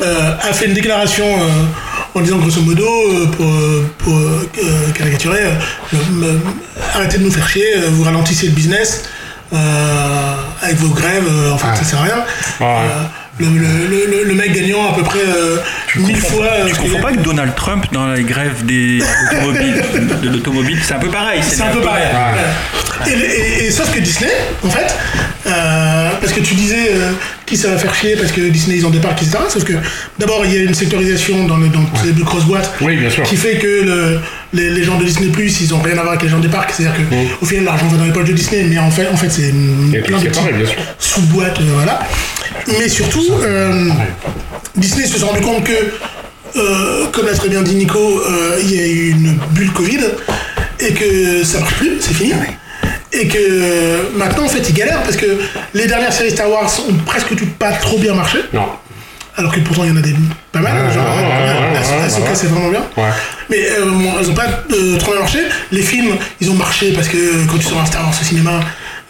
A 0.00 0.52
fait 0.52 0.66
une 0.66 0.74
déclaration 0.74 1.26
en 2.14 2.20
disant 2.20 2.38
grosso 2.38 2.60
modo, 2.60 2.86
pour, 3.36 3.52
pour 3.98 4.20
caricaturer, 4.94 5.40
arrêtez 6.94 7.18
de 7.18 7.24
nous 7.24 7.32
faire 7.32 7.48
chier, 7.48 7.66
vous 7.90 8.04
ralentissez 8.04 8.46
le 8.46 8.52
business 8.52 9.02
avec 10.62 10.76
vos 10.76 10.94
grèves, 10.94 11.28
enfin 11.52 11.74
ça 11.74 11.82
sert 11.82 11.98
à 11.98 12.04
rien. 12.04 12.24
Ouais. 12.60 12.88
Le, 13.40 13.46
le, 13.46 14.24
le- 14.24 14.34
mec 14.34 14.52
gagnant 14.52 14.90
à 14.92 14.94
peu 14.96 15.02
près 15.02 15.20
euh, 15.20 15.58
mille 15.96 16.16
fois. 16.16 16.44
euh, 16.46 16.66
Tu 16.68 16.74
comprends 16.76 17.00
pas 17.00 17.12
que 17.12 17.20
Donald 17.20 17.54
Trump 17.54 17.86
dans 17.92 18.12
les 18.12 18.24
grèves 18.24 18.64
des 18.64 19.00
automobiles, 19.32 19.82
de 20.22 20.28
l'automobile, 20.28 20.78
c'est 20.82 20.94
un 20.94 20.98
peu 20.98 21.08
pareil. 21.08 21.40
C'est 21.42 21.62
un 21.62 21.66
peu 21.70 21.80
pareil. 21.80 22.04
ouais. 23.06 23.12
Et, 23.12 23.12
et- 23.12 23.66
et 23.66 23.70
sauf 23.70 23.92
que 23.94 24.00
Disney, 24.00 24.30
en 24.64 24.70
fait, 24.70 24.92
euh, 25.46 26.10
parce 26.20 26.32
que 26.32 26.40
tu 26.40 26.54
disais 26.54 26.88
euh, 26.92 27.12
qui 27.46 27.56
ça 27.56 27.68
va 27.68 27.78
faire 27.78 27.94
chier 27.94 28.16
parce 28.16 28.32
que 28.32 28.40
Disney 28.40 28.76
ils 28.78 28.86
ont 28.86 28.90
des 28.90 28.98
parcs, 28.98 29.22
etc. 29.22 29.38
Sauf 29.48 29.62
que 29.64 29.74
d'abord 30.18 30.44
il 30.44 30.52
y 30.54 30.58
a 30.58 30.62
une 30.62 30.74
sectorisation 30.74 31.46
dans, 31.46 31.56
le, 31.58 31.68
dans 31.68 31.84
plus 31.84 32.12
grosses 32.24 32.44
boîtes 32.44 32.72
qui 33.22 33.36
fait 33.36 33.56
que 33.58 33.82
le- 33.84 34.20
les, 34.52 34.70
les 34.70 34.82
gens 34.82 34.98
de 34.98 35.04
Disney 35.04 35.28
Plus 35.30 35.60
ils 35.60 35.72
ont 35.74 35.80
rien 35.80 35.92
à 35.98 36.02
voir 36.02 36.08
avec 36.10 36.22
les 36.22 36.28
gens 36.28 36.38
des 36.40 36.48
parcs. 36.48 36.72
C'est-à-dire 36.76 36.96
que 37.08 37.14
au 37.40 37.46
final 37.46 37.64
l'argent 37.64 37.86
va 37.86 37.98
dans 37.98 38.04
les 38.04 38.12
poches 38.12 38.28
de 38.28 38.32
Disney, 38.32 38.64
mais 38.68 38.78
en 38.78 38.90
fait, 38.90 39.06
en 39.12 39.16
fait 39.16 39.30
c'est 39.30 39.52
mm, 39.52 39.92
plein 40.04 40.18
de 40.18 40.28
sous-boîtes, 40.98 41.60
euh, 41.60 41.64
voilà. 41.74 42.00
Mais 42.66 42.88
surtout, 42.88 43.26
euh, 43.42 43.88
Disney 44.76 45.06
se 45.06 45.18
sont 45.18 45.26
rendu 45.26 45.40
compte 45.40 45.64
que, 45.64 45.72
euh, 46.56 47.06
comme 47.12 47.26
l'a 47.26 47.34
très 47.34 47.48
bien 47.48 47.62
dit 47.62 47.74
Nico, 47.74 47.98
euh, 47.98 48.58
il 48.62 48.74
y 48.74 48.78
a 48.78 48.86
eu 48.86 49.10
une 49.10 49.38
bulle 49.50 49.72
Covid 49.72 50.00
et 50.80 50.92
que 50.92 51.44
ça 51.44 51.60
marche 51.60 51.74
plus, 51.74 51.98
c'est 52.00 52.14
fini. 52.14 52.32
Et 53.12 53.26
que 53.26 54.16
maintenant, 54.16 54.44
en 54.44 54.48
fait, 54.48 54.68
ils 54.68 54.74
galèrent 54.74 55.02
parce 55.02 55.16
que 55.16 55.38
les 55.74 55.86
dernières 55.86 56.12
séries 56.12 56.30
Star 56.30 56.50
Wars 56.50 56.70
ont 56.88 56.94
presque 57.06 57.34
toutes 57.34 57.54
pas 57.54 57.72
trop 57.72 57.98
bien 57.98 58.14
marché. 58.14 58.38
Non. 58.52 58.66
Alors 59.38 59.54
que 59.54 59.60
pourtant, 59.60 59.84
il 59.84 59.90
y 59.90 59.92
en 59.92 59.96
a 59.96 60.02
des 60.02 60.14
pas 60.50 60.58
mal. 60.58 60.92
Genre, 60.92 61.06
Ahsoka, 61.76 62.04
Ahsoka, 62.04 62.30
ouais. 62.30 62.34
c'est 62.34 62.48
vraiment 62.48 62.70
bien. 62.70 62.82
Ouais. 62.96 63.10
Mais 63.48 63.68
euh, 63.70 63.84
bon, 63.84 64.12
elles 64.20 64.30
ont 64.30 64.34
pas 64.34 64.64
euh, 64.72 64.98
trop 64.98 65.12
bien 65.12 65.20
marché. 65.20 65.38
Les 65.70 65.82
films, 65.82 66.16
ils 66.40 66.50
ont 66.50 66.54
marché 66.54 66.92
parce 66.92 67.06
que 67.06 67.46
quand 67.46 67.56
tu 67.56 67.66
sors 67.66 67.80
un 67.80 67.86
Star 67.86 68.02
Wars 68.02 68.14
au 68.20 68.24
cinéma, 68.24 68.60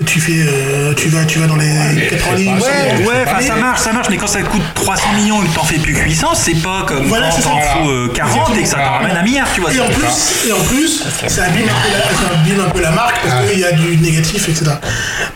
tu 0.06 0.20
fais, 0.20 0.44
euh, 0.46 0.94
tu 0.94 1.08
vas, 1.08 1.24
tu 1.24 1.38
vas 1.40 1.46
dans 1.48 1.56
les 1.56 2.06
90. 2.10 2.48
Ouais, 2.48 3.04
ouais, 3.06 3.24
enfin, 3.26 3.40
ça 3.44 3.56
marche, 3.56 3.80
ça 3.80 3.92
marche, 3.92 4.06
mais 4.10 4.16
quand 4.16 4.28
ça 4.28 4.40
te 4.40 4.46
coûte 4.46 4.62
300 4.74 5.02
millions 5.16 5.42
et 5.42 5.46
que 5.48 5.54
t'en 5.54 5.64
fais 5.64 5.78
plus 5.78 5.94
800, 5.96 6.28
c'est 6.34 6.54
pas 6.62 6.84
comme 6.86 7.06
Voilà, 7.06 7.28
quand 7.30 7.36
c'est 7.36 7.42
ça. 7.42 7.48
t'en 7.50 7.60
fous 7.60 7.90
euh, 7.90 8.12
40 8.14 8.56
et 8.56 8.62
que 8.62 8.68
ça 8.68 8.76
t'en 8.76 8.90
ramène 8.98 9.16
un 9.16 9.22
milliard, 9.22 9.48
tu 9.52 9.60
vois. 9.60 9.72
Et 9.72 9.80
en 9.80 9.88
plus, 9.88 10.46
et 10.48 10.52
en 10.52 10.60
plus 10.60 11.02
ça, 11.26 11.44
abîme 11.44 11.64
un 11.68 11.82
peu 11.82 11.92
la, 11.92 12.02
ça 12.02 12.34
abîme 12.40 12.60
un 12.60 12.70
peu 12.70 12.80
la 12.80 12.90
marque 12.92 13.16
parce 13.26 13.50
qu'il 13.50 13.58
y 13.58 13.64
a 13.64 13.72
du 13.72 13.96
négatif, 13.96 14.48
etc. 14.48 14.70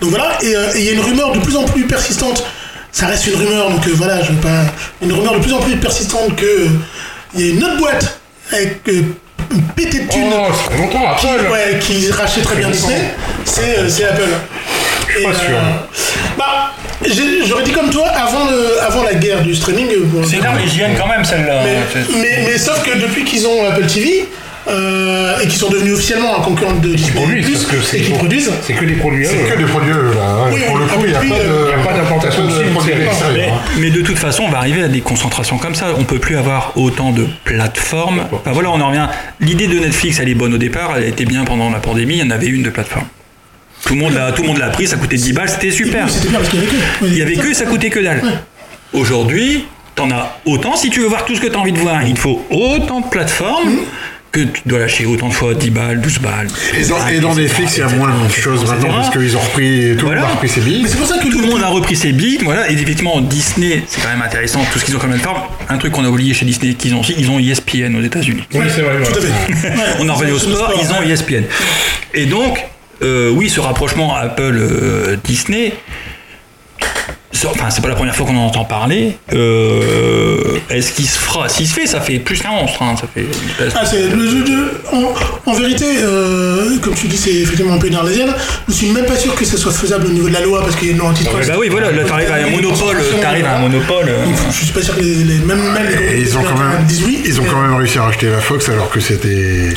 Donc 0.00 0.10
voilà, 0.10 0.38
et 0.42 0.54
euh, 0.54 0.72
et 0.74 0.78
il 0.78 0.84
y 0.84 0.88
a 0.90 0.92
une 0.92 1.00
rumeur 1.00 1.32
de 1.32 1.40
plus 1.40 1.56
en 1.56 1.64
plus 1.64 1.82
persistante. 1.84 2.44
Ça 2.92 3.06
reste 3.06 3.26
une 3.26 3.34
rumeur, 3.36 3.70
donc 3.70 3.84
euh, 3.88 3.92
voilà, 3.96 4.22
je 4.22 4.30
veux 4.32 4.40
pas. 4.40 4.64
Une 5.02 5.12
rumeur 5.12 5.34
de 5.34 5.38
plus 5.40 5.52
en 5.54 5.60
plus 5.60 5.76
persistante 5.76 6.36
que 6.36 6.44
euh, 6.44 6.68
il 7.34 7.40
y 7.40 7.50
a 7.50 7.54
une 7.54 7.64
autre 7.64 7.78
boîte 7.78 8.20
avec 8.52 8.86
euh, 8.88 9.02
une 9.50 9.62
pété 9.74 10.00
de 10.00 10.08
thunes 10.08 10.30
Oh, 10.34 10.52
qui, 11.18 11.26
ouais, 11.26 11.78
qui 11.80 12.10
rachète 12.12 12.44
très 12.44 12.56
bien 12.56 12.68
Disney. 12.70 13.14
C'est 13.44 13.78
euh, 13.78 13.88
c'est 13.88 14.04
Apple. 14.04 14.22
Et, 15.18 15.22
pas 15.24 15.34
sûr. 15.34 15.48
bah, 16.38 16.72
j'ai- 17.04 17.44
j'aurais 17.46 17.64
dit 17.64 17.72
comme 17.72 17.90
toi 17.90 18.06
avant, 18.08 18.46
le, 18.50 18.80
avant 18.82 19.02
la 19.02 19.14
guerre 19.14 19.42
du 19.42 19.54
streaming. 19.54 19.88
euh, 19.90 20.22
C'est 20.24 20.36
une 20.36 20.46
arlésienne 20.46 20.92
quand 20.98 21.08
même, 21.08 21.24
celle-là. 21.24 21.62
mais, 21.64 21.76
mais, 22.20 22.44
mais 22.46 22.58
sauf 22.58 22.82
que 22.82 22.96
depuis 22.98 23.24
qu'ils 23.24 23.46
ont 23.46 23.66
Apple 23.68 23.84
TV 23.86 24.26
euh, 24.68 25.38
et 25.40 25.48
qu'ils 25.48 25.58
sont 25.58 25.68
devenus 25.68 25.94
officiellement 25.94 26.38
un 26.38 26.40
concurrent 26.42 26.72
de 26.74 26.88
Disney 26.88 27.10
produisent, 27.12 27.44
Plus, 27.44 27.52
parce 27.52 27.64
que 27.66 27.82
c'est 27.82 27.96
et 27.98 28.00
qu'ils 28.00 28.08
pour- 28.10 28.18
produisent. 28.20 28.50
C'est 28.62 28.72
que 28.74 28.84
des 28.86 28.94
produits. 28.94 29.26
C'est 29.26 29.52
que 29.52 29.58
des 29.58 29.64
produits 29.64 29.90
là. 29.92 29.98
ouais. 29.98 30.50
Oui, 30.54 30.60
Pour 30.66 30.78
le 30.78 30.86
coup, 30.86 31.00
il 31.04 31.10
n'y 31.10 31.16
a 31.16 31.18
pas 31.18 31.24
euh, 31.24 31.64
de. 31.64 31.70
il 31.74 31.78
y 31.78 31.82
a 31.82 31.84
pas 31.86 31.92
d'implantation 31.92 32.44
de 32.44 32.48
de 32.48 32.54
film, 32.54 32.72
produits 32.74 32.94
Mais, 33.34 33.48
hein. 33.48 33.52
mais 33.78 33.90
de 33.90 34.00
toute 34.02 34.18
façon, 34.18 34.44
on 34.44 34.50
va 34.50 34.58
arriver 34.58 34.82
à 34.84 34.88
des 34.88 35.00
concentrations 35.00 35.58
comme 35.58 35.74
ça. 35.74 35.88
On 35.98 36.04
peut 36.04 36.20
plus 36.20 36.36
avoir 36.38 36.72
autant 36.76 37.10
de 37.10 37.26
plateformes. 37.44 38.22
Enfin 38.32 38.52
voilà, 38.52 38.70
on 38.70 38.80
en 38.80 38.88
revient. 38.88 39.08
L'idée 39.40 39.66
de 39.66 39.78
Netflix, 39.80 40.20
elle 40.22 40.28
est 40.30 40.34
bonne 40.34 40.54
au 40.54 40.58
départ. 40.58 40.94
Elle 40.96 41.08
était 41.08 41.26
bien 41.26 41.44
pendant 41.44 41.68
la 41.68 41.80
pandémie. 41.80 42.14
Il 42.14 42.20
y 42.20 42.26
en 42.26 42.30
avait 42.30 42.46
une 42.46 42.62
de 42.62 42.70
plateforme. 42.70 43.06
Tout 43.84 43.94
le 43.94 44.00
monde 44.00 44.14
l'a, 44.14 44.32
tout 44.32 44.42
le 44.42 44.48
monde 44.48 44.58
l'a 44.58 44.68
pris. 44.70 44.86
Ça 44.86 44.96
coûtait 44.96 45.16
10 45.16 45.32
balles. 45.32 45.48
C'était 45.48 45.70
super. 45.70 46.08
C'était 46.08 46.28
bien 46.28 46.38
parce 46.38 46.50
qu'il 46.50 46.60
y 46.60 46.62
avait 46.62 46.70
que. 46.70 47.04
Il 47.06 47.18
y 47.18 47.22
avait 47.22 47.34
que 47.36 47.52
ça 47.54 47.64
coûtait 47.66 47.90
que 47.90 48.00
dalle. 48.00 48.22
Aujourd'hui, 48.92 49.64
t'en 49.94 50.10
as 50.10 50.38
autant. 50.44 50.76
Si 50.76 50.90
tu 50.90 51.00
veux 51.00 51.06
voir 51.08 51.24
tout 51.24 51.34
ce 51.34 51.40
que 51.40 51.46
t'as 51.46 51.58
envie 51.58 51.72
de 51.72 51.78
voir, 51.78 52.02
il 52.02 52.14
te 52.14 52.20
faut 52.20 52.44
autant 52.50 53.00
de 53.00 53.06
plateformes. 53.08 53.78
Que 54.30 54.40
tu 54.40 54.62
dois 54.64 54.78
lâcher 54.78 55.04
autant 55.04 55.28
de 55.28 55.34
fois 55.34 55.52
10 55.52 55.68
balles, 55.68 56.00
12 56.00 56.20
balles. 56.20 56.46
Et 56.78 56.86
dans, 56.86 57.06
et 57.06 57.20
dans 57.20 57.34
Netflix, 57.34 57.76
il 57.76 57.80
y 57.80 57.82
a 57.82 57.88
moins 57.88 58.08
de 58.26 58.32
choses 58.32 58.64
maintenant 58.66 58.94
parce 58.94 59.10
qu'ils 59.10 59.36
ont 59.36 59.40
repris. 59.40 59.94
Tout 59.98 60.06
le 60.08 60.14
monde 60.14 60.24
a 60.24 60.28
repris 60.28 60.48
ses 60.48 60.62
billes. 60.62 60.80
Mais 60.84 60.88
c'est 60.88 60.96
pour 60.96 61.06
ça 61.06 61.18
que 61.18 61.28
Tout 61.28 61.38
le 61.42 61.48
monde 61.48 61.62
a 61.62 61.68
repris 61.68 61.96
ses 61.96 62.12
billes, 62.12 62.38
voilà, 62.42 62.70
et 62.70 62.72
effectivement 62.72 63.20
Disney, 63.20 63.82
c'est 63.86 64.00
quand 64.00 64.08
même 64.08 64.22
intéressant, 64.22 64.64
tout 64.72 64.78
ce 64.78 64.86
qu'ils 64.86 64.96
ont 64.96 64.98
comme 64.98 65.10
plateforme. 65.10 65.42
Un 65.68 65.76
truc 65.76 65.92
qu'on 65.92 66.06
a 66.06 66.08
oublié 66.08 66.32
chez 66.32 66.46
Disney 66.46 66.72
qu'ils 66.72 66.94
ont 66.94 67.00
aussi, 67.00 67.14
ils 67.18 67.28
ont 67.30 67.38
ESPN 67.38 67.94
aux 67.94 68.00
États-Unis. 68.02 68.44
Oui, 68.54 68.64
c'est 68.74 68.80
vrai. 68.80 69.02
Tout 69.04 69.18
à 69.18 69.20
voilà. 69.20 69.34
fait. 69.36 69.68
Ouais, 69.68 69.76
On 70.00 70.08
en 70.08 70.14
revient 70.14 70.32
au 70.32 70.38
sport, 70.38 70.80
ils 70.82 70.90
ont 70.92 71.00
ouais. 71.00 71.10
ESPN. 71.12 71.42
Et 72.14 72.24
donc, 72.24 72.58
euh, 73.02 73.30
oui, 73.30 73.48
ce 73.50 73.60
rapprochement 73.60 74.14
Apple-Disney, 74.16 75.74
enfin, 77.44 77.70
c'est 77.70 77.80
pas 77.82 77.88
la 77.88 77.94
première 77.96 78.14
fois 78.14 78.24
qu'on 78.26 78.36
en 78.36 78.46
entend 78.46 78.64
parler. 78.64 79.16
Euh, 79.32 80.58
Est-ce 80.70 80.92
qu'il 80.92 81.06
se 81.06 81.18
fera? 81.18 81.48
S'il 81.48 81.66
se 81.66 81.74
fait, 81.74 81.86
ça 81.86 82.00
fait 82.00 82.18
plus 82.20 82.40
qu'un 82.40 82.50
monstre. 82.50 82.80
hein, 82.82 82.94
ça 83.00 83.08
fait. 83.12 83.26
Ah, 83.74 83.82
le. 84.14 84.70
En, 84.92 85.50
en 85.50 85.54
vérité, 85.54 85.86
euh, 86.02 86.76
comme 86.80 86.94
tu 86.94 87.08
dis, 87.08 87.16
c'est 87.16 87.32
effectivement 87.34 87.74
un 87.74 87.78
peu 87.78 87.88
une 87.88 87.96
arlésienne. 87.96 88.32
Je 88.68 88.72
suis 88.74 88.90
même 88.90 89.06
pas 89.06 89.16
sûr 89.16 89.34
que 89.34 89.44
ça 89.44 89.56
soit 89.56 89.72
faisable 89.72 90.06
au 90.06 90.10
niveau 90.10 90.28
de 90.28 90.34
la 90.34 90.40
loi 90.42 90.60
parce 90.62 90.76
qu'il 90.76 90.86
y 90.88 90.90
a 90.90 90.92
une 90.92 90.98
loi 91.00 91.08
antitrust. 91.08 91.48
Bah 91.48 91.56
oui, 91.58 91.68
voilà, 91.68 91.90
là 91.90 92.04
t'arrives 92.04 92.30
à 92.30 92.34
un 92.36 92.50
monopole, 92.50 92.96
t'arrives 93.20 93.44
à 93.46 93.56
un 93.56 93.60
monopole. 93.60 94.08
euh, 94.08 94.24
je 94.50 94.64
suis 94.64 94.72
pas 94.72 94.82
sûr 94.82 94.94
que 94.94 95.00
les, 95.00 95.14
les- 95.24 95.38
même, 95.40 95.72
même 95.72 95.86
les 95.88 96.18
Et 96.18 96.20
ils 96.20 96.36
ont 96.38 96.42
quand 96.42 96.58
même, 96.58 96.84
disent 96.86 97.02
oui. 97.06 97.22
ils 97.24 97.40
ont 97.40 97.44
quand 97.44 97.60
même 97.60 97.74
réussi 97.74 97.98
à 97.98 98.02
racheter 98.04 98.30
la 98.30 98.40
Fox 98.40 98.68
alors 98.68 98.90
que 98.90 99.00
c'était. 99.00 99.72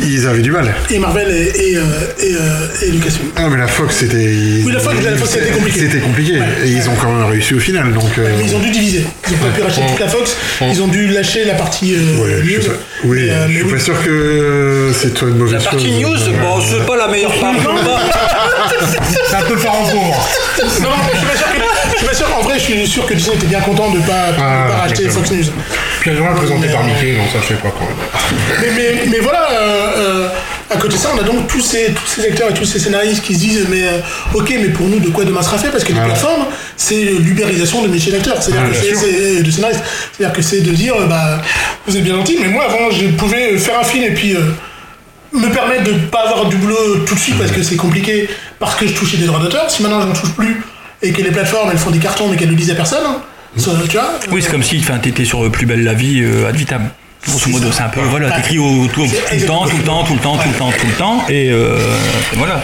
Ils 0.00 0.26
avaient 0.26 0.42
du 0.42 0.50
mal. 0.52 0.72
Et 0.90 0.98
Marvel 0.98 1.28
et, 1.30 1.70
et, 1.72 1.76
euh, 1.76 1.82
et, 2.20 2.32
euh, 2.34 2.86
et 2.86 2.90
Lucasfilm. 2.92 3.28
Ah 3.36 3.48
mais 3.50 3.58
la 3.58 3.66
Fox 3.66 3.96
c'était. 3.96 4.16
Oui, 4.64 4.72
la 4.72 4.78
Fox, 4.78 4.96
la 5.04 5.16
Fox, 5.16 5.30
c'était 5.32 5.50
compliqué. 5.50 5.80
C'était 5.80 5.98
compliqué. 5.98 6.34
Et 6.64 6.68
ils 6.68 6.88
ont 6.88 6.94
quand 6.94 7.10
même 7.12 7.24
réussi 7.28 7.54
au 7.54 7.58
final. 7.58 7.92
Donc. 7.92 8.16
euh, 8.18 8.28
Mais 8.38 8.44
ils 8.44 8.54
ont 8.54 8.60
dû 8.60 8.70
diviser. 8.70 9.04
Ils 9.28 9.34
ont 9.34 9.38
pas 9.38 9.48
pu 9.56 9.62
racheter 9.62 9.82
toute 9.90 9.98
la 10.00 10.08
Fox. 10.08 10.36
Ils 10.62 10.82
ont 10.82 10.88
dû 10.88 11.08
lâcher 11.08 11.44
la 11.44 11.54
partie 11.54 11.94
euh, 11.96 12.22
ouais, 12.22 12.42
je 12.44 12.56
news. 12.56 12.64
pas, 12.66 12.72
oui, 13.04 13.22
Mais, 13.26 13.30
euh, 13.30 13.46
je 13.48 13.52
suis 13.54 13.62
oui. 13.64 13.72
pas 13.72 13.78
sûr 13.80 14.02
que 14.04 14.92
c'est 14.94 15.14
toi 15.14 15.28
une 15.28 15.36
mauvaise 15.38 15.52
La 15.54 15.58
chose. 15.60 15.70
partie 15.70 15.90
news, 15.90 16.16
bon, 16.40 16.60
c'est 16.60 16.86
pas 16.86 16.96
la 16.96 17.08
meilleure 17.08 17.34
partie. 17.34 17.58
C'est 19.28 19.36
un 19.36 19.42
peu 19.42 19.54
le 19.54 19.60
parent 19.60 19.84
pauvre. 19.84 20.28
Non, 20.82 20.90
non, 20.90 20.96
je 21.12 21.18
suis 21.18 21.26
pas 21.26 21.36
sûr 21.36 21.46
que. 21.46 21.58
Je 22.00 22.04
suis 22.04 22.06
pas 22.06 22.14
sûr. 22.14 22.26
En 22.38 22.42
vrai, 22.42 22.54
je 22.58 22.64
suis 22.64 22.86
sûr 22.86 23.06
que 23.06 23.14
Disney 23.14 23.34
était 23.36 23.46
bien 23.46 23.60
content 23.60 23.90
de 23.90 23.98
pas, 23.98 24.30
de 24.32 24.36
Ah, 24.38 24.66
pas 24.68 24.76
racheter. 24.82 25.08
Fox 25.08 25.30
News. 25.32 25.44
Puis 26.00 26.10
elles 26.10 26.20
ont 26.20 26.34
présenté 26.34 26.68
par 26.68 26.84
Mickey, 26.84 27.14
non, 27.16 27.24
ça 27.32 27.38
je 27.42 27.48
sais 27.48 27.60
pas 27.60 27.70
quand 27.76 27.84
même. 27.86 27.96
Mais, 28.60 28.68
mais, 28.76 29.06
mais 29.10 29.18
voilà, 29.18 29.50
euh, 29.50 29.88
euh, 29.96 30.28
à 30.70 30.76
côté 30.76 30.94
de 30.94 30.98
ça, 31.00 31.10
on 31.14 31.18
a 31.18 31.24
donc 31.24 31.48
tous 31.48 31.60
ces, 31.60 31.86
tous 31.86 32.06
ces 32.06 32.24
acteurs 32.26 32.50
et 32.50 32.54
tous 32.54 32.64
ces 32.64 32.78
scénaristes 32.78 33.22
qui 33.24 33.34
se 33.34 33.40
disent 33.40 33.66
Mais 33.68 33.82
euh, 33.82 33.98
ok, 34.34 34.48
mais 34.60 34.68
pour 34.68 34.86
nous, 34.86 35.00
de 35.00 35.08
quoi 35.10 35.24
demain 35.24 35.42
sera 35.42 35.58
fait? 35.58 35.70
Parce 35.70 35.82
que 35.82 35.92
les 35.92 36.00
plateformes, 36.00 36.46
c'est 36.76 37.02
l'ubérisation 37.18 37.82
de 37.82 37.88
métier 37.88 38.12
d'acteur. 38.12 38.40
C'est-à-dire 38.40 38.70
que 38.70 38.76
c'est, 38.76 39.42
de 39.42 39.50
scénariste. 39.50 39.80
C'est-à-dire 40.16 40.36
que 40.36 40.42
c'est 40.42 40.60
de 40.60 40.70
dire 40.70 40.94
euh, 40.94 41.06
Bah, 41.06 41.42
vous 41.86 41.96
êtes 41.96 42.04
bien 42.04 42.14
gentil, 42.14 42.38
mais 42.40 42.48
moi 42.48 42.64
avant, 42.66 42.90
je 42.92 43.08
pouvais 43.08 43.58
faire 43.58 43.80
un 43.80 43.84
film 43.84 44.04
et 44.04 44.14
puis. 44.14 44.36
euh, 44.36 44.40
me 45.30 45.48
permettre 45.50 45.84
de 45.84 45.92
pas 45.92 46.20
avoir 46.20 46.46
du 46.46 46.56
boulot 46.56 47.00
tout 47.06 47.14
de 47.14 47.20
suite 47.20 47.36
parce 47.36 47.50
que 47.52 47.62
c'est 47.62 47.76
compliqué 47.76 48.30
parce 48.58 48.74
que 48.76 48.86
je 48.86 48.94
touchais 48.94 49.18
des 49.18 49.26
droits 49.26 49.40
d'auteur. 49.40 49.70
Si 49.70 49.82
maintenant 49.82 50.00
je 50.00 50.06
n'en 50.06 50.12
touche 50.14 50.32
plus 50.32 50.62
et 51.02 51.12
que 51.12 51.22
les 51.22 51.30
plateformes 51.30 51.70
elles 51.70 51.78
font 51.78 51.90
des 51.90 51.98
cartons 51.98 52.28
mais 52.28 52.36
qu'elles 52.36 52.48
ne 52.48 52.52
le 52.52 52.58
disent 52.58 52.70
à 52.70 52.74
personne, 52.74 53.04
hein, 53.06 53.18
ça, 53.56 53.70
tu 53.88 53.96
vois, 53.96 54.12
Oui, 54.30 54.42
c'est 54.42 54.50
comme 54.50 54.62
si 54.62 54.82
t'étais 55.02 55.24
sur 55.24 55.50
Plus 55.50 55.66
belle 55.66 55.84
la 55.84 55.94
vie 55.94 56.20
euh, 56.22 56.48
ad 56.48 56.56
vitam. 56.56 56.88
Grosso 57.26 57.50
modo, 57.50 57.66
c'est 57.72 57.82
un 57.82 57.88
peu, 57.88 58.00
voilà, 58.00 58.30
t'écris 58.30 58.58
au, 58.58 58.86
tout, 58.86 59.04
tout 59.06 59.10
le 59.34 59.44
temps, 59.46 59.66
tout 59.66 59.76
le 59.76 59.82
temps, 59.82 60.04
tout 60.04 60.14
le 60.14 60.20
temps, 60.20 60.36
tout 60.38 60.48
le 60.48 60.54
temps, 60.54 60.70
tout 60.70 60.86
le 60.86 60.92
temps, 60.92 61.24
et, 61.28 61.50
euh, 61.50 61.78
et 62.32 62.36
voilà. 62.36 62.62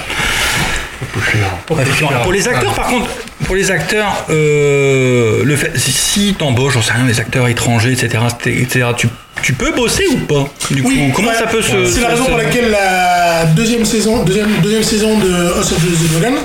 Pour 1.66 2.32
les 2.32 2.48
acteurs, 2.48 2.72
par 2.74 2.86
contre, 2.86 3.06
pour 3.46 3.56
les 3.56 3.70
acteurs, 3.70 4.24
euh, 4.30 5.42
le 5.44 5.56
fait, 5.56 5.72
si 5.76 6.34
t'embauches, 6.38 6.74
j'en 6.74 6.82
sais 6.82 6.92
rien, 6.92 7.04
des 7.04 7.20
acteurs 7.20 7.48
étrangers, 7.48 7.92
etc., 7.92 8.22
etc., 8.46 8.86
tu, 8.96 9.08
tu 9.42 9.52
peux 9.52 9.72
bosser 9.72 10.04
ou 10.12 10.18
pas 10.18 10.48
Du 10.70 10.82
coup, 10.82 10.88
Oui, 10.88 11.10
comment 11.14 11.28
ouais. 11.30 11.34
ça 11.36 11.46
peut 11.46 11.60
se. 11.62 11.84
C'est 11.86 12.00
la 12.00 12.08
raison 12.08 12.24
se- 12.24 12.28
pour 12.30 12.38
laquelle 12.38 12.70
la 12.70 13.44
deuxième 13.46 13.84
saison, 13.84 14.22
deuxième, 14.24 14.48
deuxième 14.62 14.82
saison 14.82 15.18
de 15.18 15.52
House 15.58 15.72
of 15.72 15.78
the 15.84 16.20
Dragon, 16.20 16.36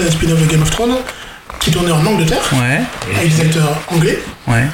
la 0.00 0.10
spin-off 0.10 0.40
de 0.40 0.46
Game 0.50 0.62
of 0.62 0.70
Thrones, 0.70 0.96
qui 1.60 1.70
tournait 1.70 1.90
en 1.92 2.04
Angleterre, 2.06 2.38
Ouais, 2.52 2.80
avec 3.18 3.34
des 3.34 3.40
acteurs 3.42 3.80
anglais, 3.88 4.18
ouais. 4.46 4.64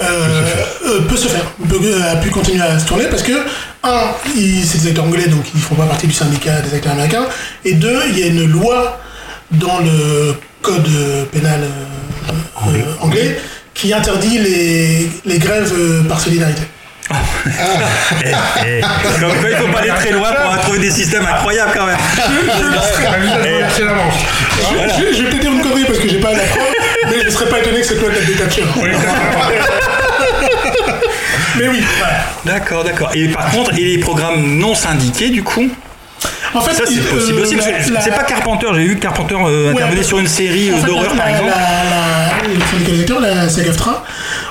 euh, 0.00 0.42
euh, 0.86 1.00
peut 1.02 1.16
se 1.16 1.28
faire, 1.28 1.44
peut- 1.68 1.80
a 2.10 2.16
pu 2.16 2.30
continuer 2.30 2.62
à 2.62 2.78
se 2.78 2.86
tourner 2.86 3.04
parce 3.06 3.22
que, 3.22 3.32
un, 3.82 4.00
ils- 4.36 4.64
c'est 4.66 4.78
des 4.82 4.88
acteurs 4.88 5.04
anglais 5.04 5.26
donc 5.28 5.44
ils 5.54 5.60
font 5.60 5.74
pas 5.74 5.86
partie 5.86 6.06
du 6.06 6.12
syndicat 6.12 6.60
des 6.60 6.74
acteurs 6.74 6.92
américains, 6.92 7.26
et 7.64 7.74
deux, 7.74 8.02
il 8.10 8.18
y 8.18 8.22
a 8.22 8.26
une 8.26 8.50
loi 8.50 9.00
dans 9.50 9.80
le 9.80 10.34
code 10.62 10.88
pénal 11.32 11.60
euh, 11.62 12.32
euh, 12.68 12.82
anglais 13.00 13.40
qui 13.74 13.92
interdit 13.94 14.38
les, 14.38 15.10
les 15.24 15.38
grèves 15.38 15.72
euh, 15.76 16.02
par 16.04 16.20
solidarité. 16.20 16.62
Eh, 18.22 18.28
eh, 18.66 18.80
Comme 19.20 19.32
quoi, 19.40 19.50
il 19.50 19.56
faut 19.56 19.66
pas 19.72 19.80
aller 19.80 19.90
très 19.90 20.12
loin 20.12 20.30
pour 20.32 20.60
trouver 20.62 20.78
des 20.78 20.90
systèmes 20.92 21.26
incroyables 21.26 21.72
quand 21.74 21.86
même. 21.86 21.96
C'est 24.60 24.74
la. 24.74 24.86
Voilà. 24.86 24.94
Je, 24.98 25.16
je 25.16 25.22
vais 25.22 25.28
peut-être 25.30 25.40
dire 25.40 25.52
une 25.52 25.60
connerie 25.62 25.84
parce 25.84 25.98
que 25.98 26.08
j'ai 26.08 26.18
pas 26.20 26.32
la 26.32 26.38
preuve, 26.44 26.62
mais 27.10 27.20
je 27.20 27.26
ne 27.26 27.30
serais 27.30 27.48
pas 27.48 27.58
étonné 27.60 27.80
que 27.80 27.86
cette 27.86 28.00
loi 28.00 28.10
date 28.10 28.26
des 28.26 28.34
Thatcher. 28.34 28.64
mais 31.58 31.68
oui, 31.68 31.82
voilà. 31.98 32.14
D'accord, 32.44 32.84
d'accord. 32.84 33.10
Et 33.14 33.28
par 33.28 33.50
contre, 33.50 33.72
et 33.74 33.84
les 33.84 33.98
programmes 33.98 34.58
non 34.58 34.74
syndiqués, 34.74 35.28
du 35.30 35.42
coup? 35.42 35.68
En 36.52 36.60
fait, 36.60 36.74
ça 36.74 36.82
c'est 36.86 36.94
il- 36.94 37.00
possible 37.02 37.38
euh, 37.38 37.42
aussi. 37.42 37.54
la- 37.56 37.70
la- 37.70 38.00
C'est 38.00 38.10
pas 38.10 38.24
Carpenter. 38.24 38.66
J'ai 38.74 38.84
vu 38.84 38.98
Carpenter 38.98 39.36
euh, 39.46 39.72
Ouais, 39.72 39.82
mais- 39.94 40.02
sur 40.02 40.18
une 40.18 40.26
série 40.26 40.70
euh, 40.70 40.82
d'horreur 40.84 41.14
la- 41.14 41.16
par 41.16 41.26
la- 41.26 41.30
exemple. 41.32 41.50
La, 41.50 43.30
la, 43.30 43.34
la 43.44 43.48
SAG-AFTRA, 43.48 44.04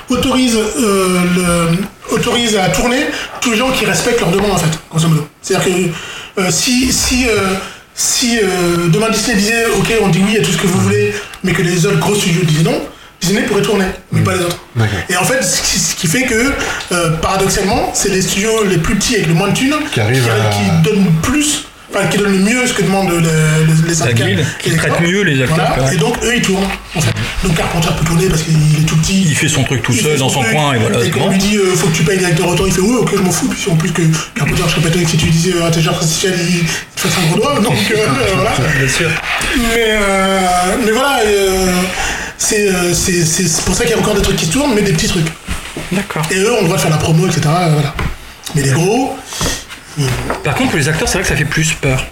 autorise, 0.08 0.56
euh, 0.56 1.20
le, 1.36 2.14
autorise 2.14 2.56
à 2.56 2.68
tourner 2.70 3.06
tous 3.40 3.52
les 3.52 3.58
gens 3.58 3.70
qui 3.70 3.84
respectent 3.84 4.20
leur 4.20 4.30
demande, 4.30 4.52
en 4.52 4.56
fait, 4.56 4.78
grosso 4.90 5.08
modo. 5.08 5.28
C'est-à-dire 5.42 5.74
que 6.36 6.40
euh, 6.40 6.50
si, 6.50 6.92
si, 6.92 7.26
euh, 7.28 7.54
si 8.00 8.38
euh, 8.38 8.88
demain 8.88 9.10
Disney 9.10 9.36
disait 9.36 9.66
Ok, 9.78 9.92
on 10.02 10.08
dit 10.08 10.20
oui 10.26 10.38
à 10.38 10.42
tout 10.42 10.50
ce 10.52 10.56
que 10.56 10.66
vous 10.66 10.80
voulez, 10.80 11.14
mais 11.44 11.52
que 11.52 11.60
les 11.62 11.84
autres 11.86 11.98
gros 11.98 12.14
studios 12.14 12.42
disaient 12.44 12.62
non, 12.62 12.80
Disney 13.20 13.42
pourrait 13.42 13.60
tourner, 13.62 13.84
mais 14.10 14.22
pas 14.22 14.34
les 14.36 14.40
autres. 14.44 14.58
Et 15.10 15.16
en 15.18 15.24
fait, 15.24 15.42
ce 15.42 15.60
qui, 15.60 15.78
ce 15.78 15.94
qui 15.94 16.06
fait 16.06 16.22
que, 16.22 16.52
euh, 16.92 17.10
paradoxalement, 17.18 17.90
c'est 17.94 18.08
les 18.08 18.22
studios 18.22 18.64
les 18.64 18.78
plus 18.78 18.94
petits 18.96 19.16
avec 19.16 19.26
le 19.26 19.34
moins 19.34 19.48
de 19.48 19.54
thunes 19.54 19.74
Qui 19.92 20.00
à- 20.00 20.06
qui 20.50 20.82
donnent 20.82 21.04
le 21.04 21.10
plus, 21.22 21.66
enfin 21.94 22.06
qui 22.06 22.18
donnent 22.18 22.32
le 22.32 22.38
mieux 22.38 22.66
ce 22.66 22.72
que 22.72 22.82
demandent 22.82 23.10
le- 23.10 23.18
le- 23.20 23.88
les 23.88 23.94
syndicats. 23.94 24.24
guilde, 24.26 24.40
et 24.40 24.62
qui 24.62 24.70
les 24.70 24.76
traitent 24.76 24.92
acteurs. 24.92 25.08
mieux 25.08 25.22
les 25.22 25.42
acteurs, 25.42 25.72
Voilà. 25.76 25.92
Et 25.92 25.96
donc, 25.96 26.16
eux, 26.24 26.32
ils 26.36 26.42
tournent, 26.42 26.64
en 26.94 27.00
fait. 27.00 27.12
Donc, 27.42 27.56
Carpenter 27.56 27.88
peut 27.98 28.04
tourner 28.04 28.26
parce 28.28 28.42
qu'il 28.42 28.54
est 28.54 28.84
tout 28.86 28.96
petit. 28.98 29.22
Il 29.28 29.34
fait 29.34 29.48
son 29.48 29.64
truc 29.64 29.82
tout 29.82 29.92
seul 29.94 30.18
dans 30.18 30.28
son 30.28 30.40
truc, 30.40 30.52
coin 30.52 30.74
et 30.74 30.78
voilà. 30.78 31.04
Et 31.04 31.10
quand 31.10 31.20
on 31.22 31.30
lui 31.30 31.38
dit 31.38 31.56
euh, 31.56 31.74
faut 31.74 31.86
que 31.88 31.96
tu 31.96 32.02
payes 32.04 32.18
les 32.18 32.24
acteurs 32.26 32.48
autant, 32.48 32.66
il 32.66 32.72
fait 32.72 32.80
ouais, 32.80 32.96
ok, 33.00 33.10
je 33.16 33.22
m'en 33.22 33.30
fous. 33.30 33.48
Puis 33.48 33.70
en 33.70 33.76
plus 33.76 33.90
que 33.92 34.02
Carpenter, 34.36 34.62
je 34.66 34.70
serais 34.72 34.82
pas 34.82 34.88
étonné 34.88 35.04
que 35.04 35.10
si 35.10 35.16
tu 35.16 35.26
disais 35.30 35.54
euh, 35.54 35.66
intelligence 35.66 35.94
artificielle, 35.96 36.34
il 36.48 36.64
te 36.94 37.00
fasse 37.00 37.12
un 37.18 37.26
gros 37.28 37.36
doigt. 37.40 37.60
Donc 37.60 37.74
euh, 37.90 37.96
voilà. 38.34 38.52
Bien 38.78 38.88
sûr. 38.88 39.10
Mais, 39.56 39.98
euh, 40.00 40.40
mais 40.84 40.92
voilà, 40.92 41.20
euh, 41.24 41.66
c'est 42.36 42.68
euh, 42.68 42.92
c'est- 42.94 43.24
c'est 43.24 43.48
c'est 43.48 43.64
pour 43.64 43.74
ça 43.74 43.84
qu'il 43.84 43.92
y 43.92 43.94
a 43.94 43.98
encore 43.98 44.14
des 44.14 44.22
trucs 44.22 44.36
qui 44.36 44.46
se 44.46 44.52
tournent, 44.52 44.74
mais 44.74 44.82
des 44.82 44.92
petits 44.92 45.08
trucs. 45.08 45.26
D'accord. 45.92 46.22
Et 46.30 46.36
eux, 46.36 46.52
on 46.60 46.66
doit 46.68 46.78
faire 46.78 46.90
la 46.90 46.98
promo, 46.98 47.26
etc. 47.26 47.40
voilà. 47.72 47.94
Mais 48.54 48.62
les 48.62 48.70
gros, 48.70 49.16
Par 50.44 50.54
contre, 50.54 50.70
pour 50.70 50.78
les 50.78 50.88
acteurs, 50.88 51.08
c'est 51.08 51.14
vrai 51.14 51.22
que 51.22 51.28
ça 51.28 51.36
fait 51.36 51.44
plus 51.44 51.72
peur. 51.74 52.04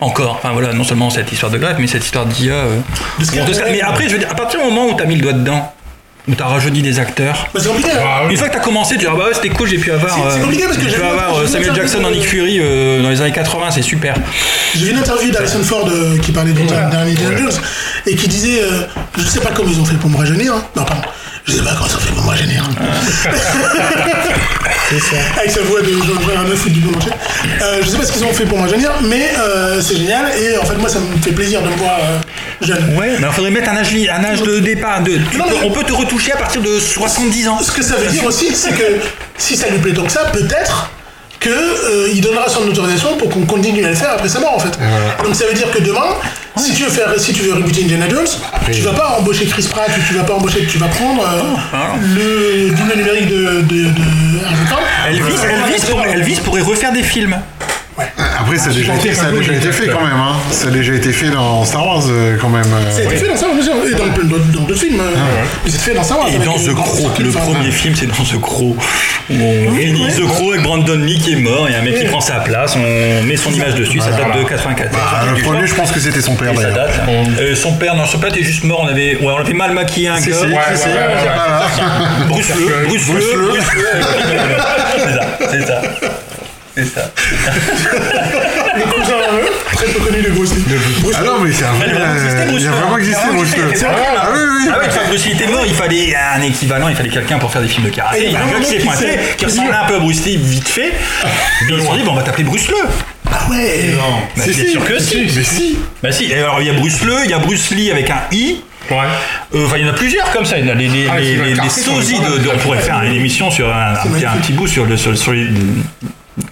Encore. 0.00 0.36
Enfin 0.38 0.52
voilà, 0.52 0.72
non 0.74 0.84
seulement 0.84 1.08
cette 1.10 1.32
histoire 1.32 1.50
de 1.50 1.58
greffe, 1.58 1.76
mais 1.78 1.86
cette 1.86 2.04
histoire 2.04 2.26
d'IA. 2.26 2.52
euh, 2.52 2.78
De 3.18 3.24
de 3.24 3.30
ouais. 3.54 3.70
Mais 3.72 3.80
après, 3.80 4.08
je 4.08 4.12
veux 4.12 4.18
dire, 4.18 4.30
à 4.30 4.34
partir 4.34 4.60
du 4.60 4.66
moment 4.66 4.86
où 4.86 4.94
t'as 4.94 5.06
mis 5.06 5.14
le 5.16 5.22
doigt 5.22 5.32
dedans, 5.32 5.72
où 6.28 6.34
t'as 6.34 6.44
rajeuni 6.46 6.82
des 6.82 6.98
acteurs. 6.98 7.48
bah, 7.54 7.60
c'est 7.62 7.68
compliqué. 7.68 7.90
Ah 7.98 8.22
oui. 8.26 8.32
Une 8.32 8.36
fois 8.36 8.48
que 8.48 8.54
t'as 8.54 8.60
commencé, 8.60 8.96
tu 8.96 9.00
dis 9.00 9.06
ah 9.08 9.14
bah 9.16 9.24
ouais, 9.28 9.34
c'était 9.34 9.48
cool, 9.48 9.68
j'ai 9.68 9.78
pu 9.78 9.90
avoir. 9.90 10.14
C'est- 10.14 10.38
euh, 10.38 10.42
compliqué 10.42 10.64
parce 10.64 10.76
que 10.76 10.82
j'ai 10.84 10.90
j'ai 10.90 10.96
pu 10.96 11.00
vu- 11.02 11.06
avoir 11.08 11.34
j'ai 11.34 11.40
euh, 11.40 11.44
vu 11.46 11.52
Samuel 11.52 11.74
Jackson 11.76 12.00
dans 12.02 12.10
de- 12.10 12.14
Nick 12.14 12.24
Fury 12.24 12.58
euh, 12.60 13.02
dans 13.02 13.08
les 13.08 13.20
années 13.22 13.32
80, 13.32 13.70
c'est 13.70 13.80
super. 13.82 14.14
J'ai 14.74 14.84
vu 14.84 14.90
une 14.90 14.98
interview 14.98 15.30
d'Harrison 15.30 15.62
Ford 15.62 15.88
euh, 15.90 16.18
qui 16.18 16.32
parlait 16.32 16.52
du 16.52 16.62
dernier 16.64 17.12
Indiana 17.12 17.36
Jones 17.38 17.52
et 18.06 18.16
qui 18.16 18.28
disait 18.28 18.60
euh, 18.62 18.82
Je 19.16 19.22
sais 19.22 19.40
pas 19.40 19.50
comment 19.54 19.70
ils 19.70 19.80
ont 19.80 19.84
fait 19.86 19.96
pour 19.96 20.10
me 20.10 20.16
rajeunir. 20.18 20.52
hein. 20.52 20.62
Non, 20.76 20.84
pardon. 20.84 21.02
Je 21.46 21.52
sais 21.52 21.62
pas 21.62 21.74
comment 21.74 21.86
ils 21.88 21.94
ont 21.96 21.98
fait 22.00 22.12
pour 22.12 22.22
me 22.24 22.28
rajeunir. 22.28 22.64
Avec 25.38 25.50
sa 25.50 25.60
voix 25.62 25.80
de 25.80 25.92
Jean-Jean 25.92 26.36
Arnaud 26.40 26.54
du 26.66 26.80
Boulanger. 26.80 27.10
Euh, 27.62 27.80
je 27.82 27.88
sais 27.88 27.96
pas 27.96 28.04
ce 28.04 28.12
qu'ils 28.12 28.24
ont 28.24 28.32
fait 28.32 28.44
pour 28.46 28.58
me 28.58 28.62
rajeunir, 28.64 28.90
mais 29.04 29.30
euh, 29.38 29.80
c'est 29.80 29.96
génial 29.96 30.26
et 30.38 30.56
en 30.58 30.64
fait, 30.64 30.74
moi, 30.76 30.88
ça 30.88 30.98
me 31.00 31.16
fait 31.22 31.32
plaisir 31.32 31.62
de 31.62 31.68
me 31.68 31.76
voir 31.76 31.98
euh, 32.00 32.18
jeune. 32.66 32.96
Ouais, 32.96 33.16
mais 33.20 33.26
il 33.28 33.32
faudrait 33.32 33.50
mettre 33.50 33.70
un 33.70 33.76
âge, 33.76 33.88
un 33.94 34.24
âge 34.24 34.42
de 34.42 34.58
départ. 34.60 35.02
De, 35.02 35.18
tu 35.30 35.36
Non, 35.38 35.44
peux- 35.48 35.54
on 35.64 35.70
peut 35.70 35.84
te 35.84 35.92
retoucher 35.92 36.32
à 36.32 36.36
partir 36.36 36.62
de 36.62 36.78
70 36.80 37.48
ans. 37.48 37.60
Ce 37.62 37.70
que 37.72 37.82
ça 37.82 37.96
veut 37.96 38.10
dire 38.10 38.24
aussi, 38.24 38.54
c'est 38.54 38.72
que 38.72 39.00
si 39.38 39.56
ça 39.56 39.68
lui 39.68 39.78
plaît 39.78 39.92
tant 39.92 40.04
que 40.04 40.12
ça, 40.12 40.24
peut-être 40.32 40.90
que 41.40 41.50
euh, 41.50 42.08
il 42.14 42.20
donnera 42.20 42.48
son 42.48 42.62
autorisation 42.66 43.16
pour 43.16 43.28
qu'on 43.28 43.42
continue 43.42 43.84
à 43.84 43.88
le 43.90 43.94
faire 43.94 44.10
après 44.12 44.28
sa 44.28 44.40
mort 44.40 44.54
en 44.56 44.58
fait. 44.58 44.78
Donc 45.24 45.34
ça 45.34 45.46
veut 45.46 45.54
dire 45.54 45.70
que 45.70 45.78
demain, 45.82 46.06
si 46.56 46.74
tu 46.74 46.84
veux 46.84 46.90
faire, 46.90 47.08
si 47.18 47.32
tu 47.32 47.42
veux 47.42 47.54
rebooter 47.54 47.82
Indiana 47.84 48.08
Jones, 48.08 48.26
tu 48.72 48.80
vas 48.80 48.92
pas 48.92 49.16
embaucher 49.18 49.46
Chris 49.46 49.66
Pratt 49.70 49.88
ou 49.88 50.00
tu 50.08 50.14
vas 50.14 50.24
pas 50.24 50.34
embaucher, 50.34 50.66
tu 50.66 50.78
vas 50.78 50.88
prendre 50.88 51.22
euh, 51.22 51.42
Ah. 51.72 51.94
le 52.00 52.70
double 52.70 52.96
numérique 52.96 53.28
de, 53.28 53.60
de. 53.62 53.86
Elvis, 55.08 55.34
Elvis, 55.44 56.12
Elvis 56.14 56.40
pourrait 56.44 56.62
refaire 56.62 56.92
des 56.92 57.02
films. 57.02 57.36
Après, 58.38 58.58
ça 58.58 58.68
a 58.70 58.72
déjà, 58.72 58.92
chanter 58.92 59.08
été, 59.08 59.16
ça 59.16 59.24
a 59.24 59.28
un 59.28 59.30
peu, 59.30 59.38
déjà 59.38 59.54
été 59.54 59.72
fait 59.72 59.86
quand 59.88 60.02
même. 60.04 60.12
Hein. 60.16 60.36
Ça 60.50 60.68
a 60.68 60.70
déjà 60.70 60.92
été 60.94 61.12
fait 61.12 61.28
dans 61.30 61.64
Star 61.64 61.86
Wars 61.86 62.02
euh, 62.08 62.36
quand 62.40 62.50
même. 62.50 62.64
euh. 62.66 62.90
Ça 62.90 63.00
a 63.00 63.04
été 63.04 63.16
fait 63.16 63.28
dans 63.28 63.36
Star 63.36 63.48
Wars, 63.48 63.56
bien 63.56 63.64
sûr, 63.64 63.74
et 63.86 63.94
dans 63.94 64.12
plein 64.12 64.24
d'autres 64.24 64.44
dans 64.52 64.60
d'autres 64.64 64.78
films. 64.80 65.00
euh, 65.00 65.14
mais 65.64 65.70
c'est 65.70 65.80
fait 65.80 65.94
dans 65.94 66.02
Star 66.02 66.18
Wars. 66.18 66.28
Et 66.28 66.38
dans 66.38 66.52
euh, 66.54 66.72
The 66.72 66.74
Crow, 66.74 67.10
le 67.18 67.30
premier 67.30 67.70
film, 67.70 67.94
c'est 67.98 68.06
dans 68.06 68.12
The 68.24 68.40
Crow. 68.40 68.76
Où 69.28 69.34
on 69.34 69.72
ouais. 69.74 70.12
The 70.14 70.26
Crow 70.26 70.52
avec 70.52 70.62
Brandon 70.62 70.98
Lee 70.98 71.18
qui 71.18 71.32
est 71.32 71.36
mort, 71.36 71.66
il 71.68 71.72
y 71.72 71.74
a 71.74 71.78
un 71.80 71.82
mec 71.82 71.94
qui 71.96 72.02
Ouais. 72.02 72.08
prend 72.10 72.20
sa 72.20 72.34
place, 72.40 72.76
on 72.76 73.22
met 73.24 73.36
son 73.36 73.50
image 73.50 73.74
dessus, 73.74 73.98
ça 74.00 74.10
date 74.10 74.36
de 74.38 74.44
84. 74.44 74.90
Ah, 74.94 75.24
le 75.34 75.42
premier, 75.42 75.66
je 75.66 75.74
pense 75.74 75.90
que 75.90 75.98
c'était 75.98 76.20
son 76.20 76.34
père 76.36 76.52
Et 76.52 76.56
ça 76.56 76.62
d'ailleurs. 76.70 76.76
date. 76.88 77.00
Euh, 77.40 77.54
son 77.56 77.72
père, 77.72 77.94
non, 77.96 78.04
son 78.06 78.18
père 78.18 78.28
était 78.28 78.44
juste 78.44 78.62
mort. 78.64 78.82
On 78.84 78.88
avait, 78.88 79.16
ouais, 79.16 79.32
on 79.34 79.38
avait 79.38 79.52
mal 79.54 79.72
maquillé 79.72 80.08
un 80.08 80.20
gars. 80.20 80.26
Ouais, 80.42 80.46
ouais, 80.46 80.52
ouais, 80.52 80.54
ouais. 82.36 82.86
Bruce 82.86 83.06
Bruce. 83.06 83.24
C'est 85.50 85.66
ça, 85.66 85.80
c'est 86.76 86.84
ça. 86.84 87.12
C'est 87.16 87.36
ça. 87.42 88.76
Le 88.76 88.82
cousin 88.92 89.14
très 89.72 89.86
peu 89.86 90.00
connu 90.00 90.22
de 90.22 90.30
Bruce 90.30 90.54
Lee. 90.54 90.64
Bruce 91.00 91.16
Ah 91.18 91.22
non, 91.24 91.40
mais 91.40 91.52
c'est 91.52 91.64
un 91.64 91.72
vrai. 91.72 91.86
Il 91.88 91.96
a 91.96 92.00
vraiment 92.02 92.18
existé, 92.18 92.40
euh, 92.40 92.46
Bruce 92.46 92.62
Il 92.62 92.66
a 92.66 92.70
Lee. 92.70 92.76
vraiment 92.78 92.98
existé, 92.98 93.26
Bruce. 93.32 93.84
Ah 93.88 94.28
oui, 94.32 94.38
oui. 94.62 94.70
Ah 94.74 94.78
ouais, 94.78 94.84
quand 94.92 95.08
Bruce 95.08 95.24
Lee 95.26 95.32
était 95.32 95.46
mort, 95.46 95.64
il 95.66 95.74
fallait 95.74 96.14
un 96.14 96.42
équivalent, 96.42 96.88
il 96.88 96.96
fallait 96.96 97.08
quelqu'un 97.08 97.38
pour 97.38 97.50
faire 97.50 97.62
des 97.62 97.68
films 97.68 97.86
de 97.86 97.90
karaté. 97.90 98.22
Et 98.22 98.26
Il 98.26 98.32
y 98.32 98.36
a 98.36 98.40
un 98.42 98.46
gars 98.46 98.58
qui 98.60 98.64
s'est 98.66 98.76
qui 98.78 98.84
pointé, 98.84 99.06
s'est- 99.06 99.20
qui 99.38 99.44
ressemblait 99.46 99.74
un 99.74 99.84
peu 99.86 99.94
à 99.96 99.98
Bruce 99.98 100.24
Lee 100.24 100.36
vite 100.36 100.68
fait. 100.68 100.88
Et 100.88 100.92
ils 101.70 101.80
se 101.80 101.86
sont 101.86 101.96
dit, 101.96 102.02
bon, 102.02 102.12
on 102.12 102.16
va 102.16 102.22
t'appeler 102.22 102.44
Bruce 102.44 102.68
Le. 102.68 102.76
Ah 103.30 103.50
ouais 103.50 103.90
Bah, 104.36 104.42
bien 104.44 104.52
si. 104.54 104.70
sûr 104.70 104.84
que 104.84 104.98
si. 104.98 105.26
Mais 105.34 105.42
si. 105.44 105.78
Bah 106.02 106.12
si, 106.12 106.24
et 106.30 106.34
alors 106.38 106.60
il 106.60 106.66
y 106.66 106.70
a 106.70 106.74
Bruce 106.74 107.02
Le, 107.02 107.14
il 107.24 107.30
y 107.30 107.34
a 107.34 107.38
Bruce 107.38 107.70
Lee 107.70 107.90
avec 107.90 108.08
un 108.10 108.20
I. 108.32 108.60
Ouais. 108.90 108.96
Euh, 109.54 109.66
Enfin, 109.66 109.76
il 109.78 109.84
y 109.84 109.88
en 109.88 109.92
a 109.92 109.94
plusieurs 109.96 110.30
comme 110.30 110.44
ça. 110.44 110.58
Il 110.58 110.66
y 110.66 110.68
en 110.70 110.72
a 110.72 110.76
les, 110.76 110.86
les, 110.88 111.08
Ah, 111.10 111.18
les, 111.18 111.24
c'est 111.24 111.30
les, 111.32 111.36
la 111.38 111.44
les 111.48 111.54
carte, 111.56 111.70
sosies 111.80 112.20
de, 112.20 112.38
de- 112.38 112.50
On 112.54 112.58
pourrait 112.58 112.78
faire 112.78 113.02
une 113.02 113.14
émission 113.14 113.50
sur 113.50 113.68
un, 113.74 113.94
un, 113.94 113.96
petit- 113.96 114.06
un 114.08 114.10
magnifique. 114.10 114.40
petit 114.42 114.52
bout 114.52 114.66
sur 114.68 114.84
le, 114.84 114.96
sur, 114.96 115.16
sur 115.18 115.32
les. 115.32 115.46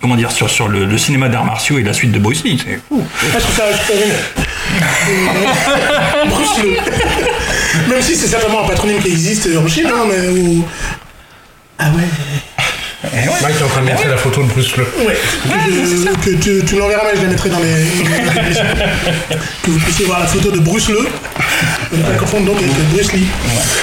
Comment 0.01 0.17
dire, 0.17 0.31
sur, 0.31 0.49
sur 0.49 0.69
le, 0.69 0.87
le 0.87 0.99
cinéma 0.99 1.29
d'arts 1.29 1.45
martiaux 1.45 1.79
et 1.79 1.83
la 1.83 1.93
suite 1.93 2.11
de 2.11 2.19
Bruce 2.19 2.43
Lee. 2.43 2.59
C'est 2.65 2.81
fou. 2.89 3.05
Je 3.23 3.39
trouve 3.39 3.55
ça, 3.55 3.65
je 3.71 3.77
trouve 3.77 3.87
ça 3.87 3.95
génial. 4.01 4.21
Bruce 6.29 6.59
Lee. 6.63 6.77
Même 7.91 8.01
si 8.01 8.17
c'est 8.17 8.29
certainement 8.29 8.65
un 8.65 8.69
patronyme 8.69 9.03
qui 9.03 9.09
existe 9.09 9.49
en 9.57 9.69
Chine, 9.69 9.89
hein, 9.89 10.07
mais 10.09 10.29
où... 10.29 10.65
Ah 11.79 11.91
ouais 11.91 12.09
Mike 13.43 13.57
est 13.61 13.63
en 13.63 13.69
train 13.69 13.83
de 13.83 13.87
montrer 13.87 14.09
la 14.09 14.17
photo 14.17 14.43
de 14.43 14.49
Bruce 14.49 14.75
Le. 14.79 14.85
Ouais, 15.07 15.19
que, 16.25 16.31
que 16.31 16.37
tu, 16.37 16.65
tu 16.65 16.75
me 16.75 16.81
l'enverras, 16.81 17.03
mais 17.13 17.19
je 17.19 17.23
la 17.25 17.29
mettrai 17.29 17.51
dans 17.51 17.59
les... 17.59 17.85
que 19.63 19.71
vous 19.71 19.79
puissiez 19.81 20.07
voir 20.07 20.21
la 20.21 20.27
photo 20.27 20.51
de 20.51 20.61
Bruce 20.61 20.89
Le. 20.89 21.07
Ne 21.93 22.03
pas 22.03 22.15
confondre 22.19 22.47
donc 22.47 22.57
avec 22.57 22.73
Bruce 22.93 23.13
Lee. 23.13 23.27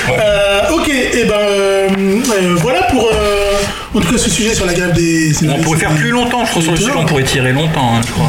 Euh, 0.09 0.71
ok, 0.71 0.89
et 0.89 1.25
ben 1.25 1.35
euh, 1.35 1.89
euh, 1.89 2.55
voilà 2.61 2.81
pour 2.83 3.11
euh, 3.13 3.50
en 3.93 3.99
tout 3.99 4.11
cas 4.11 4.17
ce 4.17 4.29
sujet 4.29 4.53
sur 4.53 4.65
la 4.65 4.73
grève 4.73 4.93
des... 4.93 5.33
On 5.49 5.61
pourrait 5.61 5.79
faire 5.79 5.93
plus 5.95 6.09
longtemps, 6.09 6.45
je 6.45 6.51
crois, 6.51 6.61
sur 6.61 6.71
le 6.71 6.77
sujet, 6.77 6.91
on 6.95 7.05
pourrait 7.05 7.23
tirer 7.23 7.51
longtemps, 7.51 7.95
hein, 7.95 8.01
je 8.05 8.11
crois. 8.11 8.27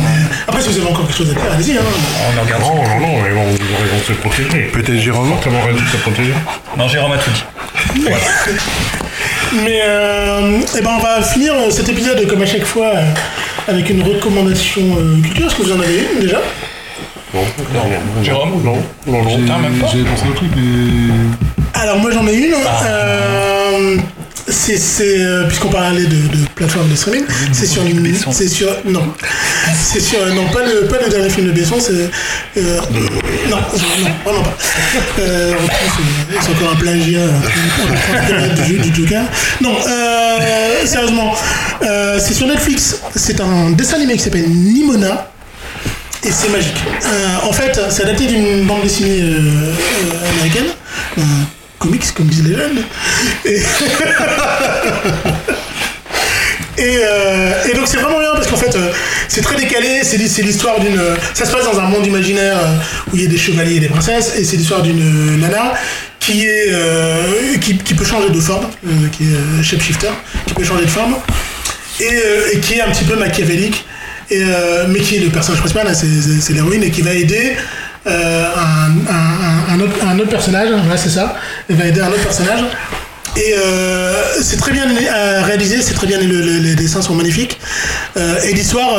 Après, 0.48 0.60
si 0.60 0.68
vous 0.70 0.78
avez 0.78 0.90
encore 0.90 1.06
quelque 1.06 1.16
chose 1.16 1.30
à 1.30 1.34
dire, 1.34 1.52
allez-y. 1.52 1.78
Hein. 1.78 1.82
On. 1.84 2.60
Non, 2.60 2.84
non, 2.84 3.00
non, 3.00 3.12
vont, 3.18 3.56
ils 3.58 3.90
vont 3.90 4.04
se 4.06 4.12
protéger. 4.12 4.70
Peut-être 4.72 4.98
Jérôme. 4.98 5.28
Fortement 5.28 5.62
raison 5.62 5.78
de 5.78 5.88
se 5.88 5.96
protéger. 5.98 6.34
Non, 6.76 6.88
Jérôme 6.88 7.12
a 7.12 7.18
tout 7.18 7.30
dit. 7.30 8.04
Mais 9.64 9.82
euh, 9.86 10.60
eh 10.78 10.80
ben 10.80 10.90
on 10.98 11.02
va 11.02 11.20
finir 11.22 11.52
cet 11.70 11.88
épisode 11.88 12.26
comme 12.26 12.40
à 12.40 12.46
chaque 12.46 12.64
fois 12.64 12.86
euh, 12.86 13.04
avec 13.68 13.90
une 13.90 14.02
recommandation 14.02 14.82
euh, 14.96 15.20
culture. 15.20 15.46
Est-ce 15.46 15.54
que 15.56 15.62
vous 15.62 15.72
en 15.72 15.80
avez 15.80 16.06
une 16.14 16.20
déjà? 16.20 16.40
Non, 17.34 17.42
Jérôme 18.22 18.62
non, 18.62 18.76
non, 19.06 19.22
non. 19.22 19.46
J'avais 19.92 20.04
pensé 20.04 20.24
truc, 20.34 20.50
mais. 20.56 21.80
Alors 21.80 21.98
moi 21.98 22.10
j'en 22.12 22.26
ai 22.26 22.34
une. 22.34 22.54
Euh, 22.84 23.96
c'est 24.52 24.76
c'est, 24.76 25.20
euh, 25.20 25.46
puisqu'on 25.46 25.68
parlait 25.68 26.04
de, 26.04 26.16
de 26.16 26.46
plateforme 26.54 26.88
de 26.90 26.94
streaming, 26.96 27.24
c'est 27.52 27.66
sur 27.66 27.82
c'est 28.30 28.48
sur 28.48 28.68
non, 28.84 29.02
c'est 29.82 30.00
sur 30.00 30.24
non 30.34 30.46
pas 30.48 30.60
le 30.64 30.86
pas 30.86 30.98
le 31.02 31.10
dernier 31.10 31.30
film 31.30 31.46
de 31.48 31.52
Besson, 31.52 31.76
c'est 31.80 31.92
euh, 32.60 32.80
non 33.48 33.56
non 33.56 33.58
vraiment 34.24 34.42
pas. 34.42 34.54
Euh, 35.18 35.52
euh, 35.52 35.54
c'est 36.40 36.50
encore 36.50 36.72
un 36.72 36.76
plagiat 36.76 37.26
du, 38.66 38.78
du 38.78 38.94
Joker. 38.94 39.24
Non, 39.60 39.74
euh, 39.86 40.86
sérieusement, 40.86 41.34
euh, 41.82 42.18
c'est 42.20 42.34
sur 42.34 42.46
Netflix. 42.46 42.96
C'est 43.16 43.40
un 43.40 43.70
dessin 43.70 43.96
animé 43.96 44.14
qui 44.14 44.22
s'appelle 44.22 44.48
Nimona. 44.48 45.28
Et 46.24 46.30
c'est 46.30 46.50
magique. 46.50 46.76
En 47.42 47.52
fait, 47.52 47.80
c'est 47.90 48.04
adapté 48.04 48.26
d'une 48.26 48.64
bande 48.64 48.82
dessinée 48.84 49.24
américaine, 50.34 50.66
comics 51.82 52.14
comme 52.14 52.26
disent 52.26 52.44
les 52.44 52.54
jeunes. 52.54 52.82
Et, 56.78 56.96
euh, 57.04 57.52
et 57.70 57.74
donc 57.74 57.86
c'est 57.86 57.98
vraiment 57.98 58.18
bien 58.18 58.30
parce 58.34 58.46
qu'en 58.46 58.56
fait 58.56 58.74
euh, 58.74 58.90
c'est 59.28 59.42
très 59.42 59.56
décalé, 59.56 60.00
c'est 60.02 60.16
l'hi- 60.16 60.28
c'est 60.28 60.40
l'histoire 60.42 60.80
d'une... 60.80 60.98
euh, 60.98 61.14
Ça 61.34 61.44
se 61.44 61.52
passe 61.52 61.64
dans 61.64 61.78
un 61.78 61.86
monde 61.86 62.04
imaginaire 62.06 62.56
où 63.12 63.16
il 63.16 63.22
y 63.22 63.26
a 63.26 63.28
des 63.28 63.36
chevaliers 63.36 63.76
et 63.76 63.80
des 63.80 63.88
princesses 63.88 64.32
et 64.38 64.42
c'est 64.44 64.56
l'histoire 64.56 64.80
d'une 64.82 65.38
nana 65.38 65.74
qui 66.18 66.46
est 66.46 66.72
qui, 67.60 67.76
qui 67.76 67.94
peut 67.94 68.04
changer 68.06 68.30
de 68.30 68.40
forme, 68.40 68.66
qui 69.12 69.24
est 69.24 69.62
shapeshifter, 69.62 70.08
qui 70.46 70.54
peut 70.54 70.64
changer 70.64 70.84
de 70.84 70.90
forme 70.90 71.16
et, 72.00 72.58
qui 72.60 72.74
est 72.74 72.80
un 72.80 72.90
petit 72.90 73.04
peu 73.04 73.16
machiavélique, 73.16 73.84
et, 74.30 74.42
mais 74.88 75.00
qui 75.00 75.16
est 75.16 75.20
le 75.20 75.28
personnage 75.30 75.58
principal, 75.60 75.86
hein, 75.88 75.92
c'est 75.94 76.52
l'héroïne, 76.54 76.82
et 76.84 76.90
qui 76.90 77.02
va 77.02 77.12
aider 77.12 77.52
euh, 78.06 78.44
un, 79.68 79.80
autre, 80.18 80.28
personnage, 80.28 80.68
voilà, 80.70 80.96
c'est 80.96 81.10
ça, 81.10 81.36
va 81.68 81.86
aider 81.86 82.00
un 82.00 82.08
autre 82.08 82.22
personnage. 82.22 82.60
Et 83.36 83.54
euh, 83.56 84.12
c'est 84.42 84.58
très 84.58 84.72
bien 84.72 84.84
euh, 84.90 85.42
réalisé, 85.42 85.80
c'est 85.80 85.94
très 85.94 86.06
bien, 86.06 86.18
le- 86.18 86.26
le- 86.26 86.58
les 86.58 86.74
dessins 86.74 87.00
sont 87.00 87.14
magnifiques. 87.14 87.58
Et 88.16 88.52
l'histoire 88.52 88.98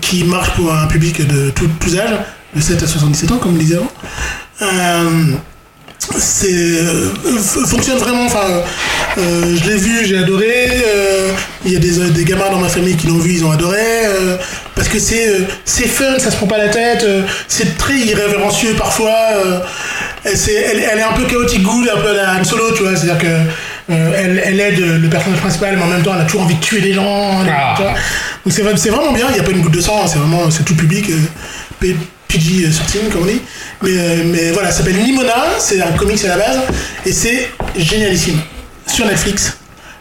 qui 0.00 0.24
marche 0.24 0.50
pour 0.50 0.72
un 0.72 0.86
public 0.86 1.26
de 1.26 1.50
tout- 1.50 1.68
tous 1.80 1.98
âges, 1.98 2.18
de 2.54 2.60
7 2.60 2.82
à 2.82 2.86
77 2.86 3.32
ans, 3.32 3.38
comme 3.38 3.54
on 3.54 3.58
disait 3.58 3.76
avant. 3.76 3.90
C'est 6.18 6.78
fonctionne 7.66 7.98
vraiment 7.98 8.24
enfin 8.24 8.62
je 9.16 9.68
l'ai 9.68 9.76
vu 9.76 10.04
j'ai 10.06 10.18
adoré 10.18 10.68
il 11.64 11.72
y 11.72 11.76
a 11.76 11.78
des, 11.78 12.24
gamins 12.24 12.50
dans 12.50 12.58
ma 12.58 12.68
famille 12.68 12.96
qui 12.96 13.06
l'ont 13.06 13.18
vu 13.18 13.34
ils 13.34 13.44
ont 13.44 13.52
adoré 13.52 13.78
parce 14.80 14.88
que 14.88 14.98
c'est 14.98 15.28
euh, 15.28 15.40
c'est 15.66 15.86
fun 15.86 16.18
ça 16.18 16.30
se 16.30 16.36
prend 16.36 16.46
pas 16.46 16.56
la 16.56 16.70
tête 16.70 17.02
euh, 17.04 17.20
c'est 17.48 17.76
très 17.76 17.98
irrévérencieux 17.98 18.72
parfois 18.78 19.14
euh, 19.44 19.58
c'est 20.34 20.54
elle, 20.54 20.78
elle 20.90 20.98
est 20.98 21.02
un 21.02 21.12
peu 21.12 21.24
chaotique 21.26 21.62
good 21.62 21.86
un 21.94 22.00
peu 22.00 22.16
la 22.16 22.36
Han 22.36 22.44
Solo 22.44 22.72
tu 22.74 22.82
vois 22.84 22.96
c'est 22.96 23.10
à 23.10 23.14
dire 23.14 23.18
que 23.18 23.92
elle, 23.92 24.40
elle 24.42 24.58
aide 24.58 24.78
le 25.02 25.08
personnage 25.10 25.40
principal 25.40 25.76
mais 25.76 25.82
en 25.82 25.86
même 25.88 26.02
temps 26.02 26.12
elle 26.14 26.22
a 26.22 26.24
toujours 26.24 26.42
envie 26.42 26.54
de 26.54 26.60
tuer 26.60 26.80
des 26.80 26.94
gens 26.94 27.42
Ah. 27.46 27.74
tu 27.76 27.82
vois. 27.82 27.92
donc 27.92 28.54
c'est 28.54 28.62
vrai- 28.62 28.72
c'est 28.78 28.88
vraiment 28.88 29.12
bien 29.12 29.26
il 29.28 29.34
n'y 29.34 29.40
a 29.40 29.42
pas 29.42 29.50
une 29.50 29.60
goutte 29.60 29.74
de 29.74 29.82
sang 29.82 30.06
c'est 30.06 30.18
vraiment 30.18 30.50
c'est 30.50 30.64
tout 30.64 30.74
public 30.76 31.10
PG 32.28 32.64
euh, 32.64 32.70
13 32.88 33.02
comme 33.12 33.22
on 33.22 33.26
dit 33.26 33.40
mais, 33.82 34.24
mais 34.24 34.50
voilà 34.52 34.70
ça 34.70 34.78
s'appelle 34.78 34.96
Nimona 34.96 35.34
c'est 35.58 35.82
un 35.82 35.92
comics 35.92 36.24
à 36.24 36.28
la 36.28 36.38
base 36.38 36.58
et 37.04 37.12
c'est 37.12 37.50
génialissime 37.76 38.38
sur 38.86 39.04
Netflix 39.06 39.58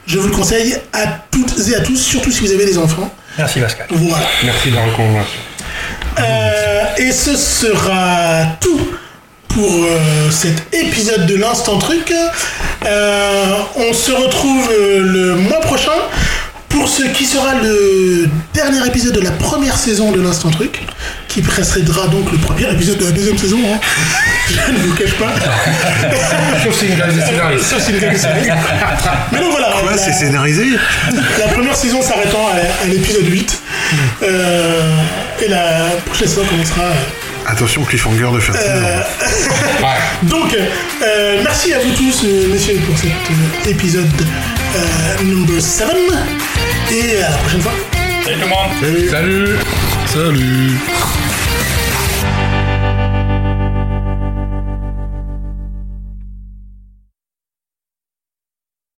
je 0.07 0.17
vous 0.19 0.29
le 0.29 0.33
conseille 0.33 0.75
à 0.93 1.05
toutes 1.31 1.53
et 1.69 1.75
à 1.75 1.81
tous 1.81 1.97
surtout 1.97 2.31
si 2.31 2.41
vous 2.41 2.51
avez 2.53 2.65
des 2.65 2.77
enfants 2.77 3.13
Merci 3.39 3.61
Pascal. 3.61 3.87
voilà 3.89 4.25
Merci 4.43 4.69
de 4.69 4.75
la 4.75 4.81
recommandation. 4.83 5.39
euh, 6.19 6.83
et 6.97 7.11
ce 7.13 7.37
sera 7.37 8.57
tout 8.59 8.91
pour 9.47 9.83
euh, 9.85 10.29
cet 10.29 10.73
épisode 10.73 11.25
de 11.25 11.35
l'Instant 11.37 11.77
Truc. 11.79 12.13
Euh, 12.85 13.45
on 13.77 13.93
se 13.93 14.11
retrouve 14.11 14.69
le 14.77 15.35
mois 15.35 15.61
prochain 15.61 15.91
pour 16.69 16.87
ce 16.87 17.03
qui 17.03 17.25
sera 17.25 17.55
le 17.55 18.29
dernier 18.53 18.85
épisode 18.87 19.13
de 19.15 19.21
la 19.21 19.31
première 19.31 19.77
saison 19.77 20.11
de 20.11 20.21
l'Instant 20.21 20.51
Truc, 20.51 20.81
qui 21.27 21.41
précédera 21.41 22.07
donc 22.07 22.31
le 22.31 22.37
premier 22.37 22.71
épisode 22.71 22.97
de 22.99 23.05
la 23.05 23.11
deuxième 23.11 23.37
saison. 23.37 23.57
hein. 23.73 23.79
Je 24.49 24.71
ne 24.71 24.77
vous 24.77 24.93
cache 24.95 25.13
pas. 25.15 25.27
Sauf 26.63 26.73
si 26.79 26.87
si 26.87 26.93
des 26.95 27.21
scénaristes. 27.21 27.75
Mais 29.31 29.39
donc 29.39 29.51
voilà. 29.51 29.67
Quoi, 29.81 29.97
c'est 29.97 30.13
scénarisé 30.13 30.65
la 31.39 31.47
première 31.53 31.75
saison 31.75 32.01
s'arrêtant 32.01 32.47
à, 32.49 32.83
à 32.83 32.87
l'épisode 32.87 33.27
8. 33.27 33.59
Euh, 34.23 34.95
et 35.41 35.47
la 35.47 35.89
prochaine 36.05 36.27
saison 36.27 36.45
commencera. 36.45 36.91
Euh, 37.45 37.51
Attention, 37.51 37.83
cliffhanger 37.83 38.29
de 38.31 38.37
de 38.37 38.41
saison. 38.41 38.55
Donc, 40.23 40.55
euh, 41.01 41.41
merci 41.43 41.73
à 41.73 41.79
vous 41.79 41.91
tous, 41.91 42.23
euh, 42.23 42.47
messieurs, 42.51 42.79
pour 42.85 42.97
cet 42.97 43.11
euh, 43.11 43.69
épisode 43.69 44.07
euh, 44.75 45.23
number 45.23 45.61
7. 45.61 45.87
Et 46.91 47.21
à 47.23 47.29
la 47.29 47.37
prochaine 47.37 47.61
fois. 47.61 47.73
Salut 48.23 48.37
tout 48.37 48.41
le 48.41 48.47
monde. 48.47 49.09
Salut. 49.09 49.57
Salut 50.07 50.79